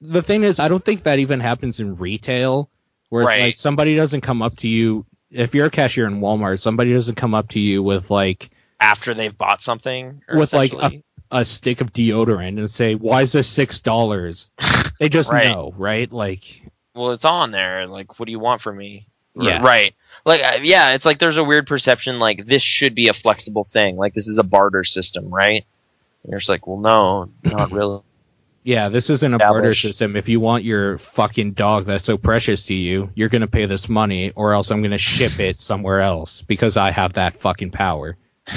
[0.00, 2.70] the thing is, I don't think that even happens in retail,
[3.12, 3.40] where it's Right.
[3.42, 5.04] like somebody doesn't come up to you.
[5.30, 8.48] If you're a cashier in Walmart, somebody doesn't come up to you with like
[8.80, 11.04] After they've bought something, or With, like, essentially.
[11.30, 14.50] a stick of deodorant and say, "Why is this six dollars?"
[14.98, 15.48] They just Right.
[15.48, 16.10] know, right?
[16.10, 16.42] Like,
[16.94, 17.86] well, it's on there.
[17.86, 19.06] Like, what do you want from me?
[19.34, 19.62] Yeah.
[19.62, 19.94] Right.
[20.24, 22.18] Like, uh, yeah, it's like there's a weird perception.
[22.18, 23.96] Like, this should be a flexible thing.
[23.96, 25.64] Like, this is a barter system, right?
[26.22, 28.00] And you're just like, well, no, not really.
[28.62, 30.16] Yeah, this isn't a barter system.
[30.16, 33.88] If you want your fucking dog that's so precious to you, you're gonna pay this
[33.88, 38.16] money, or else I'm gonna ship it somewhere else because I have that fucking power.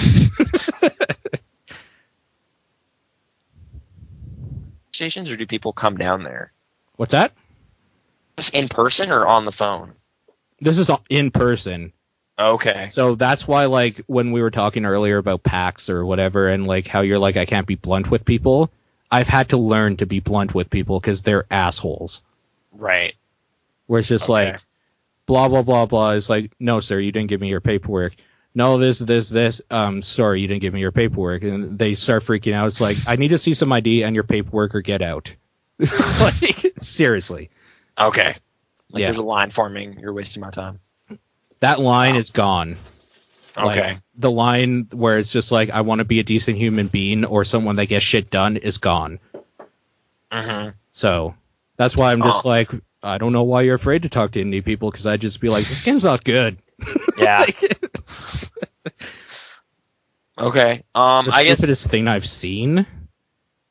[4.94, 6.54] Stations, or do people come down there
[6.96, 7.34] What's that?
[8.54, 9.94] in person or on the phone?
[10.60, 11.94] This is in person.
[12.38, 12.88] Okay.
[12.90, 16.88] So that's why, like, when we were talking earlier about PAX or whatever, and like
[16.88, 18.72] how you're like, I can't be blunt with people.
[19.12, 22.22] I've had to learn to be blunt with people because they're assholes.
[22.72, 23.16] Right.
[23.88, 24.52] Where it's just Okay.
[24.52, 24.60] like,
[25.26, 28.14] blah blah blah blah is like, no sir, you didn't give me your paperwork.
[28.54, 29.62] no, this, this, this.
[29.70, 32.68] Um, sorry, you didn't give me your paperwork, and they start freaking out.
[32.68, 35.34] It's like, I need to see some ID and your paperwork, or get out.
[36.00, 37.50] like seriously,
[38.00, 38.38] Okay.
[38.92, 39.08] Like Yeah.
[39.08, 40.00] there's a line forming.
[40.00, 40.80] You're wasting my time.
[41.60, 42.78] that line is gone.
[43.58, 43.96] Like, Okay.
[44.18, 47.46] the line where it's just like, I want to be a decent human being or
[47.46, 49.20] someone that gets shit done is gone.
[50.32, 51.36] hmm So
[51.78, 52.50] that's why I'm just Oh.
[52.50, 52.70] like,
[53.02, 55.50] I don't know why you're afraid to talk to indie people because I'd just be
[55.50, 56.58] like, this game's not good.
[57.18, 57.40] Yeah.
[57.40, 57.80] Like,
[60.38, 60.84] Okay.
[60.94, 61.26] Um.
[61.28, 61.54] the I guess.
[61.54, 62.86] stupidest thing I've seen.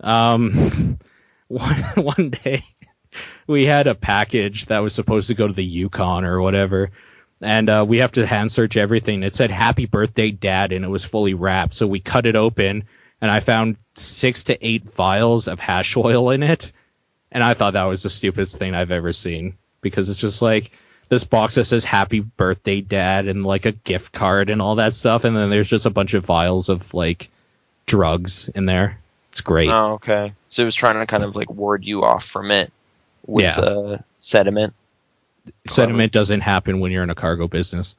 [0.00, 0.98] Um,
[1.48, 2.62] one one day
[3.46, 6.90] we had a package that was supposed to go to the Yukon or whatever,
[7.40, 9.22] and uh, we have to hand search everything.
[9.22, 11.74] It said "Happy Birthday, Dad," and it was fully wrapped.
[11.74, 12.84] So we cut it open,
[13.20, 16.72] and I found six to eight vials of hash oil in it,
[17.32, 20.70] and I thought that was the stupidest thing I've ever seen because it's just like
[21.10, 24.94] this box that says happy birthday dad and like a gift card and all that
[24.94, 27.28] stuff and then there's just a bunch of vials of like
[27.84, 28.98] drugs in there
[29.30, 30.32] it's great Oh, okay.
[30.48, 32.72] So it was trying to kind of like ward you off from it
[33.26, 33.58] with Yeah.
[33.58, 34.72] uh, sediment,
[35.66, 37.96] sediment doesn't happen when you're in a cargo business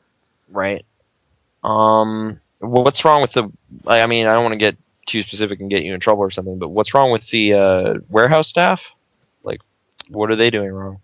[0.50, 0.86] right?
[1.64, 2.40] Um.
[2.60, 3.52] What's wrong with the?
[3.86, 6.32] I mean, I don't want to get too specific and get you in trouble or
[6.32, 8.82] something, but what's wrong with the uh, warehouse staff?
[9.44, 9.62] Like,
[10.10, 11.00] what are they doing wrong?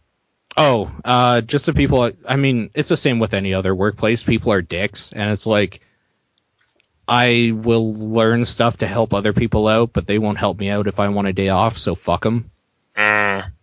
[0.58, 4.52] oh uh just the people i mean it's the same with any other workplace people
[4.52, 5.80] are dicks and it's like
[7.08, 10.88] i will learn stuff to help other people out but they won't help me out
[10.88, 12.51] if i want a day off so fuck them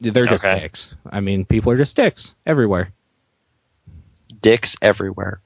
[0.00, 0.60] they're just Okay.
[0.60, 2.92] dicks i mean people are just dicks everywhere
[4.42, 5.40] dicks everywhere.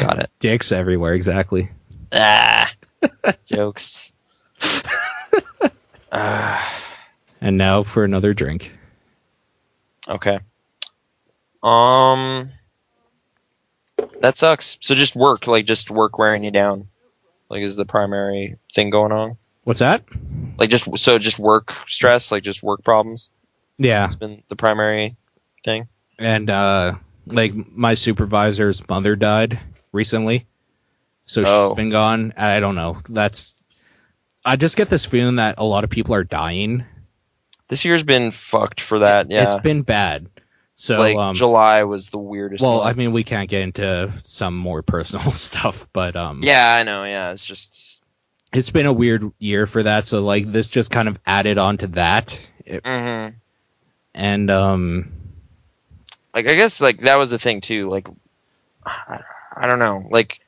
[0.00, 0.30] Got it.
[0.38, 1.70] dicks everywhere exactly
[2.12, 2.70] ah,
[3.52, 3.86] jokes.
[6.12, 6.80] Ah.
[7.40, 8.72] and now for another drink
[10.08, 10.38] Okay.
[11.62, 12.50] Um,
[14.20, 14.76] that sucks.
[14.82, 16.88] So just work, like just work wearing you down,
[17.48, 19.38] like is the primary thing going on.
[19.64, 20.04] what's that
[20.58, 23.30] Like just so just work stress, like just work problems.
[23.78, 25.16] Yeah it's been the primary
[25.64, 25.88] thing.
[26.18, 26.94] and uh
[27.26, 29.58] like my supervisor's mother died
[29.92, 30.46] recently
[31.26, 31.74] so she's Oh.
[31.74, 33.54] been gone i don't know that's
[34.44, 36.84] i just get this feeling that a lot of people are dying
[37.68, 39.30] This year's been fucked for that.
[39.30, 39.44] Yeah.
[39.44, 40.28] it's been bad
[40.76, 42.62] so like um July was the weirdest.
[42.62, 42.88] well one.
[42.88, 47.04] i mean we can't get into some more personal stuff but um yeah, I know.
[47.04, 47.68] Yeah, it's just
[48.52, 51.78] it's been a weird year for that so like this just kind of added on
[51.78, 53.28] to that It- hmm
[54.14, 55.12] and um
[56.34, 57.88] like I guess like that was the thing too.
[57.88, 58.06] Like
[58.84, 59.20] I,
[59.56, 60.06] I don't know.
[60.10, 60.40] Like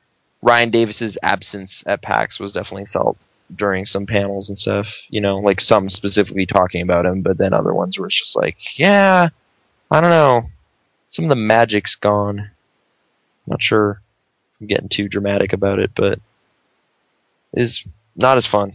[0.43, 3.17] Ryan Davis's absence at PAX was definitely felt
[3.55, 4.87] during some panels and stuff.
[5.09, 8.57] You know, like some specifically talking about him, but then other ones were just like,
[8.77, 9.29] yeah,
[9.91, 10.43] I don't know.
[11.09, 12.51] Some of the magic's gone.
[13.47, 14.03] Not sure.
[14.61, 16.19] I'm getting too dramatic about it, but
[17.53, 17.85] is
[18.17, 18.73] not as fun.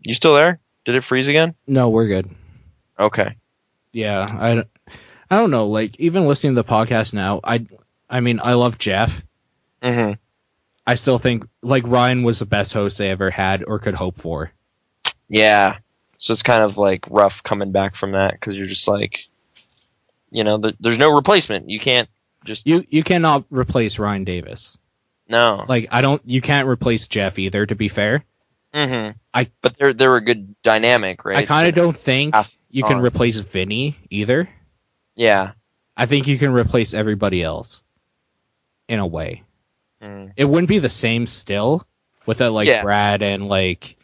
[0.00, 0.60] You still there?
[0.84, 1.54] Did it freeze again?
[1.66, 2.30] no we're good
[2.98, 3.36] Okay.
[3.96, 4.68] Yeah i don't-
[5.30, 7.64] i don't know like even listening to the podcast now i
[8.10, 9.22] i mean i love jeff
[9.82, 10.12] hmm
[10.88, 14.18] I still think like Ryan was the best host they ever had or could hope
[14.18, 14.52] for.
[15.28, 15.78] Yeah.
[16.20, 19.18] So it's kind of like rough coming back from that because you're just like,
[20.30, 21.68] you know, th- there's no replacement.
[21.68, 22.08] You can't
[22.44, 24.78] just You you cannot replace Ryan Davis.
[25.28, 25.64] no.
[25.68, 28.24] Like I don't you can't replace Jeff either to be fair.
[28.72, 29.16] Mm-hmm.
[29.34, 31.38] I- but they're they're a good dynamic, right?
[31.38, 33.02] I kind of don't think Half you can on.
[33.04, 34.48] replace Vinny either.
[35.14, 35.52] Yeah.
[35.96, 37.82] I think you can replace everybody else
[38.88, 39.42] in a way.
[40.02, 40.32] Mm.
[40.36, 41.82] It wouldn't be the same still
[42.26, 42.82] without like Yeah.
[42.82, 43.96] Brad and like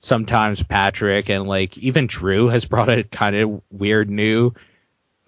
[0.00, 4.52] sometimes Patrick and like even Drew has brought a kind of weird new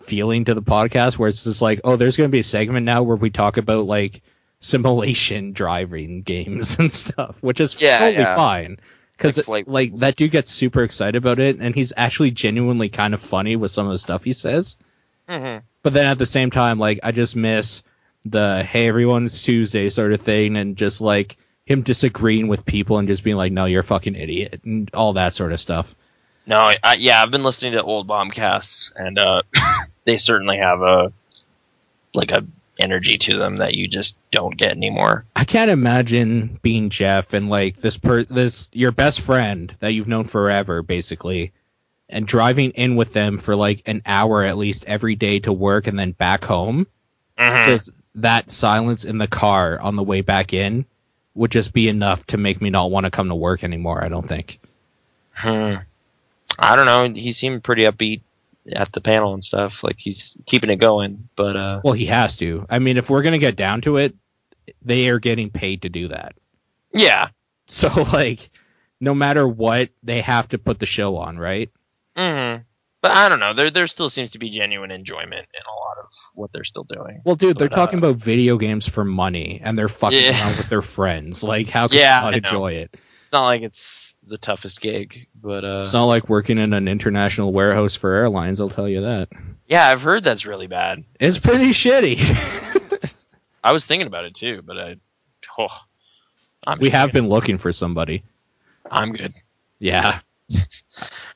[0.03, 2.85] feeling to the podcast where it's just like, oh, there's going to be a segment
[2.87, 4.23] now where we talk about like
[4.61, 8.37] simulation driving games and stuff, which is Yeah, totally yeah.
[8.37, 8.79] fine.
[9.21, 13.13] Because Like like that dude gets super excited about it, and he's actually genuinely kind
[13.15, 14.77] of funny with some of the stuff he says.
[15.29, 17.83] hmm But then at the same time, like I just miss
[18.25, 23.07] the hey everyone's Tuesday sort of thing, and just like him disagreeing with people and
[23.07, 25.95] just being like, no, you're a fucking idiot, and all that sort of stuff.
[26.47, 29.43] No, I, I, yeah, I've been listening to old bombcasts, and uh,
[30.05, 31.13] they certainly have a
[32.15, 32.45] like a
[32.83, 35.25] energy to them that you just don't get anymore.
[35.35, 40.09] I can't imagine being Jeff and like this per this your best friend that you've
[40.09, 41.53] known forever, basically,
[42.09, 45.87] and driving in with them for like an hour at least every day to work
[45.87, 46.87] and then back home.
[47.39, 47.67] Mhm.
[47.67, 50.85] Just that silence in the car on the way back in
[51.35, 54.03] would just be enough to make me not want to come to work anymore.
[54.05, 54.59] I don't think.
[55.33, 55.77] Hmm.
[56.59, 57.09] I don't know.
[57.19, 58.21] He seemed pretty upbeat
[58.73, 59.73] at the panel and stuff.
[59.83, 61.29] Like he's keeping it going.
[61.37, 62.67] But uh, Well, he has to.
[62.69, 64.15] I mean, if we're gonna get down to it,
[64.83, 66.35] they are getting paid to do that.
[66.93, 67.29] Yeah.
[67.67, 68.51] So like,
[69.01, 71.71] no matter what, they have to put the show on, right?
[72.17, 72.57] hmm
[73.03, 73.55] But I don't know.
[73.55, 76.85] There there still seems to be genuine enjoyment in a lot of what they're still
[76.85, 77.23] doing.
[77.25, 80.41] Well, dude, they're But, talking uh, about video games for money, and they're fucking Yeah.
[80.41, 81.43] around with their friends.
[81.45, 82.91] Like, how can Yeah, you not enjoy it?
[82.93, 84.00] It's not like it's
[84.31, 88.61] the toughest gig, but uh, It's not like working in an international warehouse for airlines.
[88.61, 89.29] I'll tell you that.
[89.67, 91.05] yeah, I've heard that's really bad.
[91.19, 92.17] It's pretty shitty.
[93.65, 94.97] I was thinking about it too, but I,
[95.59, 95.67] oh,
[96.67, 97.25] I'm we have kidding.
[97.25, 98.23] been looking for somebody.
[98.91, 99.35] I'm good.
[99.79, 100.21] Yeah.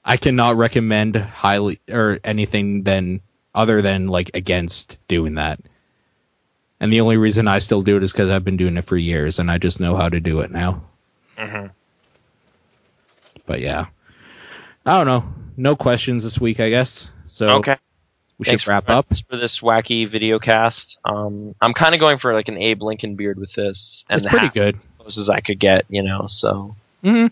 [0.05, 3.21] I cannot recommend highly or anything then
[3.55, 5.61] other than like against doing that.
[6.81, 8.97] And the only reason I still do it is because I've been doing it for
[8.97, 10.83] years and I just know how to do it now.
[11.37, 11.67] hmm
[13.47, 13.87] But yeah.
[14.87, 15.33] I don't know.
[15.57, 17.11] No questions this week, I guess.
[17.29, 17.77] So Okay.
[18.39, 19.07] we Thanks should wrap for up.
[19.31, 20.99] for this wacky video cast.
[21.05, 24.29] Um, I'm kind of going for like an Abe Lincoln beard with this, and It's
[24.29, 24.75] pretty good.
[24.77, 26.27] as close as I could get, you know.
[26.29, 27.27] So hmm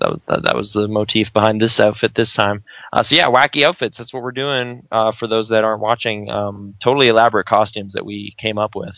[0.00, 2.64] that was that, that was the motif behind this outfit this time.
[2.92, 3.98] Uh, so yeah, wacky outfits.
[3.98, 4.86] That's what we're doing.
[4.90, 8.94] Uh, for those that aren't watching, um, totally elaborate costumes that we came up with.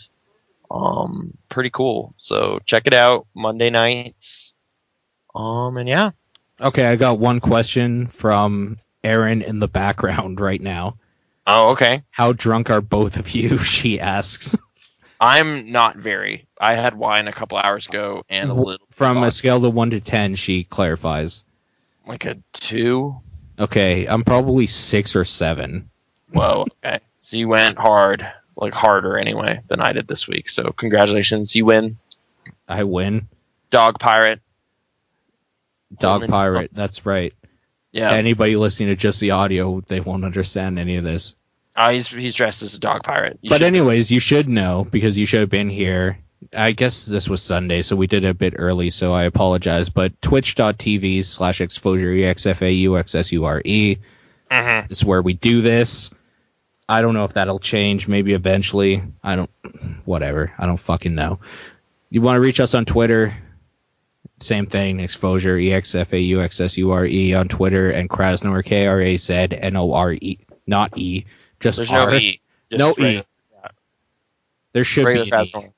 [0.71, 2.15] Um, pretty cool.
[2.17, 4.52] So check it out Monday nights.
[5.35, 6.11] Um, and yeah,
[6.61, 10.97] Okay, I got one question from Aaron in the background right now.
[11.47, 12.03] oh okay.
[12.11, 13.57] How drunk are both of you?
[13.73, 14.55] She asks.
[15.19, 16.47] I'm not very.
[16.59, 19.91] I had wine a couple hours ago and a little From a scale of 1
[19.91, 21.43] to 10, she clarifies.
[22.05, 22.35] like a
[22.69, 23.15] two.
[23.57, 25.89] Okay, I'm probably 6 or 7.
[26.33, 26.65] Whoa.
[26.83, 26.99] Okay.
[27.21, 28.25] So you went hard,
[28.57, 30.49] like harder anyway than I did this week.
[30.49, 31.97] So congratulations, you win.
[32.67, 33.27] I win.
[33.71, 34.41] Dog pirate.
[35.99, 37.33] Dog pirate, that's right.
[37.91, 38.11] Yeah.
[38.11, 41.35] Anybody listening to just the audio, they won't understand any of this.
[41.75, 43.39] Oh, he's he's dressed as a dog pirate.
[43.41, 46.19] You but should- anyways, you should know because you should have been here.
[46.55, 49.89] I guess this was Sunday, so we did it a bit early, so I apologize.
[49.89, 53.97] But twitch.tv slash exfauxsure E-X-F-A-U-X-S-U-R-E
[54.51, 54.91] Mhm.
[54.91, 56.11] is where we do this.
[56.87, 59.01] I don't know if that'll change, maybe eventually.
[59.23, 59.49] I don't,
[60.05, 60.51] whatever.
[60.59, 61.39] I don't fucking know.
[62.09, 63.33] You want to reach us on Twitter?
[64.39, 71.25] Same thing, exfauxsure, E E-X-F-A-U-X-S-U-R-E on Twitter, and Kraznor, K-R-A-Z-N-O-R-E, not E,
[71.59, 72.11] just There's R.
[72.11, 72.41] no E.
[72.69, 73.23] Just No regular- E.
[74.73, 75.51] There should Regular be an E.
[75.53, 75.73] Kraznor.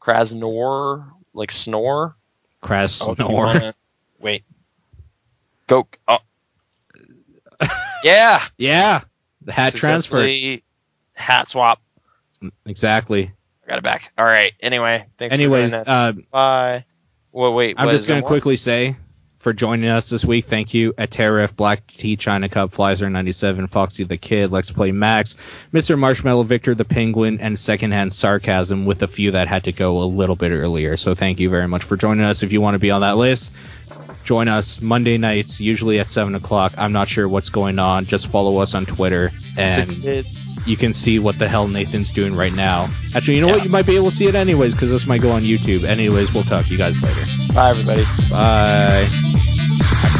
[0.00, 2.16] Kraznor, like snore.
[2.16, 3.32] Oh, if you Kraznor.
[3.32, 3.74] wanna-
[4.20, 4.44] Wait.
[5.68, 5.86] Go.
[6.06, 6.18] Oh.
[8.04, 8.46] yeah.
[8.58, 9.02] yeah,
[9.42, 10.26] the hat transfer.
[11.14, 11.80] Hat swap.
[12.66, 13.32] Exactly.
[13.64, 14.12] I got it back.
[14.16, 14.52] All right.
[14.60, 15.32] Anyway, thanks.
[15.32, 16.84] Anyways, for uh, bye.
[17.38, 17.76] Well, wait.
[17.78, 18.96] I'm just going to quickly say
[19.36, 20.46] for joining us this week.
[20.46, 24.90] Thank you at Terraf, Black Tea, China Cup, Flizer 97, Foxy the Kid, Let's Play
[24.90, 25.36] Max,
[25.72, 25.96] Mr.
[25.96, 30.06] Marshmallow, Victor the Penguin, and Secondhand Sarcasm with a few that had to go a
[30.06, 30.96] little bit earlier.
[30.96, 32.42] So thank you very much for joining us.
[32.42, 33.52] If you want to be on that list,
[34.28, 36.74] join us Monday nights, usually at 7 o'clock.
[36.76, 38.04] I'm not sure what's going on.
[38.04, 40.04] Just follow us on Twitter and
[40.66, 42.90] you can see what the hell Nathan's doing right now.
[43.14, 43.64] Actually, you know what?
[43.64, 45.84] You might be able to see it anyways because this might go on YouTube.
[45.84, 47.54] Anyways, we'll talk to you guys later.
[47.54, 48.04] Bye, everybody.
[48.30, 50.14] Bye.